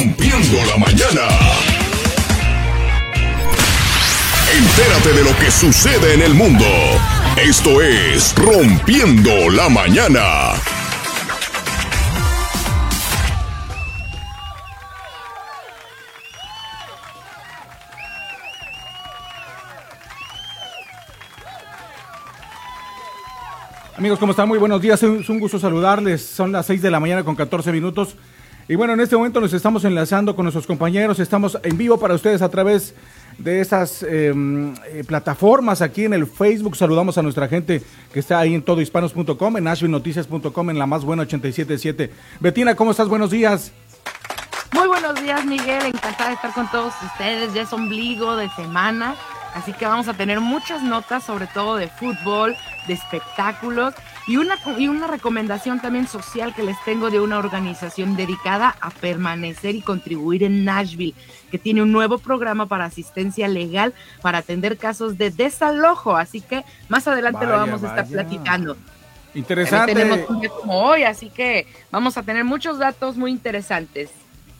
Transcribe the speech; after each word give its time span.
Rompiendo 0.00 0.56
la 0.64 0.78
mañana. 0.78 1.28
Entérate 4.50 5.12
de 5.12 5.24
lo 5.24 5.36
que 5.38 5.50
sucede 5.50 6.14
en 6.14 6.22
el 6.22 6.32
mundo. 6.32 6.64
Esto 7.36 7.82
es 7.82 8.34
Rompiendo 8.34 9.50
la 9.50 9.68
mañana. 9.68 10.52
Amigos, 23.98 24.18
¿cómo 24.18 24.32
están? 24.32 24.48
Muy 24.48 24.56
buenos 24.56 24.80
días. 24.80 25.02
Es 25.02 25.28
un 25.28 25.38
gusto 25.38 25.58
saludarles. 25.58 26.24
Son 26.24 26.52
las 26.52 26.64
6 26.64 26.80
de 26.80 26.90
la 26.90 27.00
mañana 27.00 27.22
con 27.22 27.36
14 27.36 27.70
minutos. 27.70 28.16
Y 28.70 28.76
bueno, 28.76 28.92
en 28.92 29.00
este 29.00 29.16
momento 29.16 29.40
nos 29.40 29.52
estamos 29.52 29.84
enlazando 29.84 30.36
con 30.36 30.44
nuestros 30.44 30.64
compañeros. 30.64 31.18
Estamos 31.18 31.58
en 31.64 31.76
vivo 31.76 31.98
para 31.98 32.14
ustedes 32.14 32.40
a 32.40 32.48
través 32.48 32.94
de 33.36 33.60
esas 33.60 34.04
em, 34.04 34.74
eh, 34.92 35.02
plataformas 35.04 35.82
aquí 35.82 36.04
en 36.04 36.14
el 36.14 36.24
Facebook. 36.24 36.76
Saludamos 36.76 37.18
a 37.18 37.22
nuestra 37.22 37.48
gente 37.48 37.82
que 38.12 38.20
está 38.20 38.38
ahí 38.38 38.54
en 38.54 38.62
todohispanos.com, 38.62 39.56
en 39.56 39.64
nashvillenoticias.com, 39.64 40.70
en 40.70 40.78
la 40.78 40.86
más 40.86 41.04
buena 41.04 41.24
877. 41.24 42.12
Betina, 42.38 42.76
¿cómo 42.76 42.92
estás? 42.92 43.08
Buenos 43.08 43.32
días. 43.32 43.72
Muy 44.70 44.86
buenos 44.86 45.20
días, 45.20 45.44
Miguel. 45.44 45.86
Encantada 45.86 46.28
de 46.28 46.36
estar 46.36 46.52
con 46.54 46.70
todos 46.70 46.94
ustedes. 47.04 47.52
Ya 47.52 47.62
es 47.62 47.72
ombligo 47.72 48.36
de 48.36 48.48
semana. 48.50 49.16
Así 49.52 49.72
que 49.72 49.84
vamos 49.84 50.06
a 50.06 50.14
tener 50.14 50.38
muchas 50.38 50.80
notas, 50.80 51.24
sobre 51.24 51.48
todo 51.48 51.74
de 51.74 51.88
fútbol, 51.88 52.54
de 52.86 52.94
espectáculos 52.94 53.94
y 54.30 54.36
una, 54.36 54.56
y 54.78 54.86
una 54.86 55.08
recomendación 55.08 55.80
también 55.80 56.06
social 56.06 56.54
que 56.54 56.62
les 56.62 56.76
tengo 56.84 57.10
de 57.10 57.18
una 57.18 57.36
organización 57.36 58.14
dedicada 58.14 58.76
a 58.80 58.90
permanecer 58.90 59.74
y 59.74 59.82
contribuir 59.82 60.44
en 60.44 60.64
Nashville, 60.64 61.16
que 61.50 61.58
tiene 61.58 61.82
un 61.82 61.90
nuevo 61.90 62.16
programa 62.16 62.66
para 62.66 62.84
asistencia 62.84 63.48
legal 63.48 63.92
para 64.22 64.38
atender 64.38 64.78
casos 64.78 65.18
de 65.18 65.32
desalojo. 65.32 66.16
Así 66.16 66.40
que 66.42 66.64
más 66.88 67.08
adelante 67.08 67.44
lo 67.44 67.54
vamos 67.54 67.82
a 67.82 67.88
estar 67.88 68.06
platicando. 68.06 68.76
Interesante. 69.34 69.94
tenemos 69.96 70.30
un 70.30 70.38
día 70.38 70.50
como 70.50 70.80
hoy, 70.80 71.02
así 71.02 71.28
que 71.28 71.66
vamos 71.90 72.16
a 72.16 72.22
tener 72.22 72.44
muchos 72.44 72.78
datos 72.78 73.16
muy 73.16 73.32
interesantes. 73.32 74.10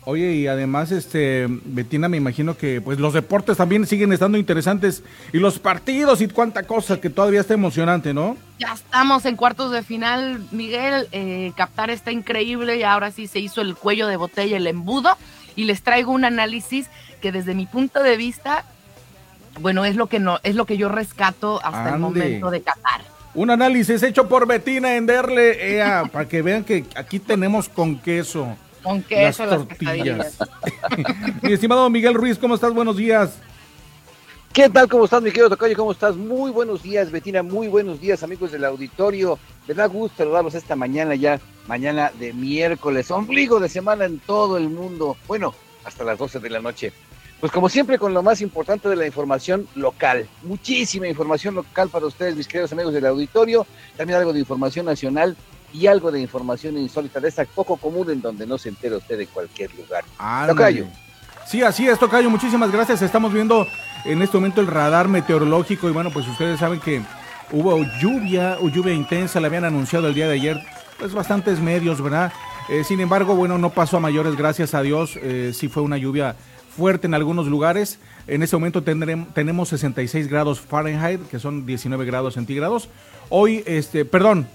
Oye, 0.04 0.32
y 0.32 0.46
además, 0.46 0.92
este, 0.92 1.46
Betina, 1.48 2.08
me 2.08 2.16
imagino 2.16 2.56
que 2.56 2.80
pues 2.80 2.98
los 2.98 3.12
deportes 3.12 3.58
también 3.58 3.86
siguen 3.86 4.12
estando 4.14 4.38
interesantes 4.38 5.02
y 5.30 5.38
los 5.38 5.58
partidos 5.58 6.22
y 6.22 6.28
cuánta 6.28 6.62
cosa 6.62 7.00
que 7.00 7.10
todavía 7.10 7.40
está 7.40 7.52
emocionante, 7.52 8.14
¿no? 8.14 8.38
Ya 8.58 8.72
estamos 8.72 9.26
en 9.26 9.36
cuartos 9.36 9.70
de 9.72 9.82
final, 9.82 10.42
Miguel. 10.52 11.06
Eh, 11.12 11.52
captar 11.54 11.90
está 11.90 12.12
increíble 12.12 12.78
y 12.78 12.82
ahora 12.82 13.10
sí 13.10 13.26
se 13.26 13.40
hizo 13.40 13.60
el 13.60 13.76
cuello 13.76 14.06
de 14.06 14.16
botella, 14.16 14.56
el 14.56 14.66
embudo. 14.66 15.10
Y 15.54 15.64
les 15.64 15.82
traigo 15.82 16.12
un 16.12 16.24
análisis 16.24 16.88
que 17.20 17.30
desde 17.30 17.54
mi 17.54 17.66
punto 17.66 18.02
de 18.02 18.16
vista, 18.16 18.64
bueno, 19.60 19.84
es 19.84 19.96
lo 19.96 20.06
que 20.06 20.18
no, 20.18 20.38
es 20.44 20.54
lo 20.54 20.64
que 20.64 20.78
yo 20.78 20.88
rescato 20.88 21.60
hasta 21.62 21.94
el 21.94 22.00
momento 22.00 22.50
de 22.50 22.62
Qatar. 22.62 23.02
Un 23.34 23.50
análisis 23.50 24.02
hecho 24.02 24.28
por 24.28 24.46
Betina 24.46 24.96
Enderle, 24.96 25.74
Ea, 25.76 26.04
para 26.10 26.26
que 26.26 26.40
vean 26.40 26.64
que 26.64 26.86
aquí 26.96 27.18
tenemos 27.18 27.68
con 27.68 27.98
queso. 27.98 28.56
Con 28.82 29.02
queso 29.02 29.46
las 29.46 29.68
tortillas. 29.68 30.38
mi 31.42 31.52
estimado 31.52 31.90
Miguel 31.90 32.14
Ruiz, 32.14 32.38
¿cómo 32.38 32.54
estás? 32.54 32.72
Buenos 32.72 32.96
días. 32.96 33.38
¿Qué 34.52 34.68
tal? 34.68 34.88
¿Cómo 34.88 35.04
estás, 35.04 35.22
mi 35.22 35.30
querido 35.30 35.50
Tocayo? 35.50 35.76
¿Cómo 35.76 35.92
estás? 35.92 36.16
Muy 36.16 36.50
buenos 36.50 36.82
días, 36.82 37.10
Betina. 37.10 37.42
Muy 37.42 37.68
buenos 37.68 38.00
días, 38.00 38.22
amigos 38.22 38.50
del 38.50 38.64
auditorio. 38.64 39.38
Me 39.68 39.74
da 39.74 39.86
gusto 39.86 40.18
saludarlos 40.18 40.54
esta 40.54 40.74
mañana 40.74 41.14
ya, 41.14 41.38
mañana 41.68 42.10
de 42.18 42.32
miércoles, 42.32 43.10
ombligo 43.10 43.60
de 43.60 43.68
semana 43.68 44.06
en 44.06 44.18
todo 44.18 44.56
el 44.56 44.68
mundo. 44.68 45.16
Bueno, 45.28 45.54
hasta 45.84 46.02
las 46.02 46.18
12 46.18 46.40
de 46.40 46.50
la 46.50 46.60
noche. 46.60 46.92
Pues 47.38 47.52
como 47.52 47.68
siempre 47.68 47.98
con 47.98 48.12
lo 48.12 48.22
más 48.22 48.40
importante 48.40 48.88
de 48.88 48.96
la 48.96 49.06
información 49.06 49.68
local. 49.74 50.28
Muchísima 50.42 51.06
información 51.06 51.54
local 51.54 51.88
para 51.88 52.06
ustedes, 52.06 52.34
mis 52.34 52.48
queridos 52.48 52.72
amigos 52.72 52.92
del 52.92 53.06
auditorio. 53.06 53.66
También 53.96 54.18
algo 54.18 54.32
de 54.32 54.40
información 54.40 54.86
nacional 54.86 55.36
y 55.72 55.86
algo 55.86 56.10
de 56.10 56.20
información 56.20 56.76
insólita 56.78 57.20
de 57.20 57.28
esa 57.28 57.44
poco 57.44 57.76
común 57.76 58.10
en 58.10 58.20
donde 58.20 58.46
no 58.46 58.58
se 58.58 58.68
entera 58.68 58.96
usted 58.96 59.18
de 59.18 59.26
cualquier 59.26 59.70
lugar. 59.74 60.04
Tocayo. 60.48 60.86
Sí, 61.46 61.62
así 61.62 61.88
es, 61.88 61.98
Tocayo. 61.98 62.30
Muchísimas 62.30 62.70
gracias. 62.70 63.02
Estamos 63.02 63.32
viendo 63.32 63.66
en 64.04 64.22
este 64.22 64.36
momento 64.36 64.60
el 64.60 64.66
radar 64.66 65.08
meteorológico 65.08 65.88
y 65.88 65.92
bueno, 65.92 66.10
pues 66.10 66.26
ustedes 66.28 66.60
saben 66.60 66.80
que 66.80 67.02
hubo 67.52 67.84
lluvia, 68.00 68.58
lluvia 68.72 68.94
intensa, 68.94 69.40
la 69.40 69.48
habían 69.48 69.64
anunciado 69.64 70.08
el 70.08 70.14
día 70.14 70.28
de 70.28 70.34
ayer, 70.34 70.56
pues 70.98 71.12
bastantes 71.12 71.60
medios, 71.60 72.00
¿verdad? 72.00 72.32
Eh, 72.68 72.84
sin 72.84 73.00
embargo, 73.00 73.34
bueno, 73.34 73.58
no 73.58 73.70
pasó 73.70 73.96
a 73.96 74.00
mayores, 74.00 74.36
gracias 74.36 74.74
a 74.74 74.82
Dios. 74.82 75.18
Eh, 75.20 75.52
sí 75.54 75.68
fue 75.68 75.82
una 75.82 75.96
lluvia 75.96 76.36
fuerte 76.76 77.08
en 77.08 77.14
algunos 77.14 77.46
lugares. 77.46 77.98
En 78.26 78.42
este 78.42 78.54
momento 78.54 78.82
tendremos, 78.82 79.34
tenemos 79.34 79.68
66 79.70 80.28
grados 80.28 80.60
Fahrenheit, 80.60 81.20
que 81.28 81.40
son 81.40 81.66
19 81.66 82.04
grados 82.04 82.34
centígrados. 82.34 82.88
Hoy, 83.28 83.64
este, 83.66 84.04
perdón, 84.04 84.46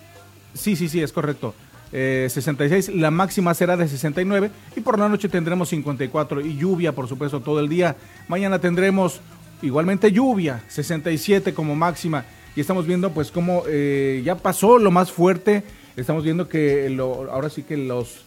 Sí, 0.56 0.76
sí, 0.76 0.90
sí, 0.90 1.02
es 1.02 1.12
correcto. 1.12 1.54
66, 1.92 2.90
eh, 2.90 2.96
la 2.96 3.12
máxima 3.12 3.54
será 3.54 3.78
de 3.78 3.88
69 3.88 4.50
y 4.76 4.82
por 4.82 4.98
la 5.00 5.08
noche 5.08 5.30
tendremos 5.30 5.70
54 5.70 6.42
y 6.42 6.58
lluvia, 6.58 6.94
por 6.94 7.08
supuesto, 7.08 7.42
todo 7.42 7.60
el 7.60 7.70
día. 7.70 7.96
Mañana 8.28 8.60
tendremos 8.60 9.22
igualmente 9.62 10.12
lluvia, 10.12 10.64
67 10.68 11.54
como 11.54 11.76
máxima 11.76 12.26
y 12.56 12.62
estamos 12.62 12.86
viendo 12.88 13.12
pues 13.12 13.32
cómo 13.32 13.64
eh, 13.68 14.22
ya 14.26 14.36
pasó 14.36 14.78
lo 14.78 14.92
más 14.92 15.12
fuerte, 15.12 15.64
estamos 15.96 16.24
viendo 16.24 16.50
que 16.50 16.94
ahora 17.32 17.50
sí 17.50 17.64
que 17.64 17.78
los 17.78 18.26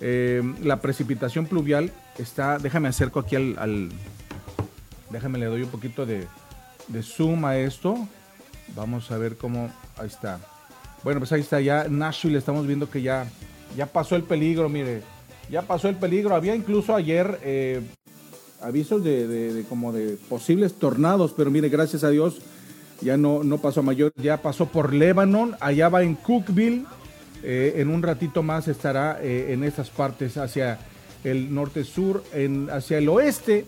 eh, 0.00 0.42
la 0.62 0.80
precipitación 0.80 1.44
pluvial 1.44 1.92
está, 2.16 2.58
déjame 2.58 2.88
acerco 2.88 3.20
aquí 3.20 3.36
al, 3.36 3.58
al, 3.58 3.90
déjame 5.10 5.38
le 5.38 5.46
doy 5.46 5.62
un 5.62 5.70
poquito 5.70 6.06
de, 6.06 6.26
de 6.88 7.02
zoom 7.02 7.44
a 7.44 7.58
esto, 7.58 8.08
vamos 8.74 9.10
a 9.10 9.18
ver 9.18 9.36
cómo, 9.36 9.70
ahí 9.98 10.06
está. 10.06 10.40
Bueno, 11.02 11.20
pues 11.20 11.32
ahí 11.32 11.40
está 11.40 11.60
ya 11.60 11.86
Nashville, 11.88 12.36
estamos 12.36 12.66
viendo 12.66 12.90
que 12.90 13.00
ya, 13.00 13.26
ya 13.76 13.86
pasó 13.86 14.16
el 14.16 14.22
peligro, 14.22 14.68
mire, 14.68 15.02
ya 15.50 15.62
pasó 15.62 15.88
el 15.88 15.96
peligro. 15.96 16.34
Había 16.34 16.54
incluso 16.54 16.94
ayer 16.94 17.38
eh, 17.42 17.80
avisos 18.60 19.02
de, 19.02 19.64
como 19.68 19.92
de 19.92 20.18
posibles 20.28 20.74
tornados, 20.74 21.32
pero 21.34 21.50
mire, 21.50 21.68
gracias 21.68 22.04
a 22.04 22.10
Dios 22.10 22.40
ya 23.00 23.16
no, 23.16 23.42
no 23.42 23.56
pasó 23.56 23.80
a 23.80 23.82
mayor, 23.82 24.12
ya 24.16 24.42
pasó 24.42 24.66
por 24.66 24.92
Lebanon, 24.92 25.56
allá 25.60 25.88
va 25.88 26.02
en 26.02 26.16
Cookville, 26.16 26.84
eh, 27.42 27.76
en 27.76 27.88
un 27.88 28.02
ratito 28.02 28.42
más 28.42 28.68
estará 28.68 29.18
eh, 29.22 29.54
en 29.54 29.64
esas 29.64 29.88
partes 29.88 30.36
hacia 30.36 30.78
el 31.24 31.54
norte-sur, 31.54 32.22
hacia 32.70 32.98
el 32.98 33.08
oeste, 33.08 33.64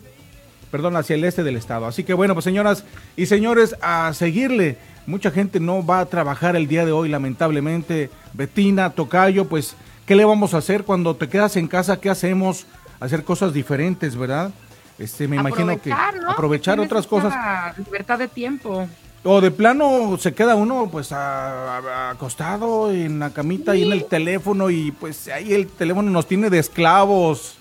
perdón, 0.71 0.97
hacia 0.97 1.15
el 1.15 1.25
este 1.25 1.43
del 1.43 1.57
estado. 1.57 1.87
Así 1.87 2.05
que 2.05 2.13
bueno, 2.13 2.35
pues 2.35 2.45
señoras 2.45 2.85
y 3.17 3.25
señores, 3.25 3.75
a 3.81 4.13
seguirle 4.13 4.77
Mucha 5.07 5.31
gente 5.31 5.59
no 5.59 5.85
va 5.85 6.01
a 6.01 6.07
trabajar 6.07 6.55
el 6.57 6.69
día 6.69 6.85
de 6.85 6.93
hoy, 6.93 7.09
lamentablemente. 7.09 8.11
Betina, 8.33 8.91
Tocayo, 8.91 9.49
pues, 9.49 9.75
¿qué 10.07 10.15
le 10.15 10.25
vamos 10.25 10.55
a 10.55 10.59
hacer 10.59 10.85
cuando 10.85 11.17
te 11.17 11.29
quedas 11.29 11.57
en 11.57 11.67
casa? 11.67 12.01
¿Qué 12.01 12.09
hacemos? 12.09 12.67
Hacer 13.01 13.25
cosas 13.25 13.53
diferentes, 13.53 14.17
¿verdad? 14.17 14.53
Este, 14.99 15.27
me 15.27 15.37
imagino 15.37 15.81
que 15.81 15.93
aprovechar 16.29 16.79
otras 16.79 17.07
cosas. 17.07 17.35
Libertad 17.79 18.19
de 18.19 18.29
tiempo. 18.29 18.87
O 19.25 19.41
de 19.41 19.51
plano 19.51 20.17
se 20.19 20.35
queda 20.35 20.57
uno 20.57 20.89
pues 20.91 21.13
acostado 21.13 22.91
en 22.91 23.21
la 23.21 23.31
camita 23.31 23.77
y 23.77 23.85
en 23.85 23.93
el 23.93 24.05
teléfono 24.07 24.69
y 24.69 24.91
pues 24.91 25.29
ahí 25.29 25.53
el 25.53 25.69
teléfono 25.69 26.11
nos 26.11 26.27
tiene 26.27 26.51
de 26.51 26.59
esclavos. 26.59 27.57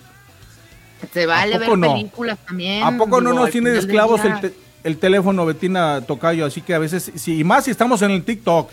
Se 1.13 1.25
vale 1.25 1.59
ver 1.59 1.69
películas 1.79 2.40
también. 2.46 2.84
¿A 2.84 2.97
poco 2.97 3.22
no 3.22 3.34
nos 3.34 3.52
tiene 3.52 3.72
de 3.72 3.79
esclavos 3.79 4.22
el, 4.25 4.53
el 4.83 4.97
teléfono, 4.97 5.45
Betina 5.45 6.01
Tocayo, 6.01 6.45
así 6.45 6.61
que 6.61 6.73
a 6.73 6.79
veces, 6.79 7.11
sí, 7.15 7.39
y 7.39 7.43
más 7.43 7.65
si 7.65 7.71
estamos 7.71 8.01
en 8.01 8.11
el 8.11 8.23
TikTok. 8.23 8.69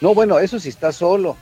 No, 0.00 0.14
bueno, 0.14 0.38
eso 0.38 0.58
sí 0.58 0.68
está 0.68 0.92
solo. 0.92 1.36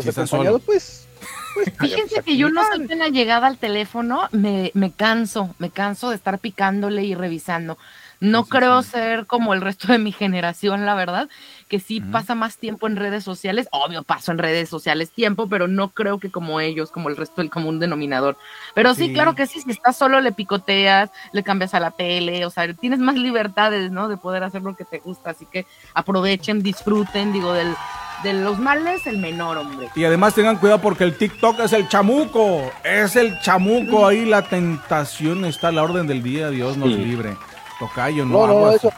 Si 0.00 0.08
está 0.08 0.26
solo. 0.26 0.58
pues, 0.60 1.08
pues 1.54 1.72
Fíjense 1.78 2.22
que 2.22 2.36
yo 2.36 2.48
no 2.50 2.62
soy 2.72 2.86
tan 2.86 3.00
llegada 3.12 3.46
al 3.46 3.58
teléfono, 3.58 4.28
me, 4.30 4.70
me 4.74 4.92
canso, 4.92 5.54
me 5.58 5.70
canso 5.70 6.10
de 6.10 6.16
estar 6.16 6.38
picándole 6.38 7.04
y 7.04 7.14
revisando. 7.14 7.76
No 8.20 8.44
creo 8.46 8.82
ser 8.82 9.26
como 9.26 9.54
el 9.54 9.60
resto 9.60 9.92
de 9.92 9.98
mi 9.98 10.12
generación, 10.12 10.86
la 10.86 10.94
verdad, 10.94 11.28
que 11.68 11.80
sí 11.80 12.00
pasa 12.00 12.34
más 12.34 12.56
tiempo 12.56 12.86
en 12.86 12.96
redes 12.96 13.24
sociales. 13.24 13.68
Obvio, 13.70 14.02
paso 14.02 14.32
en 14.32 14.38
redes 14.38 14.68
sociales 14.68 15.10
tiempo, 15.10 15.48
pero 15.48 15.68
no 15.68 15.90
creo 15.90 16.18
que 16.18 16.30
como 16.30 16.60
ellos, 16.60 16.90
como 16.90 17.08
el 17.08 17.16
resto 17.16 17.42
del 17.42 17.50
común 17.50 17.78
denominador. 17.78 18.36
Pero 18.74 18.94
sí, 18.94 19.12
claro 19.12 19.34
que 19.34 19.46
sí, 19.46 19.60
si 19.60 19.70
estás 19.70 19.96
solo 19.96 20.20
le 20.20 20.32
picoteas, 20.32 21.10
le 21.32 21.42
cambias 21.42 21.74
a 21.74 21.80
la 21.80 21.90
tele, 21.90 22.46
o 22.46 22.50
sea, 22.50 22.72
tienes 22.72 22.98
más 22.98 23.16
libertades, 23.16 23.90
¿no? 23.90 24.08
De 24.08 24.16
poder 24.16 24.42
hacer 24.42 24.62
lo 24.62 24.74
que 24.74 24.84
te 24.84 24.98
gusta. 24.98 25.30
Así 25.30 25.46
que 25.46 25.66
aprovechen, 25.94 26.62
disfruten, 26.62 27.32
digo, 27.32 27.52
del, 27.52 27.74
de 28.22 28.32
los 28.32 28.58
males 28.58 29.06
el 29.06 29.18
menor, 29.18 29.58
hombre. 29.58 29.90
Y 29.94 30.04
además 30.04 30.34
tengan 30.34 30.56
cuidado 30.56 30.80
porque 30.80 31.04
el 31.04 31.16
TikTok 31.16 31.60
es 31.60 31.72
el 31.72 31.88
chamuco, 31.88 32.70
es 32.82 33.14
el 33.16 33.38
chamuco, 33.40 34.06
ahí 34.06 34.24
la 34.24 34.42
tentación 34.42 35.44
está 35.44 35.68
a 35.68 35.72
la 35.72 35.82
orden 35.82 36.06
del 36.06 36.22
día, 36.22 36.50
Dios 36.50 36.76
nos 36.76 36.90
libre. 36.90 37.36
Tocayo, 37.78 38.24
no, 38.24 38.46
no, 38.46 38.72
eso. 38.72 38.90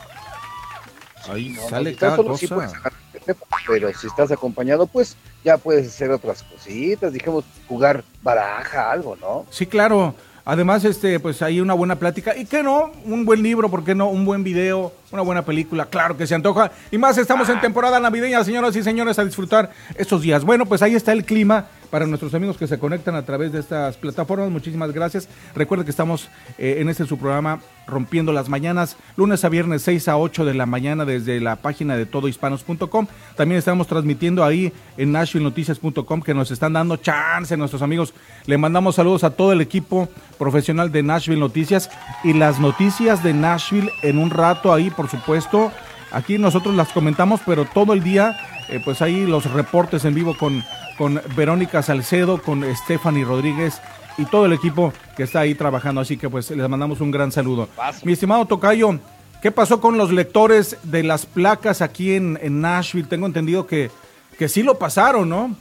Ahí 1.28 1.54
sale 1.68 1.94
cada 1.94 2.16
cosa. 2.16 2.70
pero 3.66 3.92
si 3.94 4.06
estás 4.06 4.30
acompañado, 4.30 4.86
pues 4.86 5.16
ya 5.44 5.58
puedes 5.58 5.88
hacer 5.88 6.10
otras 6.10 6.42
cositas, 6.42 7.12
dijimos 7.12 7.44
jugar 7.68 8.04
baraja, 8.22 8.90
algo, 8.90 9.16
¿no? 9.16 9.46
Sí, 9.50 9.66
claro. 9.66 10.14
Además, 10.44 10.84
este, 10.84 11.20
pues 11.20 11.42
hay 11.42 11.60
una 11.60 11.74
buena 11.74 11.96
plática. 11.96 12.36
¿Y 12.36 12.46
qué 12.46 12.62
no? 12.62 12.90
Un 13.04 13.24
buen 13.24 13.42
libro, 13.42 13.70
¿por 13.70 13.84
qué 13.84 13.94
no? 13.94 14.08
Un 14.08 14.24
buen 14.24 14.42
video, 14.42 14.92
una 15.12 15.22
buena 15.22 15.44
película, 15.44 15.86
claro 15.86 16.16
que 16.16 16.26
se 16.26 16.34
antoja. 16.34 16.72
Y 16.90 16.98
más, 16.98 17.18
estamos 17.18 17.48
en 17.50 17.60
temporada 17.60 18.00
navideña, 18.00 18.42
señoras 18.42 18.74
y 18.74 18.82
señores, 18.82 19.18
a 19.18 19.24
disfrutar 19.24 19.70
estos 19.96 20.22
días. 20.22 20.44
Bueno, 20.44 20.66
pues 20.66 20.82
ahí 20.82 20.94
está 20.94 21.12
el 21.12 21.24
clima 21.24 21.66
para 21.90 22.06
nuestros 22.06 22.34
amigos 22.34 22.56
que 22.56 22.66
se 22.66 22.78
conectan 22.78 23.14
a 23.14 23.24
través 23.24 23.52
de 23.52 23.60
estas 23.60 23.96
plataformas. 23.96 24.50
Muchísimas 24.50 24.92
gracias. 24.92 25.28
Recuerden 25.54 25.84
que 25.84 25.90
estamos 25.90 26.28
eh, 26.58 26.76
en 26.78 26.88
este 26.88 27.04
su 27.04 27.18
programa 27.18 27.60
Rompiendo 27.86 28.32
las 28.32 28.48
Mañanas, 28.48 28.96
lunes 29.16 29.44
a 29.44 29.48
viernes 29.48 29.82
6 29.82 30.08
a 30.08 30.16
8 30.16 30.44
de 30.44 30.54
la 30.54 30.66
mañana 30.66 31.04
desde 31.04 31.40
la 31.40 31.56
página 31.56 31.96
de 31.96 32.06
todohispanos.com. 32.06 33.06
También 33.36 33.58
estamos 33.58 33.88
transmitiendo 33.88 34.44
ahí 34.44 34.72
en 34.96 35.12
nashvillenoticias.com 35.12 36.22
que 36.22 36.34
nos 36.34 36.50
están 36.50 36.72
dando 36.72 36.96
chance 36.96 37.56
nuestros 37.56 37.82
amigos. 37.82 38.14
Le 38.46 38.58
mandamos 38.58 38.94
saludos 38.94 39.24
a 39.24 39.30
todo 39.30 39.52
el 39.52 39.60
equipo 39.60 40.08
profesional 40.38 40.92
de 40.92 41.02
Nashville 41.02 41.40
Noticias 41.40 41.90
y 42.22 42.32
las 42.32 42.60
noticias 42.60 43.22
de 43.22 43.34
Nashville 43.34 43.90
en 44.02 44.18
un 44.18 44.30
rato 44.30 44.72
ahí, 44.72 44.90
por 44.90 45.08
supuesto. 45.08 45.72
Aquí 46.12 46.38
nosotros 46.38 46.74
las 46.74 46.88
comentamos, 46.88 47.40
pero 47.46 47.64
todo 47.64 47.92
el 47.92 48.02
día, 48.02 48.36
eh, 48.68 48.80
pues 48.84 49.00
ahí 49.00 49.26
los 49.26 49.50
reportes 49.52 50.04
en 50.04 50.14
vivo 50.14 50.36
con 50.36 50.64
con 51.00 51.18
Verónica 51.34 51.82
Salcedo, 51.82 52.42
con 52.42 52.62
Stephanie 52.76 53.24
Rodríguez 53.24 53.80
y 54.18 54.26
todo 54.26 54.44
el 54.44 54.52
equipo 54.52 54.92
que 55.16 55.22
está 55.22 55.40
ahí 55.40 55.54
trabajando. 55.54 56.02
Así 56.02 56.18
que 56.18 56.28
pues 56.28 56.50
les 56.50 56.68
mandamos 56.68 57.00
un 57.00 57.10
gran 57.10 57.32
saludo. 57.32 57.70
Mi 58.04 58.12
estimado 58.12 58.44
Tocayo, 58.44 58.98
¿qué 59.40 59.50
pasó 59.50 59.80
con 59.80 59.96
los 59.96 60.12
lectores 60.12 60.76
de 60.82 61.02
las 61.02 61.24
placas 61.24 61.80
aquí 61.80 62.12
en, 62.12 62.60
Nashville? 62.60 63.08
Tengo 63.08 63.24
entendido 63.24 63.66
que, 63.66 63.90
que 64.38 64.46
sí 64.46 64.62
lo 64.62 64.78
pasaron, 64.78 65.26
¿no? 65.30 65.56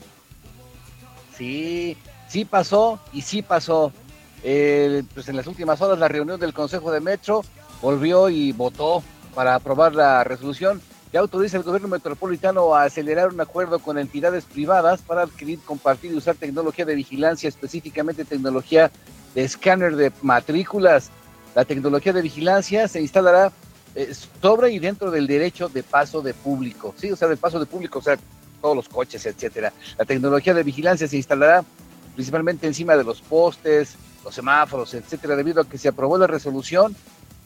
Sí, 1.34 1.96
sí 2.28 2.44
pasó 2.44 3.00
y 3.10 3.22
sí 3.22 3.40
pasó. 3.40 3.94
pues 4.42 5.26
en 5.26 5.36
las 5.36 5.46
últimas 5.46 5.80
horas 5.80 5.98
la 5.98 6.08
reunión 6.08 6.38
del 6.38 6.52
Consejo 6.52 6.92
de 6.92 7.00
Metro 7.00 7.40
volvió 7.80 8.28
y 8.28 8.52
votó 8.52 9.02
para 9.34 9.54
aprobar 9.54 9.94
la 9.94 10.22
resolución 10.22 10.82
que 11.10 11.18
autoriza 11.18 11.56
al 11.56 11.64
gobierno 11.64 11.88
metropolitano 11.88 12.74
a 12.74 12.84
acelerar 12.84 13.30
un 13.30 13.40
acuerdo 13.40 13.80
con 13.80 13.98
entidades 13.98 14.44
privadas 14.44 15.02
para 15.02 15.22
adquirir, 15.22 15.58
compartir 15.60 16.12
y 16.12 16.16
usar 16.16 16.36
tecnología 16.36 16.84
de 16.84 16.94
vigilancia, 16.94 17.48
específicamente 17.48 18.24
tecnología 18.24 18.90
de 19.34 19.42
escáner 19.42 19.96
de 19.96 20.12
matrículas. 20.22 21.10
La 21.54 21.64
tecnología 21.64 22.12
de 22.12 22.22
vigilancia 22.22 22.86
se 22.86 23.00
instalará 23.00 23.50
eh, 23.96 24.14
sobre 24.40 24.70
y 24.70 24.78
dentro 24.78 25.10
del 25.10 25.26
derecho 25.26 25.68
de 25.68 25.82
paso 25.82 26.22
de 26.22 26.32
público, 26.32 26.94
sí, 26.96 27.10
o 27.10 27.16
sea, 27.16 27.26
del 27.26 27.38
paso 27.38 27.58
de 27.58 27.66
público, 27.66 27.98
o 27.98 28.02
sea, 28.02 28.16
todos 28.60 28.76
los 28.76 28.88
coches, 28.88 29.26
etcétera. 29.26 29.72
La 29.98 30.04
tecnología 30.04 30.54
de 30.54 30.62
vigilancia 30.62 31.08
se 31.08 31.16
instalará 31.16 31.64
principalmente 32.14 32.68
encima 32.68 32.96
de 32.96 33.02
los 33.02 33.20
postes, 33.20 33.96
los 34.22 34.34
semáforos, 34.34 34.94
etcétera, 34.94 35.34
debido 35.34 35.62
a 35.62 35.68
que 35.68 35.78
se 35.78 35.88
aprobó 35.88 36.18
la 36.18 36.28
resolución 36.28 36.94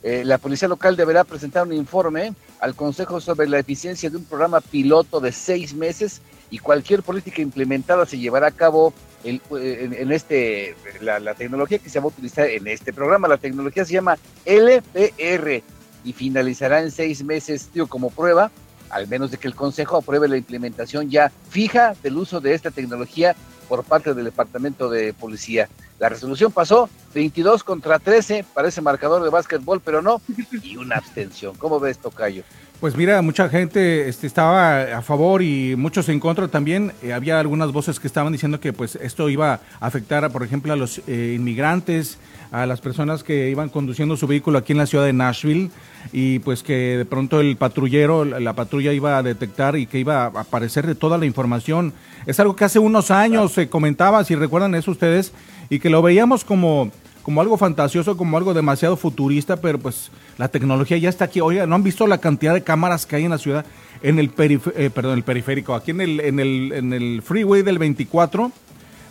eh, 0.05 0.23
la 0.23 0.37
policía 0.37 0.69
local 0.69 0.97
deberá 0.97 1.25
presentar 1.25 1.67
un 1.67 1.73
informe 1.73 2.35
al 2.61 2.75
Consejo 2.75 3.23
sobre 3.23 3.49
la 3.49 3.59
eficiencia 3.59 4.11
de 4.11 4.19
un 4.19 4.25
programa 4.27 4.61
piloto 4.61 5.19
de 5.19 5.33
seis 5.33 5.73
meses 5.73 6.21
y 6.51 6.59
cualquier 6.59 7.03
política 7.03 7.41
implementada 7.41 8.05
se 8.05 8.19
llevará 8.19 8.49
a 8.49 8.51
cabo 8.51 8.93
eh, 9.25 9.41
en, 9.51 10.13
este 10.13 10.77
la, 11.01 11.35
tecnología 11.35 11.79
que 11.79 11.89
se 11.89 12.01
va 12.01 12.05
a 12.05 12.09
utilizar 12.09 12.47
en 12.51 12.69
este 12.69 12.93
programa. 12.93 13.29
La 13.29 13.39
tecnología 13.39 13.87
se 13.87 13.95
llama 13.95 14.19
LPR 14.45 15.63
y 16.05 16.13
finalizará 16.13 16.83
en 16.83 16.91
seis 16.91 17.25
meses 17.25 17.71
tío, 17.73 17.87
como 17.87 18.11
prueba, 18.11 18.51
al 18.91 19.09
menos 19.09 19.31
de 19.31 19.39
que 19.39 19.49
el 19.49 19.55
Consejo 19.55 19.97
apruebe 19.97 20.29
la 20.29 20.37
implementación 20.37 21.09
ya 21.09 21.33
fija 21.49 21.95
del 22.03 22.19
uso 22.19 22.43
de 22.43 22.53
esta 22.53 22.71
tecnología 22.71 23.35
por 23.69 23.85
parte 23.85 24.15
del 24.15 24.25
Departamento 24.25 24.89
de 24.89 25.13
Policía. 25.13 25.69
La 25.99 26.09
resolución 26.09 26.53
pasó 26.53 26.89
22 27.15 27.65
contra 27.65 27.99
13, 27.99 28.45
parece 28.53 28.81
marcador 28.81 29.23
de 29.23 29.31
básquetbol, 29.31 29.81
pero 29.81 30.03
no, 30.03 30.21
y 30.63 30.77
una 30.77 30.97
abstención. 30.97 31.57
¿Cómo 31.57 31.81
ves, 31.81 31.99
Tocayo? 31.99 32.43
Pues 32.85 32.99
mira, 32.99 33.23
mucha 33.23 33.49
gente 33.49 34.11
este, 34.11 34.27
estaba 34.27 34.83
a 34.99 35.01
favor 35.01 35.41
y 35.41 35.75
muchos 35.75 36.07
en 36.11 36.21
contra 36.21 36.49
también. 36.49 36.93
Eh, 37.03 37.15
había 37.15 37.41
algunas 37.41 37.73
voces 37.73 37.99
que 37.99 38.07
estaban 38.07 38.31
diciendo 38.31 38.61
que 38.61 38.75
pues 38.75 38.97
esto 38.97 39.31
iba 39.31 39.55
a 39.55 39.87
afectar, 39.87 40.31
por 40.31 40.43
ejemplo, 40.43 40.71
a 40.71 40.77
los 40.77 41.01
eh, 41.07 41.33
inmigrantes, 41.35 42.19
a 42.53 42.67
las 42.67 42.83
personas 42.83 43.25
que 43.25 43.49
iban 43.49 43.71
conduciendo 43.71 44.19
su 44.19 44.27
vehículo 44.27 44.59
aquí 44.59 44.73
en 44.73 44.79
la 44.79 44.85
ciudad 44.85 45.07
de 45.07 45.15
Nashville 45.15 45.71
y 46.13 46.41
pues 46.41 46.63
que 46.63 46.99
de 46.99 47.07
pronto 47.07 47.41
el 47.41 47.57
patrullero, 47.57 48.27
la, 48.27 48.53
patrulla 48.53 48.93
iba 48.93 49.17
a 49.17 49.23
detectar 49.23 49.77
y 49.77 49.87
que 49.87 49.99
iba 49.99 50.25
a 50.25 50.27
aparecer 50.27 50.87
de 50.87 50.95
toda 50.95 51.17
la 51.17 51.25
información. 51.25 51.95
Es 52.27 52.39
algo 52.39 52.55
que 52.55 52.67
hace 52.67 52.81
unos 52.81 53.11
años 53.11 53.53
se 53.53 53.71
comentaba, 53.71 54.23
si 54.25 54.35
recuerdan 54.35 54.75
eso 54.75 54.91
ustedes, 54.91 55.33
y 55.71 55.79
que 55.79 55.89
lo 55.89 56.03
veíamos 56.03 56.45
como, 56.45 56.91
como 57.25 57.41
algo 57.41 57.57
fantasioso, 57.57 58.17
como 58.19 58.37
algo 58.37 58.53
demasiado 58.53 58.99
futurista, 58.99 59.57
pero 59.57 59.79
pues 59.79 60.11
la 60.37 60.49
tecnología 60.49 60.99
ya 60.99 61.09
está 61.09 61.25
aquí. 61.25 61.41
Oiga, 61.41 61.67
¿no 61.67 61.75
han 61.75 61.83
visto 61.83 62.07
la 62.07 62.19
cantidad 62.19 62.53
de 62.53 62.63
cámaras 62.63 63.07
que 63.07 63.17
hay 63.17 63.25
en 63.25 63.31
la 63.31 63.39
ciudad? 63.39 63.65
En 64.03 64.19
el, 64.19 64.31
eh, 64.37 64.91
perdón, 64.95 65.15
el 65.17 65.25
periférico, 65.25 65.75
aquí 65.75 65.91
en 65.93 66.03
el, 66.03 66.21
en, 66.21 66.39
el, 66.39 66.73
en 66.73 66.93
el 66.93 67.23
freeway 67.23 67.63
del 67.63 67.79
24, 67.79 68.53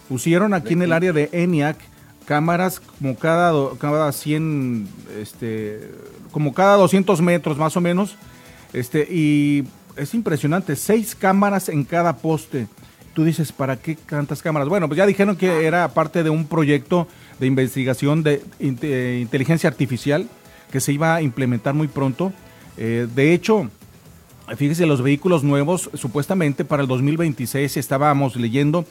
pusieron 0.07 0.53
aquí 0.53 0.73
en 0.73 0.83
el 0.83 0.93
área 0.93 1.11
de 1.11 1.29
ENIAC 1.31 1.77
cámaras 2.25 2.79
como 2.79 3.17
cada, 3.17 3.51
cada 3.79 4.11
100, 4.11 4.87
este, 5.19 5.91
como 6.31 6.53
cada 6.53 6.77
200 6.77 7.19
metros 7.21 7.57
más 7.57 7.75
o 7.75 7.81
menos, 7.81 8.15
este, 8.73 9.07
y 9.11 9.65
es 9.97 10.13
impresionante, 10.13 10.75
seis 10.75 11.15
cámaras 11.15 11.67
en 11.67 11.83
cada 11.83 12.15
poste 12.17 12.67
tú 13.13 13.23
dices, 13.23 13.51
¿para 13.51 13.77
qué 13.77 13.95
tantas 13.95 14.41
cámaras? 14.41 14.67
Bueno, 14.67 14.87
pues 14.87 14.97
ya 14.97 15.05
dijeron 15.05 15.35
que 15.35 15.65
era 15.65 15.87
parte 15.89 16.23
de 16.23 16.29
un 16.29 16.47
proyecto 16.47 17.07
de 17.43 17.47
investigación 17.47 18.23
de 18.23 18.41
inteligencia 18.59 19.69
artificial 19.69 20.29
que 20.71 20.79
se 20.79 20.93
iba 20.93 21.13
a 21.13 21.21
implementar 21.21 21.73
muy 21.73 21.89
pronto. 21.89 22.31
Eh, 22.77 23.05
de 23.13 23.33
hecho, 23.33 23.69
fíjese, 24.55 24.85
los 24.85 25.01
vehículos 25.01 25.43
nuevos, 25.43 25.89
supuestamente 25.93 26.63
para 26.63 26.81
el 26.81 26.87
2026 26.87 27.75
estábamos 27.75 28.37
leyendo 28.37 28.85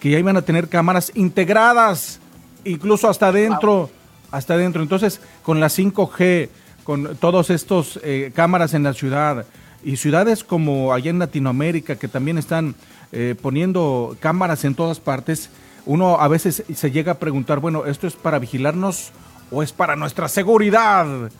que 0.00 0.10
ya 0.10 0.18
iban 0.18 0.36
a 0.36 0.42
tener 0.42 0.68
cámaras 0.68 1.12
integradas, 1.14 2.18
incluso 2.64 3.08
hasta 3.08 3.28
adentro, 3.28 3.88
hasta 4.32 4.54
adentro. 4.54 4.82
Entonces, 4.82 5.20
con 5.44 5.60
la 5.60 5.68
5G, 5.68 6.48
con 6.82 7.16
todos 7.16 7.50
estos 7.50 8.00
eh, 8.02 8.32
cámaras 8.34 8.74
en 8.74 8.82
la 8.82 8.94
ciudad 8.94 9.46
y 9.84 9.96
ciudades 9.96 10.42
como 10.42 10.92
allá 10.92 11.10
en 11.10 11.20
Latinoamérica 11.20 11.96
que 11.96 12.08
también 12.08 12.36
están 12.36 12.74
eh, 13.12 13.36
poniendo 13.40 14.16
cámaras 14.18 14.64
en 14.64 14.74
todas 14.74 14.98
partes, 14.98 15.50
uno 15.86 16.20
a 16.20 16.28
veces 16.28 16.62
se 16.74 16.90
llega 16.90 17.12
a 17.12 17.18
preguntar, 17.18 17.58
bueno, 17.58 17.86
¿esto 17.86 18.06
es 18.06 18.14
para 18.14 18.38
vigilarnos 18.38 19.10
o 19.50 19.62
es 19.62 19.72
para 19.72 19.96
nuestra 19.96 20.28
seguridad? 20.28 21.30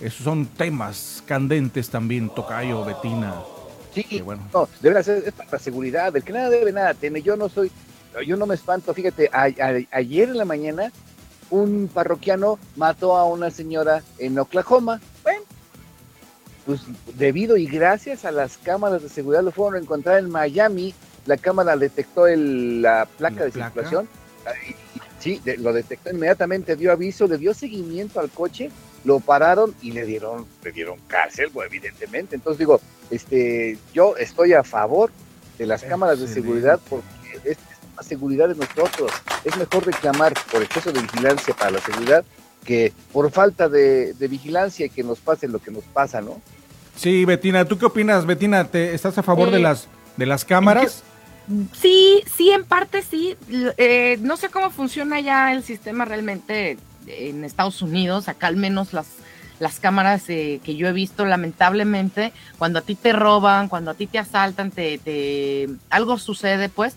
Esos 0.00 0.24
son 0.24 0.46
temas 0.46 1.22
candentes 1.26 1.90
también, 1.90 2.30
Tocayo, 2.30 2.84
Betina. 2.84 3.34
Sí, 3.94 4.22
bueno. 4.22 4.42
no, 4.52 4.68
debe 4.80 5.02
ser 5.02 5.24
es 5.26 5.32
para 5.32 5.50
la 5.50 5.58
seguridad, 5.58 6.16
el 6.16 6.22
que 6.22 6.32
nada 6.32 6.48
debe, 6.48 6.72
nada 6.72 6.94
teme. 6.94 7.22
Yo 7.22 7.36
no 7.36 7.48
soy, 7.48 7.70
yo 8.26 8.36
no 8.36 8.46
me 8.46 8.54
espanto. 8.54 8.94
Fíjate, 8.94 9.30
ayer 9.32 10.28
en 10.28 10.38
la 10.38 10.44
mañana 10.44 10.92
un 11.50 11.90
parroquiano 11.92 12.58
mató 12.76 13.16
a 13.16 13.24
una 13.24 13.50
señora 13.50 14.02
en 14.18 14.38
Oklahoma. 14.38 15.00
Bueno, 15.22 15.42
pues 16.64 16.80
debido 17.14 17.56
y 17.56 17.66
gracias 17.66 18.24
a 18.24 18.30
las 18.30 18.56
cámaras 18.56 19.02
de 19.02 19.08
seguridad 19.08 19.42
lo 19.42 19.50
fueron 19.50 19.74
a 19.74 19.82
encontrar 19.82 20.18
en 20.18 20.30
Miami 20.30 20.94
la 21.26 21.36
cámara 21.36 21.76
detectó 21.76 22.26
la 22.26 23.06
placa 23.18 23.44
de 23.44 23.52
circulación, 23.52 24.08
sí, 25.18 25.40
lo 25.58 25.72
detectó 25.72 26.10
inmediatamente, 26.10 26.76
dio 26.76 26.92
aviso, 26.92 27.26
le 27.26 27.38
dio 27.38 27.54
seguimiento 27.54 28.20
al 28.20 28.30
coche, 28.30 28.70
lo 29.04 29.20
pararon 29.20 29.74
y 29.82 29.92
le 29.92 30.04
dieron, 30.04 30.46
le 30.62 30.72
dieron 30.72 30.98
cárcel, 31.06 31.50
evidentemente. 31.64 32.36
Entonces 32.36 32.58
digo, 32.58 32.80
este, 33.10 33.78
yo 33.94 34.16
estoy 34.16 34.52
a 34.52 34.62
favor 34.62 35.10
de 35.58 35.66
las 35.66 35.82
cámaras 35.82 36.20
de 36.20 36.28
seguridad 36.28 36.80
porque 36.88 37.06
es, 37.44 37.58
la 37.96 38.02
seguridad 38.02 38.48
de 38.48 38.54
nosotros. 38.54 39.10
Es 39.44 39.56
mejor 39.56 39.86
reclamar 39.86 40.34
por 40.50 40.62
exceso 40.62 40.92
de 40.92 41.00
vigilancia 41.00 41.54
para 41.54 41.72
la 41.72 41.80
seguridad 41.80 42.24
que 42.64 42.92
por 43.12 43.30
falta 43.30 43.68
de, 43.68 44.14
vigilancia 44.18 44.86
y 44.86 44.90
que 44.90 45.02
nos 45.02 45.18
pase 45.18 45.48
lo 45.48 45.58
que 45.58 45.70
nos 45.70 45.84
pasa, 45.84 46.20
¿no? 46.20 46.40
Sí, 46.96 47.24
Betina, 47.24 47.64
¿tú 47.64 47.78
qué 47.78 47.86
opinas, 47.86 48.26
Betina? 48.26 48.64
¿Te, 48.68 48.94
¿Estás 48.94 49.16
a 49.16 49.22
favor 49.22 49.50
de 49.50 49.56
eh, 49.56 49.60
las 49.60 49.88
de 50.16 50.26
las 50.26 50.44
cámaras? 50.44 51.02
Sí, 51.72 52.22
sí, 52.36 52.50
en 52.50 52.64
parte 52.64 53.02
sí. 53.02 53.36
Eh, 53.76 54.18
no 54.20 54.36
sé 54.36 54.48
cómo 54.50 54.70
funciona 54.70 55.20
ya 55.20 55.52
el 55.52 55.62
sistema 55.62 56.04
realmente 56.04 56.78
en 57.06 57.44
Estados 57.44 57.82
Unidos. 57.82 58.28
Acá 58.28 58.46
al 58.46 58.56
menos 58.56 58.92
las, 58.92 59.08
las 59.58 59.80
cámaras 59.80 60.28
eh, 60.28 60.60
que 60.64 60.76
yo 60.76 60.88
he 60.88 60.92
visto, 60.92 61.24
lamentablemente, 61.24 62.32
cuando 62.58 62.78
a 62.78 62.82
ti 62.82 62.94
te 62.94 63.12
roban, 63.12 63.68
cuando 63.68 63.90
a 63.90 63.94
ti 63.94 64.06
te 64.06 64.18
asaltan, 64.18 64.70
te, 64.70 64.98
te 64.98 65.68
algo 65.90 66.18
sucede, 66.18 66.68
pues, 66.68 66.96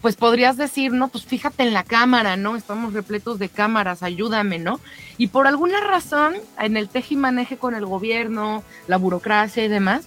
pues 0.00 0.16
podrías 0.16 0.56
decir, 0.56 0.92
no, 0.92 1.08
pues 1.08 1.24
fíjate 1.24 1.62
en 1.62 1.72
la 1.72 1.84
cámara, 1.84 2.36
¿no? 2.36 2.56
Estamos 2.56 2.92
repletos 2.92 3.38
de 3.38 3.48
cámaras, 3.48 4.02
ayúdame, 4.02 4.58
¿no? 4.58 4.80
Y 5.18 5.28
por 5.28 5.46
alguna 5.46 5.80
razón, 5.80 6.34
en 6.58 6.76
el 6.76 6.88
tejimaneje 6.88 7.56
con 7.56 7.74
el 7.74 7.86
gobierno, 7.86 8.62
la 8.86 8.98
burocracia 8.98 9.64
y 9.64 9.68
demás, 9.68 10.04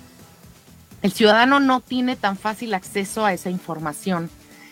el 1.02 1.12
ciudadano 1.12 1.60
no 1.60 1.82
tiene 1.82 2.16
tan 2.16 2.38
fácil 2.38 2.74
acceso 2.74 3.26
a 3.26 3.34
esa 3.34 3.50
información. 3.50 4.30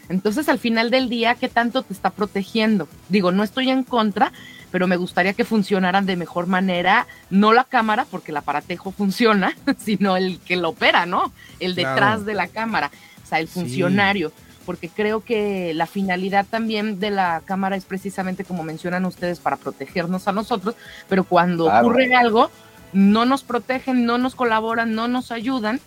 Entonces, 0.10 0.50
al 0.50 0.60
final 0.60 0.92
del 0.92 1.10
día, 1.10 1.36
¿qué 1.36 1.50
tanto 1.50 1.82
te 1.84 1.94
está 1.94 2.12
protegiendo? 2.12 2.88
Digo, 3.10 3.32
no 3.32 3.44
estoy 3.44 3.70
en 3.70 3.84
contra, 3.84 4.32
pero 4.72 4.88
me 4.88 4.98
gustaría 4.98 5.34
que 5.34 5.46
funcionaran 5.46 6.06
de 6.06 6.16
mejor 6.16 6.48
manera, 6.48 7.08
no 7.30 7.54
la 7.54 7.64
cámara, 7.64 8.06
porque 8.10 8.32
el 8.32 8.38
aparatejo 8.38 8.92
funciona, 8.92 9.56
sino 9.78 10.18
el 10.18 10.40
que 10.40 10.58
lo 10.58 10.70
opera, 10.70 11.06
¿no? 11.06 11.32
El 11.60 11.76
detrás 11.76 12.26
de 12.26 12.34
la 12.34 12.48
cámara, 12.48 12.92
o 13.24 13.28
sea, 13.28 13.40
el 13.40 13.48
funcionario. 13.48 14.32
Porque 14.66 14.90
creo 14.90 15.24
que 15.24 15.74
la 15.76 15.86
finalidad 15.86 16.46
también 16.50 17.00
de 17.00 17.12
la 17.12 17.42
cámara 17.46 17.76
es 17.76 17.86
precisamente, 17.86 18.44
como 18.44 18.64
mencionan 18.64 19.06
ustedes, 19.06 19.40
para 19.40 19.58
protegernos 19.58 20.28
a 20.28 20.32
nosotros, 20.32 20.76
pero 21.08 21.24
cuando 21.24 21.66
ocurre 21.66 22.16
algo, 22.16 22.50
no 22.92 23.26
nos 23.26 23.44
protegen, 23.44 24.06
no 24.06 24.18
nos 24.18 24.34
colaboran, 24.34 24.96
no 24.96 25.08
nos 25.08 25.32
ayudan, 25.32 25.80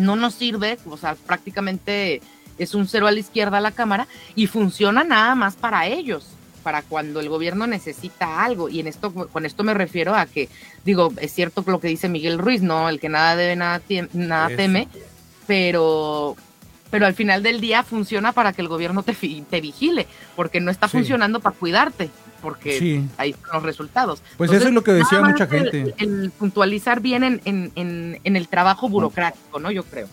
no 0.00 0.16
nos 0.16 0.34
sirve, 0.34 0.78
o 0.86 0.96
sea, 0.96 1.14
prácticamente 1.14 2.20
es 2.58 2.74
un 2.74 2.86
cero 2.86 3.06
a 3.06 3.12
la 3.12 3.20
izquierda 3.20 3.60
la 3.60 3.72
cámara 3.72 4.06
y 4.34 4.46
funciona 4.46 5.04
nada 5.04 5.34
más 5.34 5.56
para 5.56 5.86
ellos 5.86 6.26
para 6.62 6.82
cuando 6.82 7.20
el 7.20 7.28
gobierno 7.28 7.66
necesita 7.66 8.44
algo. 8.44 8.68
Y 8.68 8.80
en 8.80 8.86
esto, 8.86 9.12
con 9.12 9.46
esto 9.46 9.64
me 9.64 9.74
refiero 9.74 10.14
a 10.14 10.26
que, 10.26 10.48
digo, 10.84 11.12
es 11.20 11.32
cierto 11.32 11.64
lo 11.66 11.80
que 11.80 11.88
dice 11.88 12.08
Miguel 12.08 12.38
Ruiz, 12.38 12.62
¿no? 12.62 12.88
El 12.88 13.00
que 13.00 13.08
nada 13.08 13.36
debe, 13.36 13.56
nada, 13.56 13.80
nada 14.12 14.48
teme, 14.54 14.88
pero, 15.46 16.36
pero 16.90 17.06
al 17.06 17.14
final 17.14 17.42
del 17.42 17.60
día 17.60 17.82
funciona 17.82 18.32
para 18.32 18.52
que 18.52 18.62
el 18.62 18.68
gobierno 18.68 19.02
te, 19.02 19.14
te 19.14 19.60
vigile, 19.60 20.06
porque 20.36 20.60
no 20.60 20.70
está 20.70 20.88
funcionando 20.88 21.40
para 21.40 21.56
cuidarte, 21.56 22.10
porque 22.40 23.02
ahí 23.16 23.30
están 23.30 23.54
los 23.54 23.62
resultados. 23.62 24.22
Pues 24.36 24.52
eso 24.52 24.68
es 24.68 24.74
lo 24.74 24.82
que 24.82 24.92
decía 24.92 25.20
mucha 25.22 25.46
gente. 25.46 25.94
El, 25.98 26.30
puntualizar 26.38 27.00
bien 27.00 27.24
en, 27.24 27.40
en, 27.44 28.20
en, 28.24 28.36
el 28.36 28.48
trabajo 28.48 28.88
burocrático, 28.88 29.58
¿no? 29.60 29.70
Yo 29.70 29.84
creo. 29.84 30.08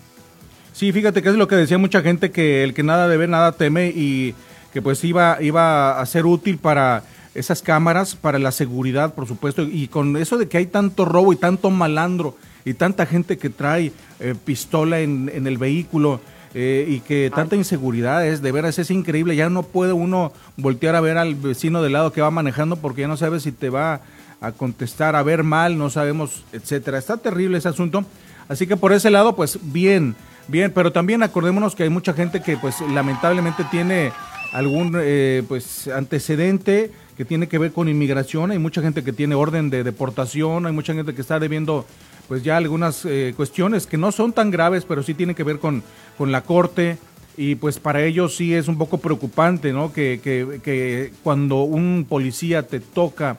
Sí, 0.73 0.91
fíjate 0.91 1.23
que 1.23 1.29
es 1.29 1.35
lo 1.35 1.47
que 1.47 1.55
decía 1.55 1.77
mucha 1.77 2.01
gente, 2.01 2.31
que 2.31 2.63
el 2.63 2.73
que 2.73 2.83
nada 2.83 3.07
debe, 3.07 3.27
nada 3.27 3.53
teme 3.53 3.87
y 3.87 4.35
que 4.71 4.81
pues 4.81 5.03
iba, 5.03 5.37
iba 5.41 5.99
a 5.99 6.05
ser 6.05 6.25
útil 6.25 6.57
para 6.57 7.03
esas 7.33 7.61
cámaras, 7.61 8.15
para 8.15 8.39
la 8.39 8.51
seguridad, 8.51 9.13
por 9.13 9.27
supuesto, 9.27 9.63
y 9.63 9.87
con 9.87 10.17
eso 10.17 10.37
de 10.37 10.47
que 10.47 10.57
hay 10.57 10.65
tanto 10.65 11.05
robo 11.05 11.33
y 11.33 11.35
tanto 11.35 11.69
malandro 11.69 12.35
y 12.65 12.73
tanta 12.73 13.05
gente 13.05 13.37
que 13.37 13.49
trae 13.49 13.91
eh, 14.19 14.35
pistola 14.43 14.99
en, 14.99 15.31
en, 15.33 15.47
el 15.47 15.57
vehículo 15.57 16.19
eh, 16.59 16.87
y 16.87 17.01
que 17.01 17.31
tanta 17.35 17.55
inseguridad 17.55 18.25
es, 18.25 18.41
de 18.41 18.51
veras 18.51 18.79
es 18.79 18.89
increíble, 18.89 19.35
ya 19.35 19.47
no 19.47 19.61
puede 19.61 19.93
uno 19.93 20.33
voltear 20.55 20.95
a 20.95 21.01
ver 21.01 21.19
al 21.19 21.35
vecino 21.35 21.83
del 21.83 21.93
lado 21.93 22.11
que 22.11 22.21
va 22.21 22.31
manejando 22.31 22.77
porque 22.77 23.01
ya 23.01 23.07
no 23.07 23.15
sabe 23.15 23.39
si 23.39 23.51
te 23.51 23.69
va 23.69 24.01
a 24.41 24.51
contestar, 24.53 25.15
a 25.15 25.21
ver 25.21 25.43
mal, 25.43 25.77
no 25.77 25.91
sabemos, 25.91 26.45
etcétera. 26.51 26.97
Está 26.97 27.17
terrible 27.17 27.59
ese 27.59 27.69
asunto. 27.69 28.03
Así 28.49 28.65
que 28.65 28.75
por 28.75 28.91
ese 28.91 29.11
lado, 29.11 29.35
pues 29.35 29.59
bien, 29.61 30.15
bien, 30.47 30.71
pero 30.73 30.91
también 30.91 31.21
acordémonos 31.21 31.75
que 31.75 31.83
hay 31.83 31.89
mucha 31.89 32.13
gente 32.13 32.41
que 32.41 32.57
pues 32.57 32.81
lamentablemente 32.81 33.63
tiene 33.69 34.11
algún 34.51 34.97
eh, 34.99 35.43
pues 35.47 35.87
antecedente 35.89 36.91
que 37.17 37.25
tiene 37.25 37.47
que 37.47 37.57
ver 37.57 37.71
con 37.73 37.89
inmigración, 37.89 38.51
hay 38.51 38.59
mucha 38.59 38.81
gente 38.81 39.03
que 39.03 39.11
tiene 39.11 39.33
orden 39.33 39.71
de 39.71 39.83
deportación, 39.83 40.67
hay 40.67 40.71
mucha 40.71 40.93
gente 40.93 41.15
que 41.15 41.21
está 41.21 41.39
debiendo 41.39 41.85
pues 42.27 42.43
ya 42.43 42.57
algunas 42.57 43.05
eh, 43.05 43.33
cuestiones 43.35 43.87
que 43.87 43.97
no 43.97 44.11
son 44.11 44.33
tan 44.33 44.51
graves, 44.51 44.85
pero 44.85 45.01
sí 45.01 45.13
tienen 45.13 45.35
que 45.35 45.43
ver 45.43 45.59
con, 45.59 45.81
con 46.17 46.31
la 46.31 46.41
corte 46.41 46.97
y 47.35 47.55
pues 47.55 47.79
para 47.79 48.03
ellos 48.03 48.35
sí 48.35 48.53
es 48.53 48.67
un 48.67 48.77
poco 48.77 48.99
preocupante, 48.99 49.73
¿no? 49.73 49.93
Que, 49.93 50.19
que, 50.23 50.59
que 50.63 51.13
cuando 51.23 51.61
un 51.61 52.05
policía 52.07 52.67
te 52.67 52.79
toca 52.79 53.37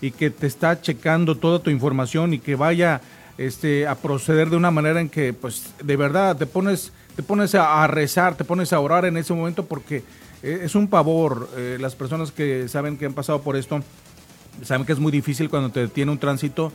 y 0.00 0.12
que 0.12 0.30
te 0.30 0.46
está 0.46 0.80
checando 0.80 1.36
toda 1.36 1.58
tu 1.58 1.70
información 1.70 2.34
y 2.34 2.38
que 2.38 2.54
vaya 2.54 3.00
este, 3.36 3.86
a 3.86 3.96
proceder 3.96 4.50
de 4.50 4.56
una 4.56 4.70
manera 4.70 5.00
en 5.00 5.08
que 5.08 5.32
pues 5.32 5.72
de 5.82 5.96
verdad 5.96 6.36
te 6.36 6.46
pones, 6.46 6.92
te 7.16 7.22
pones 7.22 7.54
a 7.54 7.84
rezar, 7.86 8.36
te 8.36 8.44
pones 8.44 8.72
a 8.72 8.80
orar 8.80 9.04
en 9.06 9.16
ese 9.16 9.32
momento 9.32 9.64
porque 9.64 10.04
es 10.42 10.74
un 10.74 10.88
pavor. 10.88 11.48
Eh, 11.56 11.78
las 11.80 11.94
personas 11.94 12.32
que 12.32 12.68
saben 12.68 12.96
que 12.96 13.06
han 13.06 13.14
pasado 13.14 13.42
por 13.42 13.56
esto 13.56 13.82
saben 14.64 14.86
que 14.86 14.92
es 14.92 14.98
muy 14.98 15.12
difícil 15.12 15.48
cuando 15.48 15.70
te 15.70 15.80
detiene 15.80 16.10
un 16.10 16.18
tránsito. 16.18 16.72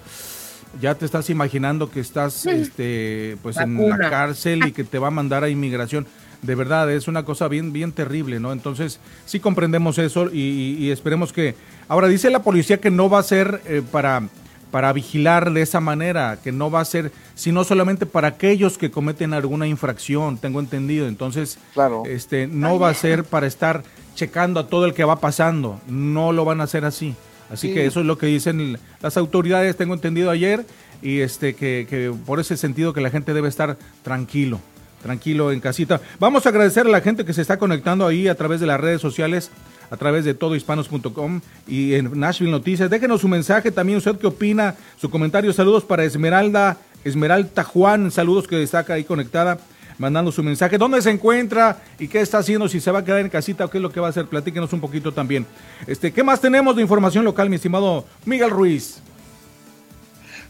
Ya 0.81 0.95
te 0.95 1.05
estás 1.05 1.29
imaginando 1.29 1.91
que 1.91 1.99
estás 1.99 2.45
este, 2.45 3.37
pues 3.43 3.57
en 3.57 3.89
la 3.89 4.09
cárcel 4.09 4.65
y 4.67 4.71
que 4.71 4.83
te 4.83 4.97
va 4.97 5.09
a 5.09 5.11
mandar 5.11 5.43
a 5.43 5.49
inmigración. 5.49 6.07
De 6.41 6.55
verdad, 6.55 6.91
es 6.91 7.07
una 7.07 7.23
cosa 7.23 7.47
bien, 7.47 7.71
bien 7.71 7.91
terrible, 7.91 8.39
¿no? 8.39 8.51
Entonces, 8.51 8.99
sí 9.25 9.39
comprendemos 9.39 9.97
eso 9.97 10.29
y, 10.33 10.89
esperemos 10.89 11.31
que... 11.31 11.55
Ahora, 11.87 12.07
dice 12.07 12.29
la 12.31 12.41
policía 12.41 12.81
que 12.81 12.89
no 12.89 13.09
va 13.09 13.19
a 13.19 13.23
ser 13.23 13.61
eh, 13.65 13.81
para 13.89 14.23
para 14.73 14.91
vigilar 14.91 15.53
de 15.53 15.61
esa 15.61 15.79
manera, 15.81 16.39
que 16.43 16.51
no 16.51 16.71
va 16.71 16.79
a 16.79 16.85
ser, 16.85 17.11
sino 17.35 17.63
solamente 17.63 18.07
para 18.07 18.29
aquellos 18.29 18.79
que 18.79 18.89
cometen 18.89 19.35
alguna 19.35 19.67
infracción, 19.67 20.39
tengo 20.39 20.59
entendido. 20.59 21.07
Entonces, 21.07 21.59
claro. 21.75 22.01
este, 22.07 22.47
no 22.47 22.79
va 22.79 22.89
a 22.89 22.95
ser 22.95 23.23
para 23.23 23.45
estar 23.45 23.83
checando 24.15 24.59
a 24.59 24.65
todo 24.65 24.87
el 24.87 24.95
que 24.95 25.03
va 25.03 25.19
pasando, 25.19 25.79
no 25.87 26.31
lo 26.31 26.43
van 26.43 26.59
a 26.59 26.63
hacer 26.63 26.85
así. 26.85 27.13
Así 27.51 27.71
que 27.71 27.85
eso 27.85 27.99
es 27.99 28.07
lo 28.07 28.17
que 28.17 28.25
dicen 28.25 28.79
las 28.99 29.15
autoridades, 29.15 29.77
tengo 29.77 29.93
entendido 29.93 30.31
ayer, 30.31 30.65
y 31.03 31.19
este 31.19 31.53
que, 31.53 31.85
que 31.87 32.11
por 32.25 32.39
ese 32.39 32.57
sentido 32.57 32.93
que 32.93 33.01
la 33.01 33.11
gente 33.11 33.35
debe 33.35 33.49
estar 33.49 33.77
tranquilo 34.01 34.59
tranquilo 35.03 35.51
en 35.51 35.59
casita. 35.59 36.01
Vamos 36.17 36.45
a 36.45 36.49
agradecer 36.49 36.87
a 36.87 36.89
la 36.89 37.01
gente 37.01 37.25
que 37.25 37.33
se 37.33 37.41
está 37.41 37.57
conectando 37.57 38.07
ahí 38.07 38.29
a 38.29 38.35
través 38.35 38.61
de 38.61 38.67
las 38.67 38.79
redes 38.79 39.01
sociales 39.01 39.51
a 39.93 39.97
través 39.97 40.25
de 40.25 40.33
todohispanos.com 40.33 41.39
y 41.67 41.93
en 41.93 42.19
Nashville 42.19 42.49
Noticias. 42.49 42.89
Déjenos 42.89 43.21
su 43.21 43.27
mensaje 43.27 43.71
también, 43.71 43.99
usted 43.99 44.17
qué 44.17 44.25
opina, 44.25 44.73
su 44.99 45.07
comentario. 45.07 45.53
Saludos 45.53 45.83
para 45.83 46.03
Esmeralda, 46.03 46.77
Esmeralda 47.03 47.63
Juan, 47.63 48.09
saludos 48.09 48.47
que 48.47 48.55
destaca 48.55 48.95
ahí 48.95 49.03
conectada, 49.03 49.59
mandando 49.99 50.31
su 50.31 50.41
mensaje. 50.41 50.79
¿Dónde 50.79 50.99
se 51.03 51.11
encuentra 51.11 51.77
y 51.99 52.07
qué 52.07 52.21
está 52.21 52.39
haciendo? 52.39 52.67
Si 52.67 52.79
se 52.79 52.89
va 52.89 52.99
a 52.99 53.05
quedar 53.05 53.19
en 53.19 53.29
casita 53.29 53.65
o 53.65 53.69
qué 53.69 53.77
es 53.77 53.83
lo 53.83 53.91
que 53.91 53.99
va 53.99 54.07
a 54.07 54.09
hacer, 54.09 54.25
platíquenos 54.25 54.73
un 54.73 54.81
poquito 54.81 55.11
también. 55.11 55.45
Este, 55.85 56.11
¿Qué 56.11 56.23
más 56.23 56.41
tenemos 56.41 56.75
de 56.75 56.81
información 56.81 57.23
local, 57.23 57.47
mi 57.51 57.57
estimado 57.57 58.03
Miguel 58.25 58.49
Ruiz? 58.49 58.99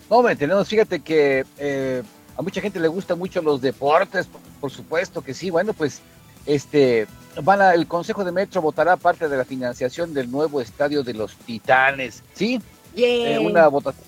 No, 0.09 0.23
tenemos, 0.37 0.69
fíjate 0.69 1.01
que 1.01 1.43
eh, 1.57 2.01
a 2.37 2.41
mucha 2.41 2.61
gente 2.61 2.79
le 2.79 2.87
gusta 2.87 3.13
mucho 3.13 3.41
los 3.41 3.59
deportes, 3.59 4.25
por 4.61 4.71
supuesto 4.71 5.21
que 5.21 5.33
sí. 5.33 5.49
Bueno, 5.49 5.73
pues 5.73 6.01
este 6.45 7.07
van 7.41 7.61
a, 7.61 7.73
el 7.73 7.87
Consejo 7.87 8.23
de 8.23 8.31
Metro 8.31 8.61
votará 8.61 8.95
parte 8.95 9.27
de 9.27 9.37
la 9.37 9.45
financiación 9.45 10.13
del 10.13 10.29
nuevo 10.29 10.61
estadio 10.61 11.03
de 11.03 11.13
los 11.13 11.35
Titanes, 11.35 12.23
¿sí? 12.33 12.61
Eh, 12.95 13.39
una 13.39 13.67
votación, 13.67 14.05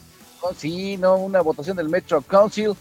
sí, 0.55 0.97
no, 0.97 1.15
una 1.15 1.41
votación 1.41 1.75
del 1.77 1.89
Metro 1.89 2.21
Council 2.21 2.73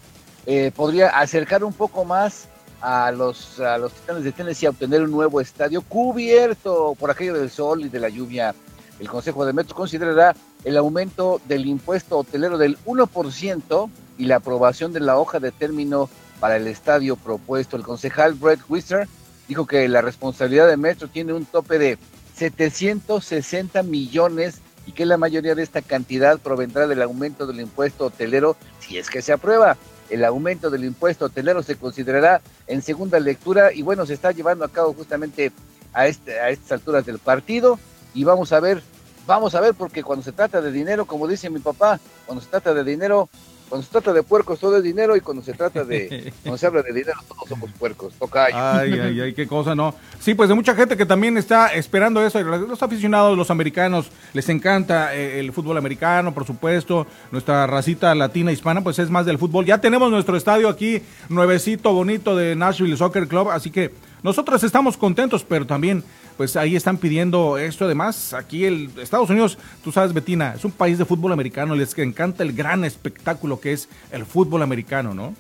eh, 0.44 0.70
podría 0.75 1.08
acercar 1.18 1.64
un 1.64 1.73
poco 1.73 2.04
más 2.04 2.49
a 2.82 3.11
los, 3.11 3.58
a 3.61 3.78
los 3.78 3.92
Titanes 3.92 4.25
de 4.25 4.32
Tennessee 4.32 4.66
a 4.66 4.70
obtener 4.70 5.02
un 5.02 5.11
nuevo 5.11 5.40
estadio 5.40 5.80
cubierto 5.80 6.94
por 6.99 7.11
aquello 7.11 7.34
del 7.34 7.50
sol 7.50 7.82
y 7.82 7.88
de 7.88 8.00
la 8.00 8.11
lluvia. 8.11 8.54
El 9.00 9.08
Consejo 9.08 9.46
de 9.46 9.54
Metro 9.54 9.75
considerará 9.75 10.37
el 10.64 10.76
aumento 10.76 11.40
del 11.49 11.66
impuesto 11.66 12.18
hotelero 12.18 12.58
del 12.58 12.78
1% 12.84 13.90
y 14.18 14.25
la 14.26 14.37
aprobación 14.37 14.92
de 14.92 15.00
la 15.00 15.18
hoja 15.18 15.40
de 15.40 15.50
término 15.50 16.08
para 16.38 16.56
el 16.56 16.66
estadio 16.66 17.16
propuesto. 17.16 17.76
El 17.76 17.82
concejal 17.82 18.34
Brett 18.34 18.61
Wister 18.68 19.08
dijo 19.48 19.66
que 19.66 19.88
la 19.88 20.00
responsabilidad 20.00 20.68
de 20.68 20.76
Metro 20.76 21.08
tiene 21.08 21.32
un 21.32 21.44
tope 21.44 21.78
de 21.78 21.98
760 22.36 23.82
millones 23.82 24.60
y 24.86 24.92
que 24.92 25.06
la 25.06 25.16
mayoría 25.16 25.54
de 25.54 25.62
esta 25.62 25.82
cantidad 25.82 26.38
provendrá 26.38 26.86
del 26.86 27.02
aumento 27.02 27.46
del 27.46 27.60
impuesto 27.60 28.06
hotelero 28.06 28.56
si 28.80 28.98
es 28.98 29.08
que 29.08 29.22
se 29.22 29.32
aprueba. 29.32 29.76
El 30.10 30.24
aumento 30.24 30.68
del 30.68 30.84
impuesto 30.84 31.26
hotelero 31.26 31.62
se 31.62 31.76
considerará 31.76 32.42
en 32.66 32.82
segunda 32.82 33.18
lectura 33.18 33.72
y 33.72 33.82
bueno, 33.82 34.04
se 34.04 34.14
está 34.14 34.32
llevando 34.32 34.64
a 34.64 34.68
cabo 34.68 34.92
justamente 34.92 35.50
a, 35.92 36.06
este, 36.06 36.38
a 36.38 36.50
estas 36.50 36.72
alturas 36.72 37.06
del 37.06 37.18
partido 37.18 37.78
y 38.12 38.24
vamos 38.24 38.52
a 38.52 38.60
ver, 38.60 38.82
vamos 39.26 39.54
a 39.54 39.60
ver 39.60 39.74
porque 39.74 40.02
cuando 40.02 40.22
se 40.22 40.32
trata 40.32 40.60
de 40.60 40.70
dinero, 40.70 41.06
como 41.06 41.26
dice 41.26 41.48
mi 41.48 41.60
papá, 41.60 41.98
cuando 42.26 42.44
se 42.44 42.50
trata 42.50 42.74
de 42.74 42.84
dinero, 42.84 43.30
cuando 43.75 43.87
se 43.87 43.90
trata 43.90 44.12
de 44.12 44.23
puercos 44.23 44.61
todo 44.61 44.76
es 44.76 44.85
dinero 44.85 45.16
y 45.16 45.21
cuando 45.21 45.43
se 45.43 45.52
trata 45.52 45.83
de, 45.83 46.33
cuando 46.45 46.59
se 46.59 46.64
habla 46.64 46.81
de 46.83 46.93
dinero 46.93 47.19
todos 47.26 47.49
somos 47.49 47.73
puercos, 47.73 48.14
Ay, 48.33 49.00
ay, 49.00 49.21
ay, 49.21 49.35
qué 49.35 49.49
cosa, 49.49 49.75
¿no? 49.75 49.97
Sí, 50.21 50.35
pues 50.35 50.49
de 50.49 50.54
mucha 50.54 50.76
gente 50.76 50.97
que 50.97 51.04
también 51.04 51.37
está 51.37 51.75
esperando 51.75 52.25
eso, 52.25 52.40
los 52.40 52.81
aficionados, 52.85 53.37
los 53.37 53.50
americanos, 53.50 54.12
les 54.33 54.49
encanta 54.49 55.12
eh, 55.16 55.40
el 55.40 55.52
fútbol 55.52 55.76
americano, 55.76 56.33
por 56.33 56.47
supuesto, 56.47 57.09
nuestra 57.33 57.66
racita 57.66 58.14
latina 58.14 58.52
hispana, 58.52 58.81
pues 58.81 59.00
es 59.00 59.11
más 59.11 59.26
del 59.26 59.38
fútbol. 59.38 59.64
Ya 59.64 59.78
tenemos 59.78 60.09
nuestro 60.09 60.37
estadio 60.37 60.69
aquí, 60.69 61.02
nuevecito, 61.28 61.93
bonito 61.93 62.37
de 62.37 62.54
Nashville 62.54 62.97
Soccer 62.97 63.26
Club, 63.26 63.50
así 63.50 63.73
que 63.73 63.90
nosotros 64.23 64.62
estamos 64.62 64.97
contentos, 64.97 65.45
pero 65.45 65.66
también 65.66 66.04
pues 66.36 66.56
ahí 66.56 66.76
están 66.76 66.98
pidiendo 66.98 67.58
esto. 67.58 67.84
Además, 67.84 68.32
aquí 68.32 68.64
el 68.64 68.90
Estados 69.00 69.30
Unidos, 69.30 69.58
tú 69.82 69.92
sabes, 69.92 70.12
Betina, 70.12 70.54
es 70.54 70.64
un 70.64 70.72
país 70.72 70.98
de 70.98 71.04
fútbol 71.04 71.32
americano, 71.32 71.74
les 71.74 71.96
encanta 71.98 72.42
el 72.42 72.52
gran 72.52 72.84
espectáculo 72.84 73.60
que 73.60 73.72
es 73.72 73.88
el 74.10 74.26
fútbol 74.26 74.62
americano, 74.62 75.14
¿no? 75.14 75.34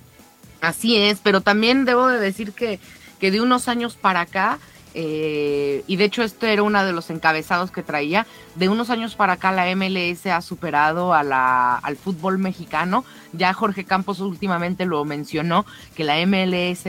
Así 0.60 0.96
es, 0.96 1.20
pero 1.22 1.40
también 1.40 1.84
debo 1.84 2.08
de 2.08 2.18
decir 2.18 2.52
que, 2.52 2.78
que 3.20 3.30
de 3.30 3.40
unos 3.40 3.68
años 3.68 3.96
para 3.96 4.22
acá, 4.22 4.58
eh, 4.94 5.82
y 5.88 5.96
de 5.96 6.04
hecho 6.04 6.22
este 6.22 6.52
era 6.52 6.62
uno 6.62 6.84
de 6.84 6.92
los 6.92 7.10
encabezados 7.10 7.70
que 7.70 7.82
traía. 7.82 8.26
De 8.54 8.68
unos 8.68 8.90
años 8.90 9.16
para 9.16 9.34
acá 9.34 9.52
la 9.52 9.74
MLS 9.74 10.26
ha 10.26 10.40
superado 10.40 11.12
a 11.12 11.22
la, 11.22 11.76
al 11.76 11.96
fútbol 11.96 12.38
mexicano. 12.38 13.04
Ya 13.36 13.52
Jorge 13.52 13.84
Campos 13.84 14.20
últimamente 14.20 14.86
lo 14.86 15.04
mencionó, 15.04 15.66
que 15.94 16.04
la 16.04 16.24
MLS 16.26 16.82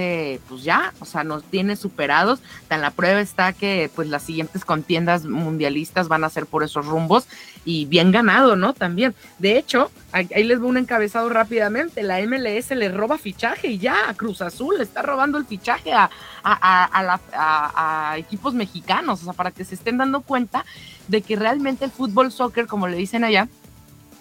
pues 0.47 0.63
ya, 0.63 0.93
o 0.99 1.05
sea, 1.05 1.23
nos 1.23 1.43
tiene 1.43 1.75
superados. 1.75 2.39
Tan 2.67 2.81
la 2.81 2.91
prueba 2.91 3.19
está 3.19 3.53
que 3.53 3.89
pues 3.95 4.07
las 4.07 4.23
siguientes 4.23 4.65
contiendas 4.65 5.25
mundialistas 5.25 6.07
van 6.07 6.23
a 6.23 6.29
ser 6.29 6.45
por 6.45 6.63
esos 6.63 6.85
rumbos 6.85 7.27
y 7.65 7.85
bien 7.85 8.11
ganado, 8.11 8.55
¿no? 8.55 8.73
También. 8.73 9.15
De 9.39 9.57
hecho, 9.57 9.91
ahí 10.11 10.43
les 10.43 10.59
veo 10.59 10.69
un 10.69 10.77
encabezado 10.77 11.29
rápidamente. 11.29 12.03
La 12.03 12.19
MLS 12.21 12.69
le 12.71 12.89
roba 12.89 13.17
fichaje 13.17 13.69
y 13.69 13.79
ya 13.79 14.09
a 14.09 14.13
Cruz 14.13 14.41
Azul 14.41 14.77
le 14.77 14.83
está 14.83 15.01
robando 15.01 15.37
el 15.37 15.45
fichaje 15.45 15.91
a, 15.93 16.09
a, 16.43 18.15
equipos 18.17 18.53
mexicanos, 18.53 19.21
o 19.21 19.25
sea, 19.25 19.33
para 19.33 19.51
que 19.51 19.65
se 19.65 19.75
estén 19.75 19.97
dando 19.97 20.21
cuenta 20.21 20.65
de 21.07 21.21
que 21.21 21.35
realmente 21.35 21.85
el 21.85 21.91
fútbol 21.91 22.31
soccer, 22.31 22.67
como 22.67 22.87
le 22.87 22.97
dicen 22.97 23.23
allá, 23.23 23.47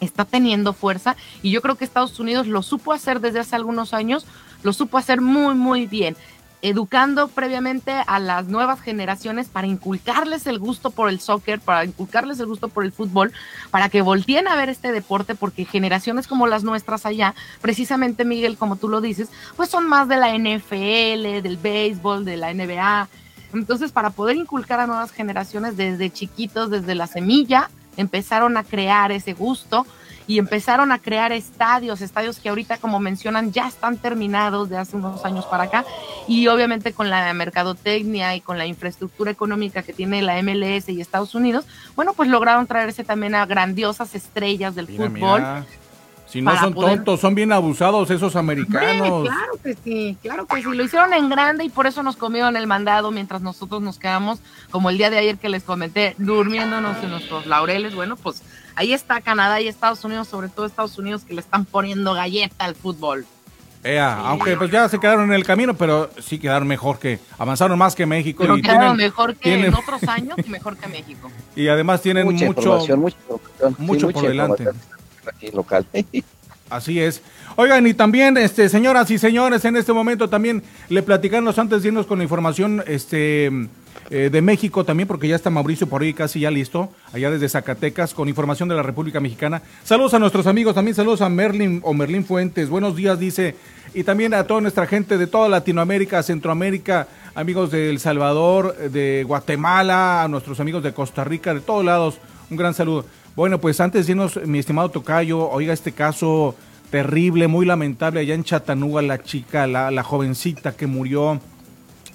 está 0.05 0.25
teniendo 0.25 0.73
fuerza 0.73 1.17
y 1.43 1.51
yo 1.51 1.63
creo 1.63 1.77
que 1.77 1.85
Estados 1.85 2.19
Unidos 2.21 2.47
lo 2.47 2.63
supo 2.63 2.93
hacer 2.93 3.21
desde 3.21 3.41
hace 3.41 3.57
algunos 3.57 3.95
años, 3.95 4.27
lo 4.63 4.73
supo 4.73 4.99
hacer 4.99 5.21
muy, 5.21 5.55
muy 5.55 5.87
bien 5.87 6.17
educando 6.65 7.29
previamente 7.29 7.93
a 8.07 8.19
las 8.19 8.47
nuevas 8.47 8.81
generaciones 8.81 9.49
para 9.49 9.67
inculcarles 9.67 10.47
el 10.47 10.59
gusto 10.59 10.91
por 10.91 11.11
el 11.11 11.21
soccer, 11.21 11.61
para 11.61 11.85
inculcarles 11.85 12.41
el 12.41 12.47
gusto 12.47 12.69
por 12.69 12.87
el 12.87 12.93
fútbol, 12.93 13.35
para 13.71 13.91
que 13.91 14.01
volteen 14.01 14.49
a 14.49 14.57
ver 14.57 14.71
este 14.71 14.91
deporte, 14.91 15.35
porque 15.35 15.67
generaciones 15.67 16.27
como 16.27 16.47
las 16.47 16.65
nuestras 16.65 17.05
allá, 17.05 17.35
precisamente 17.61 18.25
Miguel, 18.25 18.57
como 18.57 18.77
tú 18.77 18.89
lo 18.89 19.03
dices, 19.03 19.29
pues 19.59 19.69
son 19.69 19.87
más 19.87 20.09
de 20.09 20.17
la 20.17 20.33
NFL, 20.39 21.43
del 21.43 21.59
béisbol, 21.59 22.25
de 22.25 22.39
la 22.39 22.55
NBA. 22.55 23.09
Entonces, 23.53 23.93
para 23.93 24.09
poder 24.09 24.37
inculcar 24.37 24.81
a 24.81 24.87
nuevas 24.87 25.13
generaciones 25.13 25.77
desde 25.77 26.11
chiquitos, 26.11 26.71
desde 26.71 26.95
la 26.95 27.07
semilla, 27.07 27.69
empezaron 27.97 28.57
a 28.57 28.65
crear 28.65 29.13
ese 29.13 29.33
gusto 29.33 29.87
y 30.27 30.39
empezaron 30.39 30.91
a 30.91 30.99
crear 30.99 31.33
estadios, 31.33 32.01
estadios 32.01 32.39
que 32.39 32.49
ahorita, 32.49 32.79
como 32.79 32.99
mencionan, 32.99 33.53
ya 33.53 33.69
están 33.69 33.99
terminados 33.99 34.71
de 34.71 34.79
hace 34.79 34.97
unos 34.97 35.25
años 35.25 35.45
para 35.47 35.65
acá. 35.65 35.85
Y 36.27 36.47
obviamente 36.47 36.93
con 36.93 37.11
la 37.11 37.33
mercadotecnia 37.35 38.35
y 38.35 38.41
con 38.41 38.57
la 38.57 38.67
infraestructura 38.67 39.31
económica 39.31 39.83
que 39.83 39.93
tiene 39.93 40.23
la 40.23 40.43
MLS 40.43 40.89
y 40.89 41.01
Estados 41.01 41.35
Unidos, 41.35 41.67
bueno, 41.95 42.15
pues 42.15 42.31
lograron 42.31 42.67
traerse 42.67 43.05
también 43.05 43.35
a 43.35 43.45
grandiosas 43.45 44.15
estrellas 44.15 44.75
del 44.75 44.87
fútbol. 44.87 45.43
Si 46.35 46.43
no 46.43 46.59
son 46.59 46.75
tontos, 46.75 47.21
son 47.21 47.37
bien 47.37 47.53
abusados 47.53 48.11
esos 48.11 48.35
americanos. 48.35 49.23
claro 49.23 49.53
que 49.63 49.77
sí, 49.85 50.19
claro 50.21 50.47
que 50.47 50.57
sí. 50.57 50.63
Lo 50.65 50.83
hicieron 50.83 51.13
en 51.13 51.29
grande 51.29 51.63
y 51.63 51.69
por 51.69 51.87
eso 51.87 52.03
nos 52.03 52.17
comieron 52.17 52.57
el 52.57 52.67
mandado 52.67 53.13
mientras 53.13 53.41
nosotros 53.41 53.81
nos 53.83 54.01
quedamos, 54.01 54.41
como 54.73 54.91
el 54.91 54.99
día 54.99 55.11
de 55.11 55.19
ayer 55.19 55.39
que 55.39 55.49
les 55.49 55.63
comenté, 55.63 56.17
durmiéndonos 56.19 56.97
en 57.05 57.11
nuestros 57.11 57.47
laureles. 57.47 57.95
Bueno, 57.95 58.17
pues 58.17 58.43
ahí 58.75 58.93
está 58.93 59.21
Canadá 59.21 59.61
y 59.61 59.69
Estados 59.69 60.05
Unidos, 60.05 60.27
sobre 60.27 60.49
todo 60.49 60.67
Estados 60.67 60.99
Unidos, 60.99 61.23
que 61.23 61.35
le 61.35 61.41
están 61.41 61.67
poniendo 61.67 62.15
galleta 62.15 62.65
al 62.65 62.75
fútbol. 62.75 63.27
Aunque 64.01 64.57
pues 64.57 64.73
ya 64.73 64.89
se 64.89 64.99
quedaron 64.99 65.27
en 65.27 65.35
el 65.35 65.45
camino, 65.45 65.75
pero 65.75 66.11
sí 66.21 66.41
quedaron 66.41 66.67
mejor 66.67 66.99
que, 66.99 67.21
avanzaron 67.39 67.79
más 67.79 67.95
que 67.95 68.07
México. 68.07 68.43
Pero 68.43 68.59
y 68.59 68.63
quedaron 68.63 68.97
mejor 68.97 69.37
que 69.37 69.67
en 69.67 69.73
otros 69.75 70.03
años 70.09 70.35
y 70.45 70.51
mejor 70.51 70.77
que 70.77 70.89
México. 70.89 71.31
Y 71.55 71.69
además 71.69 72.03
tienen 72.03 72.27
mucho, 72.27 72.53
mucho 73.79 74.11
por 74.11 74.27
delante. 74.27 74.65
Local. 75.53 75.87
Así 76.71 76.99
es. 76.99 77.21
Oigan, 77.57 77.87
y 77.87 77.95
también, 77.95 78.37
este, 78.37 78.69
señoras 78.69 79.11
y 79.11 79.19
señores, 79.19 79.65
en 79.65 79.77
este 79.77 79.93
momento 79.93 80.29
también 80.29 80.63
le 80.89 81.03
platicamos 81.03 81.59
antes 81.59 81.83
de 81.83 81.89
irnos 81.89 82.07
con 82.07 82.19
la 82.19 82.25
información, 82.25 82.83
este 82.87 83.51
eh, 84.11 84.29
de 84.31 84.43
México 84.43 84.85
también, 84.85 85.07
porque 85.07 85.29
ya 85.29 85.37
está 85.37 85.51
Mauricio 85.51 85.87
por 85.87 86.03
ahí 86.03 86.13
casi 86.13 86.41
ya 86.41 86.51
listo, 86.51 86.91
allá 87.13 87.31
desde 87.31 87.49
Zacatecas, 87.49 88.13
con 88.13 88.29
información 88.29 88.69
de 88.69 88.75
la 88.75 88.83
República 88.83 89.21
Mexicana. 89.21 89.63
Saludos 89.83 90.15
a 90.15 90.19
nuestros 90.19 90.47
amigos, 90.47 90.75
también 90.75 90.95
saludos 90.95 91.21
a 91.21 91.29
Merlin 91.29 91.81
o 91.85 91.95
Merlin 91.95 92.25
Fuentes. 92.25 92.69
Buenos 92.69 92.97
días, 92.97 93.19
dice. 93.19 93.55
Y 93.95 94.03
también 94.03 94.35
a 94.35 94.45
toda 94.45 94.61
nuestra 94.61 94.87
gente 94.87 95.17
de 95.17 95.27
toda 95.27 95.49
Latinoamérica, 95.49 96.23
Centroamérica, 96.23 97.07
amigos 97.35 97.71
de 97.71 97.91
El 97.91 98.01
Salvador, 98.01 98.77
de 98.77 99.25
Guatemala, 99.27 100.25
a 100.25 100.29
nuestros 100.29 100.61
amigos 100.61 100.83
de 100.83 100.93
Costa 100.93 101.25
Rica, 101.25 101.55
de 101.55 101.61
todos 101.61 101.85
lados. 101.85 102.19
Un 102.51 102.57
gran 102.57 102.75
saludo. 102.75 103.07
Bueno, 103.37 103.61
pues 103.61 103.81
antes 103.81 104.07
de 104.07 104.13
irnos, 104.13 104.39
mi 104.47 104.59
estimado 104.59 104.91
Tocayo, 104.91 105.51
oiga 105.51 105.73
este 105.73 105.93
caso 105.93 106.55
terrible, 106.91 107.49
muy 107.49 107.67
lamentable 107.67 108.21
allá 108.21 108.35
en 108.35 108.45
Chattanooga, 108.45 109.03
la 109.03 109.23
chica, 109.23 109.67
la, 109.67 109.91
la 109.91 110.05
jovencita 110.05 110.77
que 110.77 110.87
murió 110.87 111.41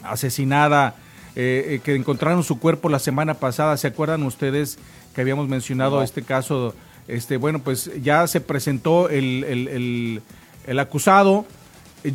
asesinada 0.04 0.96
eh, 1.36 1.76
eh, 1.76 1.80
que 1.84 1.96
encontraron 1.96 2.44
su 2.44 2.60
cuerpo 2.60 2.90
la 2.90 3.00
semana 3.00 3.36
pasada. 3.36 3.78
¿Se 3.78 3.88
acuerdan 3.88 4.24
ustedes 4.24 4.80
que 5.14 5.22
habíamos 5.22 5.48
mencionado 5.48 6.02
este 6.02 6.24
caso? 6.24 6.74
Este, 7.08 7.38
bueno, 7.38 7.60
pues 7.60 7.92
ya 8.02 8.26
se 8.28 8.42
presentó 8.42 9.10
el, 9.10 10.22
acusado, 10.80 11.46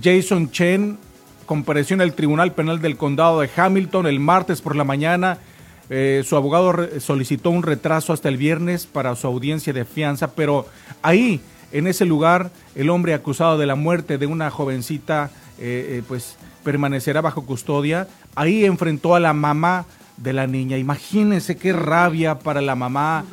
Jason 0.02 0.50
Chen, 0.50 0.98
compareció 1.46 1.94
en 1.94 2.00
el 2.00 2.14
Tribunal 2.14 2.52
Penal 2.52 2.80
del 2.80 2.96
Condado 2.96 3.40
de 3.40 3.50
Hamilton 3.54 4.06
el 4.06 4.20
martes 4.20 4.60
por 4.60 4.76
la 4.76 4.84
mañana. 4.84 5.38
Eh, 5.90 6.22
su 6.26 6.36
abogado 6.36 6.88
solicitó 7.00 7.50
un 7.50 7.62
retraso 7.62 8.12
hasta 8.12 8.28
el 8.28 8.36
viernes 8.36 8.86
para 8.86 9.14
su 9.16 9.26
audiencia 9.26 9.72
de 9.72 9.84
fianza, 9.84 10.34
pero 10.34 10.66
ahí, 11.02 11.40
en 11.72 11.86
ese 11.86 12.04
lugar, 12.04 12.50
el 12.74 12.90
hombre 12.90 13.14
acusado 13.14 13.58
de 13.58 13.66
la 13.66 13.74
muerte 13.74 14.18
de 14.18 14.26
una 14.26 14.50
jovencita, 14.50 15.30
pues 16.08 16.36
permanecerá 16.64 17.20
bajo 17.20 17.44
custodia. 17.44 18.08
Ahí 18.34 18.64
enfrentó 18.64 19.14
a 19.14 19.20
la 19.20 19.32
mamá 19.32 19.84
de 20.16 20.32
la 20.32 20.46
niña. 20.46 20.78
Imagínense 20.78 21.56
qué 21.56 21.72
rabia 21.72 22.38
para 22.38 22.60
la 22.60 22.74
mamá. 22.74 23.24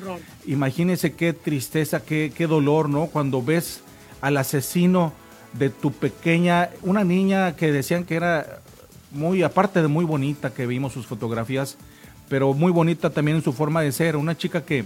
Imagínense 0.46 1.14
qué 1.14 1.34
tristeza, 1.34 2.04
qué, 2.04 2.32
qué 2.36 2.48
dolor, 2.48 2.90
¿no? 2.90 3.08
Cuando 3.08 3.42
ves 3.42 3.82
al 4.22 4.38
asesino 4.38 5.14
de 5.54 5.70
tu 5.70 5.92
pequeña, 5.92 6.70
una 6.82 7.04
niña 7.04 7.56
que 7.56 7.72
decían 7.72 8.04
que 8.04 8.16
era 8.16 8.62
muy, 9.12 9.44
aparte 9.44 9.82
de 9.82 9.88
muy 9.88 10.06
bonita, 10.06 10.54
que 10.54 10.66
vimos 10.66 10.94
sus 10.94 11.06
fotografías, 11.06 11.78
pero 12.32 12.54
muy 12.54 12.72
bonita 12.72 13.10
también 13.10 13.36
en 13.36 13.44
su 13.44 13.52
forma 13.52 13.82
de 13.82 13.92
ser, 13.92 14.16
una 14.16 14.38
chica 14.38 14.64
que 14.64 14.86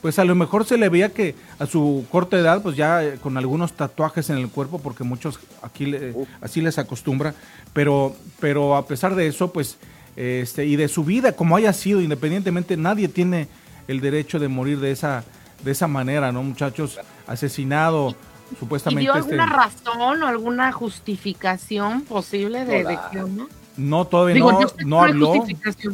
pues 0.00 0.18
a 0.18 0.24
lo 0.24 0.34
mejor 0.34 0.64
se 0.64 0.78
le 0.78 0.88
veía 0.88 1.10
que 1.10 1.34
a 1.58 1.66
su 1.66 2.06
corta 2.10 2.38
edad, 2.38 2.62
pues 2.62 2.74
ya 2.74 3.04
eh, 3.04 3.18
con 3.20 3.36
algunos 3.36 3.74
tatuajes 3.74 4.30
en 4.30 4.38
el 4.38 4.48
cuerpo, 4.48 4.78
porque 4.78 5.04
muchos 5.04 5.38
aquí 5.60 5.94
así 6.40 6.62
les 6.62 6.78
acostumbra, 6.78 7.34
pero, 7.74 8.16
pero 8.40 8.76
a 8.76 8.86
pesar 8.86 9.14
de 9.14 9.26
eso, 9.26 9.52
pues, 9.52 9.76
este, 10.16 10.64
y 10.64 10.76
de 10.76 10.88
su 10.88 11.04
vida, 11.04 11.32
como 11.32 11.54
haya 11.54 11.74
sido, 11.74 12.00
independientemente, 12.00 12.78
nadie 12.78 13.08
tiene 13.08 13.48
el 13.88 14.00
derecho 14.00 14.38
de 14.38 14.48
morir 14.48 14.80
de 14.80 14.92
esa, 14.92 15.22
de 15.64 15.72
esa 15.72 15.88
manera, 15.88 16.32
¿no, 16.32 16.42
muchachos? 16.42 16.98
Asesinado, 17.26 18.14
supuestamente. 18.58 19.02
¿Y 19.02 19.04
dio 19.04 19.12
alguna 19.12 19.44
este 19.44 19.54
razón 19.54 20.22
o 20.22 20.26
alguna 20.26 20.72
justificación 20.72 22.02
posible 22.02 22.64
de, 22.64 22.84
de 22.84 22.98
que 23.12 23.18
no? 23.18 23.48
No, 23.76 24.06
todavía 24.06 24.36
no, 24.36 24.60
no 24.86 25.02
habló. 25.02 25.44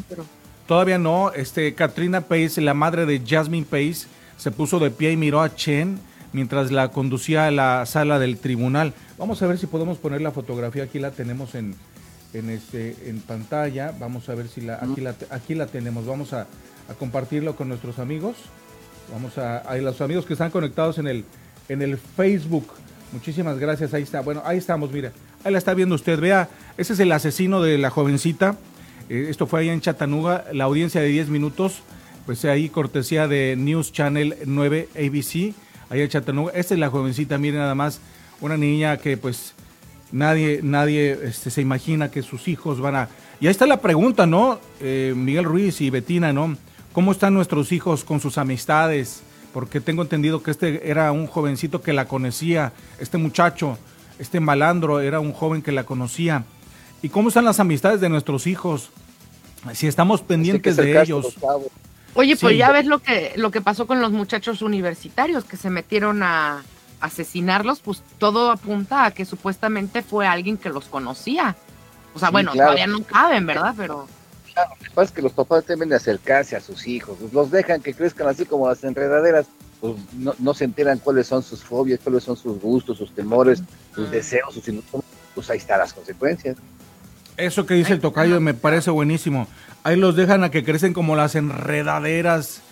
Pero... 0.09 0.25
Todavía 0.72 0.96
no. 0.96 1.30
Este, 1.35 1.74
Katrina 1.74 2.22
Pace, 2.22 2.58
la 2.62 2.72
madre 2.72 3.04
de 3.04 3.20
Jasmine 3.20 3.66
Pace, 3.66 4.06
se 4.38 4.50
puso 4.50 4.78
de 4.78 4.90
pie 4.90 5.12
y 5.12 5.18
miró 5.18 5.42
a 5.42 5.54
Chen 5.54 5.98
mientras 6.32 6.72
la 6.72 6.88
conducía 6.88 7.46
a 7.46 7.50
la 7.50 7.85
sala 7.85 8.18
del 8.18 8.38
tribunal. 8.38 8.94
Vamos 9.18 9.42
a 9.42 9.46
ver 9.48 9.58
si 9.58 9.66
podemos 9.66 9.98
poner 9.98 10.22
la 10.22 10.30
fotografía. 10.30 10.85
Aquí 10.85 10.98
la 10.98 11.11
tenemos 11.11 11.54
en, 11.56 11.74
en, 12.32 12.48
este, 12.48 12.96
en 13.04 13.20
pantalla. 13.20 13.92
Vamos 14.00 14.30
a 14.30 14.35
ver 14.35 14.48
si 14.48 14.62
la 14.62 14.76
aquí, 14.76 15.02
la, 15.02 15.14
aquí 15.28 15.54
la 15.54 15.66
tenemos. 15.66 16.06
Vamos 16.06 16.32
a, 16.32 16.46
a 16.88 16.94
compartirlo 16.98 17.54
con 17.54 17.68
nuestros 17.68 17.98
amigos. 17.98 18.37
Vamos 19.12 19.37
a, 19.37 19.58
a, 19.58 19.76
los 19.76 20.00
amigos 20.00 20.24
que 20.24 20.32
están 20.32 20.50
conectados 20.50 20.96
en 20.96 21.06
el, 21.06 21.26
en 21.68 21.82
el 21.82 21.98
Facebook. 21.98 22.68
Muchísimas 23.12 23.58
gracias. 23.58 23.92
Ahí 23.92 24.04
está. 24.04 24.22
Bueno, 24.22 24.40
ahí 24.46 24.56
estamos. 24.56 24.90
Mira, 24.90 25.12
ahí 25.44 25.52
la 25.52 25.58
está 25.58 25.74
viendo 25.74 25.96
usted. 25.96 26.18
Vea, 26.18 26.48
ese 26.78 26.94
es 26.94 27.00
el 27.00 27.12
asesino 27.12 27.61
de 27.61 27.76
la 27.76 27.90
jovencita. 27.90 28.56
Eh, 29.09 29.27
esto 29.29 29.47
fue 29.47 29.61
ahí 29.61 29.69
en 29.69 29.81
Chattanooga, 29.81 30.47
la 30.53 30.65
audiencia 30.65 31.01
de 31.01 31.09
10 31.09 31.29
minutos, 31.29 31.83
pues 32.27 32.45
ahí 32.45 32.69
cortesía 32.69 33.29
de 33.29 33.57
News 33.57 33.93
Channel 33.93 34.37
9 34.47 34.88
ABC, 34.95 35.55
ahí 35.91 36.01
en 36.01 36.09
Chattanooga. 36.09 36.53
Esta 36.55 36.75
es 36.75 36.81
la 36.81 36.91
jovencita, 36.91 37.38
miren 37.38 37.61
nada 37.61 37.75
más, 37.75 38.01
una 38.41 38.57
niña 38.57 38.97
que 38.97 39.17
pues 39.17 39.55
nadie, 40.12 40.61
nadie 40.62 41.19
este, 41.25 41.51
se 41.51 41.61
imagina 41.61 42.11
que 42.11 42.23
sus 42.23 42.49
hijos 42.49 42.81
van 42.81 42.97
a... 42.97 43.09
Y 43.41 43.47
ahí 43.47 43.51
está 43.51 43.67
la 43.67 43.81
pregunta, 43.81 44.27
¿no? 44.27 44.61
Eh, 44.81 45.15
Miguel 45.17 45.45
Ruiz 45.45 45.81
y 45.81 45.91
Betina, 45.91 46.33
¿no? 46.33 46.57
¿Cómo 46.93 47.11
están 47.11 47.35
nuestros 47.35 47.73
hijos 47.73 48.05
con 48.05 48.21
sus 48.21 48.38
amistades? 48.38 49.23
Porque 49.53 49.81
tengo 49.81 50.03
entendido 50.03 50.43
que 50.43 50.51
este 50.51 50.88
era 50.88 51.11
un 51.11 51.27
jovencito 51.27 51.83
que 51.83 51.93
la 51.93 52.07
conocía, 52.07 52.73
este 53.01 53.19
muchacho, 53.19 53.79
este 54.19 54.41
malandro 54.41 55.01
era 55.01 55.19
un 55.19 55.33
joven 55.33 55.62
que 55.62 55.73
la 55.73 55.85
conocía. 55.85 56.45
¿Y 57.03 57.09
cómo 57.09 57.29
están 57.29 57.45
las 57.45 57.59
amistades 57.61 58.01
de 58.01 58.09
nuestros 58.09 58.47
hijos? 58.47 58.91
Si 59.75 59.87
estamos 59.87 60.23
pendientes 60.23 60.77
de 60.77 61.01
ellos. 61.01 61.37
Oye, 62.15 62.37
pues 62.37 62.57
ya 62.57 62.71
ves 62.71 62.87
lo 62.87 63.01
que, 63.01 63.33
lo 63.37 63.51
que 63.51 63.61
pasó 63.61 63.87
con 63.87 64.01
los 64.01 64.12
muchachos 64.12 64.62
universitarios 64.62 65.45
que 65.45 65.57
se 65.57 65.71
metieron 65.71 66.23
a 66.23 66.62
asesinarlos, 67.01 67.81
pues 67.81 68.03
todo 68.19 68.51
apunta 68.51 69.05
a 69.05 69.11
que 69.11 69.25
supuestamente 69.25 70.03
fue 70.03 70.27
alguien 70.27 70.57
que 70.57 70.69
los 70.69 70.87
conocía. 70.87 71.57
O 72.15 72.19
sea, 72.19 72.31
bueno, 72.31 72.53
todavía 72.53 72.87
no 72.87 73.03
caben, 73.03 73.47
¿verdad? 73.47 73.75
Pero... 73.77 74.07
Claro, 74.53 74.71
lo 74.79 74.85
que 74.85 74.91
pasa 74.91 75.03
es 75.05 75.11
que 75.12 75.23
los 75.23 75.33
papás 75.33 75.67
deben 75.67 75.93
acercarse 75.95 76.55
a 76.55 76.61
sus 76.61 76.87
hijos, 76.87 77.17
pues, 77.19 77.33
los 77.33 77.51
dejan 77.51 77.81
que 77.81 77.95
crezcan 77.95 78.29
así 78.29 78.45
como 78.45 78.69
las 78.69 78.85
enredaderas, 78.85 79.47
pues 79.81 79.95
no, 80.12 80.35
no 80.38 80.53
se 80.53 80.65
enteran 80.65 80.99
cuáles 80.99 81.27
son 81.27 81.43
sus 81.43 81.65
fobias, 81.65 82.01
cuáles 82.05 82.23
son 82.23 82.37
sus 82.37 82.61
gustos, 82.61 82.99
sus 82.99 83.15
temores, 83.15 83.62
sus 83.95 84.11
deseos, 84.11 84.53
sus 84.53 84.65
pues 85.35 85.49
ahí 85.49 85.57
están 85.57 85.79
las 85.79 85.95
consecuencias. 85.95 86.57
Eso 87.37 87.66
que 87.66 87.75
dice 87.75 87.92
el 87.95 88.01
tocayo 88.01 88.40
me 88.40 88.55
parece 88.55 88.90
buenísimo. 88.90 89.49
Ahí 89.85 89.97
los 89.97 90.14
dejan 90.16 90.45
a 90.45 90.51
que 90.51 90.64
crecen 90.64 90.92
como 90.92 91.16
las 91.16 91.35
enredaderas. 91.35 92.62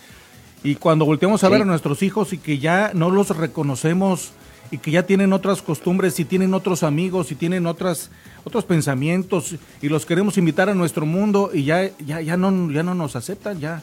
Y 0.63 0.75
cuando 0.75 1.05
volteamos 1.05 1.43
a 1.43 1.47
Sí. 1.47 1.51
ver 1.53 1.61
a 1.63 1.65
nuestros 1.65 2.03
hijos 2.03 2.33
y 2.33 2.37
que 2.37 2.59
ya 2.59 2.91
no 2.93 3.09
los 3.09 3.35
reconocemos 3.35 4.31
y 4.69 4.77
que 4.77 4.91
ya 4.91 5.03
tienen 5.03 5.33
otras 5.33 5.61
costumbres 5.61 6.19
y 6.19 6.25
tienen 6.25 6.53
otros 6.53 6.83
amigos 6.83 7.31
y 7.31 7.35
tienen 7.35 7.65
otras 7.65 8.09
otros 8.43 8.63
pensamientos 8.65 9.55
y 9.81 9.89
los 9.89 10.05
queremos 10.05 10.37
invitar 10.37 10.69
a 10.69 10.75
nuestro 10.75 11.05
mundo 11.05 11.49
y 11.53 11.63
ya 11.63 11.89
ya 11.99 12.21
ya 12.21 12.37
no 12.37 12.71
ya 12.71 12.83
no 12.83 12.93
nos 12.95 13.15
aceptan 13.15 13.59
ya. 13.59 13.81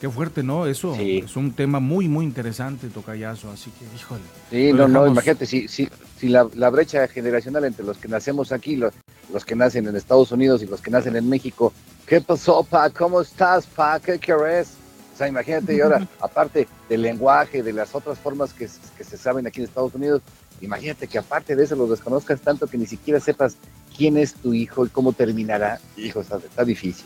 Qué 0.00 0.08
fuerte, 0.08 0.42
¿no? 0.42 0.66
Eso 0.66 0.94
Sí. 0.96 1.22
es 1.24 1.36
un 1.36 1.52
tema 1.52 1.78
muy 1.78 2.08
muy 2.08 2.24
interesante, 2.24 2.88
tocayazo, 2.88 3.50
así 3.50 3.70
que 3.72 3.84
híjole. 3.94 4.22
Sí, 4.50 4.72
no, 4.72 4.88
no, 4.88 5.00
dejamos- 5.04 5.08
imagínate, 5.12 5.44
si, 5.46 5.68
si, 5.68 5.88
si 6.18 6.28
la, 6.28 6.48
la 6.54 6.70
brecha 6.70 7.06
generacional 7.06 7.64
entre 7.66 7.84
los 7.84 7.98
que 7.98 8.08
nacemos 8.08 8.50
aquí, 8.50 8.76
los, 8.76 8.94
los 9.32 9.44
que 9.44 9.54
nacen 9.54 9.86
en 9.86 9.96
Estados 9.96 10.32
Unidos 10.32 10.62
y 10.62 10.66
los 10.66 10.80
que 10.80 10.90
nacen 10.90 11.16
en 11.16 11.28
México, 11.28 11.72
¿qué 12.06 12.20
pasó, 12.22 12.64
pa? 12.64 12.88
¿Cómo 12.88 13.20
estás, 13.20 13.66
pa? 13.66 14.00
¿Qué 14.00 14.18
quieres? 14.18 14.68
O 15.14 15.18
sea, 15.18 15.28
imagínate, 15.28 15.76
y 15.76 15.80
ahora, 15.82 16.08
aparte 16.20 16.66
del 16.88 17.02
lenguaje, 17.02 17.62
de 17.62 17.74
las 17.74 17.94
otras 17.94 18.18
formas 18.18 18.54
que 18.54 18.68
se 18.68 19.16
saben 19.18 19.46
aquí 19.46 19.60
en 19.60 19.66
Estados 19.66 19.94
Unidos, 19.94 20.22
imagínate 20.62 21.08
que 21.08 21.18
aparte 21.18 21.54
de 21.54 21.64
eso 21.64 21.76
los 21.76 21.90
desconozcas 21.90 22.40
tanto 22.40 22.66
que 22.66 22.78
ni 22.78 22.86
siquiera 22.86 23.20
sepas 23.20 23.56
quién 23.94 24.16
es 24.16 24.32
tu 24.32 24.54
hijo 24.54 24.86
y 24.86 24.88
cómo 24.88 25.12
terminará. 25.12 25.78
Hijo, 25.98 26.22
está, 26.22 26.36
está 26.38 26.64
difícil. 26.64 27.04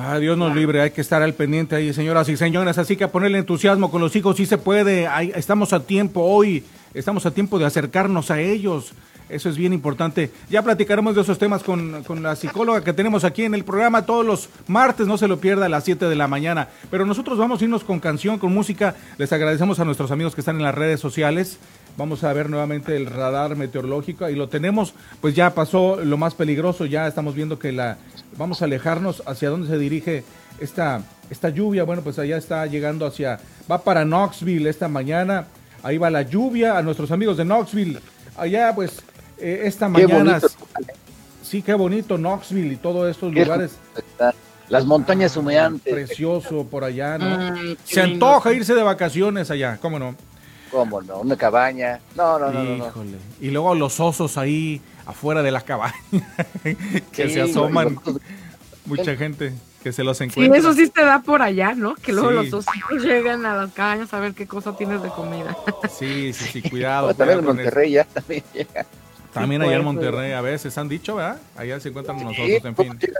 Ah, 0.00 0.16
Dios 0.20 0.38
nos 0.38 0.54
libre, 0.54 0.80
hay 0.80 0.92
que 0.92 1.00
estar 1.00 1.22
al 1.22 1.34
pendiente 1.34 1.74
ahí, 1.74 1.92
señoras 1.92 2.28
y 2.28 2.36
señores, 2.36 2.78
así 2.78 2.94
que 2.94 3.02
a 3.02 3.10
ponerle 3.10 3.38
entusiasmo 3.38 3.90
con 3.90 4.00
los 4.00 4.14
hijos, 4.14 4.36
sí 4.36 4.46
se 4.46 4.56
puede, 4.56 5.08
Ahí 5.08 5.32
estamos 5.34 5.72
a 5.72 5.80
tiempo 5.80 6.20
hoy, 6.22 6.62
estamos 6.94 7.26
a 7.26 7.32
tiempo 7.32 7.58
de 7.58 7.66
acercarnos 7.66 8.30
a 8.30 8.40
ellos, 8.40 8.92
eso 9.28 9.48
es 9.48 9.56
bien 9.56 9.72
importante. 9.72 10.30
Ya 10.48 10.62
platicaremos 10.62 11.16
de 11.16 11.22
esos 11.22 11.36
temas 11.36 11.64
con, 11.64 12.04
con 12.04 12.22
la 12.22 12.36
psicóloga 12.36 12.84
que 12.84 12.92
tenemos 12.92 13.24
aquí 13.24 13.42
en 13.42 13.54
el 13.54 13.64
programa 13.64 14.06
todos 14.06 14.24
los 14.24 14.48
martes, 14.68 15.08
no 15.08 15.18
se 15.18 15.26
lo 15.26 15.40
pierda 15.40 15.66
a 15.66 15.68
las 15.68 15.82
7 15.82 16.04
de 16.04 16.14
la 16.14 16.28
mañana, 16.28 16.68
pero 16.92 17.04
nosotros 17.04 17.36
vamos 17.36 17.60
a 17.60 17.64
irnos 17.64 17.82
con 17.82 17.98
canción, 17.98 18.38
con 18.38 18.54
música, 18.54 18.94
les 19.16 19.32
agradecemos 19.32 19.80
a 19.80 19.84
nuestros 19.84 20.12
amigos 20.12 20.36
que 20.36 20.42
están 20.42 20.58
en 20.58 20.62
las 20.62 20.76
redes 20.76 21.00
sociales. 21.00 21.58
Vamos 21.98 22.22
a 22.24 22.32
ver 22.32 22.48
nuevamente 22.48 22.96
el 22.96 23.06
radar 23.06 23.56
meteorológico. 23.56 24.24
Ahí 24.24 24.36
lo 24.36 24.48
tenemos. 24.48 24.94
Pues 25.20 25.34
ya 25.34 25.52
pasó 25.52 25.96
lo 26.02 26.16
más 26.16 26.34
peligroso. 26.34 26.86
Ya 26.86 27.06
estamos 27.08 27.34
viendo 27.34 27.58
que 27.58 27.72
la. 27.72 27.98
Vamos 28.36 28.62
a 28.62 28.66
alejarnos 28.66 29.22
hacia 29.26 29.50
dónde 29.50 29.66
se 29.66 29.76
dirige 29.78 30.22
esta, 30.60 31.02
esta 31.28 31.48
lluvia. 31.48 31.82
Bueno, 31.82 32.02
pues 32.02 32.18
allá 32.20 32.36
está 32.36 32.64
llegando 32.66 33.04
hacia. 33.04 33.40
Va 33.70 33.82
para 33.82 34.04
Knoxville 34.04 34.70
esta 34.70 34.86
mañana. 34.88 35.48
Ahí 35.82 35.98
va 35.98 36.08
la 36.08 36.22
lluvia. 36.22 36.78
A 36.78 36.82
nuestros 36.82 37.10
amigos 37.10 37.36
de 37.36 37.44
Knoxville. 37.44 37.98
Allá, 38.36 38.72
pues, 38.74 39.02
eh, 39.38 39.62
esta 39.64 39.86
Qué 39.92 40.06
mañana. 40.06 40.38
bonito. 40.38 40.48
Sí, 41.42 41.62
qué 41.62 41.74
bonito 41.74 42.16
Knoxville 42.16 42.74
y 42.74 42.76
todos 42.76 43.10
estos 43.10 43.32
Qué 43.34 43.44
lugares. 43.44 43.72
está. 43.96 44.32
Las 44.68 44.84
montañas 44.84 45.36
humeantes. 45.36 45.92
Precioso 45.92 46.64
por 46.70 46.84
allá, 46.84 47.18
¿no? 47.18 47.52
Mm, 47.56 47.76
Se 47.84 48.02
antoja 48.02 48.52
irse 48.52 48.74
de 48.74 48.82
vacaciones 48.82 49.50
allá, 49.50 49.78
¿cómo 49.80 49.98
no? 49.98 50.14
¿Cómo 50.70 51.00
no? 51.02 51.20
Una 51.20 51.36
cabaña. 51.36 52.00
No, 52.16 52.38
no, 52.38 52.50
no, 52.50 52.62
no. 52.64 52.92
Y 53.40 53.50
luego 53.50 53.74
los 53.74 53.98
osos 54.00 54.36
ahí 54.38 54.80
afuera 55.06 55.42
de 55.42 55.50
las 55.50 55.64
cabañas 55.64 55.94
que 57.12 57.28
Sí, 57.28 57.34
se 57.34 57.40
asoman. 57.42 57.98
los- 58.04 58.16
Mucha 58.86 59.16
gente 59.16 59.52
que 59.82 59.92
se 59.92 60.02
los 60.02 60.16
Sí, 60.18 60.24
encuentra. 60.24 60.58
eso 60.58 60.72
sí 60.72 60.88
te 60.88 61.04
da 61.04 61.20
por 61.22 61.42
allá, 61.42 61.74
¿no? 61.74 61.94
Que 61.94 62.12
luego 62.12 62.30
Sí. 62.30 62.34
los 62.36 62.52
ositos 62.66 63.02
llegan 63.04 63.44
a 63.46 63.54
las 63.54 63.72
cabañas 63.72 64.12
a 64.14 64.20
ver 64.20 64.32
qué 64.34 64.46
cosa 64.46 64.76
tienes 64.76 65.02
de 65.02 65.08
comida. 65.10 65.56
Sí, 65.90 66.32
sí, 66.32 66.46
sí, 66.52 66.62
cuidado. 66.68 67.12
también 67.14 67.40
en 67.40 67.44
Monterrey 67.44 67.92
ya 67.92 68.04
también 68.04 68.42
llega. 68.54 68.86
También 69.32 69.60
allá 69.62 69.76
en. 69.76 69.84
Monterrey 69.84 70.32
a 70.32 70.40
veces 70.40 70.76
han 70.78 70.88
dicho, 70.88 71.16
¿verdad? 71.16 71.38
Allá 71.56 71.78
se 71.80 71.90
encuentran 71.90 72.22
los 72.24 72.34
Sí, 72.34 72.42
osos, 72.54 72.64
en 72.64 72.74
¿cómo 72.74 72.92
fin. 72.92 73.12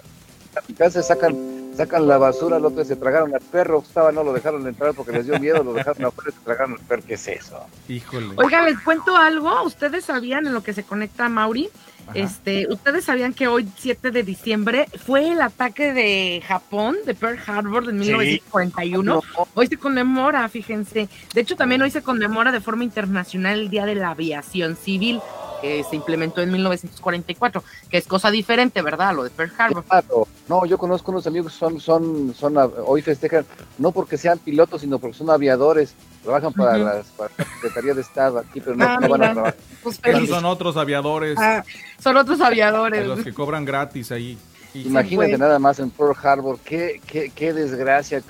a 0.56 0.61
mi 0.66 0.74
casa 0.74 1.02
sacan, 1.02 1.37
sacan 1.79 2.09
la 2.09 2.19
basura, 2.19 2.57
el 2.57 2.64
otro 2.64 2.85
se 2.85 2.97
tragaron 2.97 3.33
al 3.33 3.41
perro, 3.41 3.83
estaba, 3.87 4.11
no 4.11 4.25
lo 4.25 4.33
dejaron 4.33 4.67
entrar 4.67 4.95
porque 4.95 5.12
les 5.12 5.27
dio 5.27 5.38
miedo, 5.38 5.62
lo 5.62 5.73
dejaron 5.73 6.07
afuera 6.07 6.31
y 6.31 6.33
se 6.33 6.41
tragaron 6.41 6.73
al 6.73 6.81
perro. 6.81 7.03
¿Qué 7.07 7.14
es 7.14 7.29
eso? 7.29 7.64
Híjole. 7.88 8.35
Oigan, 8.35 8.64
les 8.64 8.81
cuento 8.81 9.17
algo. 9.17 9.62
Ustedes 9.62 10.05
sabían 10.05 10.47
en 10.49 10.55
lo 10.55 10.62
que 10.64 10.73
se 10.73 10.83
conecta 10.83 11.29
Mauri. 11.29 11.71
Ajá. 12.09 12.19
Este, 12.19 12.67
ustedes 12.69 13.05
sabían 13.05 13.33
que 13.33 13.47
hoy 13.47 13.69
7 13.77 14.11
de 14.11 14.23
diciembre 14.25 14.88
fue 15.07 15.31
el 15.31 15.41
ataque 15.41 15.93
de 15.93 16.43
Japón 16.47 16.97
de 17.07 17.14
Pearl 17.14 17.38
Harbor 17.47 17.88
en 17.88 17.99
1941. 17.99 19.23
Hoy 19.55 19.67
se 19.69 19.77
conmemora, 19.77 20.49
fíjense. 20.49 21.09
De 21.33 21.41
hecho, 21.41 21.55
también 21.55 21.81
hoy 21.83 21.93
se 21.93 22.03
conmemora 22.03 22.51
de 22.51 22.61
forma 22.61 22.83
internacional 22.83 23.61
el 23.61 23.71
Día 23.71 23.87
de 23.87 23.95
la 23.95 24.11
Aviación 24.11 24.75
Civil, 24.75 25.21
que 25.61 25.85
se 25.85 25.97
implementó 25.97 26.40
en 26.42 26.53
1944, 26.53 27.62
que 27.90 27.99
es 27.99 28.07
cosa 28.07 28.31
diferente, 28.31 28.83
¿verdad? 28.83 29.14
Lo 29.14 29.25
de 29.25 29.31
Pearl 29.31 29.53
Harbor. 29.59 29.85
Claro. 29.85 30.29
No, 30.49 30.64
yo 30.66 30.79
conozco 30.79 31.11
unos 31.11 31.27
amigos 31.27 31.53
que 31.53 31.59
son, 31.59 31.81
son, 31.81 32.35
son, 32.35 32.59
ah, 32.59 32.68
hoy 32.87 33.03
festejan, 33.03 33.44
no 33.79 33.92
porque 33.92 34.16
sean 34.16 34.38
pilotos, 34.38 34.81
sino 34.83 34.99
porque 34.99 35.16
son 35.16 35.31
aviadores, 35.31 35.94
trabajan 36.23 36.53
para, 36.53 36.77
Ujú. 36.77 36.85
las, 36.85 37.07
para 37.09 37.31
la 37.37 37.44
Secretaría 37.44 37.94
de 37.94 38.01
Estado 38.01 38.38
aquí, 38.38 38.61
pero 38.61 38.77
no, 38.77 38.85
Ah, 38.85 38.99
no 39.01 39.09
van 39.09 39.23
a 39.25 39.33
trabajar. 39.33 39.57
Pues 39.83 39.99
Pero 40.03 40.27
son 40.27 40.44
otros 40.44 40.77
aviadores, 40.77 41.37
Ah, 41.38 41.64
son 41.99 42.16
otros 42.16 42.38
de 42.38 42.44
aviadores. 42.44 43.07
los 43.07 43.21
que 43.25 43.33
cobran 43.35 43.64
gratis 43.64 44.11
ahí. 44.12 44.38
Y- 44.75 44.83
Imagínate 44.87 45.31
pues. 45.31 45.38
nada 45.40 45.59
más 45.59 45.79
en 45.79 45.90
Pearl 45.90 46.14
Harbor, 46.23 46.59
qué, 46.64 47.01
qué, 47.07 47.31
qué 47.35 47.53
desgracia. 47.55 48.23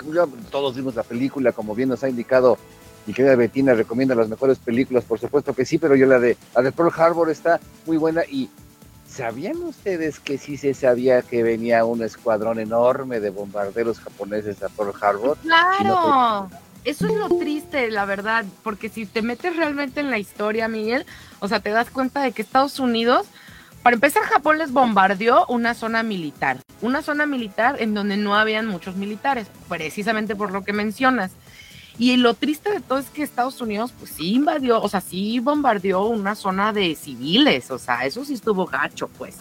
Todos 0.49 0.75
vimos 0.75 0.95
la 0.95 1.03
película, 1.03 1.51
como 1.51 1.75
bien 1.75 1.89
nos 1.89 2.03
ha 2.03 2.09
indicado 2.09 2.57
mi 3.09 3.13
querida 3.15 3.35
Betina, 3.35 3.73
recomienda 3.73 4.13
las 4.13 4.29
mejores 4.29 4.59
películas, 4.59 5.03
por 5.03 5.19
supuesto 5.19 5.55
que 5.55 5.65
sí, 5.65 5.79
pero 5.79 5.95
yo 5.95 6.05
la 6.05 6.19
de, 6.19 6.37
la 6.53 6.61
de 6.61 6.71
Pearl 6.71 6.91
Harbor 6.95 7.31
está 7.31 7.59
muy 7.87 7.97
buena 7.97 8.21
y 8.23 8.51
¿sabían 9.07 9.57
ustedes 9.63 10.19
que 10.19 10.37
sí 10.37 10.57
se 10.57 10.75
sabía 10.75 11.23
que 11.23 11.41
venía 11.41 11.85
un 11.85 12.03
escuadrón 12.03 12.59
enorme 12.59 13.19
de 13.19 13.31
bombarderos 13.31 13.99
japoneses 13.99 14.61
a 14.61 14.69
Pearl 14.69 14.93
Harbor? 15.01 15.37
Claro, 15.41 16.51
eso 16.85 17.07
es 17.07 17.13
lo 17.15 17.29
triste, 17.39 17.89
la 17.89 18.05
verdad, 18.05 18.45
porque 18.61 18.89
si 18.89 19.07
te 19.07 19.23
metes 19.23 19.55
realmente 19.55 20.01
en 20.01 20.11
la 20.11 20.19
historia, 20.19 20.67
Miguel, 20.67 21.07
o 21.39 21.47
sea, 21.47 21.61
te 21.61 21.71
das 21.71 21.89
cuenta 21.89 22.21
de 22.21 22.31
que 22.31 22.43
Estados 22.43 22.79
Unidos, 22.79 23.25
para 23.81 23.95
empezar, 23.95 24.21
Japón 24.21 24.59
les 24.59 24.71
bombardeó 24.71 25.47
una 25.47 25.73
zona 25.73 26.03
militar, 26.03 26.59
una 26.83 27.01
zona 27.01 27.25
militar 27.25 27.77
en 27.79 27.95
donde 27.95 28.17
no 28.17 28.35
habían 28.35 28.67
muchos 28.67 28.97
militares, 28.97 29.47
precisamente 29.67 30.35
por 30.35 30.51
lo 30.51 30.63
que 30.63 30.73
mencionas. 30.73 31.31
Y 31.99 32.15
lo 32.15 32.33
triste 32.33 32.71
de 32.71 32.79
todo 32.79 32.97
es 32.97 33.09
que 33.09 33.23
Estados 33.23 33.59
Unidos, 33.59 33.93
pues 33.99 34.11
sí 34.11 34.33
invadió, 34.33 34.81
o 34.81 34.87
sea, 34.87 35.01
sí 35.01 35.39
bombardeó 35.39 36.05
una 36.05 36.33
zona 36.33 36.71
de 36.71 36.95
civiles, 36.95 37.69
o 37.71 37.77
sea, 37.77 38.05
eso 38.05 38.23
sí 38.23 38.35
estuvo 38.35 38.65
gacho, 38.65 39.09
pues. 39.09 39.35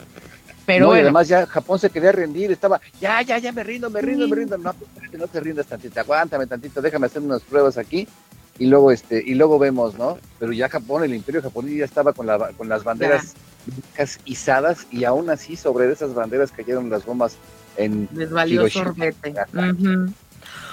Pero 0.66 0.87
no, 0.87 0.87
y 0.87 0.97
bueno, 0.97 1.05
además 1.05 1.29
ya 1.29 1.47
Japón 1.47 1.79
se 1.79 1.88
quería 1.88 2.11
rendir, 2.11 2.51
estaba, 2.51 2.81
ya, 3.01 3.23
ya, 3.23 3.38
ya 3.38 3.53
me 3.53 3.62
rindo, 3.62 3.88
me 3.88 4.03
rindo, 4.03 4.27
me 4.29 4.37
rindo. 4.37 4.59
No, 4.59 4.75
no 5.12 5.27
te 5.29 5.40
rindas 5.40 5.66
tantito, 5.66 6.01
aguántame 6.01 6.47
tantito, 6.49 6.83
déjame 6.83 7.07
hacer 7.07 7.23
unas 7.23 7.42
pruebas 7.42 7.79
aquí 7.79 8.09
y 8.59 8.66
luego 8.66 8.90
este 8.90 9.23
y 9.25 9.35
luego 9.35 9.59
vemos, 9.59 9.97
¿no? 9.97 10.18
Pero 10.38 10.53
ya 10.53 10.68
Japón, 10.68 11.05
el 11.05 11.14
imperio 11.14 11.40
japonés 11.40 11.77
ya 11.77 11.85
estaba 11.85 12.12
con 12.12 12.27
la 12.27 12.51
con 12.57 12.68
las 12.68 12.83
banderas 12.83 13.35
blancas 13.66 14.18
izadas 14.25 14.87
y 14.90 15.05
aún 15.05 15.31
así 15.31 15.57
sobre 15.57 15.90
esas 15.90 16.12
banderas 16.12 16.51
cayeron 16.51 16.90
las 16.90 17.07
bombas 17.07 17.37
en 17.77 18.09
les 18.12 18.31
valió 18.31 18.62
Hiroshima. 18.62 18.85
sorbete. 18.87 19.35
Ujú. 19.55 20.12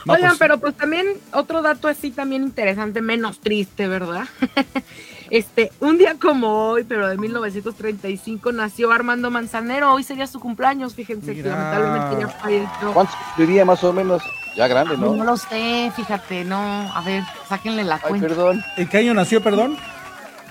No, 0.06 0.14
Oigan, 0.14 0.30
pues, 0.30 0.40
pero 0.40 0.60
pues 0.60 0.76
también 0.78 1.08
otro 1.34 1.62
dato 1.64 1.88
así 1.88 2.12
también 2.12 2.44
interesante, 2.44 3.02
menos 3.02 3.40
triste, 3.40 3.88
¿verdad? 3.88 4.26
este, 5.32 5.72
un 5.80 5.98
día 5.98 6.16
como 6.22 6.68
hoy, 6.70 6.84
pero 6.84 7.08
de 7.08 7.18
1935, 7.18 8.52
nació 8.52 8.92
Armando 8.92 9.32
Manzanero. 9.32 9.94
Hoy 9.94 10.04
sería 10.04 10.28
su 10.28 10.40
cumpleaños, 10.40 10.94
fíjense 10.94 11.34
que 11.34 11.42
lamentablemente 11.44 12.22
ya 12.22 12.28
falleció. 12.30 12.94
¿Cuántos 12.94 13.16
vivía 13.38 13.66
más 13.66 13.84
o 13.84 13.92
menos? 13.94 14.22
Ya 14.56 14.68
grande, 14.68 14.96
No, 14.98 15.16
¿no? 15.16 15.24
lo 15.24 15.38
sé, 15.38 15.92
fíjate, 15.96 16.46
no. 16.46 16.58
A 16.96 17.02
ver, 17.02 17.24
sáquenle 17.50 17.84
la 17.84 17.96
Ay, 17.96 18.02
cuenta. 18.08 18.28
perdón. 18.28 18.64
¿En 18.78 18.88
qué 18.88 18.98
año 19.00 19.14
nació, 19.14 19.42
perdón? 19.42 19.76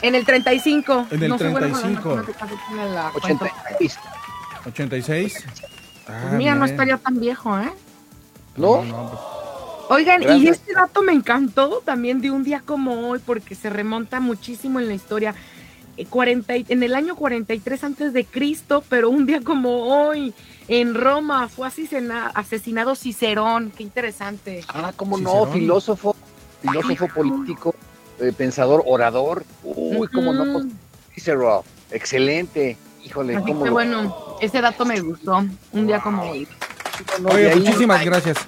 En 0.02 0.14
el 0.14 0.26
35. 0.26 1.06
En 1.12 1.22
el 1.22 1.28
no 1.30 1.38
sé, 1.38 1.48
bueno, 1.48 1.68
35. 1.68 2.16
no 2.16 2.24
sé 2.24 2.32
cuánto 2.32 2.56
tiene 2.68 2.90
la 2.90 3.10
cuenta. 3.10 3.44
86. 3.44 3.98
86. 4.66 5.44
Ah, 6.08 6.18
Pues 6.22 6.32
mira, 6.34 6.54
no 6.54 6.62
mira. 6.62 6.72
estaría 6.72 6.98
tan 6.98 7.18
viejo, 7.20 7.58
¿eh? 7.58 7.72
¿No? 8.56 8.84
no, 8.84 9.10
pues, 9.10 9.20
Oigan, 9.90 10.22
y 10.22 10.48
este 10.48 10.72
dato 10.72 11.02
me 11.02 11.12
encantó 11.12 11.82
también 11.84 12.20
de 12.22 12.30
un 12.30 12.42
día 12.42 12.62
como 12.64 13.08
hoy, 13.10 13.20
porque 13.24 13.54
se 13.54 13.68
remonta 13.68 14.18
muchísimo 14.18 14.80
en 14.80 14.88
la 14.88 14.94
historia. 14.94 15.34
Eh, 15.98 16.06
40 16.06 16.56
y- 16.56 16.64
en 16.70 16.82
el 16.82 16.94
año 16.94 17.14
43 17.16 17.84
antes 17.84 18.12
de 18.14 18.24
Cristo, 18.24 18.82
pero 18.88 19.10
un 19.10 19.26
día 19.26 19.42
como 19.42 19.82
hoy, 20.06 20.32
en 20.68 20.94
Roma, 20.94 21.48
fue 21.48 21.68
asesina- 21.68 22.28
asesinado 22.34 22.94
Cicerón. 22.96 23.70
Qué 23.76 23.82
interesante. 23.82 24.64
Ah, 24.68 24.92
cómo 24.96 25.18
Cicerón. 25.18 25.48
no, 25.48 25.52
filósofo, 25.52 26.16
filósofo 26.62 27.08
político, 27.14 27.74
eh, 28.20 28.32
pensador, 28.36 28.82
orador. 28.86 29.44
Uy, 29.62 30.08
cómo 30.08 30.32
no, 30.32 30.50
pues. 30.50 30.66
Cicero, 31.14 31.62
excelente. 31.90 32.76
Híjole, 33.04 33.36
Así 33.36 33.48
cómo 33.48 33.60
que 33.64 33.66
lo- 33.68 33.72
bueno, 33.74 34.16
ese 34.40 34.62
dato 34.62 34.86
me 34.86 34.98
gustó. 35.00 35.44
Un 35.72 35.86
día 35.86 36.00
como 36.00 36.22
hoy. 36.22 36.48
Oye, 37.24 37.54
muchísimas 37.56 38.04
gracias 38.04 38.38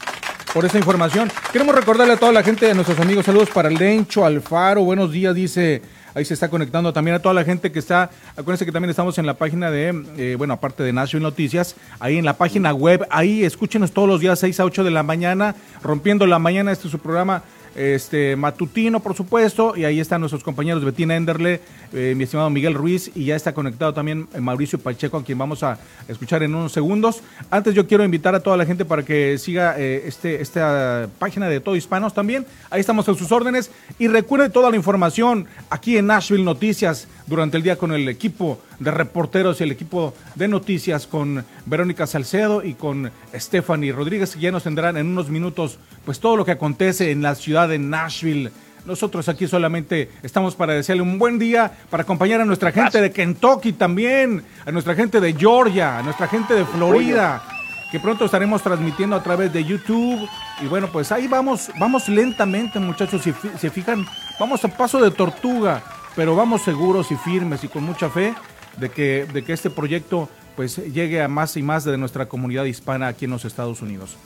por 0.52 0.64
esa 0.64 0.78
información. 0.78 1.30
Queremos 1.52 1.74
recordarle 1.74 2.14
a 2.14 2.16
toda 2.16 2.32
la 2.32 2.42
gente, 2.42 2.70
a 2.70 2.74
nuestros 2.74 2.98
amigos, 3.00 3.26
saludos 3.26 3.50
para 3.50 3.68
Lencho, 3.68 4.24
Alfaro, 4.24 4.82
buenos 4.82 5.12
días, 5.12 5.34
dice 5.34 5.82
ahí 6.16 6.24
se 6.24 6.32
está 6.32 6.48
conectando 6.48 6.94
también 6.94 7.14
a 7.14 7.18
toda 7.18 7.34
la 7.34 7.44
gente 7.44 7.70
que 7.70 7.78
está, 7.78 8.10
acuérdense 8.32 8.64
que 8.64 8.72
también 8.72 8.88
estamos 8.88 9.18
en 9.18 9.26
la 9.26 9.34
página 9.34 9.70
de, 9.70 10.04
eh, 10.16 10.34
bueno, 10.38 10.54
aparte 10.54 10.82
de 10.82 10.90
Nación 10.90 11.22
Noticias, 11.22 11.76
ahí 12.00 12.16
en 12.16 12.24
la 12.24 12.38
página 12.38 12.72
web, 12.72 13.06
ahí 13.10 13.44
escúchenos 13.44 13.92
todos 13.92 14.08
los 14.08 14.20
días 14.20 14.38
6 14.38 14.60
a 14.60 14.64
8 14.64 14.82
de 14.82 14.90
la 14.90 15.02
mañana, 15.02 15.54
rompiendo 15.82 16.26
la 16.26 16.38
mañana, 16.38 16.72
este 16.72 16.86
es 16.86 16.92
su 16.92 16.98
programa 17.00 17.42
este 17.76 18.36
matutino, 18.36 19.00
por 19.00 19.14
supuesto, 19.14 19.76
y 19.76 19.84
ahí 19.84 20.00
están 20.00 20.20
nuestros 20.20 20.42
compañeros 20.42 20.84
Betina 20.84 21.14
Enderle, 21.14 21.60
eh, 21.92 22.14
mi 22.16 22.24
estimado 22.24 22.48
Miguel 22.50 22.74
Ruiz, 22.74 23.10
y 23.14 23.26
ya 23.26 23.36
está 23.36 23.52
conectado 23.52 23.92
también 23.92 24.26
eh, 24.34 24.40
Mauricio 24.40 24.78
Pacheco, 24.78 25.18
a 25.18 25.24
quien 25.24 25.36
vamos 25.36 25.62
a 25.62 25.78
escuchar 26.08 26.42
en 26.42 26.54
unos 26.54 26.72
segundos. 26.72 27.22
Antes 27.50 27.74
yo 27.74 27.86
quiero 27.86 28.02
invitar 28.02 28.34
a 28.34 28.40
toda 28.40 28.56
la 28.56 28.64
gente 28.64 28.84
para 28.84 29.04
que 29.04 29.36
siga 29.38 29.74
eh, 29.78 30.04
este, 30.06 30.40
esta 30.40 31.08
página 31.18 31.48
de 31.48 31.60
Todo 31.60 31.76
Hispanos 31.76 32.14
también, 32.14 32.46
ahí 32.70 32.80
estamos 32.80 33.06
en 33.08 33.16
sus 33.16 33.30
órdenes, 33.30 33.70
y 33.98 34.08
recuerde 34.08 34.48
toda 34.48 34.70
la 34.70 34.76
información 34.76 35.46
aquí 35.68 35.98
en 35.98 36.06
Nashville 36.06 36.44
Noticias 36.44 37.08
durante 37.26 37.56
el 37.56 37.62
día 37.62 37.76
con 37.76 37.92
el 37.92 38.08
equipo 38.08 38.60
de 38.78 38.90
reporteros 38.90 39.60
y 39.60 39.64
el 39.64 39.72
equipo 39.72 40.14
de 40.34 40.48
noticias 40.48 41.06
con 41.06 41.44
Verónica 41.66 42.06
Salcedo 42.06 42.64
y 42.64 42.74
con 42.74 43.10
Stephanie 43.34 43.92
Rodríguez, 43.92 44.34
que 44.34 44.40
ya 44.40 44.52
nos 44.52 44.64
tendrán 44.64 44.96
en 44.96 45.06
unos 45.06 45.28
minutos 45.28 45.78
pues 46.04 46.20
todo 46.20 46.36
lo 46.36 46.44
que 46.44 46.52
acontece 46.52 47.10
en 47.10 47.22
la 47.22 47.34
ciudad 47.34 47.68
de 47.68 47.78
Nashville. 47.78 48.50
Nosotros 48.86 49.28
aquí 49.28 49.48
solamente 49.48 50.10
estamos 50.22 50.54
para 50.54 50.74
desearle 50.74 51.02
un 51.02 51.18
buen 51.18 51.40
día, 51.40 51.72
para 51.90 52.04
acompañar 52.04 52.40
a 52.40 52.44
nuestra 52.44 52.70
gente 52.70 53.00
de 53.00 53.10
Kentucky 53.10 53.72
también, 53.72 54.44
a 54.64 54.70
nuestra 54.70 54.94
gente 54.94 55.20
de 55.20 55.32
Georgia, 55.32 55.98
a 55.98 56.02
nuestra 56.04 56.28
gente 56.28 56.54
de 56.54 56.64
Florida, 56.64 57.42
que 57.90 57.98
pronto 57.98 58.24
estaremos 58.24 58.62
transmitiendo 58.62 59.16
a 59.16 59.22
través 59.24 59.52
de 59.52 59.64
YouTube. 59.64 60.28
Y 60.62 60.66
bueno, 60.66 60.88
pues 60.92 61.10
ahí 61.10 61.26
vamos, 61.26 61.70
vamos 61.80 62.08
lentamente 62.08 62.78
muchachos, 62.78 63.22
si 63.22 63.34
se 63.58 63.70
fijan, 63.70 64.06
vamos 64.38 64.64
a 64.64 64.68
paso 64.68 65.02
de 65.02 65.10
tortuga, 65.10 65.82
pero 66.16 66.34
vamos 66.34 66.62
seguros 66.62 67.12
y 67.12 67.16
firmes 67.16 67.62
y 67.62 67.68
con 67.68 67.84
mucha 67.84 68.08
fe 68.10 68.34
de 68.78 68.90
que, 68.90 69.26
de 69.32 69.44
que 69.44 69.52
este 69.52 69.70
proyecto 69.70 70.28
pues 70.56 70.78
llegue 70.78 71.22
a 71.22 71.28
más 71.28 71.56
y 71.56 71.62
más 71.62 71.84
de 71.84 71.98
nuestra 71.98 72.26
comunidad 72.26 72.64
hispana 72.64 73.08
aquí 73.08 73.26
en 73.26 73.30
los 73.32 73.44
Estados 73.44 73.82
Unidos. 73.82 74.16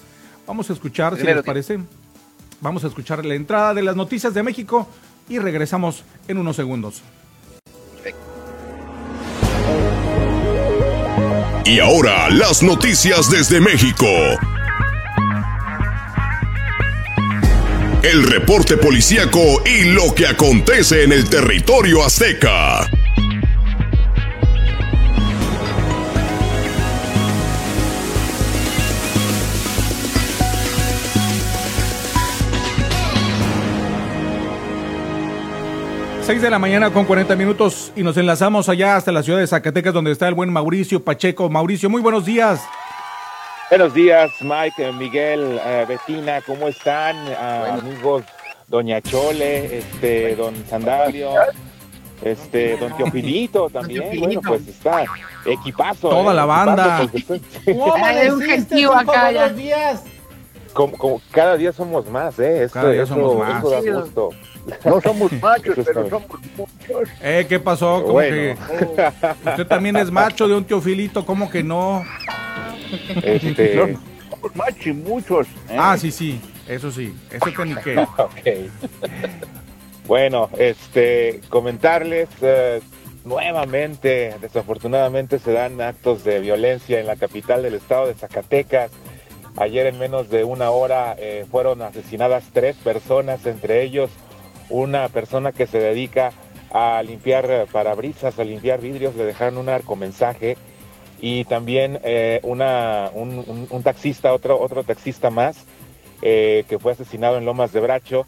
Vamos 0.47 0.71
a 0.71 0.73
escuchar, 0.73 1.17
si 1.17 1.25
les 1.25 1.43
parece, 1.43 1.81
vamos 2.61 2.85
a 2.85 2.87
escuchar 2.87 3.25
la 3.27 3.35
entrada 3.35 3.75
de 3.75 3.83
las 3.83 3.97
noticias 3.97 4.33
de 4.33 4.43
México 4.45 4.89
y 5.29 5.39
regresamos 5.39 6.05
en 6.29 6.39
unos 6.39 6.57
segundos. 6.57 7.03
Y 11.65 11.79
ahora 11.79 12.31
las 12.31 12.63
noticias 12.63 13.31
desde 13.31 13.61
México. 13.61 14.07
El 18.03 18.23
reporte 18.23 18.79
policíaco 18.79 19.63
y 19.67 19.85
lo 19.93 20.15
que 20.15 20.27
acontece 20.27 21.05
en 21.05 21.13
el 21.13 21.29
territorio 21.29 22.03
azteca. 22.03 22.89
6 36.31 36.43
de 36.43 36.49
la 36.51 36.59
mañana 36.59 36.91
con 36.91 37.05
40 37.05 37.35
minutos 37.37 37.93
y 37.97 38.03
nos 38.03 38.17
enlazamos 38.17 38.69
allá 38.69 38.97
hasta 38.97 39.11
la 39.13 39.23
ciudad 39.23 39.41
de 39.41 39.47
Zacatecas 39.47 39.93
donde 39.93 40.13
está 40.13 40.27
el 40.27 40.35
buen 40.35 40.51
Mauricio 40.51 41.05
Pacheco. 41.05 41.51
Mauricio, 41.51 41.91
muy 41.91 42.01
buenos 42.01 42.25
días. 42.25 42.63
Buenos 43.71 43.95
días, 43.95 44.33
Mike, 44.41 44.91
Miguel, 44.95 45.61
uh, 45.65 45.87
Betina, 45.87 46.41
¿cómo 46.43 46.67
están? 46.67 47.15
Uh, 47.29 47.79
Amigos, 47.79 48.25
Doña 48.67 49.01
Chole, 49.01 49.79
este, 49.79 50.35
Don 50.35 50.57
Sandalio, 50.67 51.31
este, 52.21 52.77
Don 52.79 52.97
Teofilito 52.97 53.71
también. 53.71 54.19
Bueno, 54.19 54.41
pues 54.45 54.67
está 54.67 55.05
equipazo. 55.47 56.09
Toda 56.09 56.33
¿eh? 56.33 56.35
la 56.35 56.45
banda. 56.47 57.03
Equipazo, 57.05 57.29
pues, 57.29 57.43
¿Cómo 57.79 57.95
un 58.35 58.43
gentío 58.43 58.93
acá 58.93 59.31
ya. 59.31 59.49
días. 59.51 60.03
Como, 60.73 60.99
como, 60.99 61.23
cada 61.31 61.57
día 61.57 61.73
somos 61.73 62.09
más, 62.11 62.41
¿eh? 62.41 62.65
Esto, 62.65 62.75
cada 62.75 62.91
día 62.91 63.07
somos 63.07 63.39
más. 63.39 63.59
Eso 63.65 63.71
da 63.71 64.01
gusto. 64.01 64.31
No 64.85 65.01
somos 65.01 65.33
machos, 65.41 65.77
pero 65.87 66.11
somos 66.11 66.41
muchos. 66.57 67.09
Eh, 67.23 67.47
¿qué 67.49 67.61
pasó? 67.61 68.03
¿Cómo 68.03 68.15
Bueno. 68.15 68.37
que 68.37 69.49
usted 69.49 69.67
también 69.69 69.95
es 69.95 70.11
macho 70.11 70.49
de 70.49 70.57
un 70.57 70.65
teofilito? 70.65 71.25
¿Cómo 71.25 71.49
que 71.49 71.63
no? 71.63 72.05
Este, 73.23 73.97
muchos. 74.95 75.47
¿eh? 75.69 75.77
Ah, 75.79 75.97
sí, 75.99 76.11
sí, 76.11 76.41
eso 76.69 76.91
sí, 76.91 77.15
eso 77.31 77.53
que 77.53 77.65
ni 77.65 77.75
qué. 77.77 77.99
ok. 77.99 78.31
Bueno, 80.07 80.51
este, 80.59 81.41
comentarles 81.49 82.29
eh, 82.41 82.81
nuevamente, 83.25 84.35
desafortunadamente 84.41 85.39
se 85.39 85.53
dan 85.53 85.81
actos 85.81 86.25
de 86.25 86.41
violencia 86.41 86.99
en 86.99 87.07
la 87.07 87.17
capital 87.17 87.63
del 87.63 87.75
estado 87.75 88.07
de 88.07 88.15
Zacatecas. 88.15 88.91
Ayer 89.57 89.87
en 89.87 89.99
menos 89.99 90.31
de 90.31 90.45
una 90.45 90.71
hora 90.71 91.15
eh, 91.19 91.47
fueron 91.51 91.83
asesinadas 91.83 92.45
tres 92.53 92.77
personas, 92.77 93.47
entre 93.47 93.83
ellos 93.83 94.11
una 94.69 95.09
persona 95.09 95.53
que 95.53 95.67
se 95.67 95.79
dedica 95.79 96.33
a 96.73 97.03
limpiar 97.03 97.67
parabrisas, 97.71 98.39
a 98.39 98.45
limpiar 98.45 98.81
vidrios, 98.81 99.17
le 99.17 99.25
dejaron 99.25 99.59
un 99.59 99.69
arcomensaje 99.69 100.57
y 101.21 101.45
también 101.45 102.01
eh, 102.03 102.41
un, 102.43 102.63
un- 103.71 103.83
taxista, 103.83 104.33
otro, 104.33 104.59
otro 104.61 104.85
taxista 104.85 105.31
más, 105.31 105.65
eh, 106.23 106.65
que 106.69 106.79
fue 106.79 106.93
asesinado 106.93 107.37
en 107.37 107.45
Lomas 107.45 107.73
de 107.73 107.81
Bracho 107.81 108.27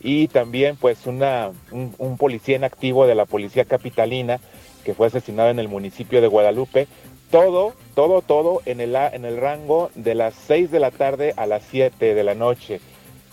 y 0.00 0.28
también 0.28 0.76
pues 0.76 1.06
una, 1.06 1.50
un, 1.70 2.16
policía 2.18 2.56
en 2.56 2.64
activo 2.64 3.06
de 3.06 3.14
la 3.14 3.24
policía 3.24 3.64
capitalina 3.64 4.40
que 4.84 4.92
fue 4.94 5.06
asesinado 5.06 5.48
en 5.48 5.58
el 5.58 5.68
municipio 5.68 6.20
de 6.20 6.28
Guadalupe. 6.28 6.86
Todo, 7.30 7.72
todo, 7.94 8.20
todo 8.20 8.60
en 8.66 8.80
el, 8.80 8.94
en 8.94 9.24
el 9.24 9.38
rango 9.38 9.90
de 9.94 10.14
las 10.14 10.34
6 10.46 10.70
de 10.70 10.80
la 10.80 10.90
tarde 10.90 11.32
a 11.36 11.46
las 11.46 11.62
7 11.70 12.14
de 12.14 12.22
la 12.24 12.34
noche. 12.34 12.80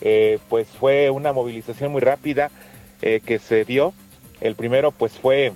Eh, 0.00 0.38
pues 0.48 0.66
fue 0.68 1.10
una 1.10 1.32
movilización 1.32 1.92
muy 1.92 2.00
rápida 2.00 2.50
que 3.00 3.38
se 3.40 3.64
dio. 3.64 3.92
El 4.40 4.54
primero 4.54 4.92
pues 4.92 5.12
fue, 5.12 5.52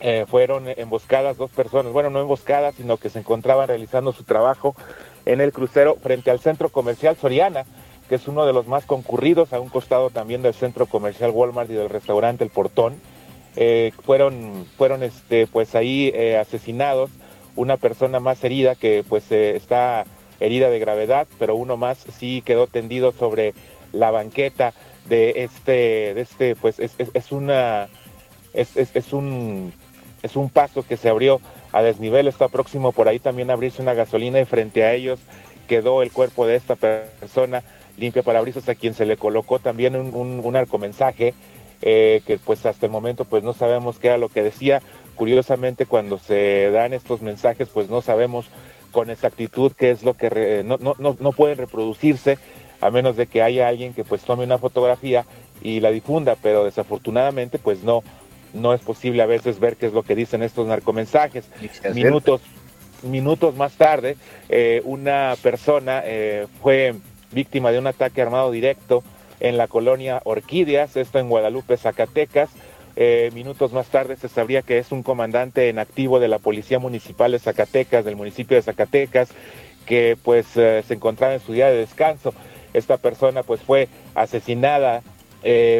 eh, 0.00 0.24
fueron 0.28 0.64
emboscadas 0.68 1.36
dos 1.36 1.50
personas, 1.50 1.92
bueno, 1.92 2.10
no 2.10 2.20
emboscadas, 2.20 2.74
sino 2.74 2.96
que 2.98 3.08
se 3.10 3.18
encontraban 3.20 3.68
realizando 3.68 4.12
su 4.12 4.24
trabajo 4.24 4.74
en 5.24 5.40
el 5.40 5.52
crucero 5.52 5.96
frente 6.02 6.30
al 6.30 6.40
centro 6.40 6.68
comercial 6.68 7.16
Soriana, 7.16 7.64
que 8.08 8.14
es 8.16 8.28
uno 8.28 8.46
de 8.46 8.52
los 8.52 8.66
más 8.68 8.84
concurridos, 8.84 9.52
a 9.52 9.60
un 9.60 9.68
costado 9.68 10.10
también 10.10 10.42
del 10.42 10.54
centro 10.54 10.86
comercial 10.86 11.30
Walmart 11.32 11.70
y 11.70 11.74
del 11.74 11.88
restaurante 11.88 12.44
El 12.44 12.50
Portón. 12.50 12.94
Eh, 13.56 13.92
fueron, 14.04 14.66
fueron 14.76 15.02
este, 15.02 15.46
pues 15.46 15.74
ahí 15.74 16.12
eh, 16.14 16.36
asesinados, 16.36 17.10
una 17.56 17.78
persona 17.78 18.20
más 18.20 18.44
herida 18.44 18.74
que 18.74 19.02
pues 19.08 19.32
está 19.32 20.04
herida 20.40 20.68
de 20.68 20.78
gravedad, 20.78 21.26
pero 21.38 21.56
uno 21.56 21.78
más 21.78 22.04
sí 22.18 22.42
quedó 22.44 22.66
tendido 22.66 23.12
sobre 23.12 23.54
la 23.92 24.10
banqueta 24.10 24.74
de 25.08 25.44
este, 25.44 26.12
de 26.12 26.20
este, 26.20 26.54
pues 26.54 26.78
es, 26.78 26.92
es- 26.98 27.10
es 27.14 27.32
una, 27.32 27.88
es- 28.52 28.76
es 28.76 29.12
un, 29.14 29.72
es 30.26 30.36
un 30.36 30.50
paso 30.50 30.84
que 30.86 30.96
se 30.96 31.08
abrió 31.08 31.40
a 31.72 31.82
desnivel, 31.82 32.28
está 32.28 32.48
próximo 32.48 32.92
por 32.92 33.08
ahí 33.08 33.18
también 33.18 33.50
a 33.50 33.54
abrirse 33.54 33.82
una 33.82 33.94
gasolina 33.94 34.40
y 34.40 34.44
frente 34.44 34.84
a 34.84 34.92
ellos 34.92 35.18
quedó 35.66 36.02
el 36.02 36.12
cuerpo 36.12 36.46
de 36.46 36.56
esta 36.56 36.76
persona 36.76 37.62
limpia 37.96 38.22
parabrisas 38.22 38.68
a 38.68 38.74
quien 38.74 38.94
se 38.94 39.06
le 39.06 39.16
colocó 39.16 39.58
también 39.58 39.96
un, 39.96 40.14
un, 40.14 40.40
un 40.44 40.56
arcomensaje 40.56 41.34
eh, 41.82 42.22
que 42.26 42.38
pues 42.38 42.64
hasta 42.64 42.86
el 42.86 42.92
momento 42.92 43.24
pues 43.24 43.42
no 43.42 43.52
sabemos 43.52 43.98
qué 43.98 44.08
era 44.08 44.18
lo 44.18 44.28
que 44.28 44.42
decía. 44.42 44.82
Curiosamente 45.14 45.86
cuando 45.86 46.18
se 46.18 46.70
dan 46.70 46.92
estos 46.92 47.22
mensajes 47.22 47.68
pues 47.68 47.88
no 47.88 48.02
sabemos 48.02 48.46
con 48.92 49.10
exactitud 49.10 49.72
qué 49.76 49.90
es 49.90 50.02
lo 50.02 50.14
que 50.14 50.62
no, 50.64 50.78
no, 50.78 50.94
no, 50.98 51.16
no 51.18 51.32
pueden 51.32 51.58
reproducirse 51.58 52.38
a 52.80 52.90
menos 52.90 53.16
de 53.16 53.26
que 53.26 53.42
haya 53.42 53.68
alguien 53.68 53.94
que 53.94 54.04
pues 54.04 54.22
tome 54.22 54.44
una 54.44 54.58
fotografía 54.58 55.24
y 55.62 55.80
la 55.80 55.90
difunda, 55.90 56.36
pero 56.40 56.64
desafortunadamente 56.64 57.58
pues 57.58 57.82
no, 57.82 58.02
no 58.52 58.72
es 58.74 58.80
posible 58.80 59.22
a 59.22 59.26
veces 59.26 59.60
ver 59.60 59.76
qué 59.76 59.86
es 59.86 59.92
lo 59.92 60.02
que 60.02 60.14
dicen 60.14 60.42
estos 60.42 60.66
narcomensajes. 60.66 61.44
Minutos, 61.94 62.40
minutos 63.02 63.56
más 63.56 63.72
tarde, 63.74 64.16
eh, 64.48 64.80
una 64.84 65.34
persona 65.42 66.02
eh, 66.04 66.46
fue 66.62 66.94
víctima 67.32 67.70
de 67.72 67.78
un 67.78 67.86
ataque 67.86 68.22
armado 68.22 68.50
directo 68.50 69.02
en 69.40 69.56
la 69.56 69.68
colonia 69.68 70.20
Orquídeas, 70.24 70.96
esto 70.96 71.18
en 71.18 71.28
Guadalupe, 71.28 71.76
Zacatecas. 71.76 72.50
Eh, 72.98 73.30
minutos 73.34 73.72
más 73.74 73.88
tarde 73.88 74.16
se 74.16 74.28
sabría 74.28 74.62
que 74.62 74.78
es 74.78 74.90
un 74.90 75.02
comandante 75.02 75.68
en 75.68 75.78
activo 75.78 76.18
de 76.18 76.28
la 76.28 76.38
Policía 76.38 76.78
Municipal 76.78 77.32
de 77.32 77.38
Zacatecas, 77.38 78.06
del 78.06 78.16
municipio 78.16 78.56
de 78.56 78.62
Zacatecas, 78.62 79.28
que 79.84 80.16
pues 80.22 80.46
se 80.46 80.82
encontraba 80.88 81.34
en 81.34 81.40
su 81.40 81.52
día 81.52 81.66
de 81.68 81.76
descanso. 81.76 82.32
Esta 82.72 82.96
persona 82.96 83.42
pues 83.42 83.60
fue 83.60 83.88
asesinada 84.14 85.02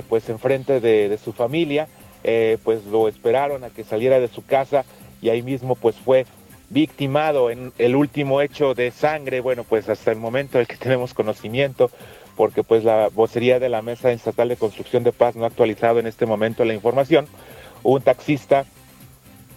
pues 0.08 0.28
enfrente 0.28 0.80
de, 0.80 1.08
de 1.08 1.18
su 1.18 1.32
familia, 1.32 1.88
eh, 2.24 2.58
pues 2.64 2.84
lo 2.86 3.08
esperaron 3.08 3.64
a 3.64 3.70
que 3.70 3.84
saliera 3.84 4.20
de 4.20 4.28
su 4.28 4.44
casa 4.44 4.84
y 5.22 5.28
ahí 5.28 5.42
mismo 5.42 5.74
pues 5.74 5.96
fue 5.96 6.26
victimado 6.68 7.50
en 7.50 7.72
el 7.78 7.94
último 7.94 8.40
hecho 8.40 8.74
de 8.74 8.90
sangre, 8.90 9.40
bueno, 9.40 9.64
pues 9.64 9.88
hasta 9.88 10.10
el 10.10 10.18
momento 10.18 10.58
el 10.58 10.66
que 10.66 10.76
tenemos 10.78 11.14
conocimiento, 11.14 11.90
porque 12.36 12.62
pues 12.62 12.84
la 12.84 13.08
vocería 13.14 13.58
de 13.58 13.68
la 13.68 13.82
Mesa 13.82 14.10
Estatal 14.10 14.48
de 14.48 14.56
Construcción 14.56 15.04
de 15.04 15.12
Paz 15.12 15.36
no 15.36 15.44
ha 15.44 15.48
actualizado 15.48 15.98
en 15.98 16.06
este 16.06 16.26
momento 16.26 16.64
la 16.64 16.74
información. 16.74 17.26
Un 17.82 18.02
taxista 18.02 18.66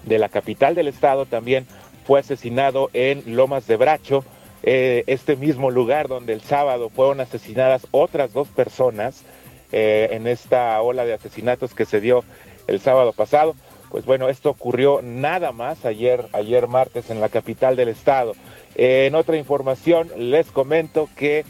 de 0.05 0.19
la 0.19 0.29
capital 0.29 0.75
del 0.75 0.87
estado 0.87 1.25
también 1.25 1.65
fue 2.05 2.19
asesinado 2.19 2.89
en 2.93 3.35
Lomas 3.35 3.67
de 3.67 3.75
Bracho, 3.75 4.23
eh, 4.63 5.03
este 5.07 5.35
mismo 5.35 5.71
lugar 5.71 6.07
donde 6.07 6.33
el 6.33 6.41
sábado 6.41 6.89
fueron 6.89 7.21
asesinadas 7.21 7.87
otras 7.91 8.33
dos 8.33 8.47
personas 8.49 9.23
eh, 9.71 10.09
en 10.11 10.27
esta 10.27 10.81
ola 10.81 11.05
de 11.05 11.13
asesinatos 11.13 11.73
que 11.73 11.85
se 11.85 12.01
dio 12.01 12.23
el 12.69 12.79
sábado 12.79 13.13
pasado. 13.13 13.55
Pues 13.89 14.05
bueno, 14.05 14.29
esto 14.29 14.49
ocurrió 14.51 15.01
nada 15.01 15.51
más 15.51 15.83
ayer, 15.85 16.27
ayer 16.33 16.67
martes 16.67 17.09
en 17.09 17.21
la 17.21 17.29
capital 17.29 17.75
del 17.75 17.89
estado. 17.89 18.33
Eh, 18.75 19.07
en 19.07 19.15
otra 19.15 19.37
información 19.37 20.09
les 20.17 20.51
comento 20.51 21.09
que 21.15 21.45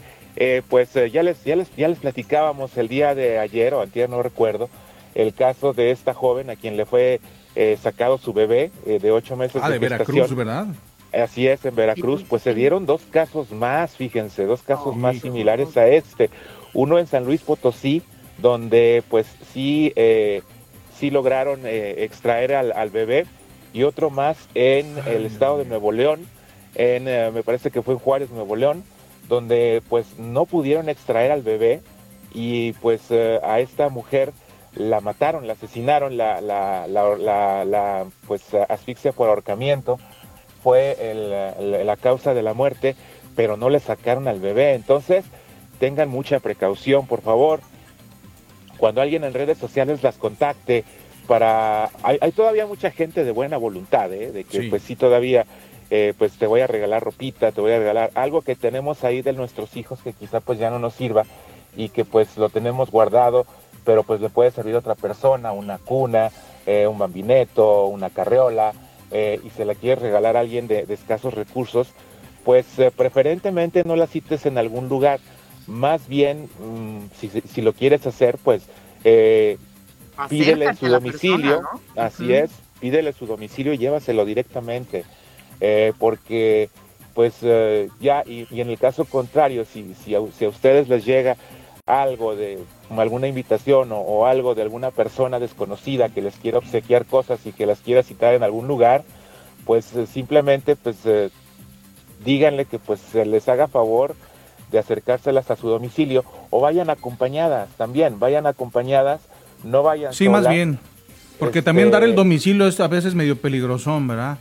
pues 0.70 0.94
ya 0.94 1.22
les, 1.22 1.44
ya 1.44 1.54
les 1.54 1.74
ya 1.76 1.86
les 1.86 1.98
platicábamos 1.98 2.74
el 2.78 2.88
día 2.88 3.14
de 3.14 3.38
ayer 3.38 3.74
o 3.74 3.82
antier 3.82 4.08
no 4.08 4.22
recuerdo 4.22 4.70
el 5.14 5.34
caso 5.34 5.74
de 5.74 5.90
esta 5.90 6.14
joven 6.14 6.48
a 6.48 6.56
quien 6.56 6.78
le 6.78 6.86
fue 6.86 7.20
sacado 7.82 8.16
su 8.16 8.32
bebé 8.32 8.70
de 8.86 9.10
ocho 9.10 9.36
meses 9.36 9.60
ah, 9.62 9.68
de, 9.68 9.78
Veracruz, 9.78 10.34
¿verdad? 10.34 10.68
Así 11.12 11.48
es, 11.48 11.64
en 11.64 11.74
Veracruz, 11.74 12.24
pues 12.28 12.42
se 12.42 12.54
dieron 12.54 12.86
dos 12.86 13.02
casos 13.10 13.50
más, 13.50 13.96
fíjense, 13.96 14.44
dos 14.44 14.62
casos 14.62 14.96
más 14.96 15.18
similares 15.18 15.76
a 15.76 15.88
este. 15.88 16.30
Uno 16.72 16.98
en 16.98 17.08
San 17.08 17.24
Luis 17.24 17.40
Potosí, 17.42 18.02
donde 18.38 19.02
pues 19.08 19.26
sí, 19.52 19.92
eh, 19.96 20.42
sí 21.00 21.10
lograron 21.10 21.62
eh, 21.64 22.04
extraer 22.04 22.54
al, 22.54 22.90
bebé, 22.90 23.26
y 23.72 23.82
otro 23.84 24.10
más 24.10 24.36
en 24.54 24.96
el 25.06 25.26
estado 25.26 25.58
de 25.58 25.64
Nuevo 25.64 25.90
León, 25.90 26.26
en, 26.74 27.08
eh, 27.08 27.30
me 27.32 27.42
parece 27.42 27.70
que 27.70 27.82
fue 27.82 27.94
en 27.94 28.00
Juárez, 28.00 28.30
Nuevo 28.30 28.54
León, 28.54 28.84
donde 29.28 29.82
pues 29.88 30.18
no 30.18 30.44
pudieron 30.44 30.88
extraer 30.88 31.32
al 31.32 31.42
bebé 31.42 31.80
y 32.32 32.72
pues 32.74 33.10
a 33.10 33.60
esta 33.60 33.88
mujer 33.88 34.32
la 34.74 35.00
mataron, 35.00 35.46
la 35.46 35.54
asesinaron, 35.54 36.16
la, 36.16 36.40
la, 36.40 36.86
la, 36.86 37.64
la 37.64 38.06
pues 38.26 38.54
asfixia 38.68 39.12
por 39.12 39.28
ahorcamiento 39.28 39.98
fue 40.62 40.96
la 41.58 41.96
causa 41.96 42.34
de 42.34 42.42
la 42.42 42.54
muerte, 42.54 42.94
pero 43.34 43.56
no 43.56 43.70
le 43.70 43.80
sacaron 43.80 44.28
al 44.28 44.40
bebé. 44.40 44.74
Entonces, 44.74 45.24
tengan 45.78 46.08
mucha 46.08 46.40
precaución, 46.40 47.06
por 47.06 47.22
favor. 47.22 47.60
Cuando 48.80 49.02
alguien 49.02 49.24
en 49.24 49.34
redes 49.34 49.58
sociales 49.58 50.02
las 50.02 50.16
contacte, 50.16 50.84
para... 51.28 51.90
Hay, 52.02 52.32
todavía 52.32 52.66
mucha 52.66 52.90
gente 52.90 53.24
de 53.24 53.30
buena 53.30 53.58
voluntad, 53.58 54.10
¿eh? 54.10 54.32
de 54.32 54.44
que 54.44 54.62
pues 54.70 54.82
sí 54.82 54.96
todavía, 54.96 55.44
eh, 55.90 56.14
pues 56.16 56.32
te 56.38 56.46
voy 56.46 56.62
a 56.62 56.66
regalar 56.66 57.04
ropita, 57.04 57.52
te 57.52 57.60
voy 57.60 57.72
a 57.72 57.78
regalar 57.78 58.10
algo 58.14 58.40
que 58.40 58.56
tenemos 58.56 59.04
ahí 59.04 59.20
de 59.20 59.34
nuestros 59.34 59.76
hijos 59.76 60.00
que 60.02 60.14
quizá 60.14 60.40
pues 60.40 60.58
ya 60.58 60.70
no 60.70 60.78
nos 60.78 60.94
sirva 60.94 61.26
y 61.76 61.90
que 61.90 62.06
pues 62.06 62.38
lo 62.38 62.48
tenemos 62.48 62.90
guardado, 62.90 63.44
pero 63.84 64.02
pues 64.02 64.22
le 64.22 64.30
puede 64.30 64.50
servir 64.50 64.74
a 64.76 64.78
otra 64.78 64.94
persona, 64.94 65.52
una 65.52 65.76
cuna, 65.76 66.30
eh, 66.64 66.86
un 66.86 66.98
bambineto, 66.98 67.84
una 67.84 68.08
carreola, 68.08 68.72
eh, 69.10 69.40
y 69.44 69.50
se 69.50 69.66
la 69.66 69.74
quieres 69.74 70.00
regalar 70.00 70.38
a 70.38 70.40
alguien 70.40 70.68
de, 70.68 70.86
escasos 70.88 71.34
recursos, 71.34 71.88
pues 72.44 72.64
preferentemente 72.96 73.84
no 73.84 73.94
la 73.94 74.06
cites 74.06 74.46
en 74.46 74.56
algún 74.56 74.88
lugar. 74.88 75.20
Más 75.70 76.08
bien, 76.08 76.48
mm, 76.58 76.98
si, 77.18 77.62
lo 77.62 77.72
quieres 77.72 78.06
hacer, 78.06 78.38
pues 78.42 78.64
eh, 79.04 79.56
pídele 80.28 80.74
su 80.74 80.88
domicilio, 80.88 81.62
así 81.96 82.32
es, 82.32 82.50
pídele 82.80 83.12
su 83.12 83.26
domicilio 83.26 83.72
y 83.72 83.78
llévaselo 83.78 84.24
directamente, 84.24 85.04
porque 85.98 86.70
pues 87.14 87.40
ya, 88.00 88.22
y, 88.26 88.46
en 88.50 88.70
el 88.70 88.78
caso 88.78 89.04
contrario, 89.04 89.64
si, 89.64 89.94
si, 89.94 90.14
a, 90.14 90.20
si 90.36 90.44
a 90.44 90.48
ustedes 90.48 90.88
les 90.88 91.04
llega 91.04 91.36
algo 91.90 92.36
de 92.36 92.58
alguna 92.96 93.26
invitación 93.26 93.90
o, 93.92 94.26
algo 94.26 94.54
de 94.54 94.62
alguna 94.62 94.90
persona 94.90 95.38
desconocida 95.38 96.08
que 96.08 96.22
les 96.22 96.36
quiera 96.36 96.58
obsequiar 96.58 97.04
cosas 97.04 97.44
y 97.46 97.52
que 97.52 97.66
las 97.66 97.80
quiera 97.80 98.02
citar 98.02 98.34
en 98.34 98.42
algún 98.42 98.68
lugar, 98.68 99.04
pues 99.64 99.94
eh, 99.94 100.06
simplemente 100.06 100.76
pues 100.76 100.96
eh, 101.04 101.30
díganle 102.24 102.64
que 102.64 102.78
pues 102.78 103.00
se 103.00 103.24
les 103.24 103.48
haga 103.48 103.68
favor 103.68 104.14
de 104.70 104.78
acercárselas 104.78 105.50
a 105.50 105.56
su 105.56 105.68
domicilio 105.68 106.24
o 106.50 106.60
vayan 106.60 106.90
acompañadas 106.90 107.68
también, 107.76 108.18
vayan 108.18 108.46
acompañadas, 108.46 109.20
no 109.64 109.82
vayan 109.82 110.12
Sí, 110.12 110.28
más 110.28 110.48
bien, 110.48 110.78
porque 111.38 111.62
también 111.62 111.90
dar 111.90 112.02
el 112.02 112.10
este, 112.10 112.20
domicilio 112.20 112.66
es 112.66 112.78
a 112.80 112.88
veces 112.88 113.14
medio 113.14 113.36
peligrosón, 113.36 114.06
¿verdad? 114.06 114.38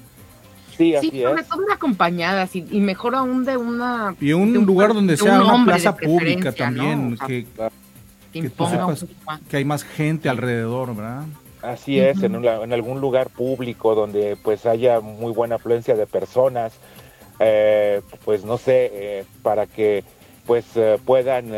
Sí, 0.78 0.96
así 0.96 1.22
sobre 1.22 1.44
todo 1.44 1.62
acompañadas 1.74 2.56
y, 2.56 2.62
mejor 2.80 3.15
aún 3.15 3.44
de 3.44 3.58
una... 3.58 4.15
Y 4.22 4.32
un, 4.32 4.54
lugar 4.54 4.94
donde 4.94 5.18
sea 5.18 5.42
una 5.42 5.65
plaza 5.65 5.96
pública 5.96 6.54
también, 6.54 7.18
que, 7.28 7.46
que, 8.32 9.58
hay 9.58 9.65
más 9.65 9.84
gente 9.84 10.30
alrededor, 10.30 10.96
¿verdad? 10.96 11.26
Así 11.62 12.00
es, 12.00 12.24
en, 12.24 12.46
en, 12.46 12.74
algún 12.74 13.02
lugar 13.02 13.30
público 13.30 13.94
donde 13.94 14.38
pues 14.42 14.65
haya 14.65 15.02
muy 15.02 15.34
buena 15.34 15.56
afluencia 15.56 15.96
de 15.96 16.08
personas, 16.08 16.72
eh, 17.39 18.02
pues 18.24 18.46
no 18.46 18.58
sé, 18.58 18.89
eh, 18.94 19.26
para 19.42 19.65
que 19.65 20.04
pues 20.49 20.65
eh, 20.75 20.97
puedan, 21.05 21.51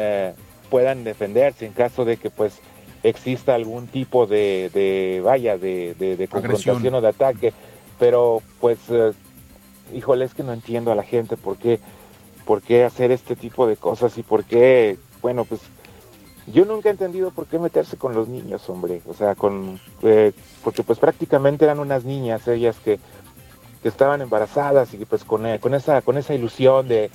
puedan 0.69 1.05
defenderse 1.05 1.65
en 1.65 1.71
caso 1.71 2.03
de 2.03 2.17
que 2.17 2.29
pues 2.29 2.59
exista 3.03 3.55
algún 3.55 3.87
tipo 3.87 4.27
de, 4.27 4.69
de 4.73 5.21
vaya, 5.23 5.57
de, 5.57 5.95
de, 5.95 6.27
confrontación 6.27 6.93
o 6.93 7.01
de 7.01 7.07
ataque. 7.07 7.53
Pero 7.99 8.41
pues, 8.59 8.79
eh, 8.89 9.13
híjole, 9.93 10.25
es 10.25 10.33
que 10.33 10.43
no 10.43 10.53
entiendo 10.53 10.91
a 10.91 10.95
la 10.95 11.03
gente 11.03 11.37
por 11.37 11.57
qué, 11.57 11.79
por 12.45 12.61
qué 12.61 12.83
hacer 12.83 13.11
este 13.11 13.35
tipo 13.35 13.67
de 13.67 13.77
cosas 13.77 14.17
y 14.17 14.23
por 14.23 14.43
qué, 14.43 14.97
bueno, 15.21 15.45
pues 15.45 15.61
yo 16.47 16.65
nunca 16.65 16.89
he 16.89 16.91
entendido 16.91 17.31
por 17.31 17.45
qué 17.45 17.59
meterse 17.59 17.97
con 17.97 18.13
los 18.13 18.27
niños, 18.27 18.67
hombre, 18.69 19.01
o 19.07 19.13
sea, 19.13 19.35
con, 19.35 19.79
eh, 20.01 20.33
porque 20.63 20.83
pues 20.83 20.97
prácticamente 20.97 21.65
eran 21.65 21.79
unas 21.79 22.03
niñas 22.03 22.47
ellas 22.47 22.75
que, 22.83 22.99
que 23.83 23.87
estaban 23.87 24.21
embarazadas 24.21 24.93
y 24.93 25.05
pues 25.05 25.23
con, 25.23 25.45
eh, 25.45 25.59
con, 25.59 25.75
esa, 25.75 26.01
con 26.01 26.17
esa 26.17 26.33
ilusión 26.33 26.87
de, 26.87 27.11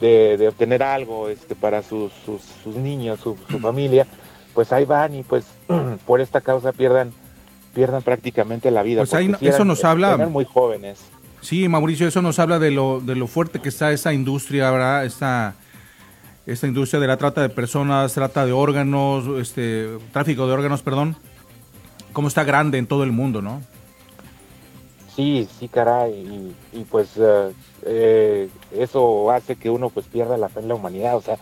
de, 0.00 0.48
obtener 0.48 0.82
algo 0.82 1.28
este, 1.28 1.54
para 1.54 1.82
sus, 1.82 2.12
sus, 2.24 2.42
sus 2.62 2.76
niños, 2.76 3.20
su, 3.20 3.36
su 3.50 3.58
familia, 3.58 4.06
pues 4.54 4.72
ahí 4.72 4.84
van 4.84 5.14
y 5.14 5.22
pues 5.22 5.46
por 6.06 6.20
esta 6.20 6.40
causa 6.40 6.72
pierdan 6.72 7.12
pierdan 7.78 8.02
prácticamente 8.02 8.70
la 8.72 8.82
vida. 8.82 9.04
Pues 9.04 9.40
eso 9.40 9.64
nos 9.64 9.84
habla... 9.84 10.16
muy 10.16 10.44
jóvenes. 10.44 10.98
Sí, 11.40 11.68
Mauricio, 11.68 12.08
eso 12.08 12.20
nos 12.22 12.40
habla 12.40 12.58
de 12.58 12.72
lo, 12.72 13.00
de 13.00 13.14
lo 13.14 13.28
fuerte 13.28 13.60
que 13.60 13.68
está 13.68 13.92
esa 13.92 14.12
industria, 14.12 14.70
¿verdad? 14.72 15.04
Esta, 15.04 15.54
esta 16.44 16.66
industria 16.66 16.98
de 16.98 17.06
la 17.06 17.16
trata 17.16 17.40
de 17.42 17.48
personas, 17.48 18.12
trata 18.14 18.44
de 18.44 18.52
órganos, 18.52 19.26
este, 19.40 19.88
tráfico 20.12 20.48
de 20.48 20.52
órganos, 20.54 20.82
perdón. 20.82 21.16
Cómo 22.12 22.26
está 22.26 22.42
grande 22.42 22.78
en 22.78 22.88
todo 22.88 23.04
el 23.04 23.12
mundo, 23.12 23.42
¿no? 23.42 23.62
Sí, 25.18 25.48
sí, 25.58 25.66
caray. 25.66 26.54
Y, 26.72 26.84
pues 26.84 27.16
eh, 27.16 27.52
eh, 27.82 28.48
eso 28.70 29.32
hace 29.32 29.56
que 29.56 29.68
uno 29.68 29.90
pues 29.90 30.06
pierda 30.06 30.36
la 30.36 30.48
fe 30.48 30.60
en 30.60 30.68
la 30.68 30.76
humanidad. 30.76 31.16
O 31.16 31.20
sea, 31.20 31.38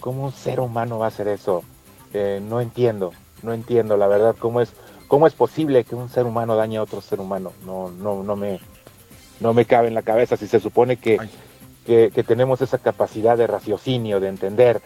¿cómo 0.00 0.24
un 0.24 0.32
ser 0.32 0.58
humano 0.58 0.98
va 0.98 1.04
a 1.04 1.08
hacer 1.08 1.28
eso? 1.28 1.62
Eh, 2.12 2.42
no 2.42 2.60
entiendo, 2.60 3.12
no 3.44 3.52
entiendo 3.52 3.96
la 3.96 4.08
verdad 4.08 4.34
cómo 4.36 4.60
es 4.60 4.72
¿Cómo 5.10 5.26
es 5.26 5.34
posible 5.34 5.82
que 5.82 5.96
un 5.96 6.08
ser 6.08 6.24
humano 6.24 6.54
dañe 6.54 6.76
a 6.76 6.84
otro 6.84 7.00
ser 7.00 7.18
humano? 7.18 7.52
No, 7.66 7.90
no, 7.90 8.22
no 8.22 8.36
me, 8.36 8.60
no 9.40 9.52
me 9.52 9.64
cabe 9.64 9.88
en 9.88 9.94
la 9.94 10.02
cabeza 10.02 10.36
si 10.36 10.46
se 10.46 10.60
supone 10.60 10.98
que, 10.98 11.18
que, 11.84 12.22
tenemos 12.22 12.62
esa 12.62 12.78
capacidad 12.78 13.36
de 13.36 13.48
raciocinio, 13.48 14.20
de 14.20 14.28
entender, 14.28 14.80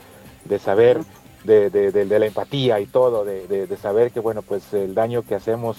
de 0.46 0.58
saber, 0.58 1.02
de, 1.44 1.68
de, 1.68 1.92
de, 1.92 2.18
la 2.18 2.24
empatía 2.24 2.80
y 2.80 2.86
todo, 2.86 3.22
de, 3.26 3.68
saber 3.76 4.12
que, 4.12 4.20
bueno, 4.20 4.40
pues 4.40 4.72
el 4.72 4.94
daño 4.94 5.24
que 5.24 5.34
hacemos, 5.34 5.76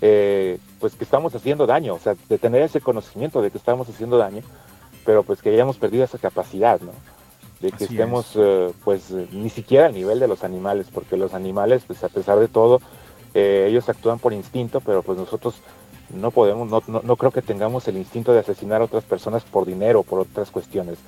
eh, 0.00 0.58
pues 0.78 0.94
que 0.94 1.04
estamos 1.04 1.34
haciendo 1.34 1.66
daño, 1.66 1.94
o 1.94 1.98
sea, 1.98 2.14
de 2.28 2.38
tener 2.38 2.62
ese 2.62 2.80
conocimiento 2.80 3.42
de 3.42 3.50
que 3.50 3.58
estamos 3.58 3.88
haciendo 3.88 4.16
daño, 4.16 4.42
pero 5.04 5.22
pues 5.22 5.42
que 5.42 5.50
hayamos 5.50 5.76
perdido 5.76 6.04
esa 6.04 6.18
capacidad, 6.18 6.80
¿no? 6.80 6.92
De 7.60 7.70
que 7.72 7.84
estemos, 7.84 8.32
eh, 8.36 8.72
pues, 8.84 9.10
ni 9.10 9.50
siquiera 9.50 9.86
al 9.86 9.94
nivel 9.94 10.18
de 10.18 10.28
los 10.28 10.44
animales, 10.44 10.86
porque 10.92 11.18
los 11.18 11.34
animales, 11.34 11.82
pues 11.86 12.02
a 12.02 12.08
pesar 12.08 12.38
de 12.38 12.48
todo, 12.48 12.80
eh, 13.34 13.66
ellos 13.68 13.88
actúan 13.88 14.18
por 14.18 14.32
instinto, 14.32 14.80
pero 14.80 15.02
pues 15.02 15.18
nosotros 15.18 15.56
no 16.08 16.30
podemos, 16.30 16.70
no, 16.88 17.02
no, 17.02 17.16
creo 17.16 17.30
que 17.30 17.42
tengamos 17.42 17.86
el 17.86 17.98
instinto 17.98 18.32
de 18.32 18.40
asesinar 18.40 18.80
a 18.80 18.84
otras 18.84 19.04
personas 19.04 19.44
por 19.44 19.66
dinero 19.66 20.00
o 20.00 20.02
por 20.02 20.20
otras 20.20 20.50
cuestiones. 20.50 20.98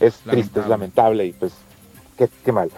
Es 0.00 0.16
triste, 0.20 0.60
es 0.60 0.66
lamentable 0.66 1.26
y 1.26 1.32
pues 1.32 1.52
qué, 2.16 2.28
qué 2.44 2.50
mal. 2.50 2.70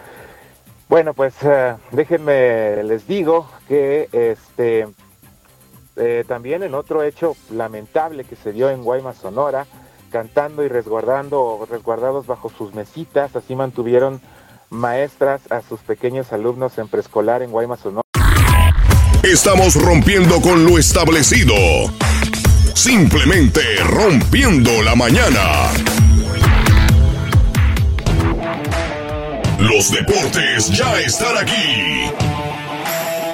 Bueno, 0.89 1.15
pues 1.15 1.35
eh, 1.43 1.75
déjenme, 1.93 2.83
les 2.83 3.07
digo 3.07 3.49
que 3.69 4.09
este 4.13 4.89
eh, 5.97 6.25
también 6.27 6.63
en 6.63 6.75
otro 6.75 7.03
hecho 7.03 7.37
lamentable 7.51 8.25
que 8.25 8.37
se 8.37 8.53
dio 8.53 8.71
en 8.71 8.83
Guaymas, 8.83 9.17
Sonora, 9.17 9.67
cantando 10.11 10.65
y 10.65 10.69
resguardando, 10.69 11.67
resguardados 11.71 12.27
bajo 12.27 12.51
sus 12.51 12.75
mesitas, 12.75 13.35
así 13.35 13.55
mantuvieron 13.55 14.21
maestras 14.71 15.41
a 15.51 15.63
sus 15.63 15.81
pequeños 15.81 16.33
alumnos 16.33 16.77
en 16.79 16.89
preescolar 16.89 17.43
en 17.43 17.51
Guaymas, 17.51 17.81
Sonora. 17.81 18.03
Estamos 19.23 19.75
rompiendo 19.75 20.41
con 20.41 20.65
lo 20.65 20.79
establecido. 20.79 21.55
simplemente 22.75 23.63
rompiendo 23.85 24.83
la 24.83 24.95
mañana. 24.95 25.71
Los 29.59 29.91
deportes 29.91 30.69
ya 30.69 31.01
están 31.01 31.39
aquí. 31.39 32.36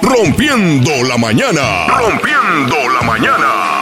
Rompiendo 0.03 0.91
la 1.07 1.17
mañana. 1.17 1.87
Rompiendo 1.87 2.75
la 2.89 3.01
mañana. 3.07 3.73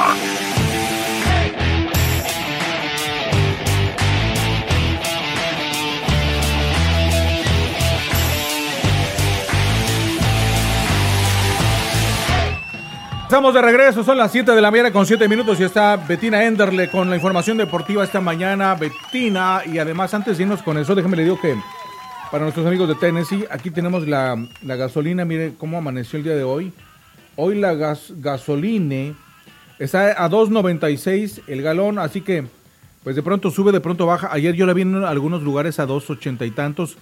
Estamos 13.24 13.54
de 13.56 13.62
regreso, 13.64 14.04
son 14.04 14.18
las 14.18 14.32
7 14.32 14.52
de 14.52 14.62
la 14.62 14.70
mañana 14.70 14.92
con 14.92 15.08
7 15.08 15.28
minutos 15.28 15.60
y 15.60 15.64
está 15.64 15.96
Betina 15.96 16.44
Enderle 16.44 16.90
con 16.90 17.10
la 17.10 17.16
información 17.16 17.58
deportiva 17.58 18.04
esta 18.04 18.22
mañana. 18.22 18.76
Betina, 18.76 19.62
y 19.66 19.80
además 19.80 20.14
antes 20.14 20.38
de 20.38 20.44
irnos 20.44 20.62
con 20.62 20.78
eso, 20.78 20.94
déjeme 20.94 21.18
le 21.18 21.24
digo 21.24 21.40
que 21.42 21.58
para 22.32 22.46
nuestros 22.46 22.66
amigos 22.66 22.88
de 22.88 22.96
Tennessee, 22.96 23.46
aquí 23.52 23.72
tenemos 23.72 24.08
la, 24.08 24.38
gasolina, 24.64 25.26
mire 25.26 25.54
cómo 25.58 25.78
amaneció 25.78 26.18
el 26.18 26.24
día 26.24 26.36
de 26.36 26.44
hoy. 26.44 26.72
Hoy 27.36 27.56
la 27.56 27.74
gas, 27.74 28.14
gasolina 28.18 29.14
está 29.80 30.24
a 30.24 30.30
2.96 30.30 31.42
el 31.48 31.62
galón, 31.62 32.00
así 32.00 32.22
que 32.22 32.46
pues 33.04 33.18
de 33.18 33.24
pronto 33.24 33.52
sube, 33.52 33.74
de 33.74 33.82
pronto 33.82 34.06
baja. 34.06 34.30
Ayer 34.32 34.56
yo 34.56 34.66
la 34.66 34.74
vi 34.74 34.84
en 34.84 35.04
algunos 35.04 35.44
lugares 35.44 35.80
a 35.80 35.88
2.80 35.88 36.48
y 36.48 36.52
tantos. 36.52 36.98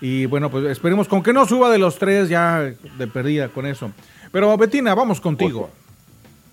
Y 0.00 0.24
bueno, 0.26 0.50
pues 0.50 0.64
esperemos 0.64 1.08
con 1.08 1.22
que 1.22 1.34
no 1.34 1.44
suba 1.46 1.70
de 1.70 1.78
los 1.78 1.98
tres 1.98 2.30
ya 2.30 2.60
de 2.60 3.06
perdida 3.06 3.48
con 3.48 3.66
eso. 3.66 3.90
Pero 4.32 4.56
Betina, 4.56 4.94
vamos 4.94 5.20
contigo. 5.20 5.70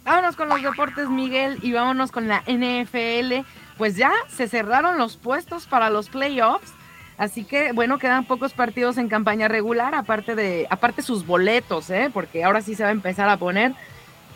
Vámonos 0.03 0.36
con 0.36 0.49
los 0.49 0.61
deportes, 0.61 1.09
Miguel, 1.09 1.59
y 1.61 1.71
vámonos 1.71 2.11
con 2.11 2.28
la 2.28 2.41
NFL. 2.41 3.45
Pues 3.78 3.95
ya 3.95 4.11
se 4.28 4.47
cerraron 4.49 4.97
los 4.97 5.15
puestos 5.15 5.65
para 5.65 5.89
los 5.89 6.09
playoffs. 6.09 6.73
Así 7.18 7.43
que, 7.43 7.72
bueno, 7.72 7.97
quedan 7.97 8.26
pocos 8.26 8.53
partidos 8.53 8.97
en 8.97 9.09
campaña 9.09 9.47
regular, 9.47 9.95
aparte 9.95 10.36
de, 10.36 10.68
aparte 10.70 11.01
sus 11.01 11.26
boletos, 11.26 11.89
¿eh? 11.89 12.11
porque 12.13 12.43
ahora 12.43 12.61
sí 12.61 12.76
se 12.76 12.84
va 12.84 12.89
a 12.89 12.91
empezar 12.91 13.28
a 13.28 13.38
poner 13.38 13.74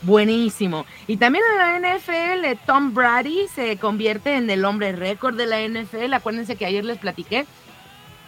buenísimo. 0.02 0.86
Y 1.06 1.18
también 1.18 1.44
en 1.52 1.82
la 1.82 1.96
NFL, 1.96 2.60
Tom 2.66 2.94
Brady 2.94 3.48
se 3.54 3.78
convierte 3.78 4.36
en 4.36 4.50
el 4.50 4.66
hombre 4.66 4.94
récord 4.94 5.36
de 5.36 5.46
la 5.46 5.62
NFL. 5.62 6.14
Acuérdense 6.14 6.56
que 6.56 6.66
ayer 6.66 6.84
les 6.84 6.98
platiqué 6.98 7.46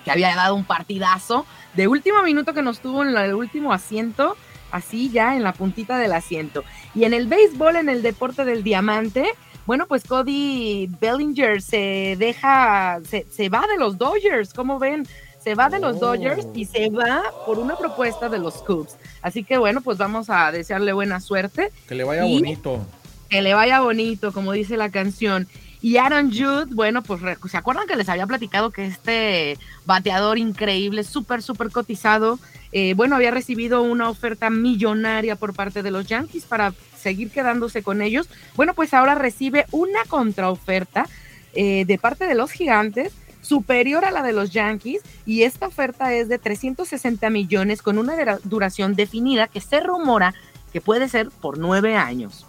que 0.06 0.12
había 0.12 0.36
dado 0.36 0.54
un 0.54 0.66
partidazo 0.66 1.46
de 1.76 1.88
último 1.88 2.22
minuto 2.22 2.54
que 2.54 2.62
nos 2.62 2.80
tuvo 2.80 3.04
en 3.04 3.16
el 3.16 3.34
último 3.34 3.74
asiento 3.74 4.36
así 4.74 5.10
ya 5.12 5.36
en 5.36 5.44
la 5.44 5.54
puntita 5.54 5.98
del 5.98 6.12
asiento. 6.12 6.64
Y 6.96 7.06
en 7.06 7.14
el 7.14 7.28
béisbol, 7.28 7.76
en 7.78 7.90
el 7.90 8.02
deporte 8.02 8.44
del 8.44 8.64
diamante, 8.64 9.30
bueno, 9.66 9.88
pues 9.88 10.04
Cody 10.04 10.90
Bellinger 11.00 11.62
se 11.62 12.16
deja, 12.18 13.00
se, 13.06 13.50
va 13.50 13.66
de 13.68 13.78
los 13.78 13.98
Dodgers, 13.98 14.54
¿cómo 14.54 14.80
ven? 14.80 15.08
Se 15.42 15.56
va 15.56 15.70
de 15.70 15.80
los 15.80 16.00
Dodgers 16.00 16.48
y 16.54 16.66
se 16.66 16.90
va 16.90 17.22
por 17.46 17.60
una 17.60 17.76
propuesta 17.76 18.30
de 18.30 18.40
los 18.40 18.56
Cubs. 18.56 18.96
Así 19.22 19.44
que 19.44 19.58
bueno, 19.58 19.82
pues 19.82 19.98
vamos 19.98 20.30
a 20.30 20.52
desearle 20.52 20.94
buena 20.94 21.20
suerte. 21.20 21.72
Que 21.88 21.96
le 21.96 22.04
vaya 22.04 22.24
bonito. 22.24 22.86
Que 23.30 23.42
le 23.42 23.54
vaya 23.54 23.82
bonito, 23.82 24.32
como 24.32 24.54
dice 24.54 24.78
la 24.78 24.90
canción. 24.90 25.48
Y 25.82 25.98
Aaron 25.98 26.32
Jude, 26.32 26.74
bueno, 26.74 27.04
pues 27.04 27.22
se 27.52 27.58
acuerdan 27.58 27.88
que 27.88 27.98
les 27.98 28.08
había 28.08 28.26
platicado 28.26 28.72
que 28.72 28.86
este 28.86 29.58
bateador 29.86 30.38
increíble, 30.38 31.04
súper, 31.04 31.42
súper 31.42 31.72
cotizado, 31.72 32.40
eh, 32.76 32.96
bueno, 32.96 33.16
había 33.16 33.30
recibido 33.30 33.84
una 33.84 34.10
oferta 34.10 34.50
millonaria 34.50 35.36
por 35.36 35.54
parte 35.54 35.84
de 35.84 35.92
los 35.92 36.08
Yankees 36.08 36.46
para 36.46 36.74
seguir 36.98 37.30
quedándose 37.30 37.84
con 37.84 38.02
ellos. 38.02 38.28
Bueno, 38.56 38.74
pues 38.74 38.96
ahora 38.96 39.14
recibe 39.14 39.68
una 39.72 40.04
contraoferta 40.08 41.08
eh, 41.54 41.86
de 41.86 41.98
parte 42.00 42.26
de 42.26 42.34
los 42.34 42.52
gigantes 42.52 43.14
superior 43.42 44.06
a 44.06 44.12
la 44.12 44.24
de 44.24 44.34
los 44.34 44.52
Yankees 44.52 45.04
y 45.26 45.44
esta 45.44 45.68
oferta 45.68 46.14
es 46.14 46.30
de 46.30 46.40
360 46.40 47.30
millones 47.30 47.84
con 47.84 48.00
una 48.00 48.16
duración 48.44 48.96
definida 48.96 49.48
que 49.48 49.62
se 49.62 49.80
rumora 49.80 50.34
que 50.72 50.82
puede 50.82 51.08
ser 51.10 51.30
por 51.30 51.60
nueve 51.60 51.96
años. 51.96 52.48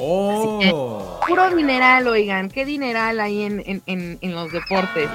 Oh. 0.00 1.20
puro 1.26 1.50
dineral, 1.56 2.06
oigan, 2.06 2.48
qué 2.48 2.64
dineral 2.64 3.18
hay 3.18 3.42
en, 3.42 3.82
en, 3.84 4.34
los 4.34 4.52
deportes. 4.52 5.10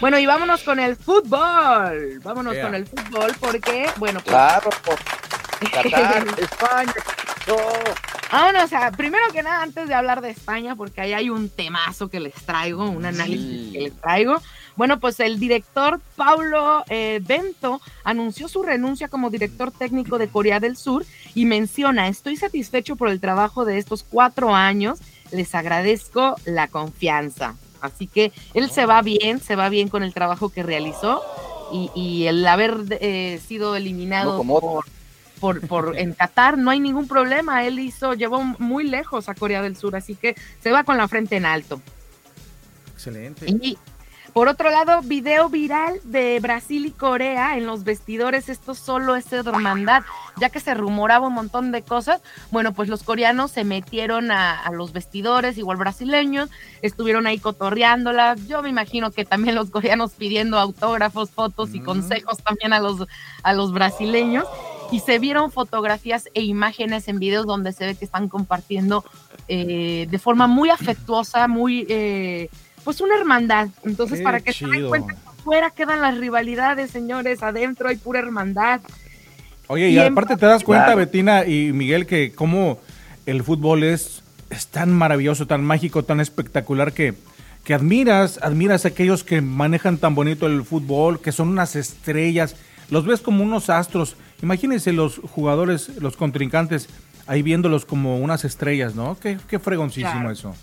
Bueno, 0.00 0.18
y 0.18 0.26
vámonos 0.26 0.64
con 0.64 0.80
el 0.80 0.96
fútbol. 0.96 2.20
Vámonos 2.22 2.56
con 2.56 2.74
el 2.74 2.84
fútbol 2.84 3.32
porque, 3.38 3.88
bueno, 3.96 4.18
pues... 4.24 4.34
Claro, 4.34 4.70
Qatar, 5.72 6.26
España. 6.38 6.92
Vámonos, 8.32 8.64
o 8.64 8.68
sea, 8.68 8.90
primero 8.90 9.24
que 9.32 9.44
nada, 9.44 9.62
antes 9.62 9.86
de 9.86 9.94
hablar 9.94 10.20
de 10.20 10.30
España, 10.30 10.74
porque 10.74 11.00
ahí 11.00 11.12
hay 11.12 11.30
un 11.30 11.48
temazo 11.48 12.08
que 12.08 12.18
les 12.18 12.34
traigo, 12.34 12.90
un 12.90 13.06
análisis 13.06 13.72
que 13.72 13.80
les 13.82 14.00
traigo. 14.00 14.42
Bueno, 14.76 14.98
pues 14.98 15.20
el 15.20 15.38
director 15.38 16.00
Paulo 16.16 16.84
eh, 16.88 17.20
Bento 17.24 17.80
anunció 18.02 18.48
su 18.48 18.62
renuncia 18.62 19.08
como 19.08 19.30
director 19.30 19.70
técnico 19.70 20.18
de 20.18 20.28
Corea 20.28 20.58
del 20.58 20.76
Sur 20.76 21.04
y 21.34 21.46
menciona, 21.46 22.08
estoy 22.08 22.36
satisfecho 22.36 22.96
por 22.96 23.08
el 23.08 23.20
trabajo 23.20 23.64
de 23.64 23.78
estos 23.78 24.02
cuatro 24.02 24.54
años, 24.54 24.98
les 25.30 25.54
agradezco 25.54 26.36
la 26.44 26.68
confianza. 26.68 27.54
Así 27.80 28.06
que 28.06 28.32
él 28.54 28.70
se 28.70 28.86
va 28.86 29.02
bien, 29.02 29.40
se 29.40 29.56
va 29.56 29.68
bien 29.68 29.88
con 29.88 30.02
el 30.02 30.14
trabajo 30.14 30.48
que 30.48 30.62
realizó 30.62 31.22
y, 31.94 32.26
el 32.26 32.46
haber 32.46 32.84
eh, 32.90 33.40
sido 33.46 33.74
eliminado 33.76 34.42
por, 35.40 35.66
por, 35.66 35.98
en 35.98 36.14
Qatar 36.14 36.56
no 36.56 36.70
hay 36.70 36.80
ningún 36.80 37.06
problema. 37.06 37.64
Él 37.66 37.78
hizo, 37.78 38.14
llevó 38.14 38.42
muy 38.42 38.84
lejos 38.84 39.28
a 39.28 39.34
Corea 39.34 39.60
del 39.60 39.76
Sur, 39.76 39.96
así 39.96 40.14
que 40.14 40.34
se 40.62 40.70
va 40.70 40.84
con 40.84 40.96
la 40.96 41.08
frente 41.08 41.36
en 41.36 41.46
alto. 41.46 41.80
Excelente. 42.94 43.46
Y 43.46 43.76
por 44.34 44.48
otro 44.48 44.68
lado, 44.68 45.00
video 45.02 45.48
viral 45.48 46.00
de 46.02 46.40
Brasil 46.40 46.84
y 46.86 46.90
Corea 46.90 47.56
en 47.56 47.66
los 47.66 47.84
vestidores. 47.84 48.48
Esto 48.48 48.74
solo 48.74 49.14
es 49.14 49.32
hermandad, 49.32 50.02
ya 50.40 50.50
que 50.50 50.58
se 50.58 50.74
rumoraba 50.74 51.28
un 51.28 51.34
montón 51.34 51.70
de 51.70 51.82
cosas. 51.82 52.20
Bueno, 52.50 52.72
pues 52.72 52.88
los 52.88 53.04
coreanos 53.04 53.52
se 53.52 53.62
metieron 53.62 54.32
a, 54.32 54.68
los 54.72 54.92
vestidores, 54.92 55.56
igual 55.56 55.76
brasileños, 55.76 56.50
estuvieron 56.82 57.28
ahí 57.28 57.38
cotorreándola. 57.38 58.34
Yo 58.48 58.60
me 58.60 58.70
imagino 58.70 59.12
que 59.12 59.24
también 59.24 59.54
los 59.54 59.70
coreanos 59.70 60.14
pidiendo 60.14 60.58
autógrafos, 60.58 61.30
fotos 61.30 61.72
y 61.72 61.78
consejos 61.78 62.38
también 62.38 62.72
a 62.72 62.80
los, 62.80 63.06
a 63.44 63.52
los 63.52 63.72
brasileños. 63.72 64.46
Y 64.90 64.98
se 64.98 65.20
vieron 65.20 65.52
fotografías 65.52 66.28
e 66.34 66.42
imágenes 66.42 67.06
en 67.06 67.20
videos 67.20 67.46
donde 67.46 67.72
se 67.72 67.86
ve 67.86 67.94
que 67.94 68.04
están 68.04 68.28
compartiendo 68.28 69.04
eh, 69.46 70.08
de 70.10 70.18
forma 70.18 70.48
muy 70.48 70.70
afectuosa, 70.70 71.46
muy... 71.46 71.86
Eh, 71.88 72.50
pues 72.84 73.00
una 73.00 73.16
hermandad. 73.16 73.68
Entonces, 73.82 74.20
para 74.20 74.40
que 74.40 74.52
se 74.52 74.66
den 74.66 74.88
cuenta, 74.88 75.14
fuera 75.42 75.70
quedan 75.70 76.00
las 76.00 76.18
rivalidades, 76.18 76.90
señores, 76.90 77.42
adentro 77.42 77.88
hay 77.88 77.96
pura 77.96 78.20
hermandad. 78.20 78.80
Oye, 79.66 79.90
y, 79.90 79.98
aparte 79.98 80.36
te 80.36 80.46
das 80.46 80.62
cuenta, 80.62 80.94
Betina 80.94 81.46
y 81.46 81.72
Miguel, 81.72 82.06
que 82.06 82.32
como 82.32 82.78
el 83.24 83.42
fútbol 83.42 83.82
es, 83.82 84.22
es 84.50 84.66
tan 84.66 84.92
maravilloso, 84.92 85.46
tan 85.46 85.64
mágico, 85.64 86.04
tan 86.04 86.20
espectacular 86.20 86.92
que, 86.92 87.14
que 87.64 87.72
admiras, 87.72 88.38
admiras 88.42 88.84
a 88.84 88.88
aquellos 88.88 89.24
que 89.24 89.40
manejan 89.40 89.96
tan 89.96 90.14
bonito 90.14 90.46
el 90.46 90.64
fútbol, 90.64 91.20
que 91.20 91.32
son 91.32 91.48
unas 91.48 91.76
estrellas, 91.76 92.56
los 92.90 93.06
ves 93.06 93.20
como 93.20 93.42
unos 93.42 93.70
astros. 93.70 94.16
Imagínense 94.42 94.92
los 94.92 95.18
jugadores, 95.18 95.88
los 96.00 96.18
contrincantes, 96.18 96.90
ahí 97.26 97.40
viéndolos 97.40 97.86
como 97.86 98.18
unas 98.18 98.44
estrellas, 98.44 98.94
¿no? 98.94 99.18
Qué, 99.18 99.38
qué 99.48 99.58
fregoncísimo 99.58 100.30
eso 100.30 100.54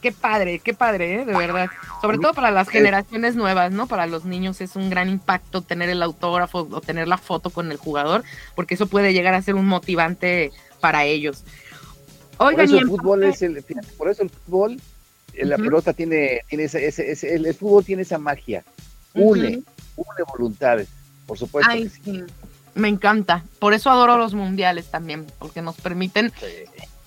qué 0.00 0.12
padre, 0.12 0.58
qué 0.60 0.74
padre, 0.74 1.22
¿eh? 1.22 1.24
de 1.24 1.36
verdad. 1.36 1.68
Sobre 2.00 2.18
todo 2.18 2.34
para 2.34 2.50
las 2.50 2.68
generaciones 2.68 3.34
nuevas, 3.34 3.72
¿no? 3.72 3.86
Para 3.86 4.06
los 4.06 4.24
niños 4.24 4.60
es 4.60 4.76
un 4.76 4.90
gran 4.90 5.08
impacto 5.08 5.62
tener 5.62 5.88
el 5.88 6.02
autógrafo 6.02 6.68
o 6.70 6.80
tener 6.80 7.08
la 7.08 7.18
foto 7.18 7.50
con 7.50 7.70
el 7.70 7.76
jugador, 7.76 8.24
porque 8.54 8.74
eso 8.74 8.86
puede 8.86 9.12
llegar 9.12 9.34
a 9.34 9.42
ser 9.42 9.54
un 9.54 9.66
motivante 9.66 10.52
para 10.80 11.04
ellos. 11.04 11.44
Oigan, 12.38 12.54
por 12.54 12.64
eso 12.64 12.78
el 12.78 12.86
fútbol 12.86 13.24
es 13.24 13.42
el, 13.42 13.64
por 13.96 14.08
eso 14.08 14.22
el 14.22 14.30
fútbol, 14.30 14.80
eh, 15.34 15.44
la 15.44 15.56
pelota 15.56 15.92
tiene, 15.92 16.42
tiene 16.48 16.64
ese, 16.64 16.86
ese, 16.86 17.34
el, 17.34 17.52
fútbol 17.54 17.84
tiene 17.84 18.02
esa 18.02 18.18
magia, 18.18 18.64
une, 19.14 19.62
une 19.96 20.24
voluntades, 20.32 20.88
por 21.26 21.36
supuesto. 21.36 21.70
Ay, 21.70 21.88
sí. 21.88 22.24
Me 22.74 22.86
encanta. 22.86 23.44
Por 23.58 23.74
eso 23.74 23.90
adoro 23.90 24.16
los 24.18 24.34
mundiales 24.34 24.86
también, 24.86 25.26
porque 25.40 25.62
nos 25.62 25.74
permiten 25.76 26.32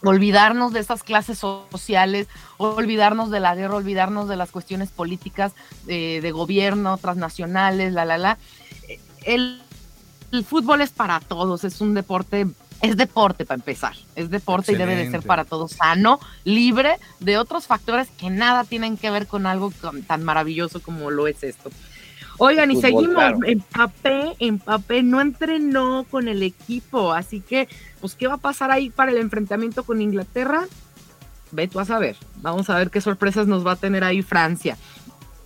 olvidarnos 0.03 0.73
de 0.73 0.79
esas 0.79 1.03
clases 1.03 1.39
sociales, 1.39 2.27
olvidarnos 2.57 3.29
de 3.29 3.39
la 3.39 3.55
guerra, 3.55 3.75
olvidarnos 3.75 4.27
de 4.27 4.35
las 4.35 4.51
cuestiones 4.51 4.89
políticas 4.89 5.53
eh, 5.87 6.19
de 6.21 6.31
gobierno, 6.31 6.97
transnacionales, 6.97 7.93
la, 7.93 8.05
la, 8.05 8.17
la. 8.17 8.37
El, 9.23 9.61
fútbol 10.45 10.81
es 10.81 10.91
para 10.91 11.19
todos, 11.19 11.63
es 11.65 11.81
un 11.81 11.93
deporte, 11.93 12.47
es 12.81 12.95
deporte 12.95 13.45
para 13.45 13.57
empezar, 13.57 13.95
es 14.15 14.29
deporte 14.29 14.71
y 14.71 14.75
debe 14.75 14.95
de 14.95 15.11
ser 15.11 15.23
para 15.23 15.43
todos 15.43 15.73
sano, 15.73 16.21
libre 16.45 16.97
de 17.19 17.37
otros 17.37 17.67
factores 17.67 18.07
que 18.17 18.29
nada 18.29 18.63
tienen 18.63 18.95
que 18.95 19.11
ver 19.11 19.27
con 19.27 19.45
algo 19.45 19.73
tan 20.07 20.23
maravilloso 20.23 20.81
como 20.81 21.11
lo 21.11 21.27
es 21.27 21.43
esto. 21.43 21.69
Oigan, 22.43 22.71
y 22.71 22.81
seguimos, 22.81 23.23
Empapé, 23.45 24.35
Empapé 24.39 25.03
no 25.03 25.21
entrenó 25.21 26.07
con 26.09 26.27
el 26.27 26.41
equipo, 26.41 27.13
así 27.13 27.39
que, 27.39 27.69
pues, 27.99 28.15
¿qué 28.15 28.25
va 28.25 28.33
a 28.33 28.37
pasar 28.37 28.71
ahí 28.71 28.89
para 28.89 29.11
el 29.11 29.17
enfrentamiento 29.17 29.83
con 29.83 30.01
Inglaterra? 30.01 30.65
Ve 31.51 31.67
tú 31.67 31.79
a 31.79 31.85
saber. 31.85 32.15
Vamos 32.37 32.67
a 32.71 32.77
ver 32.77 32.89
qué 32.89 32.99
sorpresas 32.99 33.45
nos 33.45 33.63
va 33.65 33.73
a 33.73 33.75
tener 33.75 34.03
ahí 34.03 34.23
Francia. 34.23 34.75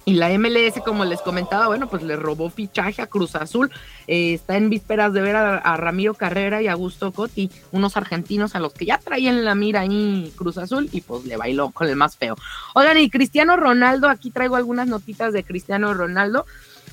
Y 0.05 0.13
la 0.13 0.29
MLS, 0.37 0.79
como 0.85 1.03
les 1.03 1.19
comentaba, 1.19 1.67
bueno, 1.67 1.89
pues 1.89 2.01
le 2.01 2.15
robó 2.15 2.49
fichaje 2.49 3.01
a 3.01 3.07
Cruz 3.07 3.35
Azul. 3.35 3.71
Eh, 4.07 4.35
está 4.35 4.55
en 4.55 4.69
vísperas 4.69 5.11
de 5.11 5.21
ver 5.21 5.35
a, 5.35 5.75
Ramiro 5.75 6.13
Carrera 6.13 6.61
y 6.61 6.67
a 6.67 6.73
Augusto 6.73 7.11
Cotti, 7.11 7.51
unos 7.73 7.97
argentinos 7.97 8.55
a 8.55 8.61
los 8.61 8.73
que 8.73 8.85
ya 8.85 8.99
traían 8.99 9.43
la 9.43 9.53
mira 9.53 9.81
ahí 9.81 10.31
Cruz 10.37 10.57
Azul 10.59 10.87
y 10.93 11.01
pues 11.01 11.25
le 11.25 11.35
bailó 11.35 11.71
con 11.71 11.89
el 11.89 11.97
más 11.97 12.15
feo. 12.15 12.37
Oigan, 12.73 12.99
y 12.99 13.09
Cristiano 13.09 13.57
Ronaldo, 13.57 14.07
aquí 14.07 14.31
traigo 14.31 14.55
algunas 14.55 14.87
notitas 14.87 15.33
de 15.33 15.43
Cristiano 15.43 15.93
Ronaldo. 15.93 16.45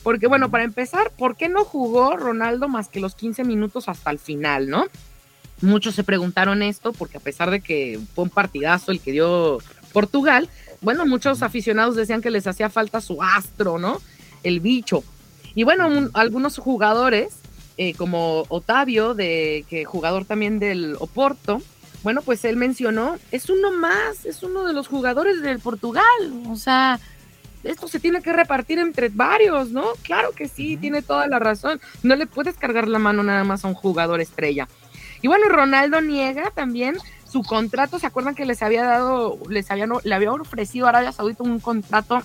Porque 0.03 0.27
bueno, 0.27 0.51
para 0.51 0.65
empezar, 0.65 1.11
¿por 1.17 1.37
qué 1.37 1.49
no 1.49 1.65
jugó 1.65 2.17
Ronaldo 2.17 2.69
más 2.69 2.89
que 2.89 3.01
los 3.01 3.15
15 3.15 3.45
minutos 3.45 3.89
hasta 3.89 4.11
el 4.11 4.19
final, 4.19 4.69
no? 4.69 4.87
Muchos 5.61 5.95
se 5.95 6.03
preguntaron 6.03 6.63
esto 6.63 6.93
porque 6.93 7.19
a 7.19 7.21
pesar 7.21 7.51
de 7.51 7.61
que 7.61 8.01
fue 8.15 8.25
un 8.25 8.31
partidazo 8.31 8.91
el 8.91 9.01
que 9.01 9.13
dio 9.13 9.59
Portugal, 9.93 10.49
bueno, 10.81 11.07
muchos 11.07 11.43
aficionados 11.43 11.95
decían 11.95 12.21
que 12.21 12.31
les 12.31 12.49
hacía 12.49 12.69
falta 12.69 13.01
su 13.01 13.23
astro, 13.23 13.79
¿no? 13.79 14.01
El 14.43 14.59
bicho. 14.59 15.05
Y 15.55 15.63
bueno, 15.63 16.11
algunos 16.15 16.59
jugadores, 16.59 17.35
eh, 17.77 17.95
como 17.95 18.45
Otavio, 18.49 19.15
de, 19.15 19.65
que 19.69 19.85
jugador 19.85 20.25
también 20.25 20.59
del 20.59 20.97
Oporto, 20.99 21.63
bueno, 22.03 22.23
pues 22.23 22.45
él 22.45 22.57
mencionó, 22.57 23.17
es 23.31 23.49
uno 23.49 23.71
más, 23.71 24.25
es 24.25 24.43
uno 24.43 24.65
de 24.65 24.73
los 24.73 24.89
jugadores 24.89 25.41
del 25.41 25.61
Portugal, 25.61 26.05
o 26.49 26.57
sea, 26.57 26.99
esto 27.65 27.89
se 27.89 28.01
tiene 28.01 28.23
que 28.23 28.33
repartir 28.33 28.79
entre 28.79 29.09
varios, 29.09 29.71
¿no? 29.71 29.85
Claro 30.03 30.33
que 30.33 30.49
sí, 30.49 30.77
tiene 30.77 31.03
toda 31.03 31.27
la 31.29 31.39
razón. 31.39 31.81
No 32.03 32.17
le 32.17 32.27
puedes 32.27 32.57
cargar 32.57 32.89
la 32.89 32.99
mano 32.99 33.23
nada 33.23 33.45
más 33.45 33.65
a 33.65 33.69
un 33.69 33.75
jugador 33.75 34.21
estrella. 34.21 34.69
Y 35.21 35.29
bueno, 35.29 35.49
Ronaldo 35.49 36.01
niega 36.01 36.51
también 36.51 36.97
su 37.33 37.43
contrato, 37.43 37.99
¿se 37.99 38.07
acuerdan 38.07 38.35
que 38.35 38.45
les 38.45 38.63
había 38.63 38.85
dado, 38.85 39.39
les 39.49 39.71
había, 39.71 39.87
le 40.03 40.15
había 40.15 40.33
ofrecido 40.33 40.87
a 40.87 40.91
Arabia 40.91 41.13
Saudita 41.13 41.43
un 41.43 41.61
contrato 41.61 42.21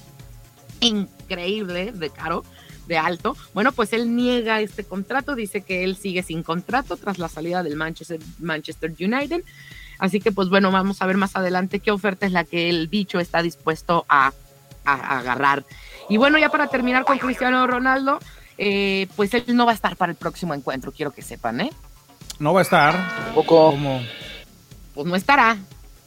increíble 0.82 1.94
de 1.94 2.10
caro, 2.10 2.44
de 2.88 2.98
alto? 2.98 3.38
Bueno, 3.54 3.72
pues 3.72 3.94
él 3.94 4.16
niega 4.16 4.60
este 4.60 4.84
contrato, 4.84 5.36
dice 5.36 5.62
que 5.62 5.86
él 5.86 5.96
sigue 5.96 6.24
sin 6.24 6.44
contrato 6.44 6.98
tras 6.98 7.20
la 7.20 7.30
salida 7.30 7.64
del 7.64 7.78
Manchester, 7.78 8.20
Manchester 8.40 8.94
United. 9.00 9.44
Así 10.00 10.20
que 10.20 10.32
pues 10.32 10.50
bueno, 10.50 10.72
vamos 10.72 11.02
a 11.02 11.06
ver 11.06 11.18
más 11.18 11.36
adelante 11.36 11.80
qué 11.80 11.92
oferta 11.92 12.26
es 12.26 12.32
la 12.32 12.44
que 12.44 12.70
el 12.70 12.88
bicho 12.88 13.20
está 13.20 13.42
dispuesto 13.42 14.06
a, 14.10 14.34
agarrar. 14.94 15.66
Y 16.10 16.18
bueno, 16.18 16.38
ya 16.38 16.50
para 16.50 16.68
terminar 16.68 17.06
con 17.06 17.18
Cristiano 17.18 17.66
Ronaldo, 17.68 18.20
eh, 18.58 19.08
pues 19.16 19.34
él 19.34 19.44
no 19.48 19.66
va 19.66 19.72
a 19.72 19.76
estar 19.76 19.96
para 19.98 20.12
el 20.12 20.18
próximo 20.18 20.54
encuentro, 20.54 20.92
quiero 20.92 21.12
que 21.12 21.22
sepan, 21.22 21.62
¿eh? 21.62 21.72
No 22.40 22.54
va 22.54 22.62
a 22.62 22.64
estar. 22.64 23.34
Poco. 23.34 23.72
Como 23.72 24.02
pues 24.98 25.06
no 25.06 25.16
estará. 25.16 25.58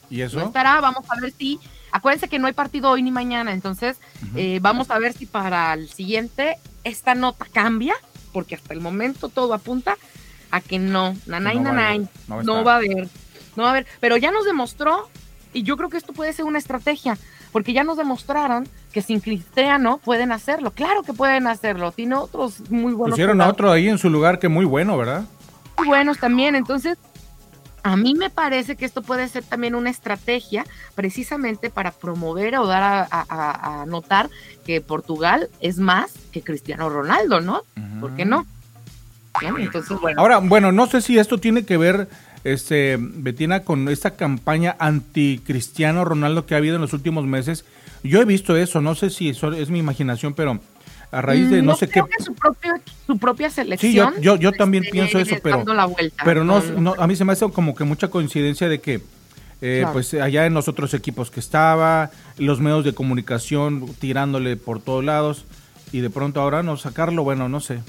¿Y 0.09 0.21
eso? 0.21 0.37
No 0.37 0.47
estará, 0.47 0.81
vamos 0.81 1.05
a 1.09 1.19
ver 1.19 1.31
si. 1.31 1.59
Acuérdense 1.93 2.27
que 2.27 2.39
no 2.39 2.47
hay 2.47 2.53
partido 2.53 2.89
hoy 2.89 3.01
ni 3.01 3.11
mañana, 3.11 3.53
entonces 3.53 3.97
eh, 4.35 4.59
vamos 4.61 4.91
a 4.91 4.99
ver 4.99 5.11
si 5.11 5.25
para 5.25 5.73
el 5.73 5.89
siguiente 5.89 6.57
esta 6.85 7.15
nota 7.15 7.45
cambia, 7.51 7.95
porque 8.31 8.55
hasta 8.55 8.73
el 8.73 8.79
momento 8.79 9.27
todo 9.27 9.53
apunta 9.53 9.97
a 10.51 10.61
que 10.61 10.79
no, 10.79 11.17
nanay, 11.25 11.57
no 11.57 11.63
nanay, 11.63 12.07
no, 12.27 12.63
va 12.63 12.75
a 12.75 12.77
haber, 12.77 13.09
no 13.57 13.63
va 13.63 13.69
a 13.69 13.71
haber, 13.71 13.87
pero 13.99 14.15
ya 14.15 14.31
nos 14.31 14.45
demostró, 14.45 15.09
y 15.51 15.63
yo 15.63 15.75
creo 15.75 15.89
que 15.89 15.97
esto 15.97 16.13
puede 16.13 16.31
ser 16.31 16.45
una 16.45 16.59
estrategia, 16.59 17.17
porque 17.51 17.73
ya 17.73 17.83
nos 17.83 17.97
demostraron 17.97 18.67
que 18.91 19.01
sin 19.01 19.19
Cristiano 19.19 19.99
pueden 20.03 20.31
hacerlo, 20.31 20.71
claro 20.71 21.03
que 21.03 21.13
pueden 21.13 21.47
hacerlo, 21.47 21.91
tiene 21.91 22.15
otros 22.15 22.69
muy 22.69 22.93
buenos. 22.93 23.15
Pusieron 23.15 23.41
a 23.41 23.47
otro 23.47 23.71
ahí 23.71 23.89
en 23.89 23.97
su 23.97 24.09
lugar 24.09 24.39
que 24.39 24.49
muy 24.49 24.65
bueno, 24.65 24.97
¿verdad? 24.97 25.25
Muy 25.77 25.87
buenos 25.87 26.19
también, 26.19 26.55
entonces 26.55 26.97
a 27.83 27.97
mí 27.97 28.13
me 28.13 28.29
parece 28.29 28.75
que 28.75 28.85
esto 28.85 29.01
puede 29.01 29.27
ser 29.27 29.43
también 29.43 29.75
una 29.75 29.89
estrategia 29.89 30.65
precisamente 30.95 31.69
para 31.69 31.91
promover 31.91 32.55
o 32.57 32.67
dar 32.67 33.07
a, 33.11 33.85
notar 33.87 34.29
que 34.65 34.81
Portugal 34.81 35.49
es 35.59 35.79
más 35.79 36.13
que 36.31 36.41
Cristiano 36.41 36.89
Ronaldo, 36.89 37.41
¿no? 37.41 37.63
¿Por 37.99 38.15
qué 38.15 38.25
no? 38.25 38.45
entonces, 39.57 39.99
bueno. 39.99 40.21
Ahora, 40.21 40.39
bueno, 40.39 40.71
no 40.71 40.87
sé 40.87 41.01
si 41.01 41.17
esto 41.17 41.37
tiene 41.37 41.65
que 41.65 41.77
ver, 41.77 42.09
este, 42.43 42.97
Betina, 42.99 43.61
con 43.61 43.87
esta 43.89 44.15
campaña 44.15 44.75
anti-Cristiano 44.79 46.05
Ronaldo 46.05 46.45
que 46.45 46.55
ha 46.55 46.57
habido 46.57 46.75
en 46.75 46.81
los 46.81 46.93
últimos 46.93 47.25
meses. 47.25 47.65
Yo 48.03 48.21
he 48.21 48.25
visto 48.25 48.55
eso, 48.55 48.81
no 48.81 48.95
sé 48.95 49.09
si 49.09 49.29
eso 49.29 49.51
es 49.53 49.69
mi 49.69 49.79
imaginación, 49.79 50.33
pero 50.33 50.59
a 51.11 51.21
raíz 51.21 51.49
de 51.49 51.61
no, 51.61 51.75
sé 51.75 51.89
qué. 51.89 52.01
su, 52.19 52.33
su 53.05 53.17
propia 53.17 53.49
selección. 53.49 54.13
Sí, 54.15 54.21
yo, 54.21 54.37
yo, 54.37 54.51
también 54.53 54.85
pienso 54.89 55.19
eso, 55.19 55.35
pero, 55.43 55.63
pero 56.23 56.43
no, 56.43 56.61
no, 56.61 56.95
a 56.97 57.05
mí 57.05 57.15
se 57.15 57.25
me 57.25 57.33
hace 57.33 57.49
como 57.49 57.75
que 57.75 57.83
mucha 57.83 58.07
coincidencia 58.07 58.69
de 58.69 58.79
que, 58.79 59.01
eh, 59.61 59.85
pues 59.91 60.13
allá 60.13 60.45
en 60.45 60.53
los 60.53 60.67
otros 60.67 60.93
equipos 60.93 61.29
que 61.29 61.41
estaba, 61.41 62.11
los 62.37 62.61
medios 62.61 62.85
de 62.85 62.93
comunicación 62.93 63.93
tirándole 63.99 64.55
por 64.55 64.81
todos 64.81 65.03
lados, 65.03 65.45
y 65.91 65.99
de 65.99 66.09
pronto 66.09 66.39
ahora 66.39 66.63
no 66.63 66.77
sacarlo, 66.77 67.23
bueno, 67.23 67.49
no 67.49 67.59
sé. 67.59 67.79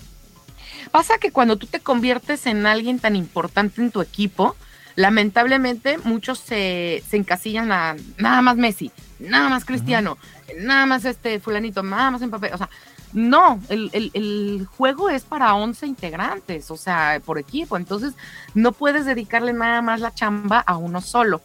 Pasa 0.91 1.18
que 1.18 1.33
cuando 1.33 1.57
tú 1.57 1.66
te 1.66 1.80
conviertes 1.80 2.47
en 2.47 2.66
alguien 2.66 2.99
tan 2.99 3.16
importante 3.16 3.80
en 3.80 3.91
tu 3.91 4.01
equipo, 4.01 4.57
lamentablemente 4.97 5.99
muchos 5.99 6.39
se, 6.39 7.03
se 7.09 7.16
encasillan 7.16 7.72
a 7.72 7.97
nada 8.18 8.43
más 8.43 8.57
Messi, 8.57 8.91
nada 9.18 9.49
más 9.49 9.64
Cristiano, 9.64 10.18
nada 10.59 10.87
más 10.87 11.05
este 11.05 11.41
fulanito, 11.41 11.83
nada 11.83 12.11
más 12.11 12.22
en 12.22 12.30
papel, 12.30 12.53
o 12.53 12.59
sea, 12.59 12.68
no, 13.12 13.61
el, 13.68 14.66
juego 14.76 15.11
es 15.11 15.24
para 15.24 15.55
11 15.55 15.87
integrantes, 15.87 16.70
o 16.70 16.76
sea, 16.76 17.20
por 17.24 17.39
equipo. 17.39 17.76
Entonces, 17.76 18.14
no 18.55 18.72
puedes 18.72 19.05
dedicarle 19.05 19.53
nada 19.53 19.83
más 19.83 20.01
la 20.01 20.14
chamba 20.14 20.61
a 20.61 20.76
uno 20.76 21.01
solo. 21.01 21.43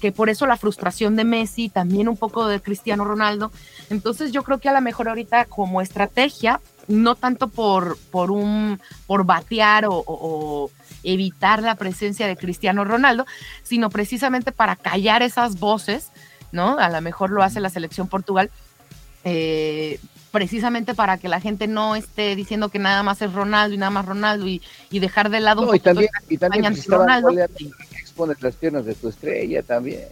Que 0.00 0.12
por 0.12 0.28
eso 0.28 0.46
la 0.46 0.56
frustración 0.56 1.16
de 1.16 1.24
Messi, 1.24 1.68
también 1.68 2.08
un 2.08 2.16
poco 2.16 2.46
de 2.46 2.60
Cristiano 2.60 3.04
Ronaldo. 3.04 3.52
Entonces, 3.90 4.32
yo 4.32 4.42
creo 4.44 4.58
que 4.58 4.68
a 4.68 4.72
lo 4.72 4.80
mejor 4.80 5.08
ahorita, 5.08 5.44
como 5.46 5.80
estrategia, 5.80 6.60
no 6.88 7.14
tanto 7.14 7.48
por, 7.48 7.98
por 8.10 8.30
un 8.30 8.80
por 9.06 9.24
batear 9.24 9.86
o, 9.88 10.70
evitar 11.02 11.62
la 11.62 11.74
presencia 11.74 12.26
de 12.26 12.36
Cristiano 12.36 12.84
Ronaldo, 12.84 13.26
sino 13.62 13.90
precisamente 13.90 14.52
para 14.52 14.74
callar 14.74 15.22
esas 15.22 15.58
voces, 15.58 16.10
¿no? 16.50 16.78
A 16.78 16.88
lo 16.88 17.00
mejor 17.02 17.30
lo 17.30 17.42
hace 17.42 17.60
la 17.60 17.68
selección 17.68 18.08
Portugal. 18.08 18.50
Eh, 19.24 19.98
precisamente 20.30 20.94
para 20.94 21.16
que 21.18 21.28
la 21.28 21.40
gente 21.40 21.68
no 21.68 21.94
esté 21.94 22.34
diciendo 22.34 22.68
que 22.68 22.78
nada 22.78 23.02
más 23.02 23.22
es 23.22 23.32
Ronaldo 23.32 23.74
y 23.74 23.78
nada 23.78 23.90
más 23.90 24.04
Ronaldo 24.04 24.48
y, 24.48 24.60
dejar 24.90 25.30
de 25.30 25.40
lado 25.40 25.72
y 25.74 25.78
también, 25.78 26.10
y 26.28 26.38
también 26.38 26.76
Ronaldo. 26.88 27.30
expones 27.92 28.42
las 28.42 28.56
piernas 28.56 28.84
de 28.84 28.94
tu 28.94 29.08
estrella 29.08 29.62
también. 29.62 30.08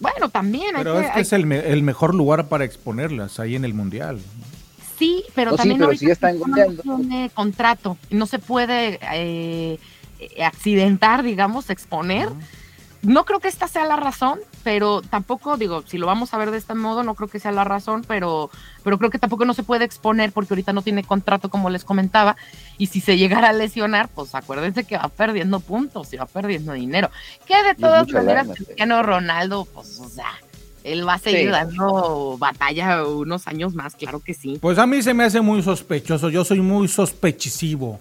Bueno, 0.00 0.28
también. 0.28 0.74
Pero 0.76 1.00
este 1.00 1.20
es 1.20 1.32
el, 1.32 1.50
el, 1.52 1.82
mejor 1.82 2.14
lugar 2.14 2.48
para 2.48 2.64
exponerlas 2.64 3.40
ahí 3.40 3.56
en 3.56 3.64
el 3.64 3.74
Mundial. 3.74 4.18
Sí, 4.98 5.24
pero 5.34 5.56
también 5.56 5.80
no 5.80 5.92
si 5.92 6.10
están 6.10 6.38
tiene 6.82 7.30
contrato. 7.34 7.98
No 8.10 8.26
se 8.26 8.38
puede 8.38 8.98
eh, 9.12 9.78
accidentar, 10.38 11.22
digamos, 11.22 11.70
exponer 11.70 12.30
no 13.06 13.24
creo 13.24 13.38
que 13.38 13.46
esta 13.46 13.68
sea 13.68 13.86
la 13.86 13.94
razón, 13.94 14.40
pero 14.64 15.00
tampoco, 15.00 15.56
digo, 15.56 15.84
si 15.86 15.96
lo 15.96 16.06
vamos 16.06 16.34
a 16.34 16.38
ver 16.38 16.50
de 16.50 16.58
este 16.58 16.74
modo, 16.74 17.04
no 17.04 17.14
creo 17.14 17.28
que 17.28 17.38
sea 17.38 17.52
la 17.52 17.62
razón, 17.62 18.04
pero, 18.06 18.50
pero 18.82 18.98
creo 18.98 19.10
que 19.10 19.20
tampoco 19.20 19.44
no 19.44 19.54
se 19.54 19.62
puede 19.62 19.84
exponer 19.84 20.32
porque 20.32 20.54
ahorita 20.54 20.72
no 20.72 20.82
tiene 20.82 21.04
contrato, 21.04 21.48
como 21.48 21.70
les 21.70 21.84
comentaba, 21.84 22.36
y 22.78 22.88
si 22.88 23.00
se 23.00 23.16
llegara 23.16 23.50
a 23.50 23.52
lesionar, 23.52 24.08
pues 24.08 24.34
acuérdense 24.34 24.82
que 24.82 24.96
va 24.96 25.08
perdiendo 25.08 25.60
puntos 25.60 26.12
y 26.12 26.16
va 26.16 26.26
perdiendo 26.26 26.72
dinero. 26.72 27.10
Que 27.46 27.62
de 27.62 27.76
todas 27.76 28.08
maneras, 28.10 28.48
Cristiano 28.52 29.00
Ronaldo, 29.04 29.66
pues, 29.66 30.00
o 30.00 30.08
sea, 30.08 30.32
él 30.86 31.06
va 31.06 31.14
a 31.14 31.18
seguir 31.18 31.50
dando 31.50 32.36
batalla 32.38 33.04
unos 33.04 33.48
años 33.48 33.74
más, 33.74 33.96
claro 33.96 34.20
que 34.20 34.34
sí. 34.34 34.58
Pues 34.60 34.78
a 34.78 34.86
mí 34.86 35.02
se 35.02 35.14
me 35.14 35.24
hace 35.24 35.40
muy 35.40 35.62
sospechoso, 35.62 36.30
yo 36.30 36.44
soy 36.44 36.60
muy 36.60 36.86
sospechisivo. 36.86 38.00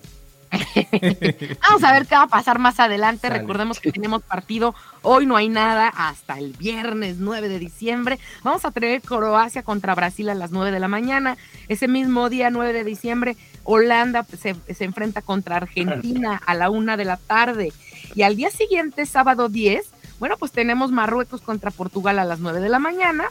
Vamos 1.62 1.84
a 1.84 1.92
ver 1.92 2.06
qué 2.06 2.16
va 2.16 2.24
a 2.24 2.28
pasar 2.28 2.60
más 2.60 2.80
adelante. 2.80 3.30
Recordemos 3.30 3.80
que 3.80 3.92
tenemos 3.92 4.22
partido. 4.22 4.76
Hoy 5.02 5.26
no 5.26 5.36
hay 5.36 5.50
nada 5.50 5.88
hasta 5.88 6.38
el 6.38 6.54
viernes 6.54 7.18
9 7.18 7.50
de 7.50 7.60
diciembre. 7.60 8.20
Vamos 8.44 8.64
a 8.64 8.72
tener 8.72 9.02
Croacia 9.02 9.64
contra 9.64 9.96
Brasil 9.96 10.30
a 10.30 10.36
las 10.36 10.52
9 10.52 10.72
de 10.72 10.80
la 10.80 10.88
mañana. 10.88 11.38
Ese 11.68 11.88
mismo 11.88 12.30
día, 12.30 12.52
9 12.52 12.72
de 12.72 12.84
diciembre, 12.84 13.36
Holanda 13.64 14.26
se, 14.40 14.56
enfrenta 14.80 15.22
contra 15.22 15.58
Argentina 15.58 16.42
a 16.46 16.54
la 16.54 16.70
1 16.70 16.98
de 16.98 17.06
la 17.06 17.18
tarde. 17.18 17.74
Y 18.14 18.22
al 18.22 18.36
día 18.36 18.52
siguiente, 18.52 19.06
sábado 19.06 19.50
10, 19.50 19.90
bueno, 20.20 20.38
pues 20.38 20.52
tenemos 20.52 20.92
Marruecos 20.92 21.42
contra 21.42 21.72
Portugal 21.72 22.20
a 22.20 22.26
las 22.26 22.40
9 22.40 22.60
de 22.60 22.70
la 22.70 22.80
mañana. 22.80 23.26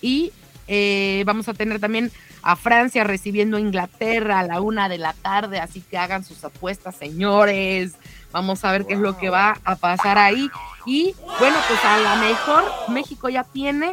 Y 0.00 0.32
eh, 0.68 1.22
vamos 1.26 1.48
a 1.48 1.54
tener 1.54 1.80
también 1.80 2.10
a 2.42 2.56
Francia 2.56 3.04
recibiendo 3.04 3.56
a 3.56 3.60
Inglaterra 3.60 4.38
a 4.38 4.42
la 4.44 4.60
una 4.60 4.88
de 4.88 4.98
la 4.98 5.14
tarde, 5.14 5.58
así 5.58 5.80
que 5.80 5.98
hagan 5.98 6.24
sus 6.24 6.44
apuestas, 6.44 6.96
señores. 6.96 7.94
Vamos 8.32 8.64
a 8.64 8.72
ver 8.72 8.86
qué 8.86 8.94
es 8.94 9.00
lo 9.00 9.16
que 9.18 9.30
va 9.30 9.58
a 9.64 9.76
pasar 9.76 10.18
ahí. 10.18 10.48
Y 10.84 11.14
bueno, 11.38 11.56
pues 11.68 11.84
a 11.84 11.98
lo 11.98 12.16
mejor 12.24 12.64
México 12.88 13.28
ya 13.28 13.44
tiene 13.44 13.92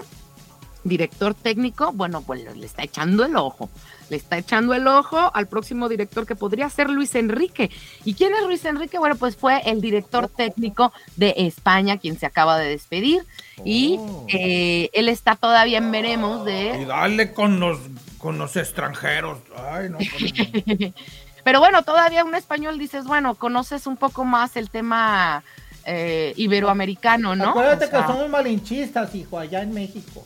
director 0.84 1.34
técnico, 1.34 1.92
bueno, 1.94 2.22
pues 2.22 2.44
le 2.56 2.66
está 2.66 2.84
echando 2.84 3.26
el 3.26 3.36
ojo. 3.36 3.70
Le 4.10 4.18
está 4.18 4.38
echando 4.38 4.74
el 4.74 4.88
ojo 4.88 5.32
al 5.34 5.48
próximo 5.48 5.90
director 5.90 6.26
que 6.26 6.36
podría 6.36 6.70
ser 6.70 6.90
Luis 6.90 7.16
Enrique. 7.16 7.72
¿Y 8.06 8.14
quién 8.14 8.34
es 8.34 8.44
Luis 8.44 8.64
Enrique? 8.66 9.00
Bueno, 9.00 9.16
pues 9.16 9.36
fue 9.36 9.62
el 9.66 9.82
director 9.82 10.28
técnico 10.28 10.92
de 11.16 11.34
España, 11.38 11.98
quien 11.98 12.20
se 12.20 12.26
acaba 12.26 12.58
de 12.58 12.70
despedir. 12.70 13.26
Y 13.64 13.98
Oh. 14.00 14.26
eh, 14.30 14.90
él 14.94 15.10
está 15.10 15.36
todavía 15.36 15.78
en 15.78 15.92
veremos 15.92 16.46
de 16.46 16.82
Y 16.82 16.86
dale 16.86 17.34
con 17.34 17.60
los, 17.60 17.80
con 18.18 18.38
los 18.38 18.56
extranjeros. 18.56 19.38
Ay, 19.58 19.90
no. 19.90 19.98
no. 20.00 20.94
Pero 21.44 21.60
bueno, 21.60 21.84
todavía 21.84 22.24
un 22.24 22.36
español 22.36 22.78
dices, 22.80 23.06
bueno, 23.06 23.36
conoces 23.36 23.86
un 23.86 23.98
poco 23.98 24.24
más 24.24 24.56
el 24.56 24.70
tema 24.70 25.44
eh, 25.86 26.34
iberoamericano, 26.38 27.36
¿no? 27.36 27.50
Acuérdate 27.50 27.86
O 27.86 27.90
sea, 27.90 28.02
que 28.02 28.08
somos 28.08 28.30
malinchistas, 28.30 29.14
hijo, 29.16 29.38
allá 29.38 29.62
en 29.62 29.74
México. 29.74 30.26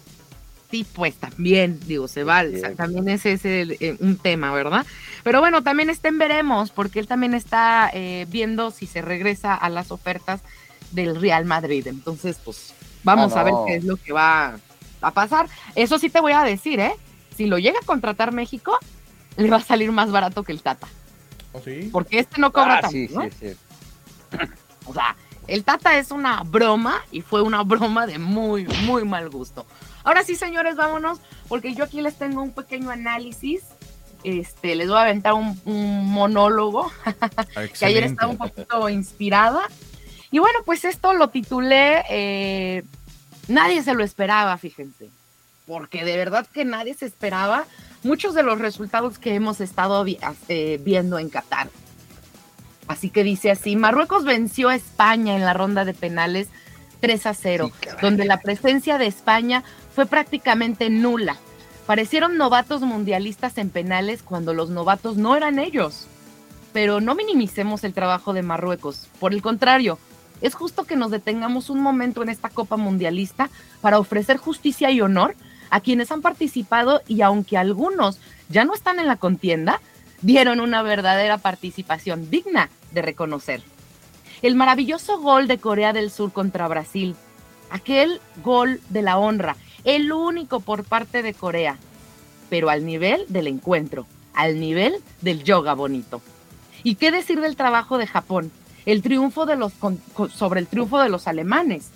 Sí, 0.69 0.85
pues 0.93 1.15
también, 1.15 1.79
digo, 1.87 2.07
se 2.09 2.23
va, 2.25 2.43
Sí. 2.43 2.61
también 2.75 3.07
ese 3.07 3.33
es 3.33 3.45
el, 3.45 3.77
eh, 3.79 3.95
un 4.01 4.17
tema, 4.17 4.51
¿verdad? 4.51 4.85
Pero 5.23 5.39
bueno, 5.39 5.63
también 5.63 5.89
está 5.89 6.09
en 6.09 6.17
veremos, 6.17 6.71
porque 6.71 6.99
él 6.99 7.07
también 7.07 7.33
está 7.33 7.89
eh, 7.93 8.25
viendo 8.29 8.71
si 8.71 8.85
se 8.85 9.01
regresa 9.01 9.55
a 9.55 9.69
las 9.69 9.91
ofertas 9.91 10.41
del 10.91 11.19
Real 11.21 11.45
Madrid. 11.45 11.87
Entonces, 11.87 12.37
pues 12.43 12.73
vamos 13.03 13.33
Ah, 13.35 13.41
a 13.41 13.43
ver 13.45 13.53
qué 13.65 13.75
es 13.77 13.83
lo 13.85 13.95
que 13.95 14.11
va 14.11 14.57
a 15.01 15.11
pasar. 15.11 15.47
Eso 15.75 15.99
sí 15.99 16.09
te 16.09 16.19
voy 16.19 16.33
a 16.33 16.43
decir, 16.43 16.79
¿eh? 16.81 16.93
Si 17.37 17.45
lo 17.45 17.57
llega 17.59 17.79
a 17.81 17.85
contratar 17.85 18.33
México, 18.33 18.77
le 19.37 19.49
va 19.49 19.57
a 19.57 19.61
salir 19.61 19.91
más 19.93 20.11
barato 20.11 20.43
que 20.43 20.51
el 20.51 20.61
Tata, 20.61 20.87
¿Oh, 21.53 21.61
sí? 21.63 21.89
porque 21.93 22.19
este 22.19 22.41
no 22.41 22.51
cobra 22.51 22.77
Ah, 22.79 22.81
tanto, 22.81 22.91
sí, 22.97 23.07
¿no? 23.13 23.21
sí, 23.23 23.29
sí. 23.39 23.47
O 24.85 24.93
sea, 24.93 25.15
el 25.47 25.63
Tata 25.63 25.97
es 25.97 26.11
una 26.11 26.43
broma 26.43 27.01
y 27.11 27.21
fue 27.21 27.41
una 27.41 27.63
broma 27.63 28.05
de 28.07 28.17
muy, 28.19 28.65
muy 28.85 29.05
mal 29.05 29.29
gusto. 29.29 29.65
Ahora 30.07 30.23
sí, 30.23 30.35
señores, 30.35 30.77
vámonos, 30.77 31.19
porque 31.49 31.73
yo 31.73 31.83
aquí 31.83 31.99
les 32.01 32.15
tengo 32.15 32.41
un 32.41 32.51
pequeño 32.53 32.89
análisis. 32.91 33.61
Este, 34.23 34.75
les 34.75 34.87
voy 34.87 34.97
a 34.97 35.01
aventar 35.01 35.33
un, 35.33 35.59
un 35.65 36.05
monólogo 36.09 36.89
que 37.77 37.85
ayer 37.85 38.05
estaba 38.05 38.31
un 38.31 38.37
poquito 38.37 38.87
inspirada. 38.87 39.63
Y 40.31 40.39
bueno, 40.39 40.59
pues 40.65 40.85
esto 40.85 41.11
lo 41.11 41.27
titulé 41.27 42.03
eh, 42.09 42.83
Nadie 43.49 43.83
se 43.83 43.93
lo 43.93 44.03
esperaba, 44.03 44.57
fíjense. 44.57 45.09
Porque 45.65 46.05
de 46.05 46.15
verdad 46.15 46.47
que 46.47 46.63
nadie 46.63 46.93
se 46.93 47.05
esperaba 47.05 47.65
muchos 48.03 48.33
de 48.33 48.43
los 48.43 48.59
resultados 48.59 49.19
que 49.19 49.35
hemos 49.35 49.59
estado 49.59 50.05
eh, 50.47 50.79
viendo 50.85 51.19
en 51.19 51.29
Qatar. 51.29 51.67
Así 52.87 53.09
que 53.09 53.25
dice 53.25 53.51
así, 53.51 53.75
Marruecos 53.75 54.23
venció 54.23 54.69
a 54.69 54.75
España 54.75 55.35
en 55.35 55.43
la 55.43 55.53
ronda 55.53 55.83
de 55.83 55.93
penales 55.93 56.47
3 57.01 57.25
a 57.25 57.33
0, 57.33 57.65
Sí, 57.73 57.85
caray. 57.87 58.01
donde 58.01 58.23
la 58.25 58.39
presencia 58.39 58.97
de 58.97 59.07
España 59.07 59.63
fue 59.97 60.05
prácticamente 60.05 60.91
nula. 60.91 61.37
Parecieron 61.87 62.37
novatos 62.37 62.81
mundialistas 62.81 63.57
en 63.57 63.71
penales 63.71 64.21
cuando 64.21 64.53
los 64.53 64.69
novatos 64.69 65.17
no 65.17 65.35
eran 65.35 65.57
ellos. 65.57 66.05
Pero 66.71 67.01
no 67.01 67.15
minimicemos 67.15 67.83
el 67.83 67.95
trabajo 67.95 68.31
de 68.33 68.43
Marruecos. 68.43 69.07
Por 69.19 69.33
el 69.33 69.41
contrario, 69.41 69.97
es 70.39 70.53
justo 70.53 70.83
que 70.83 70.95
nos 70.95 71.09
detengamos 71.09 71.71
un 71.71 71.79
momento 71.79 72.21
en 72.21 72.29
esta 72.29 72.49
Copa 72.49 72.77
Mundialista 72.77 73.49
para 73.81 73.97
ofrecer 73.97 74.37
justicia 74.37 74.91
y 74.91 75.01
honor 75.01 75.35
a 75.71 75.79
quienes 75.79 76.11
han 76.11 76.21
participado 76.21 77.01
y 77.07 77.23
aunque 77.23 77.57
algunos 77.57 78.19
ya 78.49 78.65
no 78.65 78.75
están 78.75 78.99
en 78.99 79.07
la 79.07 79.15
contienda, 79.15 79.81
dieron 80.21 80.59
una 80.59 80.83
verdadera 80.83 81.39
participación 81.39 82.29
digna 82.29 82.69
de 82.91 83.01
reconocer. 83.01 83.63
El 84.43 84.53
maravilloso 84.53 85.19
gol 85.19 85.47
de 85.47 85.57
Corea 85.57 85.91
del 85.91 86.11
Sur 86.11 86.31
contra 86.33 86.67
Brasil, 86.67 87.15
aquel 87.71 88.21
gol 88.43 88.79
de 88.89 89.01
la 89.01 89.17
honra, 89.17 89.55
el 89.83 90.11
único 90.11 90.59
por 90.59 90.83
parte 90.83 91.21
de 91.21 91.33
Corea, 91.33 91.77
pero 92.49 92.69
al 92.69 92.85
nivel 92.85 93.25
del 93.29 93.47
encuentro, 93.47 94.05
al 94.33 94.59
nivel 94.59 94.95
del 95.21 95.43
yoga 95.43 95.73
bonito. 95.73 96.21
¿Y 96.83 96.95
qué 96.95 97.11
decir 97.11 97.41
del 97.41 97.55
trabajo 97.55 97.97
de 97.97 98.07
Japón? 98.07 98.51
El 98.85 99.01
triunfo 99.01 99.45
de 99.45 99.57
los 99.57 99.73
sobre 100.33 100.59
el 100.59 100.67
triunfo 100.67 100.99
de 100.99 101.09
los 101.09 101.27
alemanes. 101.27 101.89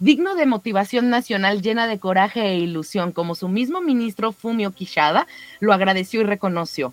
Digno 0.00 0.36
de 0.36 0.46
motivación 0.46 1.10
nacional 1.10 1.60
llena 1.62 1.86
de 1.86 1.98
coraje 1.98 2.42
e 2.42 2.58
ilusión, 2.58 3.12
como 3.12 3.34
su 3.34 3.48
mismo 3.48 3.80
ministro 3.80 4.32
Fumio 4.32 4.70
Kishida 4.70 5.26
lo 5.60 5.72
agradeció 5.72 6.20
y 6.20 6.24
reconoció. 6.24 6.92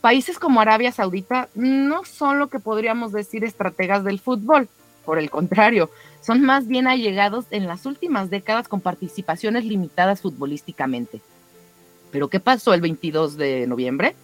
Países 0.00 0.38
como 0.38 0.60
Arabia 0.60 0.92
Saudita 0.92 1.48
no 1.54 2.04
son 2.04 2.38
lo 2.38 2.48
que 2.48 2.58
podríamos 2.58 3.12
decir 3.12 3.44
estrategas 3.44 4.04
del 4.04 4.20
fútbol, 4.20 4.68
por 5.04 5.18
el 5.18 5.30
contrario, 5.30 5.90
son 6.20 6.42
más 6.42 6.66
bien 6.66 6.86
allegados 6.86 7.46
en 7.50 7.66
las 7.66 7.86
últimas 7.86 8.30
décadas 8.30 8.68
con 8.68 8.80
participaciones 8.80 9.64
limitadas 9.64 10.20
futbolísticamente. 10.20 11.20
¿Pero 12.10 12.28
qué 12.28 12.40
pasó 12.40 12.74
el 12.74 12.80
22 12.80 13.36
de 13.36 13.66
noviembre? 13.66 14.14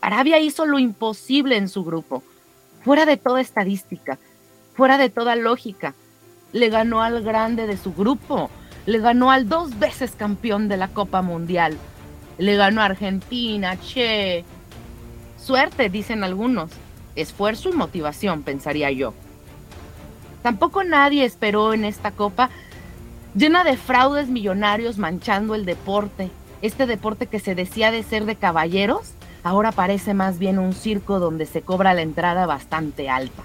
Arabia 0.00 0.40
hizo 0.40 0.66
lo 0.66 0.78
imposible 0.78 1.56
en 1.56 1.68
su 1.68 1.84
grupo, 1.84 2.22
fuera 2.84 3.06
de 3.06 3.16
toda 3.16 3.40
estadística, 3.40 4.18
fuera 4.74 4.98
de 4.98 5.08
toda 5.08 5.36
lógica. 5.36 5.94
Le 6.52 6.68
ganó 6.68 7.02
al 7.02 7.22
grande 7.22 7.66
de 7.66 7.76
su 7.76 7.94
grupo, 7.94 8.50
le 8.84 8.98
ganó 8.98 9.30
al 9.30 9.48
dos 9.48 9.78
veces 9.78 10.12
campeón 10.16 10.68
de 10.68 10.76
la 10.76 10.88
Copa 10.88 11.22
Mundial, 11.22 11.78
le 12.38 12.56
ganó 12.56 12.82
a 12.82 12.86
Argentina, 12.86 13.78
che. 13.80 14.44
Suerte, 15.38 15.88
dicen 15.88 16.24
algunos. 16.24 16.70
Esfuerzo 17.14 17.68
y 17.68 17.72
motivación, 17.72 18.42
pensaría 18.42 18.90
yo. 18.90 19.14
Tampoco 20.42 20.82
nadie 20.84 21.24
esperó 21.24 21.72
en 21.72 21.84
esta 21.84 22.10
copa 22.10 22.50
llena 23.34 23.64
de 23.64 23.76
fraudes 23.76 24.28
millonarios 24.28 24.98
manchando 24.98 25.54
el 25.54 25.64
deporte. 25.64 26.30
Este 26.60 26.86
deporte 26.86 27.26
que 27.26 27.40
se 27.40 27.54
decía 27.54 27.90
de 27.90 28.02
ser 28.02 28.24
de 28.24 28.36
caballeros, 28.36 29.12
ahora 29.42 29.72
parece 29.72 30.14
más 30.14 30.38
bien 30.38 30.58
un 30.58 30.74
circo 30.74 31.18
donde 31.18 31.46
se 31.46 31.62
cobra 31.62 31.94
la 31.94 32.02
entrada 32.02 32.46
bastante 32.46 33.08
alta. 33.08 33.42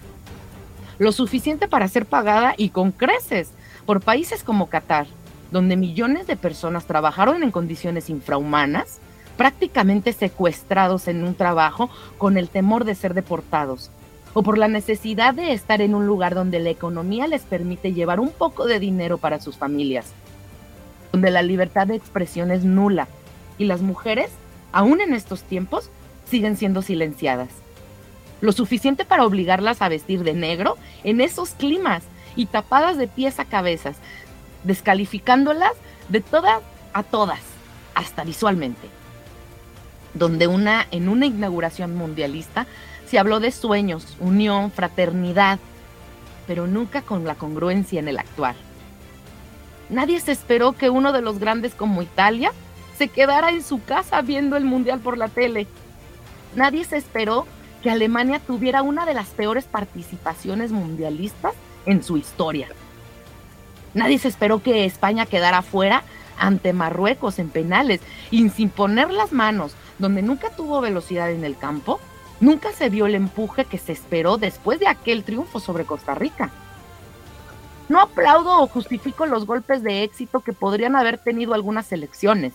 Lo 1.00 1.12
suficiente 1.12 1.68
para 1.68 1.88
ser 1.88 2.06
pagada 2.06 2.56
y 2.58 2.70
con 2.70 2.92
creces 2.92 3.52
por 3.86 4.02
países 4.02 4.44
como 4.44 4.68
Qatar, 4.68 5.08
donde 5.52 5.78
millones 5.78 6.28
de 6.28 6.36
personas 6.36 6.86
trabajaron 6.86 7.44
en 7.44 7.52
condiciones 7.52 8.10
infrahumanas, 8.10 9.00
prácticamente 9.38 10.14
secuestrados 10.14 11.08
en 11.08 11.24
un 11.24 11.36
trabajo 11.36 11.90
con 12.18 12.38
el 12.38 12.50
temor 12.50 12.84
de 12.84 12.96
ser 12.96 13.14
deportados, 13.14 13.92
o 14.38 14.44
por 14.44 14.60
la 14.60 14.68
necesidad 14.68 15.34
de 15.34 15.52
estar 15.52 15.82
en 15.82 15.96
un 15.96 16.06
lugar 16.06 16.36
donde 16.36 16.60
la 16.60 16.70
economía 16.70 17.26
les 17.26 17.42
permite 17.42 17.94
llevar 17.94 18.20
un 18.20 18.30
poco 18.30 18.68
de 18.68 18.80
dinero 18.80 19.18
para 19.18 19.42
sus 19.42 19.58
familias, 19.58 20.14
donde 21.12 21.32
la 21.32 21.42
libertad 21.42 21.88
de 21.88 21.96
expresión 21.96 22.52
es 22.52 22.64
nula 22.64 23.08
y 23.58 23.66
las 23.66 23.82
mujeres, 23.82 24.30
aún 24.72 25.02
en 25.02 25.16
estos 25.16 25.42
tiempos, 25.42 25.90
siguen 26.30 26.56
siendo 26.56 26.84
silenciadas. 26.84 27.50
Lo 28.40 28.52
suficiente 28.52 29.06
para 29.06 29.26
obligarlas 29.26 29.82
a 29.82 29.90
vestir 29.90 30.24
de 30.24 30.36
negro 30.36 30.78
en 31.04 31.20
esos 31.20 31.56
climas 31.56 32.04
y 32.36 32.46
tapadas 32.46 32.96
de 32.96 33.08
pies 33.08 33.40
a 33.40 33.46
cabezas, 33.46 33.98
descalificándolas 34.64 35.74
de 36.10 36.22
todas 36.22 36.62
a 36.94 37.02
todas, 37.02 37.42
hasta 37.96 38.24
visualmente. 38.24 38.88
Donde 40.14 40.46
una, 40.46 40.86
en 40.92 41.10
una 41.10 41.26
inauguración 41.26 41.96
mundialista 41.96 42.68
se 43.08 43.20
habló 43.20 43.40
de 43.40 43.52
sueños, 43.52 44.18
unión, 44.20 44.72
fraternidad, 44.72 45.60
pero 46.46 46.68
nunca 46.68 47.02
con 47.02 47.26
la 47.26 47.36
congruencia 47.36 48.00
en 48.00 48.08
el 48.08 48.20
actuar. 48.20 48.56
Nadie 49.90 50.20
se 50.20 50.32
esperó 50.32 50.74
que 50.74 50.90
uno 50.90 51.14
de 51.14 51.22
los 51.22 51.40
grandes 51.40 51.74
como 51.74 52.02
Italia 52.02 52.52
se 52.98 53.08
quedara 53.08 53.52
en 53.52 53.64
su 53.64 53.82
casa 53.84 54.22
viendo 54.22 54.58
el 54.58 54.66
mundial 54.66 55.00
por 55.00 55.18
la 55.18 55.30
tele. 55.30 55.68
Nadie 56.56 56.84
se 56.84 56.98
esperó 56.98 57.46
que 57.82 57.92
Alemania 57.92 58.40
tuviera 58.40 58.82
una 58.82 59.06
de 59.06 59.14
las 59.14 59.28
peores 59.28 59.66
participaciones 59.66 60.72
mundialistas 60.72 61.54
en 61.86 62.04
su 62.04 62.18
historia. 62.18 62.68
Nadie 63.94 64.20
se 64.20 64.28
esperó 64.28 64.62
que 64.62 64.86
España 64.86 65.26
quedara 65.26 65.62
fuera 65.62 66.04
ante 66.38 66.74
Marruecos 66.74 67.40
en 67.40 67.50
penales 67.50 68.02
y 68.30 68.50
sin 68.50 68.70
poner 68.70 69.12
las 69.12 69.32
manos, 69.32 69.76
donde 70.00 70.22
nunca 70.22 70.50
tuvo 70.50 70.82
velocidad 70.82 71.32
en 71.32 71.44
el 71.44 71.58
campo, 71.58 72.00
nunca 72.40 72.72
se 72.72 72.90
vio 72.90 73.06
el 73.06 73.16
empuje 73.16 73.66
que 73.66 73.78
se 73.78 73.92
esperó 73.92 74.38
después 74.38 74.80
de 74.80 74.88
aquel 74.88 75.24
triunfo 75.24 75.60
sobre 75.60 75.86
Costa 75.86 76.16
Rica. 76.16 76.50
No 77.90 78.02
aplaudo 78.02 78.62
o 78.62 78.68
justifico 78.68 79.26
los 79.26 79.46
golpes 79.46 79.82
de 79.82 80.04
éxito 80.04 80.42
que 80.42 80.54
podrían 80.54 80.96
haber 80.96 81.18
tenido 81.18 81.54
algunas 81.54 81.86
selecciones, 81.86 82.54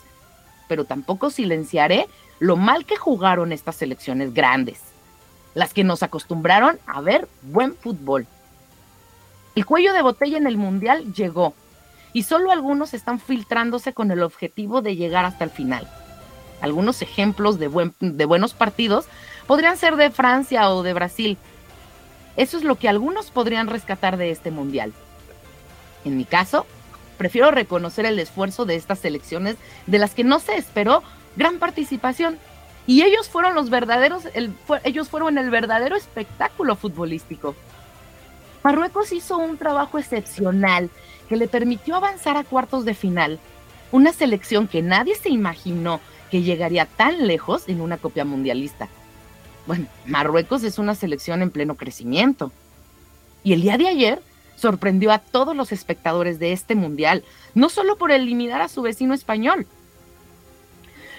pero 0.68 0.84
tampoco 0.84 1.30
silenciaré 1.30 2.06
lo 2.38 2.56
mal 2.56 2.84
que 2.84 2.96
jugaron 2.96 3.52
estas 3.52 3.76
selecciones 3.76 4.34
grandes, 4.34 4.80
las 5.54 5.72
que 5.72 5.84
nos 5.84 6.02
acostumbraron 6.02 6.78
a 6.86 7.00
ver 7.00 7.28
buen 7.42 7.74
fútbol. 7.74 8.26
El 9.54 9.66
cuello 9.66 9.92
de 9.92 10.02
botella 10.02 10.38
en 10.38 10.46
el 10.46 10.56
Mundial 10.56 11.12
llegó, 11.14 11.54
y 12.12 12.24
solo 12.24 12.50
algunos 12.50 12.94
están 12.94 13.18
filtrándose 13.18 13.92
con 13.92 14.10
el 14.10 14.22
objetivo 14.22 14.82
de 14.82 14.96
llegar 14.96 15.24
hasta 15.24 15.44
el 15.44 15.50
final. 15.50 15.88
Algunos 16.60 17.02
ejemplos 17.02 17.58
de, 17.58 17.90
de 18.00 18.24
buenos 18.24 18.54
partidos 18.54 19.06
podrían 19.46 19.76
ser 19.76 19.96
de 19.96 20.10
Francia 20.10 20.70
o 20.70 20.82
de 20.82 20.92
Brasil. 20.92 21.38
Eso 22.36 22.56
es 22.56 22.64
lo 22.64 22.76
que 22.76 22.88
algunos 22.88 23.30
podrían 23.30 23.66
rescatar 23.66 24.16
de 24.16 24.30
este 24.30 24.50
Mundial. 24.50 24.92
En 26.04 26.16
mi 26.16 26.24
caso, 26.24 26.66
prefiero 27.18 27.50
reconocer 27.50 28.06
el 28.06 28.18
esfuerzo 28.18 28.64
de 28.64 28.76
estas 28.76 28.98
selecciones 28.98 29.56
de 29.86 29.98
las 29.98 30.14
que 30.14 30.24
no 30.24 30.40
se 30.40 30.56
esperó 30.56 31.02
gran 31.36 31.58
participación. 31.58 32.38
Y 32.86 33.02
ellos 33.02 33.28
fueron 33.28 33.54
los 33.54 33.70
verdaderos, 33.70 34.24
ellos 34.84 35.08
fueron 35.08 35.38
el 35.38 35.50
verdadero 35.50 35.94
espectáculo 35.94 36.74
futbolístico. 36.74 37.54
Marruecos 38.64 39.12
hizo 39.12 39.38
un 39.38 39.56
trabajo 39.56 39.98
excepcional 39.98 40.90
que 41.28 41.36
le 41.36 41.48
permitió 41.48 41.96
avanzar 41.96 42.36
a 42.36 42.44
cuartos 42.44 42.84
de 42.84 42.94
final. 42.94 43.38
Una 43.92 44.12
selección 44.12 44.66
que 44.68 44.82
nadie 44.82 45.14
se 45.14 45.28
imaginó 45.28 46.00
que 46.30 46.42
llegaría 46.42 46.86
tan 46.86 47.26
lejos 47.26 47.68
en 47.68 47.80
una 47.80 47.98
copia 47.98 48.24
mundialista. 48.24 48.88
Bueno, 49.66 49.86
Marruecos 50.06 50.64
es 50.64 50.78
una 50.78 50.94
selección 50.94 51.42
en 51.42 51.50
pleno 51.50 51.76
crecimiento. 51.76 52.52
Y 53.44 53.52
el 53.52 53.62
día 53.62 53.78
de 53.78 53.88
ayer 53.88 54.22
sorprendió 54.56 55.12
a 55.12 55.18
todos 55.18 55.56
los 55.56 55.72
espectadores 55.72 56.38
de 56.38 56.52
este 56.52 56.74
mundial, 56.74 57.24
no 57.54 57.68
solo 57.68 57.96
por 57.96 58.12
eliminar 58.12 58.62
a 58.62 58.68
su 58.68 58.82
vecino 58.82 59.14
español. 59.14 59.66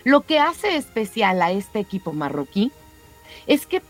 Lo 0.04 0.22
que 0.22 0.39
hace 0.39 0.76
especial 0.76 1.41
a 1.41 1.52
este 1.52 1.80
equipo 1.80 2.14
marroquí 2.14 2.72
es 3.48 3.66
que 3.66 3.82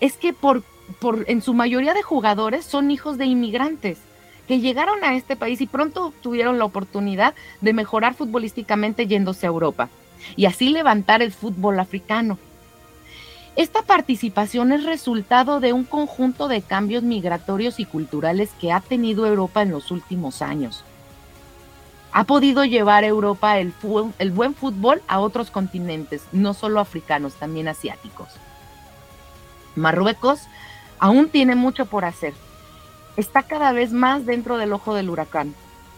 es 0.00 0.16
que 0.16 0.32
por, 0.32 0.62
por 1.00 1.24
en 1.28 1.42
su 1.42 1.54
mayoría 1.54 1.92
de 1.92 2.02
jugadores 2.02 2.64
son 2.64 2.90
hijos 2.90 3.18
de 3.18 3.26
inmigrantes 3.26 3.98
que 4.46 4.60
llegaron 4.60 5.04
a 5.04 5.14
este 5.14 5.36
país 5.36 5.60
y 5.60 5.66
pronto 5.66 6.12
tuvieron 6.22 6.58
la 6.58 6.64
oportunidad 6.64 7.34
de 7.60 7.72
mejorar 7.72 8.14
futbolísticamente 8.14 9.06
yéndose 9.06 9.46
a 9.46 9.48
Europa 9.48 9.88
y 10.36 10.46
así 10.46 10.70
levantar 10.70 11.20
el 11.20 11.32
fútbol 11.32 11.78
africano. 11.80 12.38
Esta 13.58 13.82
participación 13.82 14.70
es 14.70 14.84
resultado 14.84 15.58
de 15.58 15.72
un 15.72 15.82
conjunto 15.82 16.46
de 16.46 16.62
cambios 16.62 17.02
migratorios 17.02 17.80
y 17.80 17.86
culturales 17.86 18.50
que 18.60 18.70
ha 18.70 18.78
tenido 18.78 19.26
Europa 19.26 19.62
en 19.62 19.72
los 19.72 19.90
últimos 19.90 20.42
años. 20.42 20.84
Ha 22.12 22.22
podido 22.22 22.64
llevar 22.64 23.02
Europa 23.02 23.58
el, 23.58 23.74
el 24.20 24.30
buen 24.30 24.54
fútbol 24.54 25.02
a 25.08 25.18
otros 25.18 25.50
continentes, 25.50 26.22
no 26.30 26.54
solo 26.54 26.78
africanos, 26.78 27.34
también 27.34 27.66
asiáticos. 27.66 28.28
Marruecos 29.74 30.42
aún 31.00 31.28
tiene 31.28 31.56
mucho 31.56 31.86
por 31.86 32.04
hacer. 32.04 32.34
Está 33.16 33.42
cada 33.42 33.72
vez 33.72 33.90
más 33.90 34.24
dentro 34.24 34.56
del 34.56 34.72
ojo 34.72 34.94
del 34.94 35.10
huracán. 35.10 35.52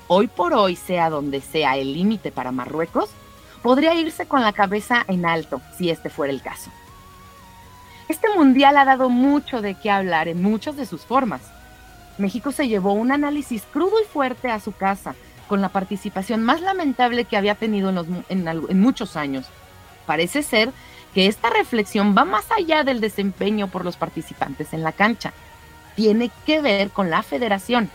Hoy 0.08 0.28
por 0.28 0.54
hoy, 0.54 0.76
sea 0.76 1.10
donde 1.10 1.42
sea 1.42 1.76
el 1.76 1.92
límite 1.92 2.32
para 2.32 2.52
Marruecos, 2.52 3.10
podría 3.62 3.92
irse 3.92 4.24
con 4.24 4.40
la 4.40 4.54
cabeza 4.54 5.04
en 5.08 5.26
alto, 5.26 5.60
si 5.76 5.90
este 5.90 6.08
fuera 6.08 6.32
el 6.32 6.40
caso. 6.40 6.70
Este 8.10 8.28
mundial 8.34 8.76
ha 8.76 8.84
dado 8.84 9.08
mucho 9.08 9.62
de 9.62 9.76
qué 9.76 9.88
hablar 9.88 10.26
en 10.26 10.42
muchas 10.42 10.74
de 10.74 10.84
sus 10.84 11.02
formas. 11.02 11.42
México 12.18 12.50
se 12.50 12.66
llevó 12.66 12.92
un 12.92 13.12
análisis 13.12 13.62
crudo 13.72 14.02
y 14.02 14.04
fuerte 14.04 14.50
a 14.50 14.58
su 14.58 14.72
casa, 14.72 15.14
con 15.46 15.60
la 15.60 15.68
participación 15.68 16.42
más 16.42 16.60
lamentable 16.60 17.24
que 17.24 17.36
había 17.36 17.54
tenido 17.54 17.90
en, 18.28 18.48
en 18.48 18.80
muchos 18.80 19.14
años. 19.14 19.46
Parece 20.06 20.42
ser 20.42 20.72
que 21.14 21.28
esta 21.28 21.50
reflexión 21.50 22.16
va 22.18 22.24
más 22.24 22.46
allá 22.50 22.82
del 22.82 23.00
desempeño 23.00 23.68
por 23.68 23.84
los 23.84 23.96
participantes 23.96 24.72
en 24.72 24.82
la 24.82 24.90
cancha. 24.90 25.32
Tiene 25.94 26.32
que 26.46 26.60
ver 26.60 26.90
con 26.90 27.10
la 27.10 27.22
federación. 27.22 27.90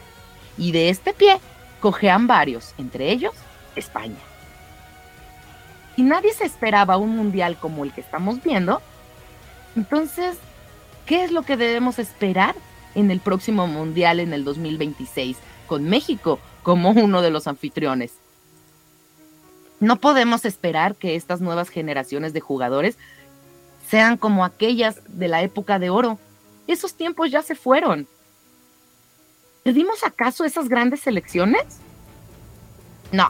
Y 0.57 0.71
de 0.71 0.87
este 0.87 1.11
pie 1.11 1.41
cojean 1.81 2.25
varios, 2.25 2.73
entre 2.77 3.11
ellos 3.11 3.33
España. 3.75 4.15
Y 5.97 6.03
nadie 6.03 6.31
se 6.31 6.45
esperaba 6.45 6.95
un 6.95 7.17
mundial 7.17 7.57
como 7.57 7.83
el 7.83 7.91
que 7.91 7.99
estamos 7.99 8.41
viendo, 8.41 8.81
entonces, 9.75 10.37
¿qué 11.05 11.23
es 11.23 11.31
lo 11.31 11.43
que 11.43 11.57
debemos 11.57 11.99
esperar 11.99 12.55
en 12.95 13.11
el 13.11 13.19
próximo 13.19 13.67
Mundial 13.67 14.19
en 14.19 14.33
el 14.33 14.43
2026 14.43 15.37
con 15.67 15.83
México 15.85 16.39
como 16.63 16.91
uno 16.91 17.21
de 17.21 17.29
los 17.29 17.47
anfitriones? 17.47 18.13
No 19.79 19.97
podemos 19.97 20.45
esperar 20.45 20.95
que 20.95 21.15
estas 21.15 21.41
nuevas 21.41 21.69
generaciones 21.69 22.31
de 22.33 22.39
jugadores 22.39 22.97
sean 23.89 24.17
como 24.17 24.45
aquellas 24.45 25.01
de 25.07 25.27
la 25.27 25.41
época 25.43 25.79
de 25.79 25.89
oro. 25.89 26.17
Esos 26.67 26.95
tiempos 26.95 27.29
ya 27.29 27.41
se 27.41 27.55
fueron. 27.55 28.07
¿Perdimos 29.63 30.03
acaso 30.03 30.45
esas 30.45 30.69
grandes 30.69 31.01
selecciones? 31.01 31.79
No, 33.11 33.27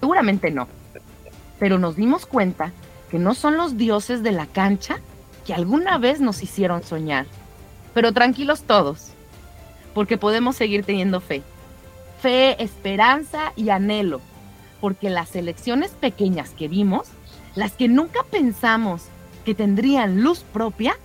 seguramente 0.00 0.50
no. 0.50 0.66
Pero 1.58 1.78
nos 1.78 1.96
dimos 1.96 2.26
cuenta 2.26 2.72
que 3.10 3.18
no 3.18 3.34
son 3.34 3.56
los 3.56 3.76
dioses 3.76 4.22
de 4.22 4.32
la 4.32 4.46
cancha 4.46 5.00
que 5.48 5.54
alguna 5.54 5.96
vez 5.96 6.20
nos 6.20 6.42
hicieron 6.42 6.82
soñar. 6.82 7.24
Pero 7.94 8.12
tranquilos 8.12 8.64
todos, 8.64 9.12
porque 9.94 10.18
podemos 10.18 10.56
seguir 10.56 10.84
teniendo 10.84 11.22
fe. 11.22 11.42
Fe, 12.20 12.62
esperanza 12.62 13.54
y 13.56 13.70
anhelo, 13.70 14.20
porque 14.82 15.08
las 15.08 15.34
elecciones 15.36 15.92
pequeñas 15.92 16.50
que 16.50 16.68
vimos, 16.68 17.08
las 17.54 17.72
que 17.72 17.88
nunca 17.88 18.20
pensamos 18.30 19.04
que 19.46 19.54
tendrían 19.54 20.20
luz 20.20 20.40
propia, 20.40 20.98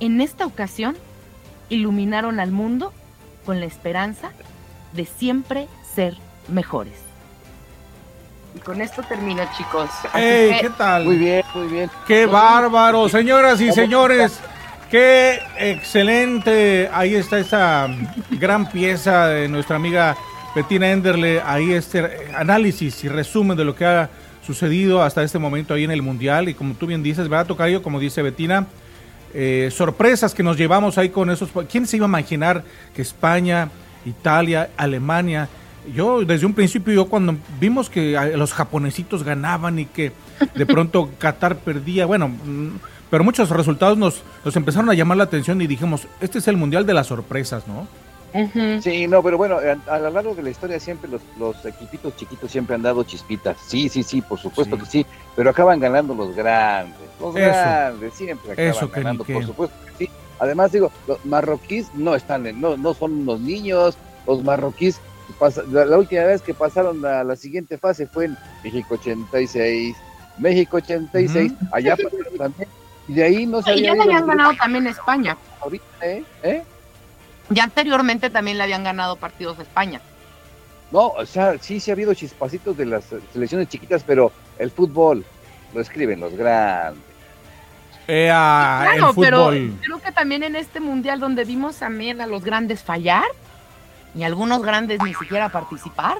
en 0.00 0.22
esta 0.22 0.46
ocasión 0.46 0.96
iluminaron 1.68 2.40
al 2.40 2.52
mundo 2.52 2.94
con 3.44 3.60
la 3.60 3.66
esperanza 3.66 4.30
de 4.94 5.04
siempre 5.04 5.68
ser 5.94 6.16
mejores. 6.48 7.09
Y 8.54 8.58
con 8.58 8.80
esto 8.80 9.02
termino, 9.02 9.42
chicos. 9.56 9.90
Hey, 10.12 10.56
¿qué 10.60 10.70
tal? 10.70 11.04
Muy 11.04 11.16
bien, 11.16 11.42
muy 11.54 11.68
bien. 11.68 11.90
Qué 12.06 12.26
bárbaro, 12.26 13.08
señoras 13.08 13.60
y 13.60 13.72
señores. 13.72 14.40
Qué 14.90 15.38
excelente. 15.56 16.90
Ahí 16.92 17.14
está 17.14 17.38
esta 17.38 17.88
gran 18.30 18.68
pieza 18.68 19.28
de 19.28 19.46
nuestra 19.48 19.76
amiga 19.76 20.16
Bettina 20.54 20.90
Enderle. 20.90 21.40
Ahí 21.44 21.72
este 21.72 22.28
análisis 22.34 23.04
y 23.04 23.08
resumen 23.08 23.56
de 23.56 23.64
lo 23.64 23.76
que 23.76 23.84
ha 23.84 24.10
sucedido 24.44 25.00
hasta 25.02 25.22
este 25.22 25.38
momento 25.38 25.74
ahí 25.74 25.84
en 25.84 25.92
el 25.92 26.02
Mundial. 26.02 26.48
Y 26.48 26.54
como 26.54 26.74
tú 26.74 26.86
bien 26.86 27.04
dices, 27.04 27.28
¿verdad, 27.28 27.46
Tocayo? 27.46 27.82
Como 27.82 28.00
dice 28.00 28.20
Bettina, 28.20 28.66
eh, 29.32 29.70
sorpresas 29.72 30.34
que 30.34 30.42
nos 30.42 30.56
llevamos 30.56 30.98
ahí 30.98 31.10
con 31.10 31.30
esos. 31.30 31.50
¿Quién 31.70 31.86
se 31.86 31.96
iba 31.96 32.06
a 32.06 32.08
imaginar 32.08 32.64
que 32.92 33.02
España, 33.02 33.68
Italia, 34.04 34.70
Alemania 34.76 35.48
yo 35.94 36.24
desde 36.24 36.46
un 36.46 36.54
principio, 36.54 36.92
yo 36.94 37.06
cuando 37.06 37.36
vimos 37.58 37.90
que 37.90 38.12
los 38.36 38.52
japonesitos 38.52 39.24
ganaban 39.24 39.78
y 39.78 39.86
que 39.86 40.12
de 40.54 40.66
pronto 40.66 41.10
Qatar 41.18 41.56
perdía, 41.56 42.06
bueno, 42.06 42.28
mm, 42.28 42.78
pero 43.10 43.24
muchos 43.24 43.50
resultados 43.50 43.98
nos, 43.98 44.22
nos 44.44 44.54
empezaron 44.56 44.88
a 44.90 44.94
llamar 44.94 45.18
la 45.18 45.24
atención 45.24 45.60
y 45.60 45.66
dijimos, 45.66 46.06
este 46.20 46.38
es 46.38 46.48
el 46.48 46.56
mundial 46.56 46.86
de 46.86 46.94
las 46.94 47.08
sorpresas, 47.08 47.66
¿no? 47.66 47.86
Sí, 48.80 49.08
no, 49.08 49.22
pero 49.22 49.36
bueno, 49.36 49.58
a, 49.88 49.98
lo 49.98 50.10
largo 50.10 50.34
de 50.36 50.42
la 50.42 50.50
historia 50.50 50.78
siempre 50.78 51.10
los, 51.10 51.20
los, 51.36 51.64
equipitos 51.66 52.14
chiquitos 52.16 52.50
siempre 52.50 52.76
han 52.76 52.82
dado 52.82 53.02
chispitas. 53.02 53.56
Sí, 53.66 53.88
sí, 53.88 54.04
sí, 54.04 54.22
por 54.22 54.38
supuesto 54.38 54.78
que 54.78 54.86
sí, 54.86 55.06
pero 55.34 55.50
acaban 55.50 55.80
ganando 55.80 56.14
los 56.14 56.34
grandes, 56.36 56.96
los 57.20 57.34
grandes, 57.34 58.14
siempre 58.14 58.52
acaban 58.52 58.90
ganando, 58.92 59.24
por 59.24 59.44
supuesto 59.44 59.76
que 59.84 60.06
sí. 60.06 60.10
Además, 60.38 60.70
digo, 60.72 60.92
los 61.08 61.24
marroquíes 61.26 61.92
no 61.94 62.14
están, 62.14 62.60
no, 62.60 62.76
no 62.76 62.94
son 62.94 63.12
unos 63.12 63.40
niños, 63.40 63.98
los 64.26 64.44
marroquíes 64.44 65.00
la, 65.70 65.98
última 65.98 66.24
vez 66.24 66.42
que 66.42 66.54
pasaron 66.54 67.04
a 67.04 67.24
la 67.24 67.36
siguiente 67.36 67.78
fase 67.78 68.06
fue 68.06 68.26
en 68.26 68.36
México 68.62 68.94
86, 68.94 69.96
México 70.38 70.76
86, 70.78 71.52
allá 71.72 71.96
también, 72.38 72.68
y 73.08 73.14
de 73.14 73.24
ahí 73.24 73.46
no 73.46 73.62
se 73.62 73.74
Y 73.74 73.82
ya 73.82 73.94
le 73.94 74.02
habían 74.02 74.26
ganado 74.26 74.52
también 74.54 74.86
España. 74.86 75.36
Ahorita, 75.60 75.84
¿eh? 76.02 76.24
¿eh? 76.42 76.62
Ya 77.50 77.64
anteriormente 77.64 78.30
también 78.30 78.58
le 78.58 78.64
habían 78.64 78.84
ganado 78.84 79.16
partidos 79.16 79.58
a 79.58 79.62
España. 79.62 80.00
No, 80.90 81.08
o 81.08 81.26
sea, 81.26 81.56
sí, 81.58 81.80
sí 81.80 81.90
ha 81.90 81.94
habido 81.94 82.14
chispacitos 82.14 82.76
de 82.76 82.86
las 82.86 83.04
selecciones 83.32 83.68
chiquitas, 83.68 84.02
pero 84.04 84.32
el 84.58 84.70
fútbol 84.70 85.24
lo 85.74 85.80
escriben 85.80 86.20
los 86.20 86.34
grandes. 86.34 87.02
Eh, 88.08 88.26
claro, 88.26 89.12
pero 89.14 89.50
creo 89.50 90.00
que 90.04 90.10
también 90.10 90.42
en 90.42 90.56
este 90.56 90.80
mundial 90.80 91.20
donde 91.20 91.44
vimos 91.44 91.76
también 91.76 92.20
a 92.20 92.26
los 92.26 92.42
grandes 92.42 92.82
fallar, 92.82 93.26
y 94.14 94.22
algunos 94.22 94.62
grandes 94.62 95.02
ni 95.02 95.14
siquiera 95.14 95.48
participar. 95.48 96.18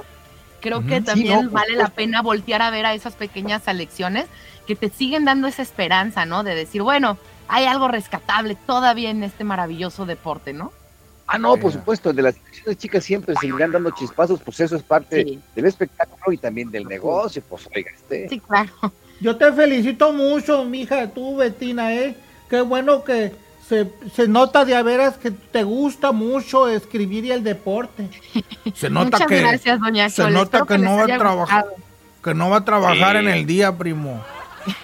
Creo 0.61 0.85
que 0.87 1.01
también 1.01 1.51
vale 1.51 1.75
la 1.75 1.89
pena 1.89 2.21
voltear 2.21 2.61
a 2.61 2.71
ver 2.71 2.85
a 2.85 2.95
esas 2.95 3.15
pequeñas 3.15 3.63
selecciones 3.63 4.27
que 4.67 4.77
te 4.77 4.91
siguen 4.91 5.25
dando 5.25 5.49
esa 5.49 5.63
esperanza, 5.63 6.27
¿no? 6.27 6.43
De 6.43 6.55
decir, 6.55 6.83
bueno, 6.83 7.17
hay 7.49 7.65
algo 7.65 7.89
rescatable 7.89 8.57
todavía 8.67 9.11
en 9.11 9.23
este 9.23 9.43
maravilloso 9.43 10.05
deporte, 10.05 10.53
¿no? 10.53 10.73
Ah, 11.27 11.39
no, 11.39 11.57
por 11.57 11.73
supuesto, 11.73 12.13
de 12.13 12.23
las 12.23 12.35
selecciones 12.35 12.79
chicas 12.79 13.05
siempre 13.05 13.35
seguirán 13.41 13.73
dando 13.73 13.91
chispazos, 13.93 14.41
pues 14.43 14.61
eso 14.61 14.77
es 14.77 14.83
parte 14.83 15.39
del 15.55 15.65
espectáculo 15.65 16.33
y 16.33 16.37
también 16.37 16.71
del 16.71 16.85
negocio, 16.85 17.43
pues 17.49 17.69
oiga, 17.75 17.91
este. 17.95 18.29
Sí, 18.29 18.41
claro. 18.41 18.73
Yo 19.21 19.37
te 19.37 19.53
felicito 19.53 20.13
mucho, 20.13 20.65
mija, 20.65 21.09
tú, 21.09 21.37
Betina, 21.37 21.95
¿eh? 21.95 22.17
Qué 22.49 22.61
bueno 22.63 23.05
que 23.05 23.33
se, 23.71 24.29
nota 24.29 24.65
de 24.65 24.75
a 24.75 24.83
veras 24.83 25.17
que 25.17 25.31
te 25.31 25.63
gusta 25.63 26.11
mucho 26.11 26.69
escribir 26.69 27.25
y 27.25 27.31
el 27.31 27.45
deporte. 27.45 28.09
Se 28.75 28.91
nota 28.91 29.19
Muchas 29.19 29.27
que 29.29 29.41
gracias, 29.41 29.81
doña 29.81 30.11
se 30.11 30.31
nota 30.31 30.65
que, 30.67 30.77
no 30.77 30.97
va 30.97 31.05
a 31.05 31.19
trabajar 31.19 31.67
que 32.23 32.35
no 32.35 32.51
va 32.51 32.59
a 32.59 32.65
trabajar 32.65 33.17
en 33.17 33.29
el 33.29 33.47
día, 33.47 33.77
primo. 33.77 34.23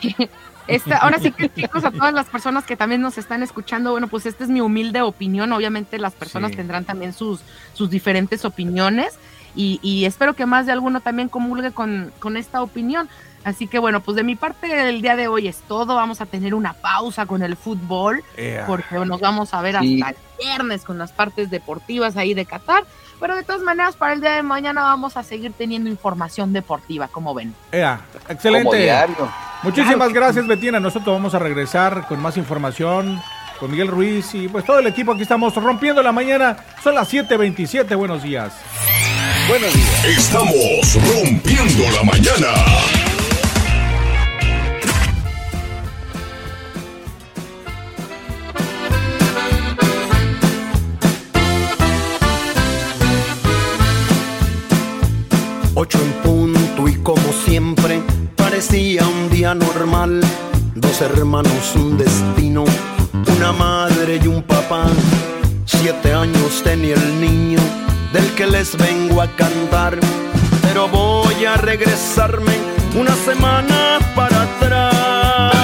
ahora 1.01 1.19
sí 1.19 1.31
que 1.31 1.53
chicos, 1.53 1.85
a 1.85 1.91
todas 1.91 2.15
las 2.15 2.27
personas 2.27 2.65
que 2.65 2.77
también 2.77 3.03
nos 3.03 3.19
están 3.19 3.43
escuchando, 3.43 3.91
bueno, 3.91 4.09
pues 4.09 4.25
esta 4.25 4.45
es 4.45 4.51
mi 4.51 4.61
humilde 4.61 5.03
opinión. 5.03 5.53
Obviamente 5.53 5.99
las 5.99 6.15
personas 6.15 6.53
tendrán 6.53 6.85
también 6.85 7.13
sus, 7.13 7.41
sus 7.75 7.91
diferentes 7.91 8.45
opiniones. 8.45 9.19
y, 9.55 10.05
espero 10.07 10.35
que 10.35 10.47
más 10.47 10.67
de 10.67 10.73
alguno 10.73 11.01
también 11.01 11.29
comulgue 11.29 11.73
con, 11.73 12.13
con 12.19 12.37
esta 12.37 12.63
opinión. 12.63 13.09
Así 13.47 13.69
que 13.69 13.79
bueno, 13.79 14.01
pues 14.01 14.17
de 14.17 14.25
mi 14.25 14.35
parte 14.35 14.89
el 14.89 15.01
día 15.01 15.15
de 15.15 15.29
hoy 15.29 15.47
es 15.47 15.59
todo. 15.69 15.95
Vamos 15.95 16.21
a 16.21 16.27
tener 16.27 16.53
una 16.53 16.73
pausa 16.73 17.27
con 17.27 17.45
el 17.45 17.57
fútbol, 17.57 18.25
porque 18.67 18.97
nos 19.07 19.21
vamos 19.21 19.55
a 19.55 19.61
ver 19.63 19.77
hasta 19.77 19.87
el 19.87 20.17
viernes 20.37 20.83
con 20.83 20.99
las 20.99 21.13
partes 21.13 21.49
deportivas 21.49 22.17
ahí 22.17 22.35
de 22.35 22.45
Qatar. 22.45 22.83
Pero 23.21 23.37
de 23.37 23.45
todas 23.45 23.63
maneras, 23.63 23.95
para 23.95 24.15
el 24.15 24.21
día 24.21 24.33
de 24.33 24.43
mañana 24.43 24.83
vamos 24.83 25.17
a 25.17 25.23
seguir 25.23 25.53
teniendo 25.57 25.89
información 25.89 26.53
deportiva, 26.53 27.07
como 27.07 27.35
ven. 27.35 27.55
excelente. 28.29 29.07
Muchísimas 29.63 30.13
gracias, 30.13 30.45
Betina. 30.45 30.81
Nosotros 30.81 31.15
vamos 31.15 31.33
a 31.37 31.39
regresar 31.39 32.09
con 32.09 32.21
más 32.21 32.37
información 32.37 33.23
con 33.61 33.71
Miguel 33.71 33.87
Ruiz 33.87 34.35
y 34.35 34.49
pues 34.49 34.65
todo 34.65 34.81
el 34.81 34.89
equipo. 34.89 35.13
Aquí 35.13 35.23
estamos 35.23 35.55
rompiendo 35.55 36.03
la 36.03 36.11
mañana. 36.11 36.57
Son 36.83 36.97
las 36.97 37.09
7:27. 37.13 37.95
Buenos 37.95 38.25
días. 38.25 38.55
Buenos 39.47 39.73
días. 39.73 40.05
Estamos 40.05 40.99
rompiendo 41.15 41.85
la 41.93 42.03
mañana. 42.03 43.06
Ocho 55.79 55.99
en 55.99 56.11
punto 56.23 56.89
y 56.89 56.95
como 57.03 57.31
siempre 57.45 58.01
parecía 58.35 59.07
un 59.07 59.29
día 59.29 59.55
normal. 59.55 60.23
Dos 60.75 61.03
hermanos, 61.03 61.75
un 61.75 61.99
destino, 61.99 62.65
una 63.37 63.53
madre 63.53 64.19
y 64.25 64.27
un 64.27 64.43
papá. 64.43 64.87
Siete 65.67 66.15
años 66.15 66.63
tenía 66.65 66.95
el 66.95 67.21
niño 67.21 67.59
del 68.15 68.25
que 68.35 68.47
les 68.47 68.75
vengo 68.79 69.21
a 69.21 69.27
cantar. 69.37 69.99
Pero 70.63 70.89
voy 70.89 71.45
a 71.45 71.59
regresarme 71.59 72.57
una 72.99 73.15
semana 73.15 73.99
para 74.15 74.45
atrás. 74.45 75.55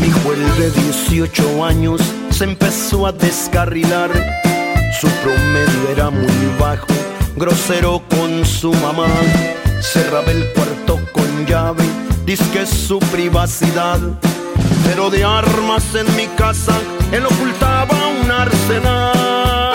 Mi 0.00 0.08
el 0.32 0.56
de 0.58 0.72
18 0.82 1.64
años 1.64 2.00
se 2.30 2.42
empezó 2.42 3.06
a 3.06 3.12
descarrilar. 3.12 4.10
Su 5.00 5.06
promedio 5.22 5.90
era 5.92 6.10
muy 6.10 6.56
bajo 6.58 6.88
grosero 7.36 8.02
con 8.08 8.44
su 8.44 8.72
mamá. 8.72 9.08
Cerraba 9.80 10.30
el 10.30 10.52
cuarto 10.52 11.00
con 11.12 11.46
llave, 11.46 11.84
dice 12.24 12.44
que 12.52 12.62
es 12.62 12.70
su 12.70 12.98
privacidad. 12.98 13.98
Pero 14.84 15.10
de 15.10 15.24
armas 15.24 15.94
en 15.94 16.16
mi 16.16 16.26
casa, 16.36 16.72
él 17.12 17.24
ocultaba 17.26 17.94
un 18.22 18.30
arsenal. 18.30 19.74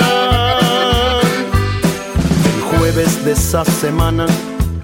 El 2.55 2.77
jueves 2.77 3.25
de 3.25 3.31
esa 3.33 3.65
semana, 3.65 4.25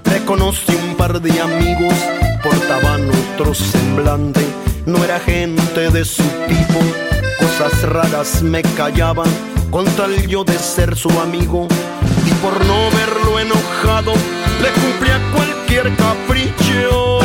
reconocí 0.04 0.74
un 0.88 0.96
par 0.96 1.20
de 1.20 1.40
amigos, 1.40 1.94
portaban 2.42 3.08
otro 3.10 3.54
semblante, 3.54 4.44
no 4.84 5.02
era 5.04 5.18
gente 5.20 5.90
de 5.90 6.04
su 6.04 6.22
tipo. 6.48 6.80
Cosas 7.38 7.82
raras 7.82 8.42
me 8.42 8.62
callaban, 8.62 9.28
con 9.70 9.84
tal 9.96 10.26
yo 10.26 10.44
de 10.44 10.58
ser 10.58 10.96
su 10.96 11.10
amigo 11.20 11.68
y 12.26 12.30
por 12.34 12.64
no 12.66 12.90
verlo 12.90 13.38
enojado 13.38 14.12
le 14.60 14.70
cumplía 14.80 15.20
cualquier 15.34 15.94
capricho. 15.96 17.15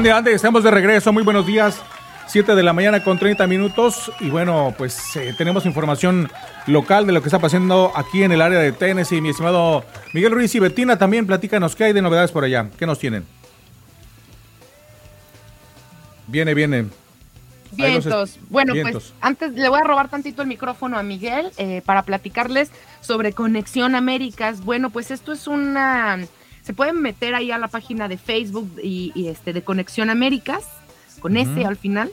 Ande, 0.00 0.12
ande, 0.12 0.32
estamos 0.32 0.64
de 0.64 0.70
regreso. 0.70 1.12
Muy 1.12 1.22
buenos 1.24 1.44
días. 1.44 1.82
7 2.26 2.54
de 2.54 2.62
la 2.62 2.72
mañana 2.72 3.04
con 3.04 3.18
30 3.18 3.46
minutos. 3.46 4.10
Y 4.20 4.30
bueno, 4.30 4.74
pues 4.78 5.14
eh, 5.16 5.34
tenemos 5.36 5.66
información 5.66 6.32
local 6.66 7.06
de 7.06 7.12
lo 7.12 7.20
que 7.20 7.28
está 7.28 7.38
pasando 7.38 7.92
aquí 7.94 8.22
en 8.22 8.32
el 8.32 8.40
área 8.40 8.60
de 8.60 8.72
Tennessee. 8.72 9.20
Mi 9.20 9.28
estimado 9.28 9.84
Miguel 10.14 10.32
Ruiz 10.32 10.54
y 10.54 10.58
Betina 10.58 10.96
también, 10.96 11.26
platícanos 11.26 11.76
qué 11.76 11.84
hay 11.84 11.92
de 11.92 12.00
novedades 12.00 12.32
por 12.32 12.44
allá. 12.44 12.70
¿Qué 12.78 12.86
nos 12.86 12.98
tienen? 12.98 13.26
Viene, 16.28 16.54
viene. 16.54 16.86
Vientos. 17.72 18.38
Bueno, 18.48 18.72
pues 18.72 19.12
antes 19.20 19.52
le 19.52 19.68
voy 19.68 19.80
a 19.84 19.86
robar 19.86 20.08
tantito 20.08 20.40
el 20.40 20.48
micrófono 20.48 20.96
a 20.96 21.02
Miguel 21.02 21.52
eh, 21.58 21.82
para 21.84 22.04
platicarles 22.04 22.70
sobre 23.02 23.34
Conexión 23.34 23.94
Américas. 23.94 24.64
Bueno, 24.64 24.88
pues 24.88 25.10
esto 25.10 25.30
es 25.30 25.46
una... 25.46 26.20
Se 26.70 26.74
pueden 26.74 27.02
meter 27.02 27.34
ahí 27.34 27.50
a 27.50 27.58
la 27.58 27.66
página 27.66 28.06
de 28.06 28.16
Facebook 28.16 28.78
y, 28.80 29.26
este 29.26 29.52
de 29.52 29.62
Conexión 29.62 30.08
Américas, 30.08 30.62
con 31.18 31.36
ese 31.36 31.64
al 31.64 31.76
final. 31.76 32.12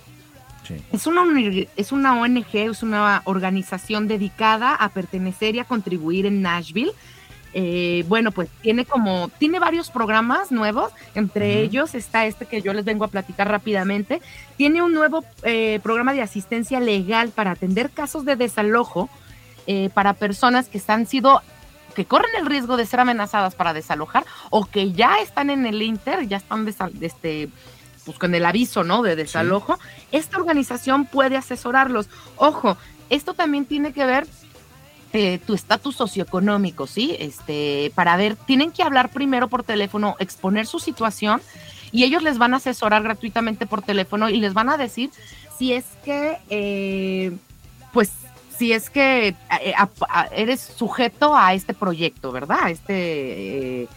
Es, 0.91 1.05
una, 1.05 1.21
es 1.75 1.91
una 1.91 2.19
ONG, 2.19 2.47
es 2.55 2.81
una 2.81 3.21
organización 3.25 4.07
dedicada 4.07 4.73
a 4.73 4.89
pertenecer 4.89 5.53
y 5.53 5.59
a 5.59 5.63
contribuir 5.63 6.25
en 6.25 6.41
Nashville. 6.41 6.91
Eh, 7.53 8.03
bueno, 8.07 8.31
pues 8.31 8.49
tiene 8.63 8.83
como, 8.83 9.29
tiene 9.37 9.59
varios 9.59 9.91
programas 9.91 10.51
nuevos, 10.51 10.91
entre 11.13 11.61
ellos 11.61 11.93
está 11.93 12.25
este 12.25 12.47
que 12.47 12.63
yo 12.63 12.73
les 12.73 12.83
vengo 12.83 13.05
a 13.05 13.09
platicar 13.09 13.47
rápidamente. 13.47 14.23
Tiene 14.55 14.81
un 14.81 14.91
nuevo 14.91 15.23
eh, 15.43 15.79
programa 15.83 16.13
de 16.13 16.23
asistencia 16.23 16.79
legal 16.79 17.29
para 17.29 17.51
atender 17.51 17.91
casos 17.91 18.25
de 18.25 18.35
desalojo 18.35 19.07
eh, 19.67 19.91
para 19.93 20.13
personas 20.13 20.67
que 20.67 20.81
han 20.87 21.05
sido 21.05 21.43
que 21.97 22.05
corren 22.05 22.29
el 22.37 22.45
riesgo 22.45 22.77
de 22.77 22.85
ser 22.85 22.99
amenazadas 22.99 23.55
para 23.55 23.73
desalojar 23.73 24.23
o 24.51 24.65
que 24.65 24.91
ya 24.91 25.17
están 25.17 25.49
en 25.49 25.65
el 25.65 25.81
Inter, 25.81 26.27
ya 26.27 26.37
están 26.37 26.67
este, 27.01 27.49
pues 28.05 28.19
con 28.19 28.35
el 28.35 28.45
aviso, 28.45 28.83
¿no? 28.83 29.01
De 29.01 29.15
desalojo, 29.15 29.79
esta 30.11 30.37
organización 30.37 31.05
puede 31.05 31.37
asesorarlos. 31.37 32.07
Ojo, 32.35 32.77
esto 33.09 33.33
también 33.33 33.65
tiene 33.65 33.93
que 33.93 34.05
ver 34.05 34.27
eh, 35.11 35.39
tu 35.43 35.55
estatus 35.55 35.95
socioeconómico, 35.95 36.85
¿sí? 36.85 37.17
Este, 37.17 37.91
para 37.95 38.15
ver, 38.15 38.35
tienen 38.35 38.71
que 38.71 38.83
hablar 38.83 39.09
primero 39.09 39.47
por 39.47 39.63
teléfono, 39.63 40.17
exponer 40.19 40.67
su 40.67 40.77
situación 40.77 41.41
y 41.91 42.03
ellos 42.03 42.21
les 42.21 42.37
van 42.37 42.53
a 42.53 42.57
asesorar 42.57 43.01
gratuitamente 43.01 43.65
por 43.65 43.81
teléfono 43.81 44.29
y 44.29 44.39
les 44.39 44.53
van 44.53 44.69
a 44.69 44.77
decir 44.77 45.09
si 45.57 45.73
es 45.73 45.85
que, 46.05 46.37
eh, 46.51 47.35
pues, 47.91 48.11
si 48.57 48.73
es 48.73 48.89
que 48.89 49.29
eh, 49.29 49.73
eres 50.31 50.59
sujeto 50.61 51.35
a 51.35 51.53
este 51.53 51.73
proyecto, 51.73 52.31
¿verdad? 52.31 52.59
A 52.63 52.69
este 52.71 53.87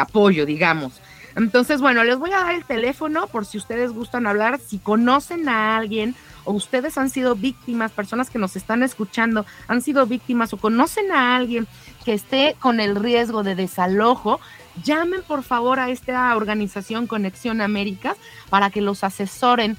apoyo, 0.00 0.46
digamos. 0.46 1.00
Entonces, 1.34 1.80
bueno, 1.80 2.04
les 2.04 2.18
voy 2.18 2.32
a 2.32 2.40
dar 2.40 2.54
el 2.54 2.64
teléfono 2.64 3.26
por 3.26 3.46
si 3.46 3.58
ustedes 3.58 3.92
gustan 3.92 4.26
hablar, 4.26 4.60
si 4.60 4.78
conocen 4.78 5.48
a 5.48 5.76
alguien 5.76 6.14
o 6.44 6.52
ustedes 6.52 6.98
han 6.98 7.08
sido 7.08 7.34
víctimas, 7.34 7.92
personas 7.92 8.28
que 8.28 8.38
nos 8.38 8.56
están 8.56 8.82
escuchando 8.82 9.46
han 9.68 9.80
sido 9.80 10.06
víctimas 10.06 10.52
o 10.52 10.56
conocen 10.56 11.12
a 11.12 11.36
alguien 11.36 11.66
que 12.04 12.14
esté 12.14 12.56
con 12.58 12.80
el 12.80 12.96
riesgo 12.96 13.42
de 13.42 13.54
desalojo, 13.54 14.40
llamen 14.82 15.22
por 15.22 15.42
favor 15.42 15.78
a 15.78 15.90
esta 15.90 16.34
organización 16.36 17.06
Conexión 17.06 17.60
Américas 17.60 18.16
para 18.50 18.70
que 18.70 18.80
los 18.80 19.04
asesoren. 19.04 19.78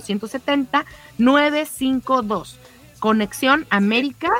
270-952. 1.19 2.55
Conexión 2.99 3.65
América 3.69 4.31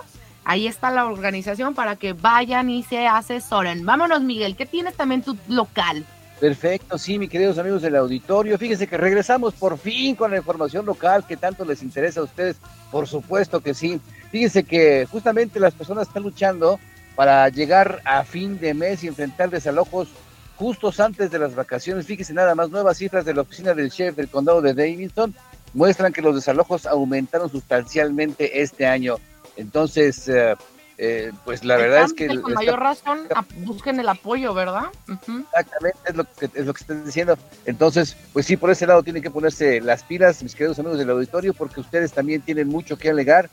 Ahí 0.49 0.65
está 0.65 0.91
la 0.91 1.05
organización 1.07 1.75
para 1.75 1.97
que 1.97 2.13
vayan 2.13 2.69
y 2.69 2.81
se 2.81 3.05
asesoren. 3.05 3.85
Vámonos, 3.85 4.21
Miguel, 4.21 4.55
¿qué 4.55 4.65
tienes 4.65 4.95
también 4.95 5.21
tu 5.21 5.35
local? 5.49 6.05
Perfecto, 6.39 6.97
sí, 6.97 7.19
mis 7.19 7.29
queridos 7.29 7.57
amigos 7.57 7.81
del 7.81 7.97
auditorio. 7.97 8.57
Fíjense 8.57 8.87
que 8.87 8.95
regresamos 8.95 9.55
por 9.55 9.77
fin 9.77 10.15
con 10.15 10.31
la 10.31 10.37
información 10.37 10.85
local 10.85 11.27
que 11.27 11.35
tanto 11.35 11.65
les 11.65 11.83
interesa 11.83 12.21
a 12.21 12.23
ustedes. 12.23 12.55
Por 12.91 13.09
supuesto 13.09 13.59
que 13.59 13.73
sí. 13.73 13.99
Fíjense 14.31 14.63
que 14.63 15.05
justamente 15.11 15.59
las 15.59 15.73
personas 15.73 16.07
están 16.07 16.23
luchando 16.23 16.79
para 17.17 17.49
llegar 17.49 18.01
a 18.05 18.23
fin 18.23 18.57
de 18.57 18.73
mes 18.73 19.03
y 19.03 19.07
enfrentar 19.07 19.49
desalojos 19.49 20.07
justos 20.55 21.01
antes 21.01 21.29
de 21.29 21.39
las 21.39 21.55
vacaciones. 21.55 22.05
Fíjense 22.05 22.33
nada 22.33 22.55
más, 22.55 22.69
nuevas 22.69 22.97
cifras 22.97 23.25
de 23.25 23.33
la 23.33 23.41
oficina 23.41 23.73
del 23.73 23.89
sheriff 23.89 24.15
del 24.15 24.29
condado 24.29 24.61
de 24.61 24.73
Davidson 24.73 25.35
muestran 25.73 26.13
que 26.13 26.21
los 26.21 26.35
desalojos 26.35 26.85
aumentaron 26.85 27.49
sustancialmente 27.49 28.61
este 28.61 28.85
año. 28.85 29.17
Entonces, 29.55 30.27
eh, 30.27 30.55
eh, 30.99 31.31
pues 31.45 31.63
la 31.63 31.77
verdad 31.77 32.05
es 32.05 32.13
que... 32.13 32.27
Con 32.41 32.53
mayor 32.53 32.79
razón, 32.79 33.27
busquen 33.59 33.99
el 33.99 34.09
apoyo, 34.09 34.53
¿verdad? 34.53 34.85
Exactamente, 35.07 35.99
es 36.05 36.15
lo, 36.15 36.23
que, 36.23 36.49
es 36.53 36.65
lo 36.65 36.73
que 36.73 36.81
están 36.81 37.05
diciendo. 37.05 37.37
Entonces, 37.65 38.15
pues 38.33 38.45
sí, 38.45 38.57
por 38.57 38.71
ese 38.71 38.87
lado 38.87 39.03
tienen 39.03 39.21
que 39.21 39.31
ponerse 39.31 39.81
las 39.81 40.03
pilas, 40.03 40.41
mis 40.41 40.55
queridos 40.55 40.79
amigos 40.79 40.97
del 40.97 41.09
auditorio, 41.09 41.53
porque 41.53 41.81
ustedes 41.81 42.11
también 42.11 42.41
tienen 42.41 42.67
mucho 42.67 42.97
que 42.97 43.09
alegar. 43.09 43.49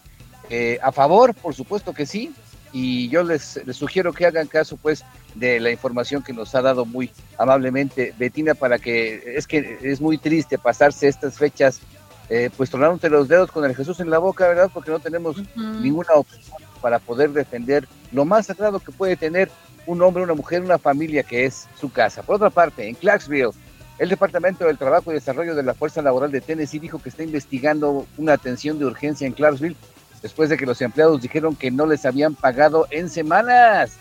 Eh, 0.50 0.78
a 0.82 0.92
favor, 0.92 1.34
por 1.34 1.54
supuesto 1.54 1.94
que 1.94 2.04
sí, 2.04 2.34
y 2.74 3.08
yo 3.08 3.22
les, 3.22 3.60
sugiero 3.72 4.12
que 4.12 4.26
hagan 4.26 4.48
caso 4.48 4.76
pues 4.76 5.04
de 5.36 5.60
la 5.60 5.70
información 5.70 6.24
que 6.24 6.32
nos 6.32 6.56
ha 6.56 6.60
dado 6.60 6.84
muy 6.84 7.08
amablemente 7.38 8.12
Betina 8.18 8.54
para 8.54 8.80
que 8.80 9.36
es 9.36 9.46
que 9.46 9.78
es 9.80 10.00
muy 10.00 10.18
triste 10.18 10.58
pasarse 10.58 11.06
estas 11.06 11.38
fechas 11.38 11.80
eh, 12.28 12.50
pues 12.56 12.70
tronándote 12.70 13.10
los 13.10 13.28
dedos 13.28 13.50
con 13.50 13.64
el 13.64 13.74
Jesús 13.74 14.00
en 14.00 14.10
la 14.10 14.18
boca, 14.18 14.48
¿verdad? 14.48 14.70
Porque 14.72 14.90
no 14.90 14.98
tenemos 14.98 15.36
ninguna 15.56 16.14
opción 16.14 16.42
para 16.80 16.98
poder 16.98 17.30
defender 17.30 17.86
lo 18.12 18.24
más 18.24 18.46
sagrado 18.46 18.80
que 18.80 18.92
puede 18.92 19.16
tener 19.16 19.50
un 19.86 20.02
hombre, 20.02 20.22
una 20.22 20.34
mujer, 20.34 20.62
una 20.62 20.78
familia 20.78 21.22
que 21.22 21.44
es 21.44 21.66
su 21.78 21.90
casa. 21.92 22.22
Por 22.22 22.36
otra 22.36 22.50
parte, 22.50 22.88
en 22.88 22.94
Clarksville, 22.94 23.50
el 23.98 24.08
Departamento 24.08 24.64
del 24.64 24.78
Trabajo 24.78 25.10
y 25.10 25.14
Desarrollo 25.14 25.54
de 25.54 25.62
la 25.62 25.74
Fuerza 25.74 26.02
Laboral 26.02 26.32
de 26.32 26.40
Tennessee 26.40 26.78
dijo 26.78 26.98
que 26.98 27.10
está 27.10 27.22
investigando 27.22 28.06
una 28.16 28.32
atención 28.32 28.78
de 28.78 28.86
urgencia 28.86 29.26
en 29.26 29.34
Clarksville 29.34 29.76
después 30.22 30.48
de 30.48 30.56
que 30.56 30.66
los 30.66 30.80
empleados 30.80 31.20
dijeron 31.20 31.54
que 31.54 31.70
no 31.70 31.86
les 31.86 32.04
habían 32.06 32.34
pagado 32.34 32.86
en 32.90 33.10
semanas. 33.10 33.98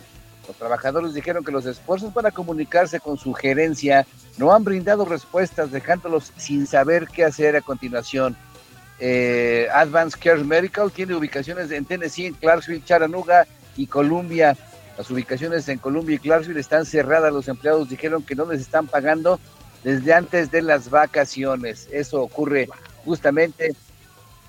Los 0.47 0.57
trabajadores 0.57 1.13
dijeron 1.13 1.43
que 1.43 1.51
los 1.51 1.65
esfuerzos 1.65 2.13
para 2.13 2.31
comunicarse 2.31 2.99
con 2.99 3.17
su 3.17 3.33
gerencia 3.33 4.05
no 4.37 4.53
han 4.53 4.63
brindado 4.63 5.05
respuestas, 5.05 5.71
dejándolos 5.71 6.33
sin 6.37 6.67
saber 6.67 7.07
qué 7.07 7.23
hacer 7.23 7.55
a 7.55 7.61
continuación. 7.61 8.35
Eh, 8.99 9.67
Advanced 9.73 10.19
Care 10.19 10.43
Medical 10.43 10.91
tiene 10.91 11.15
ubicaciones 11.15 11.71
en 11.71 11.85
Tennessee, 11.85 12.27
en 12.27 12.33
Clarksville, 12.33 12.83
Chattanooga 12.83 13.47
y 13.75 13.87
Columbia. 13.87 14.57
Las 14.97 15.09
ubicaciones 15.09 15.67
en 15.69 15.79
Columbia 15.79 16.15
y 16.15 16.19
Clarksville 16.19 16.59
están 16.59 16.85
cerradas. 16.85 17.33
Los 17.33 17.47
empleados 17.47 17.89
dijeron 17.89 18.23
que 18.23 18.35
no 18.35 18.45
les 18.45 18.61
están 18.61 18.87
pagando 18.87 19.39
desde 19.83 20.13
antes 20.13 20.51
de 20.51 20.61
las 20.61 20.89
vacaciones. 20.89 21.87
Eso 21.91 22.21
ocurre 22.21 22.69
justamente 23.03 23.75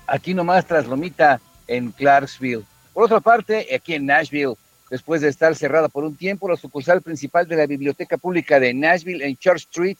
aquí 0.07 0.33
nomás 0.33 0.65
tras 0.65 0.87
Lomita 0.87 1.39
en 1.67 1.91
Clarksville. 1.91 2.63
Por 2.93 3.05
otra 3.05 3.19
parte, 3.19 3.67
aquí 3.75 3.95
en 3.95 4.05
Nashville, 4.05 4.55
después 4.95 5.19
de 5.19 5.27
estar 5.27 5.53
cerrada 5.57 5.89
por 5.89 6.05
un 6.05 6.15
tiempo, 6.15 6.47
la 6.47 6.55
sucursal 6.55 7.01
principal 7.01 7.45
de 7.49 7.57
la 7.57 7.65
Biblioteca 7.65 8.15
Pública 8.15 8.61
de 8.61 8.73
Nashville 8.73 9.25
en 9.25 9.35
Church 9.35 9.63
Street 9.63 9.97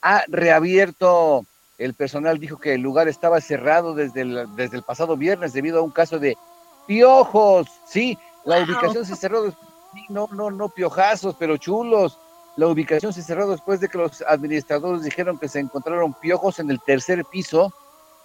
ha 0.00 0.24
reabierto. 0.26 1.44
El 1.76 1.92
personal 1.92 2.38
dijo 2.38 2.58
que 2.58 2.72
el 2.72 2.80
lugar 2.80 3.08
estaba 3.08 3.42
cerrado 3.42 3.94
desde 3.94 4.22
el, 4.22 4.46
desde 4.56 4.78
el 4.78 4.84
pasado 4.84 5.18
viernes 5.18 5.52
debido 5.52 5.80
a 5.80 5.82
un 5.82 5.90
caso 5.90 6.18
de 6.18 6.34
piojos. 6.86 7.66
Sí, 7.86 8.16
la 8.46 8.64
ubicación 8.64 9.04
se 9.04 9.16
cerró. 9.16 9.54
no, 10.08 10.30
no, 10.32 10.50
no 10.50 10.70
piojazos, 10.70 11.36
pero 11.38 11.58
chulos. 11.58 12.18
La 12.56 12.68
ubicación 12.68 13.12
se 13.12 13.22
cerró 13.22 13.50
después 13.50 13.80
de 13.80 13.88
que 13.90 13.98
los 13.98 14.22
administradores 14.22 15.02
dijeron 15.02 15.38
que 15.38 15.48
se 15.48 15.60
encontraron 15.60 16.14
piojos 16.14 16.58
en 16.58 16.70
el 16.70 16.80
tercer 16.80 17.22
piso, 17.26 17.74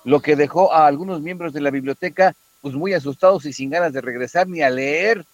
lo 0.06 0.22
que 0.22 0.38
dejó 0.38 0.72
a 0.72 0.88
algunos 0.88 1.20
miembros 1.20 1.52
de 1.52 1.60
la 1.60 1.70
biblioteca 1.70 2.34
pues 2.62 2.76
muy 2.76 2.94
asustados 2.94 3.46
y 3.46 3.52
sin 3.52 3.70
ganas 3.70 3.92
de 3.92 4.00
regresar 4.00 4.48
ni 4.48 4.62
a 4.62 4.70
leer. 4.70 5.26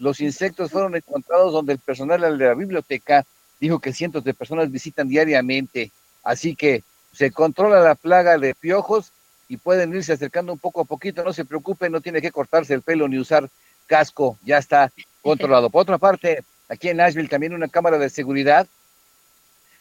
Los 0.00 0.22
insectos 0.22 0.70
fueron 0.70 0.96
encontrados 0.96 1.52
donde 1.52 1.74
el 1.74 1.78
personal 1.78 2.38
de 2.38 2.46
la 2.46 2.54
biblioteca 2.54 3.26
dijo 3.60 3.80
que 3.80 3.92
cientos 3.92 4.24
de 4.24 4.32
personas 4.32 4.70
visitan 4.70 5.06
diariamente, 5.08 5.92
así 6.24 6.56
que 6.56 6.82
se 7.12 7.30
controla 7.30 7.80
la 7.80 7.94
plaga 7.94 8.38
de 8.38 8.54
piojos 8.54 9.12
y 9.46 9.58
pueden 9.58 9.94
irse 9.94 10.14
acercando 10.14 10.54
un 10.54 10.58
poco 10.58 10.80
a 10.80 10.84
poquito, 10.84 11.22
no 11.22 11.34
se 11.34 11.44
preocupen, 11.44 11.92
no 11.92 12.00
tiene 12.00 12.22
que 12.22 12.32
cortarse 12.32 12.72
el 12.72 12.80
pelo 12.80 13.08
ni 13.08 13.18
usar 13.18 13.50
casco, 13.86 14.38
ya 14.42 14.56
está 14.56 14.90
controlado. 15.20 15.68
Por 15.68 15.82
otra 15.82 15.98
parte, 15.98 16.44
aquí 16.70 16.88
en 16.88 16.96
Nashville 16.96 17.28
también 17.28 17.52
una 17.52 17.68
cámara 17.68 17.98
de 17.98 18.08
seguridad 18.08 18.66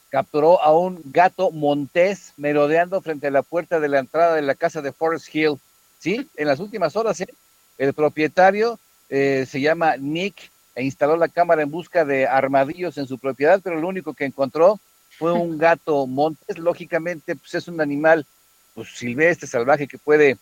capturó 0.09 0.61
a 0.61 0.77
un 0.77 0.99
gato 1.05 1.49
montés 1.51 2.33
merodeando 2.35 2.99
frente 2.99 3.27
a 3.27 3.31
la 3.31 3.43
puerta 3.43 3.79
de 3.79 3.87
la 3.87 3.99
entrada 3.99 4.35
de 4.35 4.41
la 4.41 4.55
casa 4.55 4.81
de 4.81 4.91
Forest 4.91 5.33
Hill. 5.33 5.59
Sí, 5.97 6.29
en 6.35 6.47
las 6.47 6.59
últimas 6.59 6.97
horas, 6.97 7.21
¿eh? 7.21 7.33
el 7.77 7.93
propietario 7.93 8.77
eh, 9.09 9.45
se 9.49 9.59
llama 9.59 9.97
Nick 9.97 10.51
e 10.75 10.83
instaló 10.83 11.17
la 11.17 11.27
cámara 11.27 11.63
en 11.63 11.71
busca 11.71 12.05
de 12.05 12.27
armadillos 12.27 12.97
en 12.97 13.07
su 13.07 13.17
propiedad, 13.17 13.59
pero 13.63 13.79
lo 13.79 13.87
único 13.87 14.13
que 14.13 14.25
encontró 14.25 14.79
fue 15.17 15.33
un 15.33 15.57
gato 15.57 16.07
montes. 16.07 16.57
Lógicamente, 16.57 17.35
pues 17.35 17.55
es 17.55 17.67
un 17.67 17.81
animal 17.81 18.25
pues, 18.73 18.89
silvestre, 18.95 19.47
salvaje, 19.47 19.87
que 19.87 19.97
puede, 19.97 20.37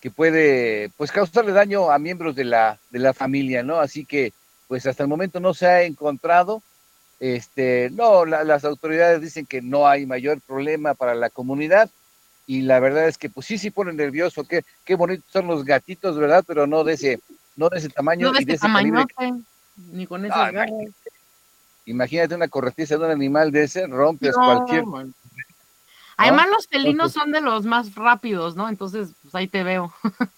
que 0.00 0.10
puede 0.10 0.90
pues 0.96 1.12
causarle 1.12 1.52
daño 1.52 1.90
a 1.90 1.98
miembros 1.98 2.34
de 2.34 2.44
la, 2.44 2.78
de 2.90 2.98
la 2.98 3.12
familia, 3.12 3.62
¿no? 3.62 3.78
Así 3.78 4.04
que, 4.04 4.32
pues 4.66 4.86
hasta 4.86 5.02
el 5.04 5.08
momento 5.08 5.38
no 5.38 5.54
se 5.54 5.66
ha 5.66 5.82
encontrado. 5.82 6.62
Este, 7.20 7.88
no, 7.92 8.26
las 8.26 8.64
autoridades 8.64 9.22
dicen 9.22 9.46
que 9.46 9.62
no 9.62 9.86
hay 9.88 10.04
mayor 10.04 10.40
problema 10.42 10.92
para 10.92 11.14
la 11.14 11.30
comunidad 11.30 11.88
y 12.46 12.62
la 12.62 12.78
verdad 12.78 13.08
es 13.08 13.18
que 13.18 13.30
pues 13.30 13.46
sí, 13.46 13.58
sí 13.58 13.70
pone 13.70 13.92
nervioso, 13.92 14.44
qué, 14.44 14.62
qué 14.84 14.94
bonitos 14.94 15.24
son 15.32 15.46
los 15.46 15.64
gatitos, 15.64 16.16
¿verdad? 16.16 16.44
Pero 16.46 16.66
no 16.66 16.84
de 16.84 16.92
ese, 16.94 17.18
no 17.56 17.68
de 17.68 17.78
ese 17.78 17.88
tamaño. 17.88 18.28
No 18.28 18.32
de, 18.32 18.40
ese 18.40 18.58
tamaño, 18.58 19.06
ni 19.92 20.06
con 20.06 20.24
esos 20.24 20.38
Imagínate 21.86 22.34
una 22.34 22.48
corretiza 22.48 22.96
de 22.96 23.04
un 23.04 23.10
animal 23.10 23.52
de 23.52 23.64
ese, 23.64 23.86
rompes 23.86 24.34
cualquier... 24.34 24.84
Además 26.16 26.48
los 26.50 26.66
felinos 26.66 27.12
son 27.12 27.30
de 27.30 27.40
los 27.40 27.64
más 27.64 27.94
rápidos, 27.94 28.56
¿no? 28.56 28.68
Entonces, 28.68 29.10
pues 29.22 29.34
ahí 29.34 29.46
te 29.46 29.62
veo. 29.62 29.92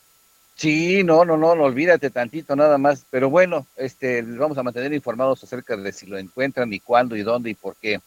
sí, 0.57 1.05
no, 1.05 1.25
no, 1.25 1.37
no, 1.37 1.55
no, 1.55 1.65
olvídate 1.65 2.11
tantito 2.11 2.57
nada 2.57 2.79
más. 2.79 3.07
Pero 3.11 3.31
bueno, 3.31 3.67
este, 3.77 4.23
les 4.23 4.37
vamos 4.37 4.59
a 4.59 4.63
mantener 4.65 4.93
informados 4.93 5.43
acerca 5.45 5.77
de 5.77 5.93
si 5.93 6.07
lo 6.07 6.19
encuentran 6.19 6.73
y 6.73 6.81
cuándo 6.81 7.17
y 7.17 7.23
dónde 7.23 7.51
y 7.51 7.55
por 7.55 7.77
qué. 7.77 8.01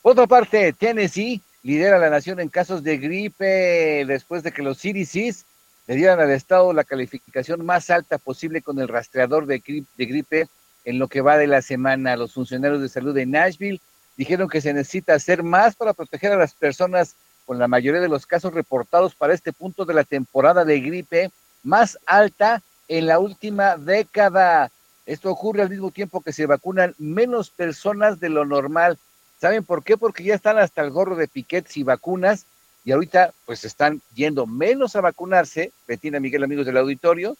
Por 0.00 0.12
otra 0.12 0.26
parte, 0.26 0.72
Tennessee 0.72 1.42
lidera 1.62 1.98
la 1.98 2.08
nación 2.08 2.40
en 2.40 2.48
casos 2.48 2.82
de 2.82 2.96
gripe 2.96 4.04
después 4.06 4.42
de 4.42 4.52
que 4.52 4.62
los 4.62 4.78
CDCs 4.78 5.44
le 5.88 5.96
dieran 5.96 6.20
al 6.20 6.30
Estado 6.30 6.74
la 6.74 6.84
calificación 6.84 7.64
más 7.64 7.88
alta 7.88 8.18
posible 8.18 8.60
con 8.60 8.78
el 8.78 8.88
rastreador 8.88 9.46
de 9.46 9.58
gripe, 9.96 10.46
en 10.84 10.98
lo 10.98 11.08
que 11.08 11.22
va 11.22 11.38
de 11.38 11.46
la 11.46 11.62
semana. 11.62 12.14
Los 12.14 12.34
funcionarios 12.34 12.82
de 12.82 12.90
salud 12.90 13.14
de 13.14 13.24
Nashville 13.24 13.80
dijeron 14.14 14.50
que 14.50 14.60
se 14.60 14.74
necesita 14.74 15.14
hacer 15.14 15.42
más 15.42 15.76
para 15.76 15.94
proteger 15.94 16.32
a 16.32 16.36
las 16.36 16.52
personas 16.52 17.14
con 17.46 17.58
la 17.58 17.68
mayoría 17.68 18.02
de 18.02 18.08
los 18.08 18.26
casos 18.26 18.52
reportados 18.52 19.14
para 19.14 19.32
este 19.32 19.50
punto 19.50 19.86
de 19.86 19.94
la 19.94 20.04
temporada 20.04 20.66
de 20.66 20.78
gripe 20.78 21.30
más 21.62 21.98
alta 22.04 22.62
en 22.86 23.06
la 23.06 23.18
última 23.18 23.78
década. 23.78 24.70
Esto 25.06 25.30
ocurre 25.30 25.62
al 25.62 25.70
mismo 25.70 25.90
tiempo 25.90 26.20
que 26.20 26.34
se 26.34 26.44
vacunan 26.44 26.94
menos 26.98 27.48
personas 27.48 28.20
de 28.20 28.28
lo 28.28 28.44
normal. 28.44 28.98
¿Saben 29.40 29.64
por 29.64 29.82
qué? 29.82 29.96
Porque 29.96 30.22
ya 30.22 30.34
están 30.34 30.58
hasta 30.58 30.82
el 30.82 30.90
gorro 30.90 31.16
de 31.16 31.28
piquetes 31.28 31.78
y 31.78 31.82
vacunas 31.82 32.44
y 32.88 32.92
ahorita 32.92 33.34
pues 33.44 33.66
están 33.66 34.00
yendo 34.14 34.46
menos 34.46 34.96
a 34.96 35.02
vacunarse, 35.02 35.72
Betina 35.86 36.20
Miguel, 36.20 36.42
amigos 36.42 36.64
del 36.64 36.78
auditorio, 36.78 37.36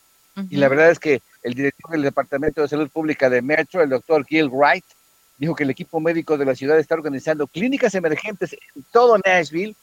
y 0.51 0.57
la 0.57 0.69
verdad 0.69 0.91
es 0.91 0.99
que 0.99 1.23
el 1.43 1.55
director 1.55 1.91
del 1.91 2.03
Departamento 2.03 2.61
de 2.61 2.69
Salud 2.69 2.91
Pública 2.91 3.31
de 3.31 3.41
Metro, 3.41 3.83
el 3.83 3.89
doctor 3.89 4.27
Gil 4.27 4.51
Wright, 4.51 4.85
dijo 5.39 5.55
que 5.55 5.65
el 5.65 5.71
equipo 5.71 6.01
médico 6.01 6.37
de 6.37 6.45
la 6.45 6.55
ciudad 6.55 6.79
está 6.79 6.97
organizando 6.97 7.47
clínicas 7.47 7.95
emergentes 7.95 8.53
en 8.53 8.85
todo 8.93 9.17
Nashville 9.25 9.75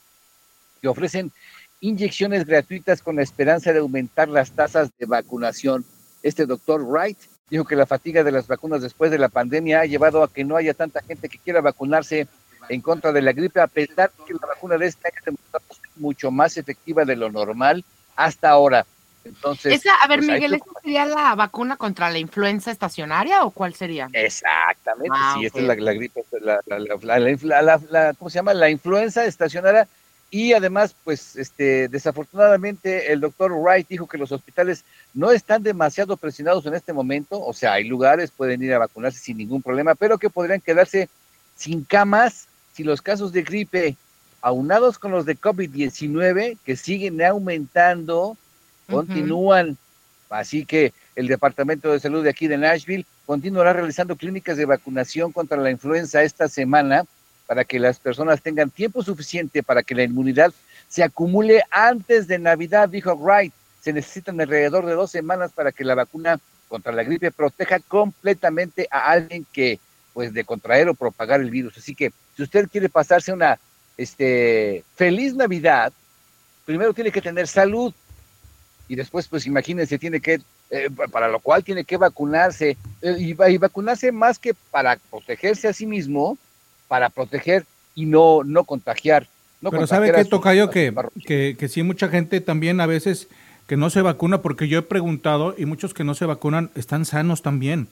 que 0.84 0.88
ofrecen 0.88 1.32
inyecciones 1.80 2.46
gratuitas 2.46 3.02
con 3.02 3.16
la 3.16 3.24
esperanza 3.24 3.74
de 3.74 3.80
aumentar 3.80 4.30
las 4.30 4.52
tasas 4.52 4.92
de 5.00 5.08
vacunación. 5.08 5.84
Este 6.22 6.46
doctor 6.46 6.84
Wright 6.84 7.18
dijo 7.50 7.66
que 7.66 7.76
la 7.76 7.88
fatiga 7.88 8.24
de 8.24 8.32
las 8.32 8.46
vacunas 8.46 8.84
después 8.84 9.10
de 9.10 9.18
la 9.18 9.30
pandemia 9.30 9.80
ha 9.80 9.86
llevado 9.86 10.22
a 10.22 10.32
que 10.32 10.44
no 10.44 10.58
haya 10.58 10.76
tanta 10.76 11.02
gente 11.02 11.28
que 11.28 11.40
quiera 11.40 11.62
vacunarse 11.62 12.28
en 12.70 12.82
contra 12.82 13.12
de 13.12 13.22
la 13.22 13.34
gripe, 13.34 13.60
a 13.60 13.68
pesar 13.68 14.12
de 14.18 14.26
que 14.26 14.34
la 14.34 14.48
vacuna 14.48 14.78
de 14.78 14.88
este 14.88 15.08
año 15.08 15.38
es 15.70 15.80
mucho 15.96 16.32
más 16.32 16.58
efectiva 16.58 17.06
de 17.06 17.16
lo 17.16 17.32
normal 17.32 17.84
hasta 18.16 18.50
ahora. 18.50 18.86
Entonces, 19.24 19.82
a 20.04 20.08
ver, 20.08 20.20
pues, 20.20 20.30
Miguel, 20.30 20.54
¿esta 20.54 20.70
sería 20.84 21.06
la 21.06 21.34
vacuna 21.34 21.78
contra 21.78 22.12
la 22.12 22.20
influenza 22.20 22.70
estacionaria 22.70 23.44
o 23.44 23.50
cuál 23.50 23.74
sería? 23.74 24.08
Exactamente, 24.14 25.18
ah, 25.20 25.36
sí, 25.38 25.46
esta 25.48 25.60
es 25.60 25.66
la, 25.66 25.76
gripe, 25.76 26.24
la, 26.42 26.60
la, 27.90 28.14
¿cómo 28.14 28.30
se 28.30 28.36
llama? 28.36 28.54
La 28.54 28.70
influenza 28.70 29.26
estacionaria 29.26 29.88
y 30.30 30.54
además, 30.54 30.96
pues, 31.04 31.36
este, 31.38 31.88
desafortunadamente, 31.88 33.12
el 33.12 33.22
doctor 33.22 33.52
Wright 33.54 33.88
dijo 33.88 34.08
que 34.08 34.18
los 34.18 34.32
hospitales 34.32 34.84
no 35.14 35.32
están 35.32 35.64
demasiado 35.64 36.18
presionados 36.18 36.66
en 36.66 36.76
este 36.76 36.94
momento, 36.94 37.42
o 37.42 37.54
sea, 37.54 37.74
hay 37.74 37.86
lugares, 37.86 38.32
pueden 38.32 38.62
ir 38.62 38.74
a 38.74 38.80
vacunarse 38.80 39.20
sin 39.20 39.38
ningún 39.38 39.62
problema, 39.62 39.96
pero 39.96 40.18
que 40.18 40.30
podrían 40.30 40.62
quedarse 40.62 41.10
sin 41.56 41.84
camas 41.84 42.48
si 42.76 42.84
los 42.84 43.02
casos 43.02 43.32
de 43.32 43.44
gripe, 43.44 43.96
aunados 44.42 45.00
con 45.00 45.12
los 45.12 45.26
de 45.26 45.38
COVID-19, 45.38 46.58
que 46.66 46.76
siguen 46.76 47.22
aumentando, 47.22 48.38
continúan. 48.90 49.78
Así 50.30 50.66
que 50.66 50.92
el 51.16 51.28
Departamento 51.28 51.90
de 51.92 52.02
Salud 52.02 52.22
de 52.22 52.32
aquí 52.32 52.48
de 52.48 52.58
Nashville 52.58 53.06
continuará 53.26 53.72
realizando 53.72 54.18
clínicas 54.18 54.58
de 54.58 54.66
vacunación 54.66 55.32
contra 55.32 55.58
la 55.58 55.72
influenza 55.72 56.22
esta 56.22 56.50
semana 56.50 57.06
para 57.48 57.64
que 57.64 57.80
las 57.80 57.98
personas 58.00 58.42
tengan 58.42 58.70
tiempo 58.70 59.02
suficiente 59.04 59.64
para 59.64 59.82
que 59.82 59.96
la 59.96 60.04
inmunidad 60.04 60.54
se 60.90 61.04
acumule 61.04 61.64
antes 61.72 62.28
de 62.28 62.40
Navidad, 62.40 62.90
dijo 62.90 63.16
Wright. 63.16 63.54
Se 63.82 63.94
necesitan 63.94 64.42
alrededor 64.42 64.86
de 64.86 64.94
dos 64.94 65.12
semanas 65.12 65.54
para 65.54 65.72
que 65.72 65.86
la 65.86 65.96
vacuna 65.96 66.40
contra 66.68 66.92
la 66.92 67.04
gripe 67.04 67.32
proteja 67.32 67.80
completamente 67.80 68.88
a 68.92 69.12
alguien 69.12 69.46
que, 69.54 69.80
pues, 70.14 70.34
de 70.34 70.44
contraer 70.44 70.90
o 70.90 70.94
propagar 70.94 71.40
el 71.40 71.52
virus. 71.52 71.78
Así 71.78 71.96
que, 71.96 72.12
si 72.36 72.44
usted 72.44 72.70
quiere 72.70 72.90
pasarse 72.90 73.32
una 73.32 73.60
este, 73.98 74.84
feliz 74.96 75.34
Navidad, 75.34 75.94
primero 76.66 76.94
tiene 76.94 77.12
que 77.12 77.22
tener 77.22 77.48
salud, 77.48 77.94
y 78.88 78.96
después, 78.96 79.28
pues 79.28 79.48
imagínense, 79.48 79.98
tiene 79.98 80.20
que, 80.20 80.42
eh, 80.70 80.90
para 81.12 81.28
lo 81.28 81.40
cual 81.40 81.64
tiene 81.64 81.84
que 81.86 81.98
vacunarse, 81.98 82.78
eh, 83.02 83.16
y, 83.18 83.34
vacunarse 83.34 84.12
más 84.12 84.38
que 84.38 84.54
para 84.54 84.98
protegerse 85.10 85.68
a 85.68 85.74
sí 85.74 85.86
mismo, 85.86 86.38
para 86.88 87.10
proteger 87.10 87.66
y 87.96 88.06
no, 88.06 88.44
no 88.44 88.64
contagiar. 88.64 89.28
No 89.62 89.72
Pero 89.72 89.88
¿sabe 89.88 90.12
qué, 90.12 90.26
Tocayo? 90.26 90.70
Que, 90.70 90.94
que, 91.26 91.56
que 91.58 91.68
sí, 91.68 91.82
mucha 91.82 92.10
gente 92.10 92.42
también 92.42 92.80
a 92.80 92.86
veces 92.86 93.28
que 93.68 93.78
no 93.78 93.90
se 93.90 94.02
vacuna, 94.02 94.42
porque 94.42 94.68
yo 94.68 94.80
he 94.80 94.84
preguntado, 94.84 95.56
y 95.58 95.66
muchos 95.66 95.94
que 95.94 96.04
no 96.04 96.14
se 96.14 96.26
vacunan 96.26 96.70
están 96.76 97.06
sanos 97.06 97.42
también. 97.42 97.88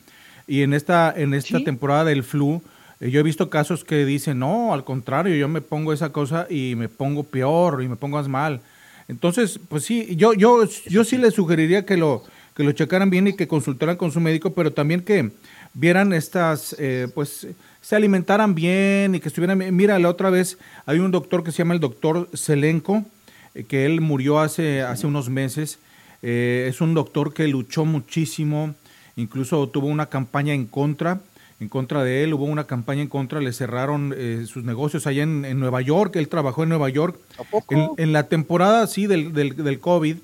Y 0.46 0.62
en 0.62 0.74
esta, 0.74 1.12
en 1.16 1.34
esta 1.34 1.64
temporada 1.64 2.04
del 2.04 2.24
flu, 2.24 2.62
yo 3.10 3.20
he 3.20 3.24
visto 3.24 3.49
casos 3.49 3.84
que 3.84 4.06
dicen, 4.06 4.39
no, 4.39 4.74
al 4.74 4.84
contrario, 4.84 5.36
yo 5.36 5.47
me 5.47 5.62
pongo 5.62 5.93
esa 5.93 6.12
cosa 6.12 6.47
y 6.49 6.76
me 6.76 6.89
pongo 6.89 7.24
peor 7.24 7.84
y 7.84 7.88
me 7.88 7.95
pongo 7.95 8.18
más 8.18 8.28
mal. 8.28 8.62
Entonces, 9.08 9.60
pues 9.68 9.84
sí, 9.84 10.16
yo, 10.16 10.34
yo, 10.34 10.64
yo 10.88 11.04
sí 11.04 11.18
les 11.18 11.34
sugeriría 11.34 11.86
que 11.86 11.97
lo, 11.97 12.24
que 12.56 12.64
lo 12.64 12.72
checaran 12.72 13.10
bien 13.10 13.28
y 13.28 13.36
que 13.36 13.47
consultaran 13.47 13.97
con 13.97 14.12
su 14.12 14.20
médico, 14.20 14.54
pero 14.54 14.72
también 14.72 15.01
que 15.01 15.32
vieran 15.74 16.14
estas, 16.14 16.76
eh, 16.80 17.08
pues, 17.14 17.47
se 17.82 17.95
alimentaran 17.95 18.56
bien 18.56 19.16
y 19.16 19.20
que 19.20 19.28
estuvieran 19.28 19.60
bien. 19.60 19.76
Mira, 19.76 19.99
la 19.99 20.10
otra 20.10 20.30
vez 20.30 20.58
hay 20.86 20.99
un 20.99 21.12
doctor 21.12 21.43
que 21.43 21.51
se 21.51 21.60
llama 21.60 21.74
el 21.74 21.80
doctor 21.82 22.30
Selenco, 22.34 23.04
eh, 23.54 23.66
que 23.66 23.86
él 23.86 23.99
murió 23.99 24.39
hace, 24.39 24.82
hace 24.82 25.08
unos 25.08 25.30
meses. 25.30 25.80
Eh, 26.22 26.68
es 26.70 26.80
un 26.80 26.93
doctor 26.93 27.34
que 27.34 27.47
luchó 27.49 27.84
muchísimo, 27.84 28.76
incluso 29.18 29.68
tuvo 29.68 29.88
una 29.88 30.06
campaña 30.06 30.54
en 30.54 30.68
contra 30.68 31.20
en 31.64 31.70
contra 31.70 32.03
de 32.03 32.24
él, 32.24 32.34
hubo 32.34 32.43
una 32.43 32.66
campaña 32.66 33.01
en 33.01 33.07
contra, 33.07 33.39
le 33.39 33.53
cerraron 33.53 34.14
eh, 34.16 34.43
sus 34.47 34.66
negocios 34.66 35.07
allá 35.07 35.24
en, 35.24 35.59
Nueva 35.59 35.82
York, 35.82 36.18
él 36.18 36.28
trabajó 36.28 36.64
en 36.64 36.70
Nueva 36.70 36.89
York. 36.89 37.18
En, 37.97 38.11
la 38.11 38.28
temporada, 38.28 38.86
sí, 38.88 39.07
del, 39.07 39.34
del, 39.34 39.80
COVID, 39.80 40.18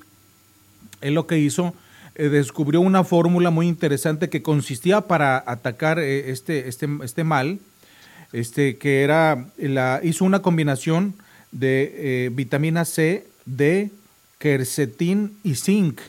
él 1.00 1.14
lo 1.14 1.26
que 1.26 1.38
hizo, 1.38 1.74
eh, 2.14 2.28
descubrió 2.28 2.82
una 2.82 3.04
fórmula 3.04 3.50
muy 3.50 3.68
interesante 3.68 4.28
que 4.28 4.42
consistía 4.42 5.00
para 5.00 5.42
atacar 5.46 5.98
eh, 5.98 6.30
este, 6.30 6.68
este, 6.68 6.86
este 7.02 7.24
mal, 7.24 7.58
este, 8.32 8.76
que 8.76 9.02
era, 9.02 9.46
la, 9.56 10.00
hizo 10.02 10.26
una 10.26 10.42
combinación 10.42 11.14
de 11.52 12.30
vitamina 12.32 12.84
C, 12.84 13.26
D, 13.46 13.90
quercetín 14.38 15.38
y 15.42 15.54
zinc 15.54 16.00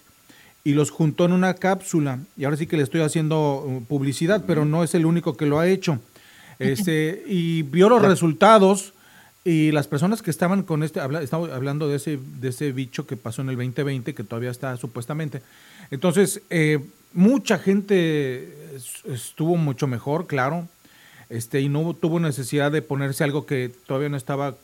y 0.63 0.73
los 0.73 0.91
juntó 0.91 1.25
en 1.25 1.33
una 1.33 1.55
cápsula. 1.55 2.19
Y 2.37 2.45
ahora 2.45 2.57
sí 2.57 2.67
que 2.67 2.77
le 2.77 2.83
estoy 2.83 3.01
haciendo 3.01 3.63
uh, 3.65 3.83
publicidad, 3.85 4.43
pero 4.45 4.65
no 4.65 4.83
es 4.83 4.93
el 4.95 5.05
único 5.05 5.35
que 5.35 5.45
lo 5.45 5.59
ha 5.59 5.67
hecho. 5.67 5.99
Este, 6.59 7.23
y 7.27 7.63
vio 7.63 7.89
los 7.89 8.03
resultados 8.03 8.93
y 9.43 9.71
las 9.71 9.87
personas 9.87 10.21
que 10.21 10.29
estaban 10.29 10.61
con 10.61 10.83
este, 10.83 10.99
habla, 10.99 11.23
estamos 11.23 11.49
hablando 11.49 11.87
de 11.87 11.95
ese, 11.95 12.19
de 12.39 12.49
ese 12.49 12.71
bicho 12.71 13.07
que 13.07 13.17
pasó 13.17 13.41
en 13.41 13.49
el 13.49 13.55
2020, 13.55 14.13
que 14.13 14.23
todavía 14.23 14.51
está 14.51 14.77
supuestamente. 14.77 15.41
Entonces, 15.89 16.41
eh, 16.51 16.79
mucha 17.13 17.57
gente 17.57 18.75
estuvo 19.05 19.57
mucho 19.57 19.87
mejor, 19.87 20.27
claro, 20.27 20.67
este, 21.29 21.61
y 21.61 21.69
no 21.69 21.95
tuvo 21.95 22.19
necesidad 22.19 22.71
de 22.71 22.83
ponerse 22.83 23.23
algo 23.23 23.47
que 23.47 23.71
todavía 23.87 24.09
no 24.09 24.17
estaba 24.17 24.55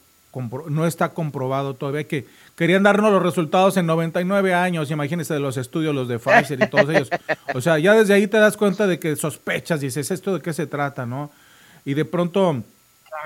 no 0.70 0.86
está 0.86 1.10
comprobado 1.10 1.74
todavía 1.74 2.08
que 2.08 2.28
querían 2.56 2.84
darnos 2.84 3.12
los 3.12 3.22
resultados 3.22 3.78
en 3.78 3.86
99 3.86 4.54
años, 4.54 4.92
imagínense 4.92 5.34
de 5.34 5.40
los 5.40 5.58
estudios, 5.58 5.94
los 5.94 6.08
de 6.08 6.20
Pfizer 6.20 6.62
y 6.62 6.68
todos 6.68 6.90
ellos. 6.90 7.10
O 7.54 7.62
sea, 7.62 7.80
ya 7.80 7.94
desde 7.94 8.14
ahí 8.14 8.28
te 8.28 8.38
das 8.38 8.58
cuenta 8.58 8.88
de 8.88 9.00
que 9.00 9.16
sospechas, 9.16 9.82
dices, 9.82 10.12
¿esto 10.12 10.34
de 10.34 10.42
qué 10.42 10.54
se 10.54 10.68
trata, 10.68 11.06
no? 11.06 11.32
Y 11.86 11.94
de 11.94 12.06
pronto, 12.06 12.64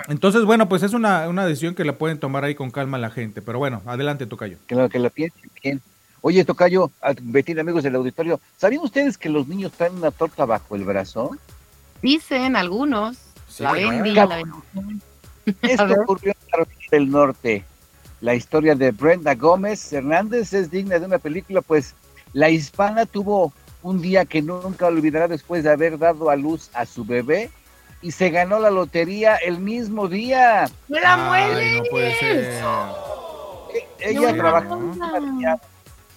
entonces, 0.08 0.46
bueno, 0.46 0.70
pues 0.70 0.84
es 0.84 0.94
una, 0.94 1.28
una 1.28 1.46
decisión 1.46 1.76
que 1.76 1.86
la 1.86 1.94
pueden 1.94 2.20
tomar 2.20 2.44
ahí 2.44 2.56
con 2.56 2.72
calma 2.72 2.98
la 2.98 3.10
gente. 3.10 3.42
Pero 3.42 3.60
bueno, 3.60 3.82
adelante, 3.86 4.26
Tocayo. 4.26 4.58
Claro, 4.68 4.90
que 4.90 5.00
la 5.00 5.10
piensen 5.10 5.50
bien. 5.62 5.82
Oye, 6.22 6.46
Tocayo, 6.46 6.92
Betín, 7.22 7.60
amigos 7.60 7.84
del 7.84 7.96
auditorio, 7.96 8.40
¿sabían 8.58 8.84
ustedes 8.84 9.18
que 9.18 9.30
los 9.30 9.48
niños 9.48 9.72
traen 9.72 9.96
una 9.96 10.12
torta 10.12 10.46
bajo 10.46 10.76
el 10.76 10.84
brazo? 10.84 11.32
Dicen 12.02 12.56
algunos. 12.56 13.18
la 13.60 13.74
la 13.74 14.44
Esto 15.64 15.86
ocurrió 16.02 16.32
en 16.32 16.50
Carolina 16.50 16.81
del 16.92 17.10
Norte. 17.10 17.64
La 18.20 18.36
historia 18.36 18.76
de 18.76 18.92
Brenda 18.92 19.34
Gómez 19.34 19.92
Hernández 19.92 20.54
es 20.54 20.70
digna 20.70 21.00
de 21.00 21.08
una 21.08 21.18
película, 21.18 21.62
pues 21.62 21.96
la 22.34 22.50
hispana 22.50 23.08
tuvo 23.08 23.52
un 23.82 24.00
día 24.02 24.26
que 24.26 24.44
nunca 24.44 24.86
olvidará 24.86 25.28
después 25.28 25.64
de 25.64 25.72
haber 25.72 25.98
dado 25.98 26.30
a 26.30 26.36
luz 26.36 26.70
a 26.74 26.86
su 26.86 27.04
bebé 27.04 27.50
y 28.02 28.12
se 28.12 28.30
ganó 28.30 28.60
la 28.60 28.70
lotería 28.70 29.38
el 29.38 29.60
mismo 29.60 30.08
día. 30.08 30.70
¡Me 30.88 31.00
la 31.00 31.18
muele! 31.18 31.78
No 31.78 31.84
puede 31.90 32.20
ser. 32.20 32.62
Ella 34.00 34.34
trabajó 34.36 34.80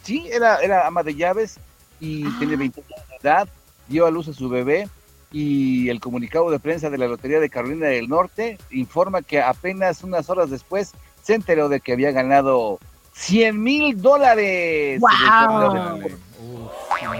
Sí, 0.02 0.28
era, 0.30 0.58
era 0.58 0.86
ama 0.86 1.02
de 1.02 1.14
llaves 1.14 1.58
y 2.00 2.26
ah. 2.26 2.34
tiene 2.38 2.56
20 2.56 2.80
años 2.80 3.08
de 3.08 3.16
edad, 3.16 3.48
dio 3.88 4.06
a 4.06 4.10
luz 4.10 4.28
a 4.28 4.34
su 4.34 4.50
bebé 4.50 4.88
y 5.34 5.88
el 5.88 5.98
comunicado 5.98 6.48
de 6.48 6.60
prensa 6.60 6.90
de 6.90 6.96
la 6.96 7.08
Lotería 7.08 7.40
de 7.40 7.50
Carolina 7.50 7.88
del 7.88 8.08
Norte 8.08 8.56
informa 8.70 9.20
que 9.20 9.42
apenas 9.42 10.04
unas 10.04 10.30
horas 10.30 10.48
después 10.48 10.92
se 11.24 11.34
enteró 11.34 11.68
de 11.68 11.80
que 11.80 11.92
había 11.92 12.12
ganado 12.12 12.78
100 13.14 13.60
mil 13.60 14.00
dólares. 14.00 15.00
¡Wow! 15.00 15.98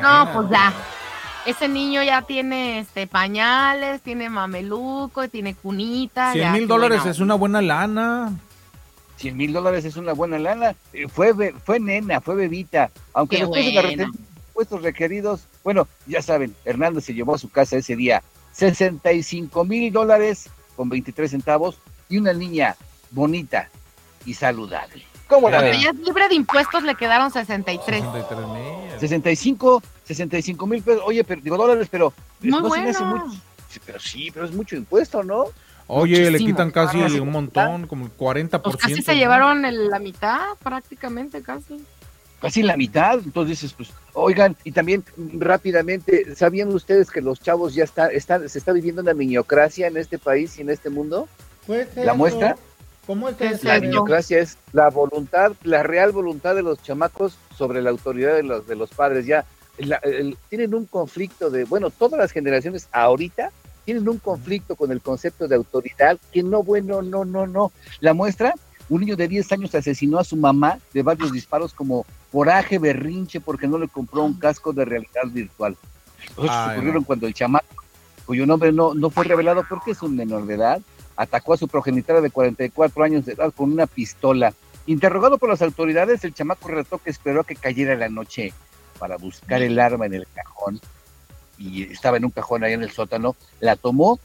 No, 0.00 0.30
pues 0.32 0.48
ya. 0.48 0.72
Ese 1.44 1.66
niño 1.66 2.04
ya 2.04 2.22
tiene 2.22 2.78
este 2.78 3.08
pañales, 3.08 4.00
tiene 4.00 4.30
mameluco, 4.30 5.28
tiene 5.28 5.56
cunita. 5.56 6.34
100 6.34 6.52
mil 6.52 6.68
dólares 6.68 7.04
es 7.06 7.18
una 7.18 7.34
buena 7.34 7.60
lana. 7.60 8.32
100 9.16 9.36
mil 9.36 9.52
dólares 9.52 9.84
es 9.86 9.96
una 9.96 10.12
buena 10.12 10.38
lana. 10.38 10.76
Fue, 11.12 11.52
fue 11.64 11.80
nena, 11.80 12.20
fue 12.20 12.36
bebita. 12.36 12.92
Aunque 13.12 13.38
Qué 13.38 13.42
después 13.42 13.64
de 13.64 13.96
la 13.96 14.08
impuestos 14.54 14.82
requeridos, 14.82 15.48
bueno, 15.64 15.88
ya 16.06 16.22
saben, 16.22 16.54
Hernández 16.64 17.04
se 17.04 17.12
llevó 17.12 17.34
a 17.34 17.38
su 17.38 17.48
casa 17.50 17.76
ese 17.76 17.96
día 17.96 18.22
65 18.52 19.64
mil 19.64 19.92
dólares 19.92 20.48
con 20.76 20.88
23 20.88 21.28
centavos 21.28 21.78
y 22.08 22.18
una 22.18 22.32
niña 22.32 22.76
bonita 23.10 23.68
y 24.24 24.34
saludable. 24.34 25.02
¿Cómo 25.26 25.50
la 25.50 25.60
ven? 25.60 25.80
ya 25.80 25.92
libre 25.92 26.28
de 26.28 26.36
impuestos 26.36 26.84
le 26.84 26.94
quedaron 26.94 27.32
63. 27.32 28.00
63 28.00 28.46
mil. 28.46 29.00
65, 29.00 29.82
65 30.04 30.66
mil 30.68 30.82
pesos. 30.82 31.02
Oye, 31.04 31.24
pero, 31.24 31.40
digo 31.42 31.56
dólares, 31.56 31.88
pero 31.90 32.12
Muy 32.40 32.50
no 32.50 32.70
se 32.70 32.80
me 32.82 32.90
hace 32.90 33.02
bueno. 33.02 33.26
mucho. 33.26 33.40
Pero 33.84 33.98
sí, 33.98 34.30
pero 34.32 34.46
es 34.46 34.52
mucho 34.52 34.76
impuesto, 34.76 35.24
¿no? 35.24 35.46
Oye, 35.88 36.30
le 36.30 36.38
quitan 36.38 36.70
casi 36.70 36.98
un 37.18 37.30
montón, 37.30 37.86
como 37.88 38.06
el 38.06 38.16
40%. 38.16 38.62
Pues 38.62 38.76
casi 38.76 39.02
se 39.02 39.12
¿no? 39.12 39.18
llevaron 39.18 39.64
el- 39.64 39.90
la 39.90 39.98
mitad, 39.98 40.40
prácticamente 40.62 41.42
casi. 41.42 41.84
Casi 42.44 42.62
la 42.62 42.76
mitad. 42.76 43.18
Entonces 43.24 43.60
dices, 43.60 43.72
pues, 43.72 43.88
oigan, 44.12 44.56
y 44.64 44.72
también 44.72 45.02
rápidamente, 45.38 46.34
¿sabían 46.34 46.68
ustedes 46.74 47.10
que 47.10 47.20
los 47.20 47.40
chavos 47.40 47.74
ya 47.74 47.84
está, 47.84 48.08
están, 48.08 48.48
se 48.48 48.58
está 48.58 48.72
viviendo 48.72 49.02
una 49.02 49.14
miñocracia 49.14 49.86
en 49.86 49.96
este 49.96 50.18
país 50.18 50.58
y 50.58 50.62
en 50.62 50.70
este 50.70 50.90
mundo? 50.90 51.28
Pues 51.66 51.88
¿La 51.96 52.02
eso. 52.02 52.14
muestra? 52.16 52.56
¿Cómo 53.06 53.28
es 53.28 53.36
¿Qué 53.36 53.46
es 53.46 53.52
eso? 53.54 53.64
La 53.68 53.74
Exacto. 53.76 53.88
miñocracia 53.90 54.38
es 54.38 54.56
la 54.72 54.88
voluntad, 54.90 55.52
la 55.62 55.82
real 55.82 56.12
voluntad 56.12 56.54
de 56.54 56.62
los 56.62 56.82
chamacos 56.82 57.36
sobre 57.56 57.82
la 57.82 57.90
autoridad 57.90 58.34
de 58.34 58.42
los, 58.42 58.66
de 58.66 58.76
los 58.76 58.90
padres. 58.90 59.26
Ya 59.26 59.44
la- 59.78 60.00
el- 60.04 60.36
tienen 60.48 60.74
un 60.74 60.86
conflicto 60.86 61.50
de, 61.50 61.64
bueno, 61.64 61.90
todas 61.90 62.18
las 62.18 62.32
generaciones 62.32 62.88
ahorita 62.92 63.50
tienen 63.84 64.08
un 64.08 64.16
conflicto 64.18 64.76
con 64.76 64.90
el 64.92 65.02
concepto 65.02 65.46
de 65.46 65.56
autoridad 65.56 66.18
que 66.32 66.42
no, 66.42 66.62
bueno, 66.62 67.02
no, 67.02 67.26
no, 67.26 67.46
no. 67.46 67.72
La 68.00 68.14
muestra, 68.14 68.54
un 68.88 69.00
niño 69.00 69.16
de 69.16 69.28
10 69.28 69.52
años 69.52 69.74
asesinó 69.74 70.18
a 70.18 70.24
su 70.24 70.36
mamá 70.36 70.78
de 70.92 71.02
varios 71.02 71.32
disparos 71.32 71.72
como 71.72 72.04
coraje, 72.30 72.78
berrinche, 72.78 73.40
porque 73.40 73.66
no 73.66 73.78
le 73.78 73.88
compró 73.88 74.24
un 74.24 74.34
casco 74.34 74.72
de 74.72 74.84
realidad 74.84 75.26
virtual. 75.26 75.76
Los 76.36 76.50
ocurrieron 76.50 77.02
no. 77.02 77.04
cuando 77.04 77.26
el 77.26 77.34
chamaco, 77.34 77.66
cuyo 78.26 78.46
nombre 78.46 78.72
no, 78.72 78.94
no 78.94 79.10
fue 79.10 79.24
revelado 79.24 79.64
porque 79.68 79.92
es 79.92 80.02
un 80.02 80.16
menor 80.16 80.46
de 80.46 80.54
edad, 80.54 80.82
atacó 81.16 81.54
a 81.54 81.56
su 81.56 81.68
progenitora 81.68 82.20
de 82.20 82.30
44 82.30 83.04
años 83.04 83.24
de 83.24 83.32
edad 83.32 83.52
con 83.54 83.72
una 83.72 83.86
pistola. 83.86 84.52
Interrogado 84.86 85.38
por 85.38 85.48
las 85.48 85.62
autoridades, 85.62 86.24
el 86.24 86.34
chamaco 86.34 86.68
relató 86.68 86.98
que 86.98 87.10
esperó 87.10 87.40
a 87.40 87.44
que 87.44 87.56
cayera 87.56 87.94
la 87.94 88.08
noche 88.08 88.52
para 88.98 89.16
buscar 89.16 89.62
el 89.62 89.78
arma 89.78 90.06
en 90.06 90.14
el 90.14 90.26
cajón 90.34 90.80
y 91.58 91.84
estaba 91.84 92.16
en 92.16 92.24
un 92.24 92.30
cajón 92.30 92.64
ahí 92.64 92.72
en 92.72 92.82
el 92.82 92.90
sótano, 92.90 93.36
la 93.60 93.76
tomó, 93.76 94.18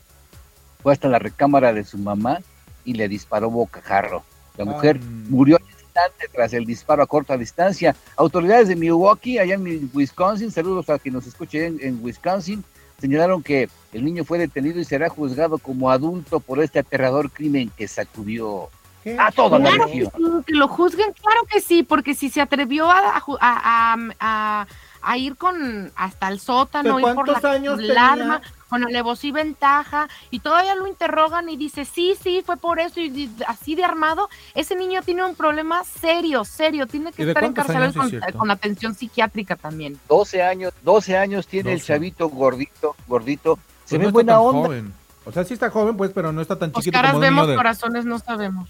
fue 0.81 0.93
hasta 0.93 1.07
la 1.07 1.19
recámara 1.19 1.73
de 1.73 1.83
su 1.83 1.97
mamá 1.97 2.39
y 2.85 2.93
le 2.93 3.07
disparó 3.07 3.49
bocajarro. 3.49 4.23
La 4.59 4.65
mujer 4.65 4.99
Ah. 5.01 5.05
murió 5.29 5.55
al 5.55 5.63
instante 5.63 6.27
tras 6.33 6.51
el 6.53 6.65
disparo 6.65 7.01
a 7.01 7.07
corta 7.07 7.37
distancia. 7.37 7.95
Autoridades 8.17 8.67
de 8.67 8.75
Milwaukee, 8.75 9.39
allá 9.39 9.55
en 9.55 9.89
Wisconsin, 9.93 10.51
saludos 10.51 10.89
a 10.89 10.99
quien 10.99 11.13
nos 11.13 11.25
escuche 11.25 11.65
en, 11.65 11.79
en 11.81 12.03
Wisconsin, 12.03 12.63
señalaron 12.99 13.41
que 13.41 13.69
el 13.93 14.03
niño 14.03 14.25
fue 14.25 14.37
detenido 14.37 14.79
y 14.81 14.83
será 14.85 15.07
juzgado 15.07 15.57
como 15.59 15.89
adulto 15.89 16.41
por 16.41 16.59
este 16.61 16.79
aterrador 16.79 17.31
crimen 17.31 17.71
que 17.77 17.87
sacudió 17.87 18.67
¿Qué? 19.01 19.15
a 19.17 19.31
toda 19.31 19.59
la 19.59 19.69
Claro 19.69 19.85
que 19.85 19.91
región. 19.93 20.11
sí, 20.13 20.43
que 20.45 20.53
lo 20.55 20.67
juzguen, 20.67 21.13
claro 21.13 21.41
que 21.49 21.61
sí, 21.61 21.83
porque 21.83 22.13
si 22.13 22.29
se 22.29 22.41
atrevió 22.41 22.91
a, 22.91 23.15
a, 23.15 23.21
ju- 23.21 23.37
a- 23.39 23.93
a- 23.93 23.97
a- 24.19 24.67
a 25.01 25.17
ir 25.17 25.37
con 25.37 25.89
hasta 25.95 26.27
el 26.27 26.41
sótano, 26.41 26.97
¿De 26.97 27.01
ir 27.01 27.05
por 27.15 27.25
cuántos 27.25 27.41
la, 27.43 27.51
años 27.53 27.79
el 27.79 27.97
arma, 27.97 28.41
con 28.69 28.83
alevosía 28.83 29.29
y 29.29 29.33
ventaja, 29.33 30.07
y 30.29 30.39
todavía 30.39 30.75
lo 30.75 30.87
interrogan 30.87 31.49
y 31.49 31.57
dice, 31.57 31.85
sí, 31.85 32.15
sí, 32.21 32.41
fue 32.45 32.57
por 32.57 32.79
eso, 32.79 32.99
y, 32.99 33.29
así 33.47 33.75
de 33.75 33.83
armado, 33.83 34.29
ese 34.55 34.75
niño 34.75 35.01
tiene 35.01 35.25
un 35.25 35.35
problema 35.35 35.83
serio, 35.83 36.45
serio, 36.45 36.85
tiene 36.87 37.09
¿Y 37.09 37.13
que 37.13 37.23
estar 37.27 37.43
encarcelado 37.43 37.93
con, 37.93 38.13
es 38.13 38.35
con 38.35 38.51
atención 38.51 38.93
psiquiátrica 38.95 39.55
también. 39.55 39.99
12 40.07 40.43
años, 40.43 40.73
12 40.83 41.17
años 41.17 41.47
tiene 41.47 41.71
el 41.73 41.79
12. 41.79 41.87
chavito 41.87 42.29
gordito, 42.29 42.95
gordito. 43.07 43.59
Se 43.85 43.97
Pues 43.97 43.99
ve 43.99 43.99
no 43.99 44.07
está 44.07 44.11
buena 44.13 44.33
tan 44.33 44.41
onda. 44.41 44.67
joven. 44.67 44.93
O 45.25 45.31
sea, 45.31 45.43
sí 45.43 45.53
está 45.53 45.69
joven, 45.69 45.97
pues, 45.97 46.11
pero 46.13 46.31
no 46.31 46.41
está 46.41 46.57
tan 46.57 46.71
Pues 46.71 46.85
chiquito 46.85 46.97
caras 46.97 47.11
como 47.11 47.21
vemos, 47.21 47.47
de... 47.47 47.55
corazones 47.55 48.05
no 48.05 48.19
sabemos. 48.19 48.69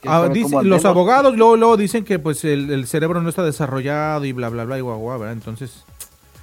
¿Quién 0.00 0.14
Ah, 0.14 0.28
dice- 0.28 0.62
los 0.62 0.84
abogados 0.86 1.36
luego, 1.36 1.56
luego 1.56 1.76
dicen 1.76 2.04
que 2.04 2.18
pues 2.18 2.42
el, 2.44 2.70
el 2.70 2.86
cerebro 2.86 3.20
no 3.20 3.28
está 3.28 3.42
desarrollado 3.42 4.24
y 4.24 4.32
bla, 4.32 4.48
bla, 4.48 4.64
bla, 4.64 4.78
y 4.78 4.80
guau, 4.80 4.98
guau, 4.98 5.18
¿verdad? 5.18 5.34
Entonces, 5.34 5.84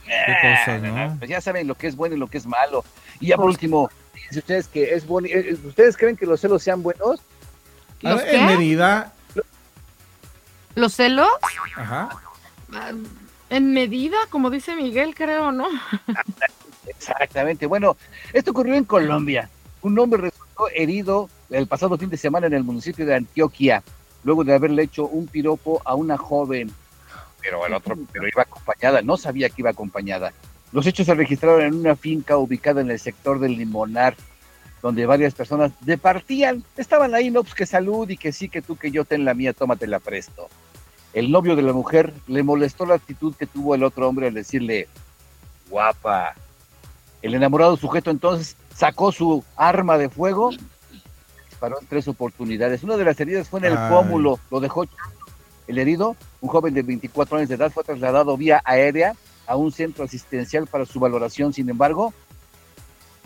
qué 0.07 0.35
cosas, 0.41 0.81
¿no? 0.81 1.15
Pues 1.19 1.29
ya 1.29 1.41
saben 1.41 1.67
lo 1.67 1.75
que 1.75 1.87
es 1.87 1.95
bueno 1.95 2.15
y 2.15 2.19
lo 2.19 2.27
que 2.27 2.37
es 2.37 2.45
malo. 2.45 2.83
Y 3.19 3.27
ya 3.27 3.37
por 3.37 3.45
último, 3.45 3.89
fíjense 4.13 4.39
ustedes 4.39 4.67
que 4.67 4.93
es 4.93 5.05
bueno. 5.05 5.27
¿Ustedes 5.65 5.97
creen 5.97 6.15
que 6.17 6.25
los 6.25 6.39
celos 6.41 6.63
sean 6.63 6.81
buenos? 6.83 7.19
A 8.03 8.11
¿Los 8.11 8.23
ver, 8.23 8.35
en 8.35 8.45
medida... 8.45 9.13
¿Los 10.75 10.93
celos? 10.93 11.27
Ajá. 11.75 12.09
Ah, 12.73 12.91
En 13.49 13.73
medida, 13.73 14.17
como 14.29 14.49
dice 14.49 14.75
Miguel, 14.75 15.15
creo, 15.15 15.51
¿no? 15.51 15.67
Exactamente. 16.87 17.65
Bueno, 17.65 17.97
esto 18.33 18.51
ocurrió 18.51 18.75
en 18.75 18.85
Colombia. 18.85 19.49
Un 19.81 19.97
hombre 19.99 20.21
resultó 20.21 20.67
herido 20.73 21.29
el 21.49 21.67
pasado 21.67 21.97
fin 21.97 22.09
de 22.09 22.17
semana 22.17 22.47
en 22.47 22.53
el 22.53 22.63
municipio 22.63 23.05
de 23.05 23.15
Antioquia, 23.15 23.81
luego 24.23 24.43
de 24.43 24.53
haberle 24.53 24.83
hecho 24.83 25.05
un 25.07 25.27
piropo 25.27 25.81
a 25.85 25.95
una 25.95 26.17
joven. 26.17 26.71
Pero 27.41 27.65
el 27.65 27.73
otro, 27.73 27.97
pero 28.11 28.27
iba 28.27 28.43
acompañada, 28.43 29.01
no 29.01 29.17
sabía 29.17 29.49
que 29.49 29.61
iba 29.61 29.69
acompañada. 29.69 30.33
Los 30.71 30.85
hechos 30.85 31.05
se 31.05 31.15
registraron 31.15 31.61
en 31.61 31.75
una 31.75 31.95
finca 31.95 32.37
ubicada 32.37 32.81
en 32.81 32.91
el 32.91 32.99
sector 32.99 33.39
del 33.39 33.57
Limonar, 33.57 34.15
donde 34.81 35.05
varias 35.05 35.33
personas 35.33 35.71
departían, 35.81 36.63
estaban 36.75 37.15
ahí, 37.15 37.31
no, 37.31 37.43
pues 37.43 37.55
que 37.55 37.65
salud 37.65 38.09
y 38.09 38.17
que 38.17 38.31
sí, 38.31 38.49
que 38.49 38.61
tú, 38.61 38.75
que 38.75 38.91
yo 38.91 39.05
ten 39.05 39.25
la 39.25 39.33
mía, 39.33 39.53
tómatela 39.53 39.99
presto. 39.99 40.49
El 41.13 41.31
novio 41.31 41.55
de 41.55 41.61
la 41.61 41.73
mujer 41.73 42.13
le 42.27 42.43
molestó 42.43 42.85
la 42.85 42.95
actitud 42.95 43.33
que 43.35 43.47
tuvo 43.47 43.75
el 43.75 43.83
otro 43.83 44.07
hombre 44.07 44.27
al 44.27 44.33
decirle, 44.33 44.87
guapa. 45.69 46.35
El 47.21 47.33
enamorado 47.33 47.75
sujeto 47.77 48.11
entonces 48.11 48.55
sacó 48.75 49.11
su 49.11 49.43
arma 49.55 49.97
de 49.97 50.09
fuego, 50.09 50.51
disparó 51.49 51.79
en 51.81 51.87
tres 51.87 52.07
oportunidades. 52.07 52.83
Una 52.83 52.97
de 52.97 53.05
las 53.05 53.19
heridas 53.19 53.49
fue 53.49 53.59
en 53.61 53.65
el 53.65 53.77
Ay. 53.77 53.89
pómulo, 53.91 54.39
lo 54.51 54.59
dejó. 54.59 54.85
El 55.67 55.77
herido, 55.79 56.15
un 56.41 56.49
joven 56.49 56.73
de 56.73 56.81
24 56.81 57.37
años 57.37 57.49
de 57.49 57.55
edad, 57.55 57.71
fue 57.71 57.83
trasladado 57.83 58.37
vía 58.37 58.61
aérea 58.63 59.13
a 59.45 59.55
un 59.55 59.71
centro 59.71 60.05
asistencial 60.05 60.67
para 60.67 60.85
su 60.85 60.99
valoración. 60.99 61.53
Sin 61.53 61.69
embargo, 61.69 62.13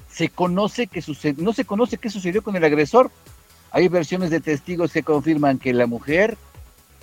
se 0.10 0.30
conoce 0.30 0.88
que 0.88 1.02
suce- 1.02 1.36
no 1.38 1.54
se 1.54 1.66
conoce 1.66 1.98
qué 1.98 2.10
sucedió 2.10 2.42
con 2.44 2.56
el 2.56 2.64
agresor. 2.64 3.12
Hay 3.72 3.88
versiones 3.88 4.30
de 4.30 4.42
testigos 4.42 4.92
que 4.92 5.04
confirman 5.04 5.58
que 5.60 5.74
la 5.74 5.88
mujer 5.88 6.38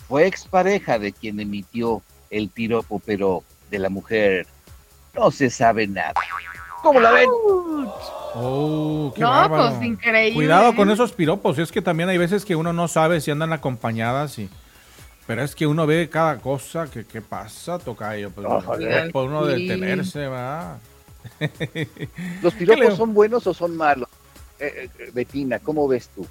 fue 0.09 0.27
expareja 0.27 0.99
de 0.99 1.13
quien 1.13 1.41
emitió 1.41 2.03
el 2.31 2.49
piropo, 2.49 3.01
pero 3.05 3.43
de 3.71 3.79
la 3.79 3.89
mujer 3.89 4.47
no 5.15 5.31
se 5.31 5.51
sabe 5.51 5.87
nada. 5.87 6.15
¿Cómo 6.83 7.01
la 7.01 7.11
ven? 7.13 7.29
Oh, 8.35 9.13
qué 9.15 9.23
no, 9.23 9.31
bárbaro. 9.31 9.71
pues 9.71 9.83
increíble. 9.87 10.35
Cuidado 10.35 10.75
con 10.77 10.91
esos 10.91 11.13
piropos, 11.13 11.59
es 11.59 11.73
que 11.73 11.83
también 11.83 12.09
hay 12.09 12.19
veces 12.19 12.45
que 12.45 12.55
uno 12.57 12.73
no 12.73 12.89
sabe 12.89 13.21
si 13.21 13.31
andan 13.31 13.53
acompañadas 13.53 14.39
y... 14.39 14.49
Pero 15.29 15.43
es 15.43 15.55
que 15.55 15.67
uno 15.67 15.87
ve 15.87 16.09
cada 16.11 16.39
cosa, 16.39 16.87
que 16.91 17.05
qué 17.13 17.21
pasa, 17.21 17.79
tocayo, 17.79 18.31
pues 18.31 18.47
es 18.81 19.13
por 19.13 19.29
uno 19.29 19.45
detenerse, 19.45 20.27
va. 20.27 20.79
¿Los 22.43 22.55
piropos 22.55 22.97
son 22.97 23.13
buenos 23.13 23.47
o 23.47 23.53
son 23.53 23.77
malos? 23.77 24.09
Eh, 24.59 24.89
eh, 24.99 25.11
Betina, 25.13 25.59
¿cómo 25.59 25.87
ves 25.87 26.09
tú? 26.15 26.27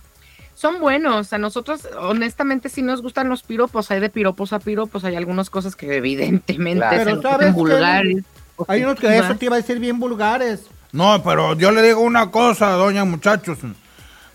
Son 0.55 0.79
buenos, 0.79 1.31
a 1.33 1.37
nosotros 1.37 1.87
honestamente 1.99 2.69
sí 2.69 2.81
nos 2.81 3.03
gustan 3.03 3.29
los 3.29 3.43
piropos, 3.43 3.91
hay 3.91 3.99
de 3.99 4.09
piropos 4.09 4.51
a 4.53 4.59
piropos, 4.59 5.03
hay 5.03 5.15
algunas 5.15 5.51
cosas 5.51 5.75
que 5.75 5.95
evidentemente 5.97 6.79
Claro. 6.79 6.97
se 6.97 7.03
Pero 7.05 7.15
nos 7.17 7.23
¿sabes 7.23 7.37
hacen 7.39 7.53
qué? 7.53 7.59
vulgares. 7.59 8.23
Hay 8.67 8.83
unos 8.83 8.99
que 8.99 9.15
eso 9.17 9.35
te 9.35 9.45
iba 9.45 9.55
a 9.55 9.59
decir 9.61 9.77
bien 9.77 9.99
vulgares. 9.99 10.61
No, 10.91 11.21
pero 11.23 11.53
yo 11.55 11.69
le 11.71 11.83
digo 11.83 12.01
una 12.01 12.31
cosa, 12.31 12.71
doña 12.71 13.05
muchachos, 13.05 13.59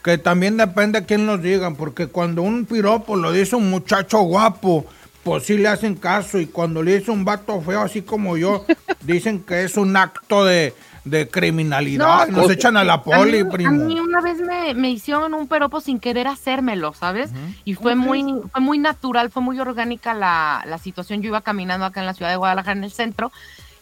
que 0.03 0.19
también 0.19 0.57
depende 0.57 1.01
de 1.01 1.07
quién 1.07 1.27
los 1.27 1.41
digan, 1.43 1.77
porque 1.77 2.07
cuando 2.09 2.43
un 2.43 2.65
piropo 2.67 3.17
lo 3.17 3.33
dice 3.33 3.57
un 3.57 3.71
muchacho 3.71 4.21
guapo, 4.23 4.85
pues 5.23 5.45
sí 5.45 5.57
le 5.57 5.69
hacen 5.69 5.95
caso, 5.95 6.39
y 6.41 6.47
cuando 6.47 6.83
le 6.83 6.99
dice 6.99 7.11
un 7.13 7.25
vato 7.25 7.61
feo 7.61 7.81
así 7.81 8.03
como 8.03 8.37
yo, 8.37 8.65
dicen 9.03 9.41
que 9.45 9.63
es 9.65 9.77
un 9.77 9.97
acto 9.97 10.45
de, 10.45 10.75
de 11.05 11.29
criminalidad, 11.29 12.27
No, 12.27 12.33
nos 12.33 12.47
pues, 12.47 12.57
echan 12.57 12.77
a 12.77 12.83
la 12.83 12.95
A 12.95 13.03
poli, 13.05 13.41
a 13.41 13.49
primo. 13.49 13.71
mí 13.71 14.01
una 14.01 14.21
vez 14.21 14.41
me, 14.41 14.75
me 14.75 14.91
hicieron 14.91 15.35
un 15.35 15.47
piropo 15.47 15.81
sin 15.81 16.01
querer 16.01 16.27
hacérmelo, 16.27 16.93
¿sabes? 16.95 17.31
Y 17.65 17.75
fue 17.75 17.95
muy, 17.95 18.25
fue 18.51 18.61
muy 18.61 18.79
natural, 18.79 19.31
fue 19.31 19.43
muy 19.43 19.59
orgánica 19.61 20.15
la, 20.15 20.65
la 20.67 20.79
situación. 20.79 21.23
Yo 21.23 21.29
iba 21.29 21.41
caminando 21.43 21.87
acá 21.87 22.01
en 22.01 22.07
la 22.07 22.15
ciudad 22.15 22.31
de 22.33 22.37
Guadalajara, 22.37 22.77
en 22.77 22.85
el 22.85 22.91
centro, 22.93 23.31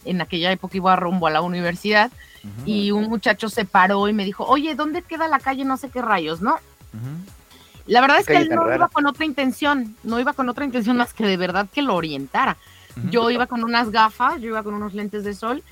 en 0.05 0.21
aquella 0.21 0.51
época 0.51 0.77
iba 0.77 0.95
rumbo 0.95 1.25
a 1.25 1.31
la 1.31 1.41
universidad, 1.41 2.11
y 2.65 2.91
un 2.91 3.07
muchacho 3.09 3.49
se 3.49 3.65
paró 3.65 4.07
y 4.07 4.13
me 4.13 4.25
dijo, 4.25 4.45
oye, 4.45 4.75
¿dónde 4.75 5.01
queda 5.01 5.27
la 5.27 5.39
calle? 5.39 5.65
No 5.65 5.77
sé 5.77 5.89
qué 5.89 6.01
rayos, 6.01 6.41
¿no? 6.41 6.57
La 7.87 8.01
verdad 8.01 8.19
es 8.19 8.25
que 8.25 8.37
él 8.37 8.49
no 8.49 8.63
rara? 8.63 8.75
iba 8.75 8.87
con 8.89 9.05
otra 9.05 9.25
intención, 9.25 9.95
no 10.03 10.19
iba 10.19 10.33
con 10.33 10.49
otra 10.49 10.65
intención 10.65 10.97
más 10.97 11.13
que 11.13 11.25
de 11.25 11.37
verdad 11.37 11.67
que 11.71 11.81
lo 11.81 11.95
orientara. 11.95 12.57
Yo 13.09 13.29
iba 13.29 13.47
con 13.47 13.63
unas 13.63 13.89
gafas, 13.89 14.41
yo 14.41 14.49
iba 14.49 14.63
con 14.63 14.73
unos 14.73 14.93
lentes 14.93 15.23
de 15.23 15.33
sol 15.33 15.63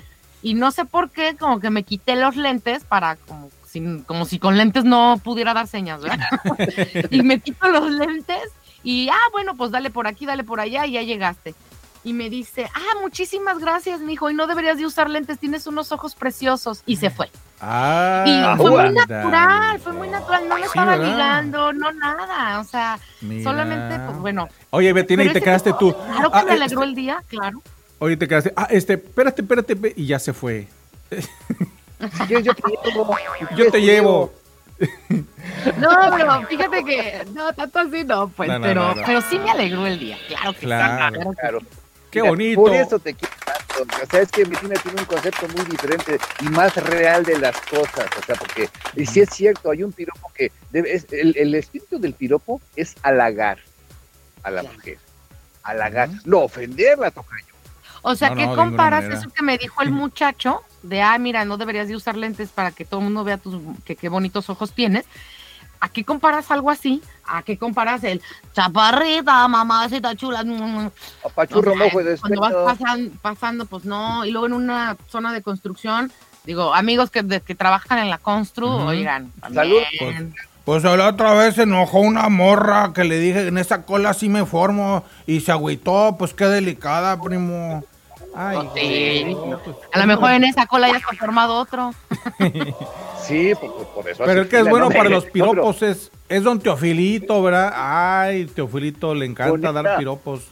y 0.42 0.54
no 0.54 0.70
sé 0.70 0.86
por 0.86 1.10
qué, 1.10 1.36
como 1.38 1.60
que 1.60 1.70
me 1.70 1.82
quité 1.82 2.16
los 2.16 2.36
lentes 2.36 2.84
para 2.84 3.16
como 3.16 3.50
si, 3.66 4.02
como 4.06 4.24
si 4.24 4.38
con 4.38 4.56
lentes 4.56 4.84
no 4.84 5.20
pudiera 5.22 5.52
dar 5.54 5.66
señas, 5.66 6.00
¿verdad? 6.00 6.18
y 7.10 7.22
me 7.22 7.40
quito 7.40 7.68
los 7.68 7.90
lentes 7.90 8.42
Y, 8.82 9.08
ah, 9.10 9.28
bueno, 9.32 9.54
pues 9.56 9.70
dale 9.70 9.90
por 9.90 10.06
aquí, 10.06 10.24
dale 10.24 10.44
por 10.44 10.60
allá 10.60 10.86
y 10.86 10.92
ya 10.92 11.02
llegaste. 11.02 11.54
Y 12.02 12.14
me 12.14 12.30
dice, 12.30 12.66
ah, 12.74 12.98
muchísimas 13.02 13.58
gracias, 13.58 14.00
mijo, 14.00 14.30
y 14.30 14.34
no 14.34 14.46
deberías 14.46 14.78
de 14.78 14.86
usar 14.86 15.10
lentes, 15.10 15.38
tienes 15.38 15.66
unos 15.66 15.92
ojos 15.92 16.14
preciosos. 16.14 16.82
Y 16.86 16.96
se 16.96 17.10
fue. 17.10 17.30
Ah, 17.60 18.24
Y 18.26 18.56
fue 18.56 18.70
muy 18.70 18.90
natural, 18.94 19.80
fue 19.80 19.92
muy 19.92 20.08
natural, 20.08 20.48
no 20.48 20.54
me 20.54 20.62
Sí, 20.62 20.66
estaba 20.68 20.96
¿verdad? 20.96 21.06
ligando, 21.12 21.72
no 21.74 21.92
nada, 21.92 22.58
o 22.60 22.64
sea, 22.64 22.98
Mira. 23.20 23.44
solamente, 23.44 23.98
pues 24.06 24.18
bueno. 24.18 24.48
Oye, 24.70 24.92
Betina, 24.94 25.24
y 25.24 25.32
te 25.32 25.42
quedaste 25.42 25.74
tú. 25.78 25.94
Claro 25.94 26.30
que 26.32 26.38
Ah, 26.38 26.44
me 26.44 26.52
alegró 26.52 26.80
este- 26.80 26.84
el 26.90 26.94
día, 26.94 27.22
claro. 27.28 27.62
Oye, 27.98 28.16
te 28.16 28.26
quedaste. 28.26 28.52
Ah, 28.56 28.66
este, 28.70 28.94
espérate, 28.94 29.42
espérate, 29.42 29.76
y 29.94 30.06
ya 30.06 30.18
se 30.18 30.32
fue. 30.32 30.68
Yo 31.10 32.54
te 32.54 32.62
llevo. 32.70 33.14
Si 33.38 33.44
Yo 33.44 33.56
quieres, 33.56 33.72
te 33.72 33.80
llevo. 33.82 34.32
No, 35.78 35.90
pero 36.16 36.46
fíjate 36.48 36.82
que, 36.84 37.26
no, 37.34 37.52
tanto 37.52 37.78
así 37.80 38.04
no, 38.04 38.28
pues, 38.28 38.48
No, 38.48 38.58
no, 38.58 38.64
pero, 38.66 38.82
no, 38.88 38.94
no. 38.94 39.02
pero 39.04 39.20
sí 39.20 39.38
me 39.38 39.50
alegró 39.50 39.86
el 39.86 39.98
día, 39.98 40.16
claro 40.28 40.52
que 40.54 40.60
sí, 40.60 40.64
Claro. 40.66 41.20
Claro. 41.38 41.58
Qué 42.10 42.20
Mira, 42.20 42.30
bonito. 42.30 42.60
Por 42.62 42.74
eso 42.74 42.98
te 42.98 43.14
quiero 43.14 43.34
tanto. 43.44 43.96
O 44.02 44.06
sea, 44.10 44.20
es 44.20 44.30
que 44.30 44.44
Medina 44.44 44.74
tiene 44.82 45.00
un 45.00 45.06
concepto 45.06 45.46
muy 45.48 45.64
diferente 45.66 46.18
y 46.40 46.44
más 46.50 46.74
real 46.76 47.24
de 47.24 47.38
las 47.38 47.56
cosas. 47.62 48.06
O 48.18 48.22
sea, 48.26 48.34
porque 48.36 48.68
y 48.96 49.06
sí 49.06 49.20
es 49.20 49.30
cierto, 49.30 49.70
hay 49.70 49.82
un 49.82 49.92
piropo 49.92 50.30
que 50.34 50.50
debe- 50.72 50.92
es, 50.92 51.06
el, 51.12 51.36
el 51.36 51.54
espíritu 51.54 51.98
del 51.98 52.14
piropo 52.14 52.60
es 52.76 52.96
halagar 53.02 53.58
a 54.42 54.50
la 54.50 54.60
Claro. 54.62 54.76
mujer. 54.76 54.98
Halagar, 55.62 56.08
no 56.24 56.38
ofenderla, 56.40 57.10
tocayo. 57.10 57.44
O 58.02 58.14
sea, 58.14 58.30
No, 58.30 58.36
¿qué 58.36 58.46
no, 58.46 58.56
comparas 58.56 59.04
eso 59.04 59.28
que 59.30 59.42
me 59.42 59.58
dijo 59.58 59.82
el 59.82 59.90
muchacho 59.90 60.62
de, 60.82 61.02
ah, 61.02 61.18
mira, 61.18 61.44
no 61.44 61.58
deberías 61.58 61.86
de 61.86 61.94
usar 61.96 62.16
lentes 62.16 62.48
para 62.48 62.70
que 62.72 62.86
todo 62.86 63.00
el 63.00 63.04
mundo 63.04 63.24
vea 63.24 63.36
tus, 63.36 63.60
que 63.84 63.94
qué 63.94 64.08
bonitos 64.08 64.48
ojos 64.48 64.72
tienes? 64.72 65.04
¿A 65.80 65.88
qué 65.88 66.04
comparas 66.04 66.50
algo 66.50 66.70
así? 66.70 67.02
¿A 67.24 67.42
qué 67.42 67.56
comparas 67.56 68.04
el 68.04 68.20
chaparrita, 68.52 69.48
mamacita 69.48 70.14
chula? 70.14 70.44
mm, 70.44 70.90
Apachurro 71.24 71.72
o 71.72 71.76
sea, 71.76 71.84
mojo 71.86 72.04
de 72.04 72.18
Cuando 72.18 72.40
vas 72.40 72.50
despecho. 72.52 72.64
pasan- 72.84 73.10
pasando, 73.22 73.66
pues 73.66 73.84
no. 73.84 74.24
Y 74.24 74.30
luego 74.30 74.46
en 74.46 74.52
una 74.52 74.96
zona 75.08 75.32
de 75.32 75.42
construcción, 75.42 76.12
digo, 76.44 76.74
amigos 76.74 77.10
que, 77.10 77.22
de- 77.22 77.40
que 77.40 77.54
trabajan 77.54 77.98
en 77.98 78.10
la 78.10 78.18
constru, 78.18 78.66
Ujú. 78.68 78.84
oigan, 78.88 79.32
Salud. 79.54 79.78
también. 79.98 80.34
Pues 80.64 80.84
la 80.84 81.08
otra 81.08 81.32
vez 81.34 81.54
se 81.54 81.62
enojó 81.62 82.00
una 82.00 82.28
morra 82.28 82.92
que 82.94 83.02
le 83.04 83.18
dije 83.18 83.48
en 83.48 83.56
esa 83.58 83.82
cola 83.82 84.12
sí 84.12 84.28
me 84.28 84.44
formo 84.44 85.04
y 85.26 85.40
se 85.40 85.50
agüitó, 85.50 86.16
pues 86.18 86.34
qué 86.34 86.44
delicada, 86.44 87.20
primo. 87.20 87.82
Ay, 88.34 88.58
sí. 88.74 89.34
no, 89.34 89.58
pues, 89.58 89.76
A 89.92 89.98
lo 89.98 90.06
mejor 90.06 90.30
en 90.32 90.44
esa 90.44 90.66
cola 90.66 90.88
ya 90.88 90.96
está 90.98 91.12
formado 91.18 91.54
otro. 91.56 91.92
Sí, 93.22 93.52
por, 93.54 93.86
por- 93.88 94.08
eso. 94.08 94.24
Pero 94.24 94.40
el 94.42 94.48
que 94.48 94.58
es 94.60 94.68
bueno 94.68 94.88
¿no? 94.88 94.96
para 94.96 95.08
los 95.08 95.24
No, 95.26 95.30
pero- 95.32 95.50
piropos 95.52 95.82
es, 95.82 96.10
es 96.28 96.42
don 96.42 96.58
Teofilito, 96.58 97.40
¿verdad? 97.42 97.72
Ay, 97.76 98.46
Teofilito 98.46 99.14
le 99.14 99.26
encanta 99.26 99.70
dar 99.72 99.98
piropos. 99.98 100.48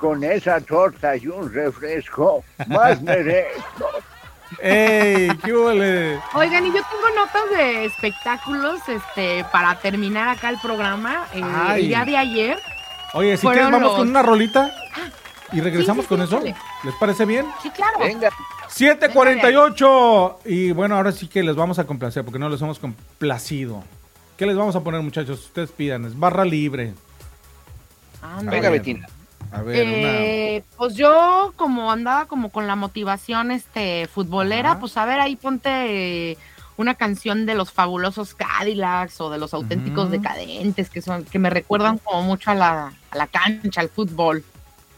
Con 0.00 0.22
esa 0.24 0.60
torta 0.60 1.16
y 1.16 1.26
un 1.28 1.50
refresco, 1.52 2.44
más 2.66 3.00
merezco. 3.00 3.88
¡Ey, 4.60 5.30
qué 5.42 5.54
huele! 5.56 6.20
Oigan, 6.34 6.66
y 6.66 6.68
yo 6.68 6.82
tengo 6.90 7.08
notas 7.16 7.50
de 7.56 7.86
espectáculos 7.86 8.80
este, 8.88 9.44
para 9.50 9.78
terminar 9.78 10.28
acá 10.28 10.50
el 10.50 10.58
programa. 10.58 11.26
Eh, 11.32 11.42
el 11.76 11.88
día 11.88 12.04
de 12.04 12.16
ayer. 12.18 12.58
Oye, 13.14 13.36
si 13.38 13.46
quieres 13.46 13.64
vamos 13.64 13.80
los- 13.82 13.94
con 13.96 14.08
una 14.10 14.22
rolita 14.22 14.70
y 15.52 15.60
regresamos 15.60 16.04
sí, 16.04 16.08
con 16.08 16.18
sí, 16.18 16.24
eso. 16.24 16.36
dale. 16.38 16.54
¿Les 16.84 16.94
parece 16.96 17.24
bien? 17.24 17.46
Sí, 17.62 17.70
claro. 17.70 17.98
Venga, 18.00 18.30
748. 18.68 20.40
Y 20.46 20.72
bueno, 20.72 20.96
ahora 20.96 21.12
sí 21.12 21.28
que 21.28 21.42
les 21.42 21.54
vamos 21.56 21.78
a 21.78 21.84
complacer 21.86 22.24
porque 22.24 22.38
no 22.38 22.48
les 22.48 22.60
hemos 22.60 22.78
complacido. 22.78 23.82
¿Qué 24.36 24.46
les 24.46 24.56
vamos 24.56 24.76
a 24.76 24.80
poner, 24.80 25.00
muchachos? 25.02 25.40
Ustedes 25.46 25.70
pidan, 25.70 26.04
es 26.04 26.18
barra 26.18 26.44
libre. 26.44 26.94
Venga, 28.42 28.70
Betina. 28.70 29.08
A 29.52 29.62
ver, 29.62 29.76
Eh, 29.86 30.64
pues 30.76 30.94
yo 30.94 31.52
como 31.56 31.90
andaba 31.92 32.26
como 32.26 32.50
con 32.50 32.66
la 32.66 32.74
motivación 32.74 33.52
este 33.52 34.08
futbolera, 34.08 34.72
Ajá. 34.72 34.80
pues 34.80 34.96
a 34.96 35.04
ver 35.04 35.20
ahí 35.20 35.36
ponte 35.36 36.36
una 36.76 36.94
canción 36.96 37.46
de 37.46 37.54
los 37.54 37.70
fabulosos 37.72 38.34
Cadillacs 38.34 39.20
o 39.20 39.30
de 39.30 39.38
los 39.38 39.54
auténticos 39.54 40.10
decadentes 40.10 40.90
que 40.90 41.00
son 41.00 41.24
que 41.24 41.38
me 41.38 41.48
recuerdan 41.48 41.98
como 41.98 42.22
mucho 42.22 42.50
a 42.50 42.54
la, 42.54 42.92
a 43.10 43.16
la 43.16 43.26
cancha, 43.28 43.80
al 43.80 43.88
fútbol. 43.88 44.44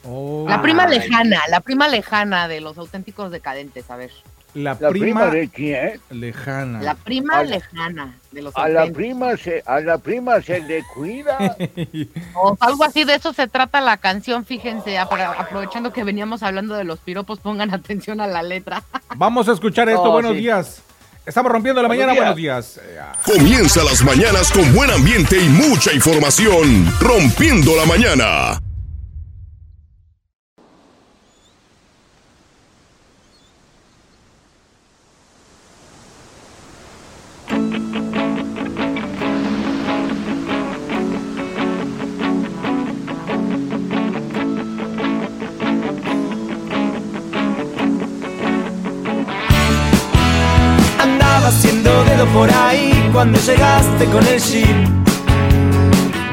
Oh, 0.05 0.47
La 0.49 0.62
prima 0.62 0.85
Ay. 0.85 0.99
lejana, 0.99 1.41
la 1.51 1.61
prima 1.61 1.89
lejana 1.89 2.49
de 2.49 2.61
los 2.61 2.79
auténticos 2.79 3.31
decadentes, 3.31 3.91
a 3.91 3.97
ver. 3.97 4.11
la 4.55 4.77
¿La 4.81 4.89
prima, 4.91 4.91
prima 5.05 5.27
de 5.27 5.49
quién? 5.49 6.01
lejana. 6.11 6.81
La 6.81 6.95
prima 6.95 7.39
A 7.39 7.43
la- 7.45 7.51
lejana 7.51 8.15
de 8.31 8.43
los 8.43 8.57
A 8.57 8.69
la 8.69 8.81
auténticos. 8.83 8.97
prima 8.97 9.37
se, 9.37 9.62
a 9.66 9.81
la 9.81 9.99
prima 9.99 10.41
se 10.41 10.61
le 10.61 10.83
cuida. 10.95 11.37
O 12.35 12.57
algo 12.61 12.85
así 12.85 13.05
de 13.05 13.15
eso 13.16 13.33
se 13.33 13.49
trata 13.49 13.81
la 13.81 13.97
canción, 13.99 14.45
fíjense, 14.47 14.97
apro- 14.99 15.35
aprovechando 15.37 15.93
que 15.93 16.05
veníamos 16.05 16.43
hablando 16.43 16.75
de 16.77 16.85
los 16.85 16.99
piropos, 17.01 17.41
pongan 17.41 17.75
atención 17.75 18.20
a 18.20 18.27
la 18.27 18.43
letra. 18.43 18.83
Vamos 19.16 19.49
a 19.49 19.53
escuchar 19.53 19.89
esto. 19.89 20.03
Oh, 20.05 20.12
buenos 20.12 20.33
sí. 20.33 20.39
días. 20.39 20.83
Estamos 21.27 21.53
rompiendo 21.53 21.83
la 21.83 21.89
Buenos 21.89 22.07
mañana. 22.07 22.35
días. 22.35 22.77
Buenos 22.77 22.77
días. 22.77 22.87
Eh, 22.89 22.99
ah, 23.03 23.19
Comienza 23.23 23.85
las 23.85 24.03
mañanas 24.03 24.51
con 24.51 24.73
buen 24.75 24.91
ambiente 24.91 25.37
y 25.39 25.49
mucha 25.51 25.93
información. 25.93 26.91
Rompiendo 27.01 27.77
la 27.77 27.85
mañana. 27.85 28.61
Haciendo 51.49 52.05
dedo 52.05 52.27
por 52.27 52.51
ahí 52.53 52.93
cuando 53.11 53.39
llegaste 53.41 54.05
con 54.12 54.27
el 54.27 54.39
jeep. 54.39 54.77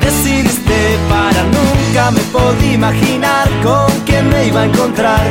Decidiste 0.01 0.97
para 1.09 1.41
nunca 1.55 2.11
me 2.11 2.19
podía 2.37 2.73
imaginar 2.73 3.49
con 3.63 3.87
quién 4.05 4.27
me 4.29 4.47
iba 4.47 4.61
a 4.61 4.65
encontrar. 4.65 5.25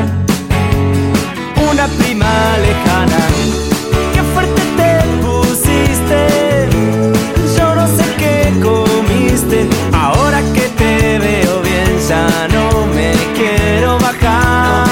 Una 1.70 1.86
prima 1.98 2.32
lejana. 2.66 3.20
Qué 4.14 4.22
fuerte 4.32 4.62
te 4.78 4.92
pusiste. 5.22 6.68
Yo 7.58 7.74
no 7.74 7.86
sé 7.86 8.04
qué 8.16 8.38
comiste. 8.62 9.68
Ahora 9.92 10.40
que 10.54 10.66
te 10.80 11.18
veo 11.18 11.60
bien 11.60 11.92
ya 12.08 12.26
no 12.54 12.86
me 12.86 13.12
quiero 13.36 13.98
bajar. 13.98 14.86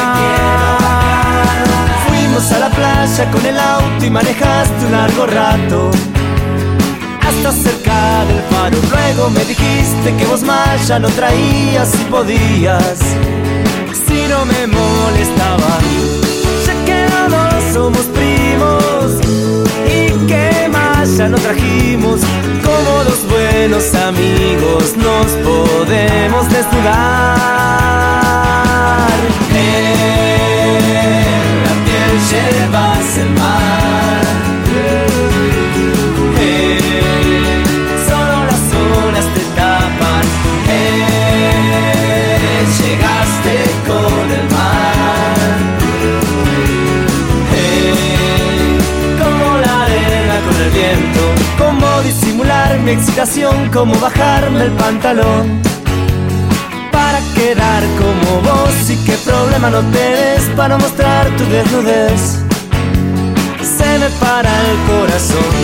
Fuimos 2.07 2.53
a 2.53 2.59
la 2.59 2.69
playa 2.69 3.31
con 3.31 3.47
el 3.47 3.57
y 3.57 3.82
manejaste 4.13 4.85
un 4.85 4.93
largo 4.93 5.27
rato 5.27 5.91
hasta 7.27 7.51
cerca 7.51 8.25
del 8.27 8.43
faro. 8.51 8.77
Luego 8.91 9.31
me 9.31 9.43
dijiste 9.45 10.15
que 10.19 10.27
vos 10.27 10.43
más 10.43 10.87
ya 10.87 10.99
no 10.99 11.09
traías 11.09 11.89
si 11.89 12.05
podías, 12.05 12.99
si 14.07 14.27
no 14.29 14.45
me 14.45 14.67
molestaba, 14.67 15.79
ya 16.67 16.75
que 16.85 17.09
los 17.11 17.31
dos 17.31 17.65
somos 17.73 18.05
primos 18.19 19.19
y 19.87 20.11
que 20.27 20.69
más 20.71 21.17
ya 21.17 21.29
no 21.29 21.39
trajimos. 21.39 22.21
Como 22.63 23.05
dos 23.05 23.27
buenos 23.31 23.95
amigos 23.95 24.95
nos 24.97 25.29
podemos 25.49 26.51
desnudar. 26.51 26.99
En 29.55 31.63
la 31.65 31.75
piel 31.87 32.15
llevas 32.31 33.17
el 33.19 33.31
mar. 33.31 33.92
Cómo 51.59 52.03
disimular 52.03 52.79
mi 52.81 52.93
excitación, 52.93 53.71
cómo 53.73 53.95
bajarme 54.01 54.65
el 54.65 54.73
pantalón. 54.73 55.63
Para 56.91 57.21
quedar 57.35 57.83
como 57.99 58.41
vos 58.41 58.91
y 58.91 58.97
qué 59.05 59.17
problema 59.25 59.71
no 59.71 59.81
tenés 59.91 60.43
para 60.57 60.79
mostrar 60.79 61.29
tu 61.37 61.45
desnudez 61.45 62.43
se 63.83 63.99
me 63.99 64.09
para 64.21 64.51
el 64.71 64.77
corazón. 64.91 65.55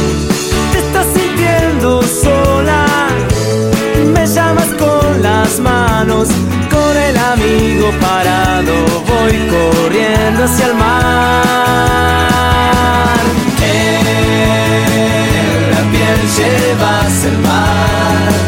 Te 0.73 0.79
estás 0.79 1.07
sintiendo 1.15 2.03
sola, 2.03 2.87
me 4.15 4.27
llamas 4.27 4.69
con 4.79 5.23
las 5.23 5.59
manos, 5.59 6.29
con 6.71 6.97
el 6.97 7.17
amigo 7.17 7.91
parado, 8.01 8.75
voy 9.11 9.37
corriendo 9.55 10.45
hacia 10.45 10.67
el 10.67 10.75
mar. 10.75 11.45
En 13.63 14.07
piel 16.09 16.29
llevas 16.37 17.25
el 17.25 17.39
mar. 17.39 18.48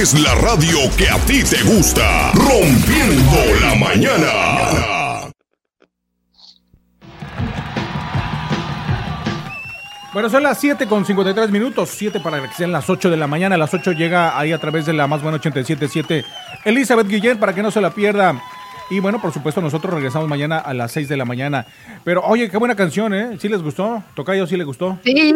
Es 0.00 0.14
la 0.20 0.32
radio 0.36 0.78
que 0.96 1.10
a 1.10 1.16
ti 1.26 1.42
te 1.42 1.60
gusta. 1.64 2.30
Rompiendo 2.32 3.36
la 3.60 3.74
mañana. 3.74 5.32
Bueno, 10.12 10.30
son 10.30 10.44
las 10.44 10.58
7 10.60 10.86
con 10.86 11.04
53 11.04 11.50
minutos, 11.50 11.90
7 11.90 12.20
para 12.20 12.40
que 12.40 12.54
sean 12.54 12.70
las 12.70 12.88
8 12.88 13.10
de 13.10 13.16
la 13.16 13.26
mañana. 13.26 13.56
A 13.56 13.58
las 13.58 13.74
8 13.74 13.90
llega 13.92 14.38
ahí 14.38 14.52
a 14.52 14.58
través 14.58 14.86
de 14.86 14.92
la 14.92 15.08
más 15.08 15.20
buena 15.20 15.38
87.7 15.38 16.24
Elizabeth 16.64 17.08
Guillén 17.08 17.40
para 17.40 17.52
que 17.52 17.62
no 17.62 17.72
se 17.72 17.80
la 17.80 17.90
pierda. 17.90 18.40
Y 18.90 19.00
bueno, 19.00 19.20
por 19.20 19.32
supuesto, 19.32 19.60
nosotros 19.60 19.92
regresamos 19.92 20.28
mañana 20.28 20.58
a 20.58 20.74
las 20.74 20.92
6 20.92 21.08
de 21.08 21.16
la 21.16 21.24
mañana. 21.24 21.66
Pero 22.04 22.22
oye, 22.22 22.48
qué 22.48 22.56
buena 22.56 22.76
canción, 22.76 23.12
¿eh? 23.14 23.36
¿Sí 23.40 23.48
les 23.48 23.62
gustó? 23.62 24.04
¿Tocayo 24.14 24.46
sí 24.46 24.56
le 24.56 24.62
gustó? 24.62 24.96
Sí. 25.04 25.34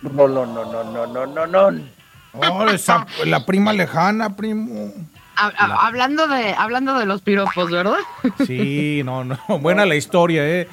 No, 0.00 0.26
no, 0.26 0.46
no, 0.46 0.64
no, 0.64 0.84
no, 0.84 1.06
no, 1.06 1.26
no, 1.26 1.46
no. 1.70 2.01
Oh, 2.32 2.66
esa, 2.68 3.06
la 3.24 3.44
prima 3.44 3.72
lejana, 3.72 4.36
primo. 4.36 4.92
Hablando 5.34 6.28
de 6.28 6.54
hablando 6.54 6.98
de 6.98 7.06
los 7.06 7.22
piropos, 7.22 7.70
¿verdad? 7.70 7.96
Sí, 8.46 9.02
no, 9.04 9.24
no. 9.24 9.38
Buena 9.60 9.86
la 9.86 9.96
historia, 9.96 10.46
¿eh? 10.46 10.68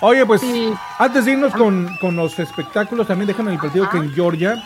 Oye, 0.00 0.24
pues 0.26 0.42
antes 0.98 1.24
de 1.24 1.32
irnos 1.32 1.52
con, 1.52 1.96
con 2.00 2.16
los 2.16 2.38
espectáculos, 2.38 3.06
también 3.06 3.28
déjame 3.28 3.52
el 3.52 3.58
partido 3.58 3.88
que 3.88 3.96
en 3.96 4.12
Georgia, 4.12 4.62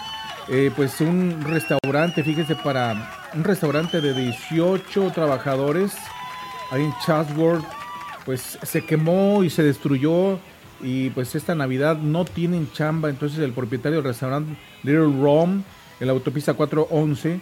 eh, 0.48 0.70
pues 0.74 1.00
un 1.00 1.42
restaurante, 1.46 2.22
fíjese, 2.22 2.56
para 2.56 3.28
un 3.34 3.44
restaurante 3.44 4.00
de 4.00 4.12
18 4.12 5.12
trabajadores 5.14 5.92
ahí 6.70 6.84
en 6.84 6.94
Chatsworth, 7.04 7.64
pues 8.24 8.58
se 8.62 8.84
quemó 8.84 9.44
y 9.44 9.50
se 9.50 9.62
destruyó 9.62 10.38
y 10.82 11.10
pues 11.10 11.34
esta 11.34 11.54
Navidad 11.54 11.96
no 11.96 12.24
tienen 12.24 12.70
chamba, 12.72 13.08
entonces 13.08 13.38
el 13.38 13.52
propietario 13.52 13.98
del 13.98 14.08
restaurante 14.08 14.56
Little 14.82 15.22
Rome 15.22 15.62
en 16.00 16.06
la 16.06 16.12
autopista 16.12 16.54
411 16.54 17.40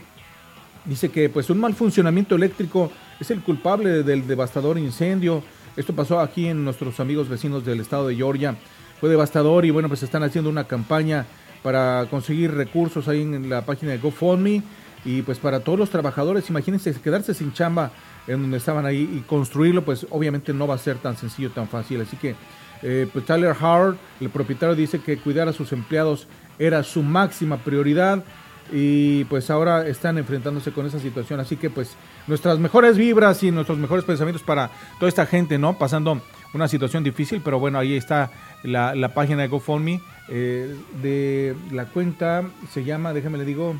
Dice 0.84 1.10
que 1.10 1.28
pues 1.28 1.48
un 1.48 1.60
mal 1.60 1.74
funcionamiento 1.74 2.34
eléctrico 2.34 2.90
es 3.20 3.30
el 3.30 3.40
culpable 3.40 4.02
del 4.02 4.26
devastador 4.26 4.78
incendio. 4.78 5.42
Esto 5.76 5.94
pasó 5.94 6.18
aquí 6.18 6.48
en 6.48 6.64
nuestros 6.64 6.98
amigos 6.98 7.28
vecinos 7.28 7.64
del 7.64 7.80
estado 7.80 8.08
de 8.08 8.16
Georgia. 8.16 8.56
Fue 9.00 9.08
devastador 9.08 9.64
y 9.64 9.70
bueno, 9.70 9.88
pues 9.88 10.02
están 10.02 10.24
haciendo 10.24 10.50
una 10.50 10.64
campaña 10.64 11.24
para 11.62 12.06
conseguir 12.10 12.52
recursos 12.52 13.06
ahí 13.06 13.22
en 13.22 13.48
la 13.48 13.64
página 13.64 13.92
de 13.92 13.98
GoFundMe 13.98 14.62
y 15.04 15.22
pues 15.22 15.38
para 15.38 15.60
todos 15.60 15.78
los 15.78 15.90
trabajadores, 15.90 16.50
imagínense 16.50 16.92
quedarse 16.94 17.34
sin 17.34 17.52
chamba 17.52 17.92
en 18.26 18.42
donde 18.42 18.56
estaban 18.56 18.84
ahí 18.84 19.08
y 19.16 19.20
construirlo, 19.20 19.84
pues 19.84 20.06
obviamente 20.10 20.52
no 20.52 20.66
va 20.66 20.74
a 20.74 20.78
ser 20.78 20.98
tan 20.98 21.16
sencillo, 21.16 21.50
tan 21.50 21.68
fácil. 21.68 22.00
Así 22.00 22.16
que 22.16 22.34
eh, 22.82 23.08
pues 23.12 23.24
Tyler 23.24 23.54
Howard, 23.60 23.96
el 24.20 24.30
propietario, 24.30 24.74
dice 24.74 24.98
que 25.00 25.16
cuidar 25.18 25.46
a 25.46 25.52
sus 25.52 25.72
empleados 25.72 26.26
era 26.58 26.82
su 26.82 27.02
máxima 27.04 27.58
prioridad 27.58 28.24
y 28.70 29.24
pues 29.24 29.51
ahora 29.51 29.86
están 29.86 30.18
enfrentándose 30.18 30.72
con 30.72 30.86
esa 30.86 30.98
situación. 30.98 31.40
Así 31.40 31.56
que 31.56 31.70
pues 31.70 31.97
nuestras 32.26 32.59
mejores 32.59 32.97
vibras 32.97 33.43
y 33.43 33.51
nuestros 33.51 33.78
mejores 33.78 34.05
pensamientos 34.05 34.43
para 34.43 34.70
toda 34.98 35.09
esta 35.09 35.26
gente, 35.26 35.59
¿no? 35.59 35.78
Pasando 35.78 36.20
una 36.55 36.68
situación 36.68 37.02
difícil, 37.02 37.40
pero 37.44 37.59
bueno, 37.59 37.78
ahí 37.78 37.97
está 37.97 38.30
la, 38.62 38.94
la 38.94 39.09
página 39.14 39.43
de 39.43 39.48
GoFundMe 39.48 40.01
eh, 40.28 40.76
de 41.02 41.56
la 41.70 41.86
cuenta, 41.86 42.44
se 42.70 42.84
llama, 42.84 43.12
déjame 43.12 43.39
le 43.39 43.44
digo, 43.44 43.74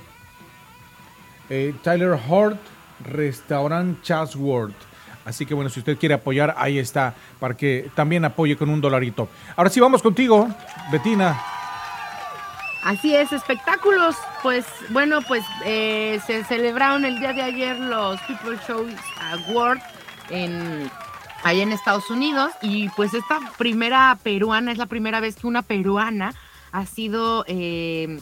eh, 1.51 1.75
Tyler 1.83 2.19
Hort 2.29 2.59
Restaurant 3.11 4.03
Chatsworth. 4.03 4.75
Así 5.25 5.47
que 5.47 5.55
bueno, 5.55 5.71
si 5.71 5.81
usted 5.81 5.97
quiere 5.99 6.15
apoyar, 6.15 6.55
ahí 6.59 6.79
está, 6.79 7.15
para 7.39 7.57
que 7.57 7.91
también 7.95 8.25
apoye 8.25 8.57
con 8.57 8.69
un 8.69 8.81
dolarito. 8.81 9.29
Ahora 9.55 9.71
sí, 9.71 9.79
vamos 9.79 10.03
contigo, 10.03 10.49
Betina. 10.91 11.62
Así 12.83 13.15
es, 13.15 13.33
espectáculos. 13.33 14.17
Pues 14.43 14.67
bueno, 14.91 15.21
pues 15.23 15.45
eh, 15.65 16.21
se 16.27 16.45
celebraron 16.45 17.05
el 17.05 17.19
día 17.21 17.33
de 17.33 17.43
ayer 17.43 17.79
los 17.79 18.21
People 18.23 18.59
Choice 18.67 18.99
Awards 19.21 19.83
en 20.31 20.91
ahí 21.45 21.61
en 21.61 21.73
Estados 21.73 22.11
Unidos 22.11 22.53
y 22.61 22.89
pues 22.91 23.15
esta 23.15 23.41
primera 23.59 24.17
peruana 24.23 24.71
es 24.73 24.79
la 24.79 24.87
primera 24.87 25.21
vez 25.21 25.37
que 25.37 25.47
una 25.47 25.63
peruana 25.63 26.35
ha 26.71 26.87
sido 26.87 27.45
eh, 27.49 28.21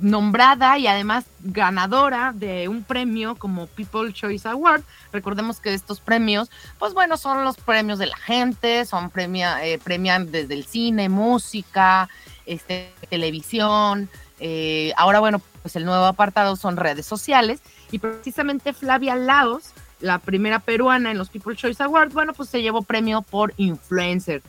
nombrada 0.00 0.78
y 0.78 0.86
además 0.86 1.24
ganadora 1.40 2.32
de 2.34 2.68
un 2.68 2.84
premio 2.84 3.34
como 3.36 3.66
People 3.66 4.12
Choice 4.12 4.48
Award. 4.48 4.82
Recordemos 5.12 5.60
que 5.60 5.74
estos 5.74 6.00
premios, 6.00 6.50
pues 6.78 6.94
bueno, 6.94 7.16
son 7.16 7.44
los 7.44 7.56
premios 7.56 7.98
de 7.98 8.06
la 8.06 8.16
gente, 8.16 8.84
son 8.84 9.10
premia, 9.10 9.64
eh, 9.64 9.78
premian 9.78 10.30
desde 10.30 10.54
el 10.54 10.64
cine, 10.64 11.08
música, 11.08 12.08
este, 12.48 12.92
televisión. 13.08 14.08
eh, 14.40 14.92
ahora, 14.96 15.20
bueno, 15.20 15.40
pues 15.62 15.76
el 15.76 15.84
nuevo 15.84 16.04
apartado 16.04 16.56
son 16.56 16.76
redes 16.76 17.06
sociales 17.06 17.60
y 17.90 17.98
precisamente 17.98 18.72
Flavia 18.72 19.14
Laos, 19.16 19.72
la 20.00 20.18
primera 20.18 20.60
peruana 20.60 21.10
en 21.10 21.18
los 21.18 21.28
People 21.28 21.56
Choice 21.56 21.82
Awards, 21.82 22.14
bueno, 22.14 22.32
pues 22.32 22.48
se 22.48 22.62
llevó 22.62 22.82
premio 22.82 23.22
por 23.22 23.52
influencer. 23.56 24.42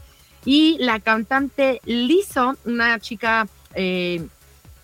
Y 0.46 0.78
la 0.80 1.00
cantante 1.00 1.82
Lizzo, 1.86 2.56
una 2.66 3.00
chica 3.00 3.48
eh, 3.74 4.26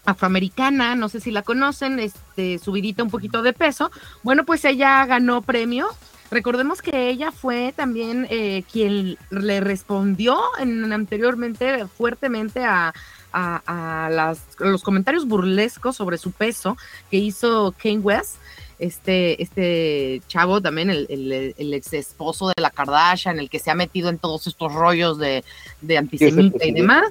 afroamericana, 0.06 0.96
no 0.96 1.10
sé 1.10 1.20
si 1.20 1.32
la 1.32 1.42
conocen, 1.42 2.00
este, 2.00 2.60
subidita 2.60 3.04
un 3.04 3.10
poquito 3.10 3.42
de 3.42 3.54
peso, 3.54 3.92
bueno, 4.24 4.46
pues 4.46 4.66
ella 4.66 5.06
ganó 5.06 5.42
premio. 5.42 5.88
Recordemos 6.32 6.82
que 6.82 7.10
ella 7.10 7.32
fue 7.32 7.74
también 7.76 8.28
eh, 8.30 8.64
quien 8.72 9.18
le 9.30 9.60
respondió 9.60 10.40
en, 10.60 10.92
anteriormente 10.92 11.86
fuertemente 11.88 12.64
a, 12.64 12.94
a- 13.32 14.06
a 14.06 14.10
las, 14.10 14.40
a 14.60 14.66
los 14.66 14.82
comentarios 14.84 15.28
burlescos 15.28 15.96
sobre 15.96 16.18
su 16.18 16.32
peso 16.32 16.78
que 17.12 17.18
hizo 17.18 17.74
Kane 17.82 18.00
West, 18.00 18.38
este, 18.80 19.42
este 19.42 20.22
chavo 20.28 20.62
también, 20.62 20.90
el, 20.90 21.06
el- 21.10 21.54
el 21.58 21.74
ex 21.74 21.94
esposo 21.94 22.48
de 22.48 22.62
la 22.62 22.72
Kardashian, 22.72 23.40
el 23.40 23.50
que 23.50 23.60
se 23.60 23.72
ha 23.72 23.76
metido 23.76 24.10
en 24.10 24.18
todos 24.18 24.48
estos 24.48 24.74
rollos 24.74 25.18
de, 25.18 25.44
de 25.82 25.98
antisemita 25.98 26.66
y 26.66 26.72
demás. 26.74 27.06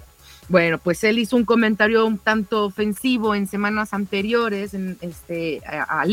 Bueno, 0.50 0.76
pues 0.76 1.02
él 1.04 1.18
hizo 1.18 1.36
un 1.36 1.46
comentario 1.46 2.04
un 2.04 2.18
tanto 2.18 2.66
ofensivo 2.66 3.34
en 3.34 3.46
semanas 3.46 3.94
anteriores 3.94 4.74
en, 4.74 4.98
este, 5.00 5.62
a, 5.66 6.02
a 6.02 6.04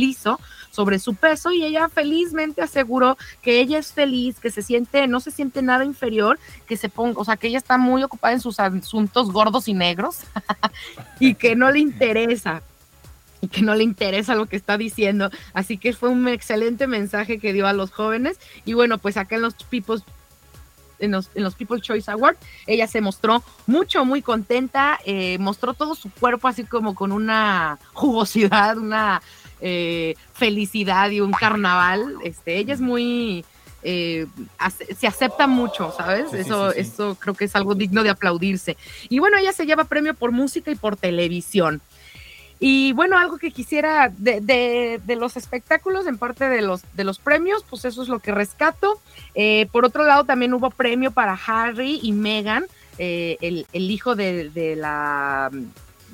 sobre 0.71 0.97
su 0.97 1.13
peso 1.15 1.51
y 1.51 1.63
ella 1.63 1.89
felizmente 1.89 2.61
aseguró 2.61 3.17
que 3.41 3.59
ella 3.59 3.77
es 3.77 3.93
feliz, 3.93 4.39
que 4.39 4.49
se 4.49 4.61
siente, 4.63 5.07
no 5.07 5.19
se 5.19 5.31
siente 5.31 5.61
nada 5.61 5.85
inferior, 5.85 6.39
que 6.67 6.77
se 6.77 6.89
ponga, 6.89 7.19
o 7.19 7.25
sea, 7.25 7.37
que 7.37 7.47
ella 7.47 7.57
está 7.57 7.77
muy 7.77 8.03
ocupada 8.03 8.33
en 8.33 8.41
sus 8.41 8.59
asuntos 8.59 9.31
gordos 9.31 9.67
y 9.67 9.73
negros 9.73 10.21
y 11.19 11.35
que 11.35 11.55
no 11.55 11.69
le 11.71 11.79
interesa 11.79 12.63
y 13.41 13.47
que 13.47 13.61
no 13.61 13.75
le 13.75 13.83
interesa 13.83 14.35
lo 14.35 14.45
que 14.45 14.55
está 14.55 14.77
diciendo. 14.77 15.29
Así 15.53 15.77
que 15.77 15.93
fue 15.93 16.09
un 16.09 16.27
excelente 16.27 16.87
mensaje 16.87 17.39
que 17.39 17.53
dio 17.53 17.67
a 17.67 17.73
los 17.73 17.91
jóvenes. 17.91 18.39
Y 18.65 18.73
bueno, 18.73 18.99
pues 18.99 19.17
acá 19.17 19.35
en 19.35 19.41
los 19.41 19.55
People's 19.55 20.03
en 20.99 21.11
los, 21.11 21.31
en 21.33 21.43
los 21.43 21.55
People's 21.55 21.81
Choice 21.81 22.11
Awards, 22.11 22.37
ella 22.67 22.85
se 22.85 23.01
mostró 23.01 23.43
mucho, 23.65 24.05
muy 24.05 24.21
contenta, 24.21 24.99
eh, 25.03 25.37
mostró 25.39 25.73
todo 25.73 25.95
su 25.95 26.11
cuerpo 26.11 26.47
así 26.47 26.63
como 26.63 26.93
con 26.93 27.11
una 27.11 27.79
jugosidad, 27.93 28.77
una 28.77 29.21
eh, 29.61 30.15
felicidad 30.33 31.09
y 31.11 31.21
un 31.21 31.31
carnaval. 31.31 32.15
Este, 32.23 32.57
ella 32.57 32.73
es 32.73 32.81
muy, 32.81 33.45
eh, 33.83 34.27
se 34.97 35.07
acepta 35.07 35.47
mucho, 35.47 35.93
¿sabes? 35.95 36.29
Sí, 36.31 36.37
eso, 36.39 36.71
sí, 36.71 36.75
sí. 36.75 36.81
eso 36.81 37.15
creo 37.19 37.33
que 37.33 37.45
es 37.45 37.55
algo 37.55 37.75
digno 37.75 38.03
de 38.03 38.09
aplaudirse. 38.09 38.77
Y 39.09 39.19
bueno, 39.19 39.37
ella 39.37 39.53
se 39.53 39.65
lleva 39.65 39.85
premio 39.85 40.13
por 40.13 40.31
música 40.31 40.71
y 40.71 40.75
por 40.75 40.95
televisión. 40.97 41.81
Y 42.63 42.93
bueno, 42.93 43.17
algo 43.17 43.39
que 43.39 43.49
quisiera 43.49 44.13
de, 44.15 44.39
de- 44.39 45.01
de 45.03 45.15
los 45.15 45.35
espectáculos, 45.35 46.05
en 46.05 46.19
parte 46.19 46.47
de 46.47 46.61
los, 46.61 46.81
de 46.93 47.03
los 47.03 47.17
premios, 47.17 47.65
pues 47.67 47.85
eso 47.85 48.03
es 48.03 48.07
lo 48.07 48.19
que 48.19 48.31
rescato. 48.31 49.01
Eh, 49.33 49.67
por 49.71 49.83
otro 49.83 50.03
lado, 50.05 50.25
también 50.25 50.53
hubo 50.53 50.69
premio 50.69 51.09
para 51.09 51.33
Harry 51.47 51.99
y 52.03 52.11
Meghan, 52.11 52.65
eh, 52.99 53.37
el, 53.41 53.65
el 53.73 53.89
hijo 53.89 54.15
de, 54.15 54.49
de 54.51 54.75
la 54.75 55.49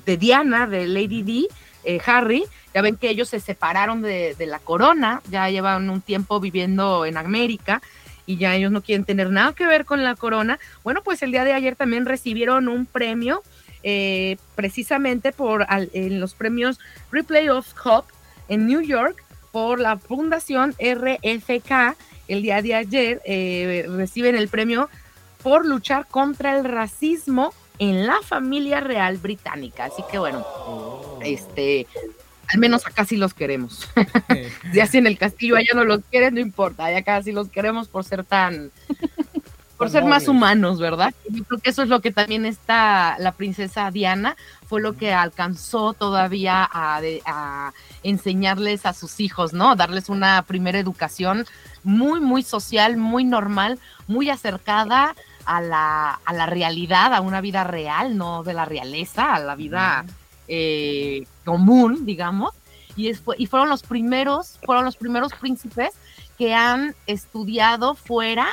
de 0.06 0.16
Diana, 0.16 0.68
de 0.68 0.88
Lady 0.88 1.22
D, 1.24 2.00
Harry. 2.06 2.46
Ya 2.78 2.84
ven 2.84 2.96
que 2.96 3.10
ellos 3.10 3.28
se 3.30 3.40
separaron 3.40 4.04
de, 4.04 4.36
de 4.36 4.46
la 4.46 4.60
corona, 4.60 5.24
ya 5.32 5.50
llevan 5.50 5.90
un 5.90 6.00
tiempo 6.00 6.40
viviendo 6.40 7.08
en 7.08 7.18
América 7.18 7.82
y 8.28 8.38
ya 8.38 8.54
ellos 8.54 8.72
no 8.72 8.84
quieren 8.84 9.04
tener 9.04 9.32
nada 9.32 9.54
que 9.54 9.66
ver 9.66 9.84
con 9.84 10.04
la 10.04 10.14
corona. 10.14 10.60
Bueno, 10.84 11.02
pues 11.02 11.24
el 11.24 11.32
día 11.32 11.44
de 11.44 11.54
ayer 11.54 11.76
también 11.76 12.06
recibieron 12.06 12.68
un 12.68 12.86
premio 12.86 13.42
eh, 13.82 14.38
precisamente 14.54 15.32
por 15.32 15.66
al- 15.70 15.90
en 15.94 16.20
los 16.20 16.36
premios 16.36 16.80
Replay 17.12 17.50
of 17.50 17.66
Hope 17.84 18.14
en 18.48 18.68
New 18.68 18.82
York 18.82 19.24
por 19.52 19.80
la 19.80 19.98
fundación 19.98 20.76
RFK. 20.80 21.96
El 22.28 22.44
día 22.44 22.62
de 22.62 22.76
ayer 22.76 23.22
eh, 23.26 23.88
reciben 23.90 24.36
el 24.36 24.50
premio 24.50 24.88
por 25.42 25.66
luchar 25.66 26.06
contra 26.06 26.56
el 26.60 26.64
racismo 26.64 27.56
en 27.80 28.06
la 28.06 28.18
familia 28.22 28.82
real 28.82 29.18
británica. 29.18 29.86
Así 29.86 30.04
que 30.12 30.20
bueno, 30.20 30.46
este, 31.24 31.88
al 32.48 32.60
menos 32.60 32.86
acá 32.86 33.06
sí 33.06 33.18
los 33.18 33.34
queremos. 33.34 33.88
ya 34.74 34.88
si 34.88 34.98
en 34.98 35.08
el 35.08 35.18
castillo 35.18 35.58
allá 35.58 35.72
no 35.76 35.84
los 35.84 36.02
quieren, 36.10 36.36
no 36.36 36.40
importa, 36.40 36.86
allá 36.86 37.00
acá 37.00 37.22
sí 37.22 37.32
los 37.32 37.50
queremos 37.50 37.88
por 37.88 38.04
ser 38.04 38.24
tan, 38.24 38.72
por 39.78 39.90
ser 39.90 40.06
más 40.06 40.28
humanos, 40.28 40.80
¿verdad? 40.80 41.14
Yo 41.30 41.44
creo 41.44 41.60
que 41.60 41.70
eso 41.70 41.84
es 41.84 41.90
lo 41.90 42.02
que 42.02 42.12
también 42.12 42.46
está 42.46 43.16
la 43.20 43.34
princesa 43.34 43.92
Diana, 43.92 44.36
fue 44.66 44.82
lo 44.82 44.98
que 44.98 45.14
alcanzó 45.14 45.94
todavía 45.94 46.64
a, 46.64 47.02
a, 47.26 47.74
enseñarles 48.04 48.86
a 48.86 48.94
sus 48.94 49.20
hijos, 49.20 49.54
¿no? 49.54 49.76
Darles 49.76 50.10
una 50.10 50.42
primera 50.44 50.80
educación 50.80 51.46
muy, 51.84 52.20
muy 52.20 52.44
social, 52.44 52.98
muy 52.98 53.24
normal, 53.24 53.80
muy 54.08 54.30
acercada 54.30 55.16
a 55.46 55.62
la, 55.62 56.20
a 56.26 56.34
la 56.34 56.46
realidad, 56.46 57.14
a 57.14 57.22
una 57.22 57.42
vida 57.42 57.64
real, 57.64 58.18
no 58.18 58.44
de 58.44 58.54
la 58.54 58.66
realeza, 58.66 59.34
a 59.34 59.40
la 59.40 59.56
vida 59.56 60.06
eh, 60.48 61.26
común, 61.48 62.06
digamos. 62.06 62.54
Y, 62.98 63.08
es, 63.08 63.24
y 63.38 63.46
fueron 63.46 63.70
los 63.70 63.84
primeros, 63.84 64.60
fueron 64.66 64.84
los 64.84 64.98
primeros 64.98 65.32
príncipes 65.34 65.92
que 66.38 66.54
han 66.54 66.94
estudiado 67.06 67.96
fuera 67.96 68.48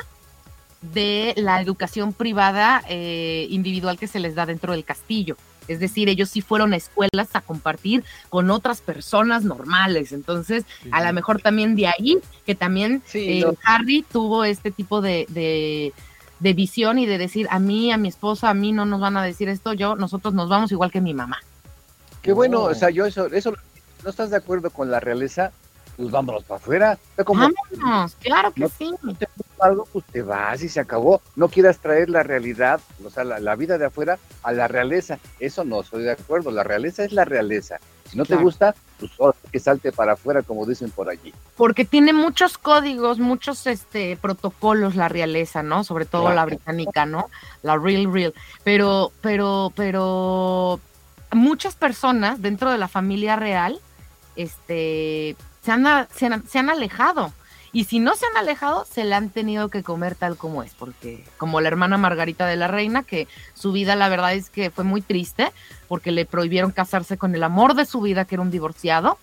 de 0.81 1.35
la 1.37 1.61
educación 1.61 2.13
privada 2.13 2.85
eh, 2.89 3.47
individual 3.51 3.99
que 3.99 4.07
se 4.07 4.21
les 4.21 4.37
da 4.37 4.47
dentro 4.47 4.73
del 4.73 4.85
castillo. 4.85 5.37
Es 5.67 5.81
decir, 5.81 6.09
ellos 6.09 6.29
sí 6.29 6.41
fueron 6.41 6.73
a 6.73 6.77
escuelas 6.77 7.31
a 7.33 7.41
compartir 7.41 8.05
con 8.29 8.51
otras 8.51 8.81
personas 8.81 9.45
normales. 9.45 10.13
Entonces, 10.13 10.65
a 10.93 11.03
lo 11.03 11.13
mejor 11.15 11.41
también 11.41 11.75
de 11.75 11.89
ahí, 11.89 12.19
que 12.47 12.55
también 12.55 13.03
eh, 13.15 13.45
Harry 13.65 14.05
tuvo 14.13 14.45
este 14.45 14.71
tipo 14.71 15.01
de, 15.01 15.27
de, 15.31 15.95
de, 16.39 16.53
visión 16.53 16.99
y 16.99 17.07
de 17.07 17.17
decir, 17.17 17.49
a 17.51 17.59
mí, 17.59 17.91
a 17.93 17.97
mi 17.97 18.09
esposa, 18.09 18.51
a 18.51 18.55
mí 18.55 18.73
no 18.73 18.85
nos 18.85 19.01
van 19.01 19.17
a 19.17 19.25
decir 19.25 19.49
esto, 19.49 19.73
yo, 19.73 19.97
nosotros 19.97 20.35
nos 20.35 20.51
vamos 20.51 20.71
igual 20.71 20.93
que 20.93 21.01
mi 21.01 21.15
mamá. 21.15 21.39
Qué 22.25 22.33
bueno, 22.33 22.63
o 22.63 22.75
sea, 22.75 22.89
yo 22.89 23.05
eso, 23.05 23.27
eso, 23.27 23.53
¿no 24.03 24.09
estás 24.09 24.31
de 24.31 24.39
acuerdo 24.39 24.71
con 24.71 24.91
la 24.91 24.99
realeza? 24.99 25.53
Pues 25.95 26.11
vámonos 26.11 26.43
para 26.45 26.57
afuera. 26.57 26.99
vámonos, 27.19 28.15
claro 28.15 28.51
que 28.51 28.67
sí. 28.71 28.91
te 29.19 29.29
algo, 29.61 29.87
pues 29.93 30.07
te 30.07 30.23
vas 30.23 30.63
y 30.63 30.71
se 30.71 30.81
acabó. 30.81 31.21
No 31.37 31.49
quieras 31.49 31.79
traer 31.81 32.09
la 32.09 32.23
realidad, 32.23 32.81
o 33.05 33.11
sea, 33.11 33.25
la, 33.25 33.57
vida 33.57 33.77
de 33.77 33.85
afuera 33.85 34.19
a 34.43 34.53
la 34.53 34.69
realeza. 34.69 35.19
Eso 35.39 35.65
no 35.65 35.83
estoy 35.83 36.05
de 36.05 36.13
acuerdo. 36.13 36.51
La 36.51 36.65
realeza 36.65 37.05
es 37.05 37.13
la 37.13 37.27
realeza. 37.27 37.77
Si 38.11 38.17
no 38.17 38.25
te 38.25 38.37
gusta, 38.37 38.75
pues 38.99 39.37
que 39.53 39.61
salte 39.61 39.93
para 39.93 40.15
afuera, 40.15 40.43
como 40.43 40.65
dicen 40.65 40.91
por 40.91 41.11
allí. 41.11 41.35
Porque 41.59 41.85
tiene 41.85 42.15
muchos 42.15 42.57
códigos, 42.57 43.19
muchos 43.19 43.67
este 43.67 44.17
protocolos 44.17 44.97
la 44.97 45.11
realeza, 45.11 45.63
¿no? 45.63 45.85
Sobre 45.85 46.07
todo 46.07 46.33
la 46.33 46.47
británica, 46.47 47.05
¿no? 47.05 47.29
La 47.63 47.77
real 47.77 48.11
real. 48.11 48.33
Pero, 48.65 49.13
pero, 49.21 49.73
pero 49.77 50.81
muchas 51.35 51.75
personas 51.75 52.41
dentro 52.41 52.71
de 52.71 52.79
la 52.79 52.89
familia 52.89 53.37
real, 53.37 53.81
este, 54.37 55.37
se 55.63 55.73
han, 55.73 56.09
se 56.11 56.59
han, 56.59 56.71
alejado. 56.71 57.33
Y 57.73 57.85
si 57.85 57.99
no 57.99 58.15
se 58.15 58.27
han 58.27 58.37
alejado, 58.37 58.85
se 58.85 59.05
la 59.05 59.17
han 59.17 59.31
tenido 59.31 59.69
que 59.69 59.83
comer 59.83 60.15
tal 60.15 60.37
como 60.37 60.63
es, 60.63 60.75
porque 60.75 61.25
como 61.39 61.61
la 61.61 61.69
hermana 61.69 61.99
Margarita 61.99 62.47
de 62.47 62.57
la 62.57 62.69
Reina, 62.69 63.03
que 63.03 63.27
su 63.55 63.73
vida 63.73 63.97
la 63.97 64.09
verdad 64.09 64.35
es 64.35 64.49
que 64.49 64.71
fue 64.71 64.85
muy 64.85 65.03
triste, 65.03 65.51
porque 65.89 66.13
le 66.13 66.25
prohibieron 66.25 66.71
casarse 66.71 67.19
con 67.19 67.35
el 67.35 67.43
amor 67.43 67.75
de 67.75 67.85
su 67.85 68.01
vida, 68.01 68.25
que 68.25 68.37
era 68.37 68.43
un 68.43 68.51
divorciado, 68.51 69.19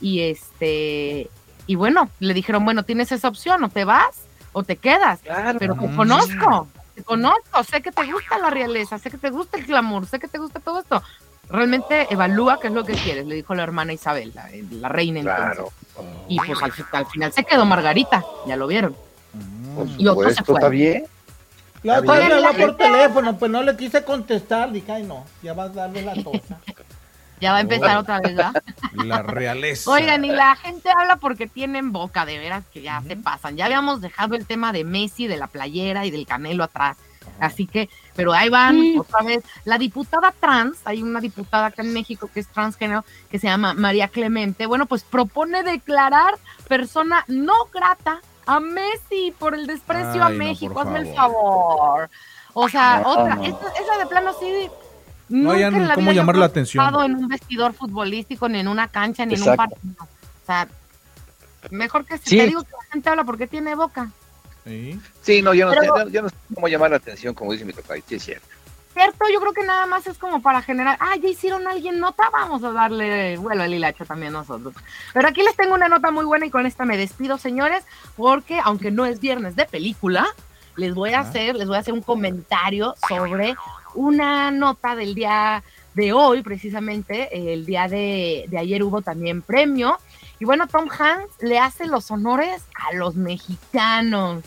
y 0.00 0.20
este, 0.20 1.28
y 1.66 1.74
bueno, 1.74 2.08
le 2.20 2.32
dijeron, 2.32 2.64
bueno, 2.64 2.84
tienes 2.84 3.12
esa 3.12 3.28
opción, 3.28 3.62
o 3.64 3.68
te 3.68 3.84
vas 3.84 4.22
o 4.52 4.62
te 4.62 4.76
quedas, 4.76 5.20
pero 5.58 5.74
te 5.74 5.94
conozco, 5.94 6.68
te 6.94 7.02
conozco, 7.02 7.64
sé 7.64 7.82
que 7.82 7.92
te 7.92 8.10
gusta 8.10 8.38
la 8.38 8.50
realeza, 8.50 8.98
sé 8.98 9.10
que 9.10 9.18
te 9.18 9.30
gusta 9.30 9.58
el 9.58 9.66
clamor, 9.66 10.06
sé 10.06 10.18
que 10.18 10.28
te 10.28 10.38
gusta 10.38 10.60
todo 10.60 10.80
esto, 10.80 11.02
realmente 11.50 12.06
evalúa 12.10 12.58
qué 12.60 12.68
es 12.68 12.72
lo 12.72 12.84
que 12.84 12.94
quieres, 12.94 13.26
le 13.26 13.34
dijo 13.36 13.54
la 13.54 13.62
hermana 13.62 13.92
Isabel, 13.92 14.32
la, 14.34 14.88
reina 14.88 15.20
entonces. 15.20 15.66
Y 16.28 16.38
pues 16.38 16.58
al, 16.92 17.06
final 17.06 17.32
se 17.32 17.44
quedó 17.44 17.64
Margarita, 17.64 18.24
ya 18.46 18.56
lo 18.56 18.66
vieron. 18.66 18.96
y 19.98 20.06
otro 20.06 20.30
se 20.30 20.42
fue. 20.44 20.54
¿Está 20.56 20.68
bien? 20.68 21.04
La 21.82 22.00
otra 22.00 22.52
por 22.52 22.76
teléfono, 22.76 23.38
pues 23.38 23.50
no 23.50 23.62
le 23.62 23.76
quise 23.76 24.04
contestar, 24.04 24.70
dije, 24.70 24.92
ay 24.92 25.02
no, 25.02 25.24
ya 25.42 25.54
vas 25.54 25.70
a 25.70 25.74
darle 25.74 26.02
la 26.02 26.14
tosa. 26.14 26.58
ya 27.40 27.52
va 27.52 27.58
a 27.58 27.60
empezar 27.62 27.96
otra 27.96 28.20
vez, 28.20 28.36
¿verdad? 28.36 28.62
La 29.04 29.22
realeza. 29.22 29.90
Oigan, 29.90 30.24
y 30.24 30.28
la 30.28 30.56
gente 30.56 30.90
habla 30.90 31.16
porque 31.16 31.46
tienen 31.46 31.90
boca, 31.90 32.26
de 32.26 32.38
veras 32.38 32.64
que 32.72 32.82
ya 32.82 33.02
se 33.06 33.16
pasan. 33.16 33.56
Ya 33.56 33.64
habíamos 33.64 34.02
dejado 34.02 34.34
el 34.34 34.46
tema 34.46 34.72
de 34.72 34.84
Messi, 34.84 35.26
de 35.26 35.38
la 35.38 35.46
playera 35.46 36.04
y 36.04 36.10
del 36.10 36.26
Canelo 36.26 36.64
atrás. 36.64 36.98
Así 37.38 37.66
que, 37.66 37.88
pero 38.14 38.32
ahí 38.32 38.48
van 38.48 38.98
otra 38.98 39.22
vez. 39.22 39.42
La 39.64 39.78
diputada 39.78 40.32
trans, 40.38 40.78
hay 40.84 41.02
una 41.02 41.20
diputada 41.20 41.66
acá 41.66 41.82
en 41.82 41.92
México 41.92 42.28
que 42.32 42.40
es 42.40 42.46
transgénero, 42.48 43.04
que 43.30 43.38
se 43.38 43.46
llama 43.46 43.74
María 43.74 44.08
Clemente. 44.08 44.66
Bueno, 44.66 44.86
pues 44.86 45.02
propone 45.02 45.62
declarar 45.62 46.38
persona 46.68 47.24
no 47.28 47.54
grata 47.72 48.20
a 48.46 48.60
Messi 48.60 49.32
por 49.38 49.54
el 49.54 49.66
desprecio 49.66 50.22
a 50.22 50.28
México. 50.28 50.80
Hazme 50.80 51.00
el 51.00 51.14
favor. 51.14 52.10
O 52.52 52.68
sea, 52.68 53.02
otra, 53.04 53.38
esa, 53.42 53.98
de 53.98 54.06
plano 54.06 54.32
sí. 54.38 54.68
No 55.28 55.52
hay 55.52 55.62
cómo 55.94 56.12
llamar 56.12 56.36
la 56.36 56.46
atención. 56.46 56.84
en 57.04 57.14
un 57.14 57.28
vestidor 57.28 57.72
futbolístico, 57.72 58.48
ni 58.48 58.58
en 58.58 58.68
una 58.68 58.88
cancha, 58.88 59.24
ni 59.24 59.34
en 59.34 59.42
un 59.48 59.56
partido. 59.56 59.94
O 60.02 60.46
sea, 60.46 60.68
mejor 61.70 62.04
que 62.04 62.18
si 62.18 62.36
te 62.36 62.46
digo 62.46 62.62
que 62.62 62.72
la 62.72 62.92
gente 62.92 63.08
habla 63.08 63.24
porque 63.24 63.46
tiene 63.46 63.74
boca. 63.74 64.10
Sí, 64.64 65.42
no, 65.42 65.54
yo 65.54 65.66
no, 65.66 65.72
sé, 65.72 65.86
no, 66.22 66.28
sé 66.28 66.36
cómo 66.54 66.68
llamar 66.68 66.90
la 66.90 66.96
atención, 66.98 67.34
como 67.34 67.52
dice 67.52 67.64
mi 67.64 67.72
papá, 67.72 67.94
sí 68.06 68.16
es 68.16 68.22
cierto. 68.22 68.46
Cierto, 68.92 69.24
yo 69.32 69.40
creo 69.40 69.52
que 69.52 69.62
nada 69.62 69.86
más 69.86 70.06
es 70.06 70.18
como 70.18 70.42
para 70.42 70.62
generar, 70.62 70.96
ah, 71.00 71.14
ya 71.20 71.28
hicieron 71.28 71.66
alguien 71.68 72.00
nota, 72.00 72.28
vamos 72.32 72.62
a 72.64 72.72
darle 72.72 73.36
vuelo 73.36 73.62
al 73.62 73.72
hilacho 73.72 74.04
también 74.04 74.32
nosotros. 74.32 74.74
Pero 75.14 75.28
aquí 75.28 75.42
les 75.42 75.56
tengo 75.56 75.74
una 75.74 75.88
nota 75.88 76.10
muy 76.10 76.24
buena 76.24 76.46
y 76.46 76.50
con 76.50 76.66
esta 76.66 76.84
me 76.84 76.96
despido, 76.96 77.38
señores, 77.38 77.84
porque 78.16 78.60
aunque 78.62 78.90
no 78.90 79.06
es 79.06 79.20
viernes 79.20 79.54
de 79.54 79.64
película, 79.64 80.26
les 80.76 80.94
voy 80.94 81.12
a 81.12 81.20
hacer, 81.20 81.54
les 81.54 81.68
voy 81.68 81.76
a 81.76 81.80
hacer 81.80 81.94
un 81.94 82.02
comentario 82.02 82.94
sobre 83.08 83.54
una 83.94 84.50
nota 84.50 84.96
del 84.96 85.14
día 85.14 85.62
de 85.94 86.12
hoy, 86.12 86.42
precisamente, 86.42 87.52
el 87.52 87.66
día 87.66 87.88
de, 87.88 88.46
de 88.48 88.58
ayer 88.58 88.82
hubo 88.82 89.02
también 89.02 89.42
premio. 89.42 89.98
Y 90.40 90.46
bueno, 90.46 90.66
Tom 90.66 90.88
Hanks 90.88 91.42
le 91.42 91.58
hace 91.58 91.86
los 91.86 92.10
honores 92.10 92.64
a 92.74 92.94
los 92.94 93.14
mexicanos. 93.14 94.42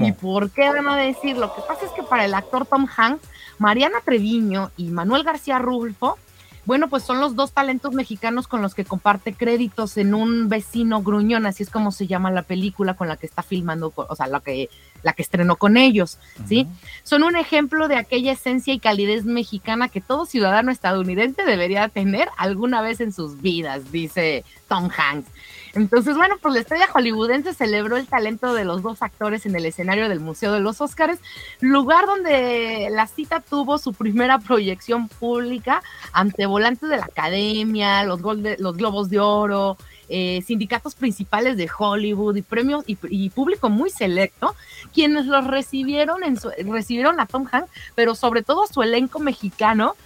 ¿Y 0.00 0.12
por 0.12 0.50
qué 0.50 0.70
van 0.70 0.88
a 0.88 0.96
decir? 0.96 1.36
Lo 1.36 1.54
que 1.54 1.60
pasa 1.68 1.84
es 1.84 1.92
que 1.92 2.02
para 2.02 2.24
el 2.24 2.32
actor 2.32 2.64
Tom 2.64 2.86
Hanks, 2.96 3.22
Mariana 3.58 3.98
Treviño 4.02 4.70
y 4.78 4.88
Manuel 4.88 5.22
García 5.22 5.58
Rulfo, 5.58 6.18
bueno, 6.66 6.88
pues 6.88 7.02
son 7.02 7.20
los 7.20 7.36
dos 7.36 7.52
talentos 7.52 7.92
mexicanos 7.94 8.48
con 8.48 8.62
los 8.62 8.74
que 8.74 8.84
comparte 8.84 9.34
créditos 9.34 9.96
en 9.96 10.14
un 10.14 10.48
vecino 10.48 11.02
gruñón, 11.02 11.46
así 11.46 11.62
es 11.62 11.70
como 11.70 11.92
se 11.92 12.06
llama 12.06 12.30
la 12.30 12.42
película 12.42 12.94
con 12.94 13.08
la 13.08 13.16
que 13.16 13.26
está 13.26 13.42
filmando, 13.42 13.92
o 13.94 14.16
sea, 14.16 14.26
la 14.26 14.40
que, 14.40 14.70
la 15.02 15.12
que 15.12 15.22
estrenó 15.22 15.56
con 15.56 15.76
ellos, 15.76 16.18
¿sí? 16.46 16.66
Son 17.02 17.22
un 17.22 17.36
ejemplo 17.36 17.88
de 17.88 17.96
aquella 17.96 18.32
esencia 18.32 18.72
y 18.72 18.78
calidez 18.78 19.24
mexicana 19.24 19.88
que 19.88 20.00
todo 20.00 20.26
ciudadano 20.26 20.70
estadounidense 20.70 21.44
debería 21.44 21.88
tener 21.88 22.28
alguna 22.36 22.80
vez 22.80 23.00
en 23.00 23.12
sus 23.12 23.40
vidas, 23.40 23.92
dice 23.92 24.44
Tom 24.68 24.88
Hanks. 24.96 25.28
Entonces, 25.74 26.16
bueno, 26.16 26.36
pues 26.40 26.54
la 26.54 26.60
estrella 26.60 26.86
hollywoodense 26.86 27.52
celebró 27.52 27.96
el 27.96 28.06
talento 28.06 28.54
de 28.54 28.64
los 28.64 28.82
dos 28.82 29.02
actores 29.02 29.44
en 29.44 29.56
el 29.56 29.66
escenario 29.66 30.08
del 30.08 30.20
Museo 30.20 30.52
de 30.52 30.60
los 30.60 30.80
Óscares, 30.80 31.18
lugar 31.60 32.06
donde 32.06 32.88
la 32.90 33.06
cita 33.08 33.40
tuvo 33.40 33.78
su 33.78 33.92
primera 33.92 34.38
proyección 34.38 35.08
pública 35.08 35.82
ante 36.12 36.46
volantes 36.46 36.88
de 36.88 36.96
la 36.96 37.06
academia, 37.06 38.04
los, 38.04 38.20
los 38.22 38.76
Globos 38.76 39.10
de 39.10 39.18
Oro, 39.18 39.76
eh, 40.08 40.42
sindicatos 40.46 40.94
principales 40.94 41.56
de 41.56 41.68
Hollywood 41.76 42.36
y 42.36 42.42
premios 42.42 42.84
y, 42.86 43.30
público 43.30 43.68
muy 43.68 43.90
selecto, 43.90 44.54
quienes 44.92 45.26
los 45.26 45.46
recibieron 45.46 46.22
en 46.22 46.36
recibieron 46.70 47.18
a 47.20 47.26
Tom 47.26 47.46
Hanks, 47.50 47.70
pero 47.94 48.14
sobre 48.14 48.42
todo 48.42 48.66
su 48.66 48.82
elenco 48.82 49.18
mexicano, 49.18 49.96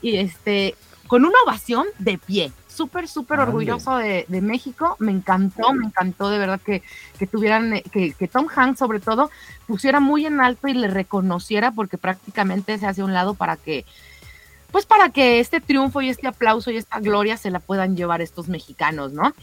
y 0.00 0.16
este, 0.16 0.74
con 1.06 1.24
una 1.24 1.36
ovación 1.44 1.86
de 1.98 2.18
pie 2.18 2.52
súper, 2.78 3.08
súper 3.08 3.40
orgulloso 3.40 3.96
de, 3.96 4.24
México. 4.40 4.96
Me 5.00 5.10
encantó, 5.10 5.72
me 5.72 5.86
encantó 5.86 6.30
de 6.30 6.38
verdad 6.38 6.60
que, 6.64 6.82
que 7.18 7.26
tuvieran, 7.26 7.74
eh, 7.74 7.82
que, 7.92 8.12
que, 8.12 8.28
Tom 8.28 8.46
Hanks 8.54 8.78
sobre 8.78 9.00
todo 9.00 9.30
pusiera 9.66 9.98
muy 9.98 10.24
en 10.26 10.40
alto 10.40 10.68
y 10.68 10.74
le 10.74 10.86
reconociera 10.88 11.72
porque 11.72 11.98
prácticamente 11.98 12.78
se 12.78 12.86
hace 12.86 13.00
a 13.00 13.04
un 13.04 13.12
lado 13.12 13.34
para 13.34 13.56
que, 13.56 13.84
pues 14.70 14.86
para 14.86 15.10
que 15.10 15.40
este 15.40 15.60
triunfo 15.60 16.00
y 16.02 16.08
este 16.08 16.28
aplauso 16.28 16.70
y 16.70 16.76
esta 16.76 17.00
gloria 17.00 17.36
se 17.36 17.50
la 17.50 17.58
puedan 17.58 17.96
llevar 17.96 18.22
estos 18.22 18.48
mexicanos, 18.48 19.12
¿no? 19.12 19.34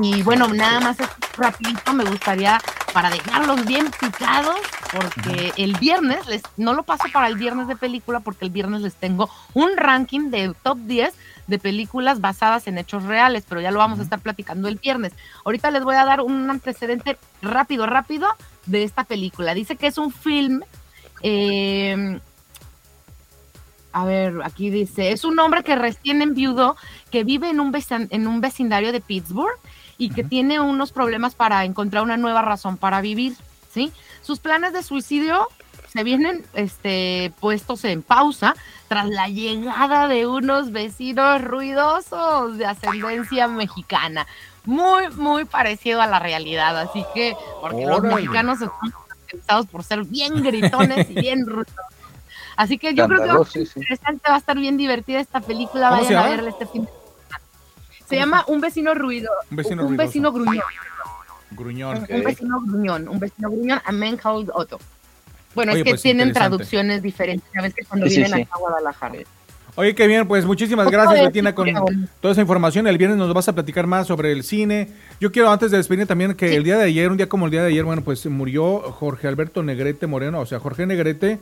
Y 0.00 0.22
bueno, 0.22 0.48
nada 0.48 0.80
más 0.80 0.96
rapidito 1.36 1.92
me 1.92 2.04
gustaría 2.04 2.60
para 2.92 3.10
dejarlos 3.10 3.64
bien 3.66 3.88
picados, 4.00 4.58
porque 4.92 5.52
el 5.56 5.76
viernes, 5.76 6.26
les, 6.26 6.42
no 6.56 6.74
lo 6.74 6.82
paso 6.82 7.04
para 7.12 7.28
el 7.28 7.36
viernes 7.36 7.68
de 7.68 7.76
película, 7.76 8.20
porque 8.20 8.44
el 8.44 8.50
viernes 8.50 8.82
les 8.82 8.94
tengo 8.94 9.30
un 9.54 9.76
ranking 9.76 10.30
de 10.30 10.54
top 10.62 10.78
10 10.78 11.14
de 11.48 11.58
películas 11.58 12.20
basadas 12.20 12.68
en 12.68 12.78
hechos 12.78 13.02
reales, 13.02 13.44
pero 13.48 13.60
ya 13.60 13.72
lo 13.72 13.80
vamos 13.80 13.98
a 13.98 14.02
estar 14.02 14.20
platicando 14.20 14.68
el 14.68 14.76
viernes. 14.76 15.12
Ahorita 15.44 15.70
les 15.72 15.82
voy 15.82 15.96
a 15.96 16.04
dar 16.04 16.20
un 16.20 16.48
antecedente 16.48 17.18
rápido, 17.42 17.86
rápido 17.86 18.28
de 18.66 18.84
esta 18.84 19.04
película. 19.04 19.54
Dice 19.54 19.76
que 19.76 19.88
es 19.88 19.98
un 19.98 20.12
film... 20.12 20.62
Em, 21.22 22.20
a 23.90 24.04
ver, 24.04 24.40
aquí 24.44 24.70
dice, 24.70 25.10
es 25.10 25.24
un 25.24 25.38
hombre 25.40 25.64
que 25.64 25.74
recién 25.74 26.22
enviudó, 26.22 26.76
que 27.10 27.24
vive 27.24 27.48
en 27.48 27.58
un, 27.58 27.74
en 27.90 28.26
un 28.28 28.40
vecindario 28.40 28.92
de 28.92 29.00
Pittsburgh 29.00 29.58
y 29.96 30.10
que 30.10 30.22
tiene 30.22 30.60
unos 30.60 30.92
problemas 30.92 31.34
para 31.34 31.64
encontrar 31.64 32.04
una 32.04 32.18
nueva 32.18 32.42
razón 32.42 32.76
para 32.76 33.00
vivir, 33.00 33.34
¿sí? 33.72 33.90
Sus 34.22 34.38
planes 34.38 34.72
de 34.74 34.82
suicidio 34.82 35.48
se 35.98 36.04
vienen 36.04 36.44
este, 36.54 37.32
puestos 37.40 37.84
en 37.84 38.02
pausa 38.02 38.54
tras 38.86 39.08
la 39.08 39.26
llegada 39.26 40.06
de 40.06 40.28
unos 40.28 40.70
vecinos 40.70 41.42
ruidosos 41.42 42.56
de 42.56 42.66
ascendencia 42.66 43.48
mexicana. 43.48 44.24
Muy, 44.64 45.08
muy 45.16 45.44
parecido 45.44 46.00
a 46.00 46.06
la 46.06 46.20
realidad. 46.20 46.78
Así 46.78 47.04
que, 47.14 47.34
porque 47.60 47.84
los 47.84 48.00
mexicanos 48.00 48.60
están 48.62 48.92
caracterizados 49.08 49.66
por 49.66 49.82
ser 49.82 50.04
bien 50.04 50.40
gritones 50.44 51.10
y 51.10 51.14
bien 51.14 51.44
ruidosos. 51.44 51.74
Así 52.54 52.78
que 52.78 52.94
yo 52.94 53.08
creo 53.08 53.22
que 53.24 53.26
va 53.26 53.38
a 53.40 53.42
Escandaloso, 53.42 53.50
ser 53.50 53.66
sí, 53.66 53.72
sí. 53.74 53.80
interesante, 53.80 54.22
va 54.28 54.34
a 54.36 54.38
estar 54.38 54.56
bien 54.56 54.76
divertida 54.76 55.18
esta 55.18 55.40
película. 55.40 55.88
¿Cómo 55.88 56.02
Vayan 56.02 56.16
a 56.16 56.22
llama? 56.22 56.30
verla 56.36 56.50
este 56.50 56.66
fin 56.66 56.84
de 56.84 56.90
semana. 56.92 57.44
Se 58.08 58.14
llama 58.16 58.44
Un 58.46 58.60
vecino 58.60 58.94
ruido. 58.94 59.32
Un 59.50 59.56
vecino 59.56 59.82
un 59.82 59.88
ruidoso. 59.88 60.06
vecino 60.06 60.30
gruñón. 60.32 60.64
Gruñón. 61.50 62.06
Un 62.08 62.22
vecino 62.22 62.60
gruñón, 62.60 63.08
un 63.08 63.18
vecino 63.18 63.50
gruñón, 63.50 63.80
a 63.84 63.90
man 63.90 64.16
called 64.16 64.48
Otto. 64.54 64.78
Bueno, 65.58 65.72
Oye, 65.72 65.80
es 65.80 65.84
que 65.84 65.90
pues, 65.90 66.02
tienen 66.02 66.32
traducciones 66.32 67.02
diferentes, 67.02 67.48
sabes 67.52 67.74
que 67.74 67.84
cuando 67.84 68.06
Sí, 68.08 68.16
vienen 68.16 68.34
sí. 68.36 68.42
acá 68.42 68.52
a 68.54 68.58
Guadalajara. 68.58 69.14
Oye, 69.74 69.94
qué 69.94 70.06
bien, 70.08 70.26
pues 70.26 70.44
muchísimas 70.44 70.86
Poco 70.86 70.96
gracias, 70.96 71.22
Betina, 71.26 71.54
con 71.54 71.68
toda 72.20 72.32
esa 72.32 72.40
información. 72.40 72.86
El 72.88 72.98
viernes 72.98 73.16
nos 73.18 73.32
vas 73.32 73.48
a 73.48 73.52
platicar 73.54 73.86
más 73.86 74.08
sobre 74.08 74.32
el 74.32 74.42
cine. 74.42 74.88
Yo 75.20 75.30
quiero, 75.30 75.50
antes 75.52 75.70
de 75.70 75.76
despedir 75.76 76.04
también, 76.06 76.34
que 76.34 76.56
el 76.56 76.64
día 76.64 76.76
de 76.78 76.84
ayer, 76.84 77.08
un 77.10 77.16
día 77.16 77.28
como 77.28 77.44
el 77.44 77.52
día 77.52 77.62
de 77.62 77.68
ayer, 77.68 77.84
bueno, 77.84 78.02
pues 78.02 78.26
murió 78.26 78.80
Jorge 78.80 79.28
Alberto 79.28 79.62
Negrete 79.62 80.08
Moreno, 80.08 80.40
o 80.40 80.46
sea, 80.46 80.58
Jorge 80.58 80.84
Negrete, 80.84 81.38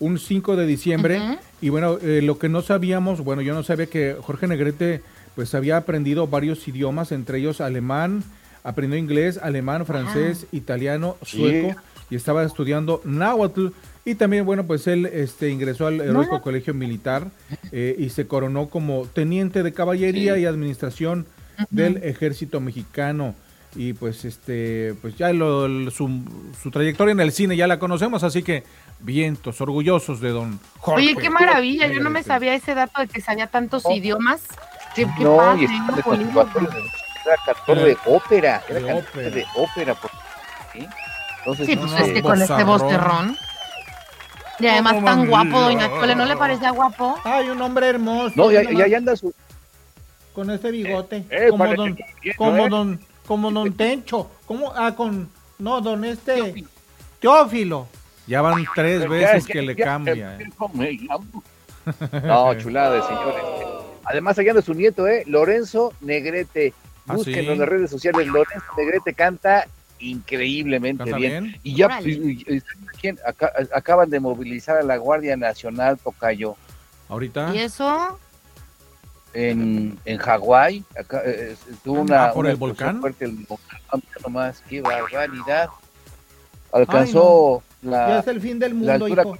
un 0.00 0.18
5 0.18 0.54
de 0.56 0.66
diciembre. 0.66 1.38
Y 1.62 1.70
bueno, 1.70 1.96
eh, 2.02 2.20
lo 2.22 2.38
que 2.38 2.50
no 2.50 2.60
sabíamos, 2.60 3.22
bueno, 3.24 3.40
yo 3.40 3.54
no 3.54 3.62
sabía 3.62 3.86
que 3.86 4.16
Jorge 4.20 4.46
Negrete, 4.48 5.00
pues 5.34 5.54
había 5.54 5.78
aprendido 5.78 6.26
varios 6.26 6.68
idiomas, 6.68 7.10
entre 7.10 7.38
ellos 7.38 7.62
alemán, 7.62 8.22
aprendió 8.64 8.98
inglés, 8.98 9.40
alemán, 9.42 9.86
francés, 9.86 10.46
italiano, 10.52 11.16
Sí. 11.24 11.38
sueco, 11.38 11.80
y 12.10 12.16
estaba 12.16 12.42
estudiando 12.44 13.00
náhuatl. 13.04 13.68
Y 14.04 14.14
también, 14.14 14.46
bueno, 14.46 14.64
pues 14.66 14.86
él 14.86 15.06
este, 15.06 15.50
ingresó 15.50 15.86
al 15.86 16.00
heroico 16.00 16.40
colegio 16.40 16.72
militar 16.74 17.26
eh, 17.72 17.94
y 17.98 18.08
se 18.08 18.26
coronó 18.26 18.68
como 18.70 19.06
teniente 19.06 19.62
de 19.62 19.72
caballería 19.72 20.34
Sí. 20.34 20.40
y 20.40 20.46
administración 20.46 21.26
del 21.70 21.98
ejército 21.98 22.60
mexicano. 22.60 23.34
Y 23.76 23.92
pues 23.92 24.24
este, 24.24 24.94
pues 25.02 25.16
ya 25.18 25.30
lo- 25.34 25.90
su, 25.90 26.22
su 26.62 26.70
trayectoria 26.70 27.12
en 27.12 27.20
el 27.20 27.32
cine 27.32 27.54
ya 27.54 27.66
la 27.66 27.78
conocemos, 27.78 28.22
así 28.22 28.42
que 28.42 28.64
vientos, 29.00 29.60
orgullosos 29.60 30.20
de 30.22 30.30
don 30.30 30.58
Jorge. 30.78 31.04
Oye, 31.04 31.16
qué 31.16 31.28
maravilla, 31.28 31.86
yo 31.88 32.00
no 32.00 32.08
me 32.08 32.22
sabía 32.22 32.54
ese 32.54 32.74
dato 32.74 33.00
de 33.02 33.08
que 33.08 33.20
sabía 33.20 33.46
tantos 33.48 33.84
idiomas. 33.94 34.40
Qué, 34.94 35.06
qué 35.18 35.22
No, 35.24 35.36
padre, 35.36 35.62
y 35.62 35.64
está 35.66 35.78
¿no? 35.82 35.96
de 35.96 36.02
era 37.26 37.36
cantor 37.44 37.78
de 37.84 37.96
ópera, 38.06 38.62
era 38.70 38.80
De 38.80 38.86
cantor 38.86 39.04
ópera. 39.10 39.30
de 39.30 39.44
ópera, 39.56 39.94
por- 39.94 40.10
¿sí? 40.72 40.86
Entonces, 41.38 41.66
Sí, 41.66 41.74
No, 41.76 41.82
pues 41.82 41.92
no, 41.92 41.98
es 41.98 42.12
que 42.12 42.22
con 42.22 42.42
este 42.42 42.64
vocerrón. 42.64 43.36
Y 44.60 44.66
además 44.66 44.94
No, 44.96 45.04
tan 45.04 45.26
guapo, 45.28 45.60
doña. 45.60 45.88
Chole, 45.88 46.14
¿no 46.16 46.24
le 46.24 46.36
parecía 46.36 46.70
guapo? 46.70 47.16
Ay, 47.24 47.48
un 47.48 47.60
hombre 47.62 47.88
hermoso. 47.88 48.32
no, 48.36 48.50
ya, 48.50 48.62
ya 48.86 48.96
anda 48.96 49.14
su, 49.16 49.32
Con 50.32 50.50
ese 50.50 50.70
bigote. 50.70 51.24
Eh, 51.30 51.46
como 51.50 51.58
parece 51.58 51.76
don, 51.76 51.94
bien, 51.94 52.36
como 52.36 52.66
¿eh? 52.66 52.68
don, 52.68 53.00
como 53.26 53.50
don 53.52 53.72
Tencho. 53.74 54.30
¿Cómo? 54.46 54.72
Ah, 54.74 54.94
con, 54.96 55.30
no, 55.58 55.80
don 55.80 56.04
este, 56.04 56.64
Teófilo. 57.20 57.86
Ya 58.26 58.42
van 58.42 58.64
tres 58.74 59.08
veces 59.08 59.46
ya, 59.46 59.52
que 59.52 59.62
le 59.62 59.74
ya, 59.74 59.84
cambia. 59.84 60.14
ya, 60.14 60.38
eh. 60.38 61.00
No, 62.24 62.54
chulada 62.58 62.94
de 62.96 63.02
señores. 63.02 63.42
Además, 64.04 64.38
allá 64.38 64.50
anda 64.50 64.62
su 64.62 64.74
nieto, 64.74 65.06
¿eh? 65.06 65.22
Lorenzo 65.26 65.92
Negrete. 66.00 66.74
¿Ah, 67.06 67.14
Búsquenlo 67.14 67.42
sí? 67.42 67.48
en 67.52 67.58
las 67.58 67.68
redes 67.68 67.90
sociales. 67.90 68.26
Lorenzo 68.26 68.66
Negrete 68.76 69.14
canta 69.14 69.66
increíblemente 70.00 71.04
¿Canta 71.04 71.16
bien. 71.16 71.44
bien? 71.44 71.60
Y 71.62 71.74
ya 71.76 72.00
y- 72.02 72.44
y- 72.46 72.62
¿quién? 73.00 73.18
Aca- 73.26 73.52
acaban 73.74 74.10
de 74.10 74.20
movilizar 74.20 74.76
a 74.76 74.82
la 74.82 74.96
Guardia 74.96 75.36
Nacional 75.36 75.98
Tocayo 75.98 76.56
Ahorita. 77.08 77.54
¿Y 77.54 77.58
eso? 77.58 78.18
en, 79.34 79.98
en 80.04 80.18
Hawái. 80.18 80.84
Acá, 80.98 81.22
eh, 81.24 81.52
eh, 81.52 81.74
tuvo 81.84 82.00
una, 82.00 82.26
Ah, 82.26 82.32
¿por 82.32 82.40
una 82.44 82.50
el 82.50 82.54
explosión 82.56 82.86
volcán? 82.86 83.00
fuerte 83.00 83.24
el 83.26 83.32
volcán. 83.48 83.80
Nomás, 84.22 84.62
qué 84.68 84.80
barbaridad. 84.80 85.68
Alcanzó 86.72 87.62
Ya 87.82 87.90
la, 87.90 88.18
es 88.20 88.26
el 88.26 88.40
fin 88.40 88.58
del 88.58 88.72
la 88.84 88.98
mundo, 88.98 89.04
altura 89.06 89.22
hijo. 89.22 89.38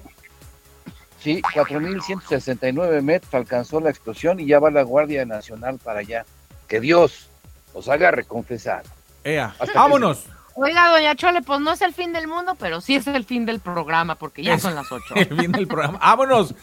Sí, 1.20 1.42
4.169 1.52 3.02
metros 3.02 3.34
alcanzó 3.34 3.80
la 3.80 3.90
explosión 3.90 4.38
y 4.40 4.46
ya 4.46 4.60
va 4.60 4.70
la 4.70 4.82
Guardia 4.82 5.24
Nacional 5.26 5.78
para 5.82 6.00
allá. 6.00 6.24
Que 6.68 6.80
Dios 6.80 7.28
os 7.74 7.88
haga 7.88 8.10
reconfesar. 8.10 8.84
Ea. 9.24 9.54
Hasta 9.58 9.74
Vámonos. 9.74 10.26
Oiga, 10.60 10.88
doña 10.88 11.14
Chole, 11.14 11.40
pues 11.42 11.60
no 11.60 11.70
es 11.72 11.80
el 11.82 11.92
fin 11.94 12.12
del 12.12 12.26
mundo, 12.26 12.56
pero 12.58 12.80
sí 12.80 12.96
es 12.96 13.06
el 13.06 13.24
fin 13.24 13.46
del 13.46 13.60
programa, 13.60 14.16
porque 14.16 14.42
ya 14.42 14.54
Es- 14.54 14.62
son 14.62 14.74
las 14.74 14.90
ocho. 14.90 15.14
El 15.14 15.38
fin 15.38 15.52
del 15.52 15.68
programa. 15.68 15.98
Vámonos. 15.98 16.54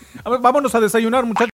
Vámonos 0.42 0.76
a 0.76 0.80
desayunar, 0.82 1.26
muchachos. 1.26 1.50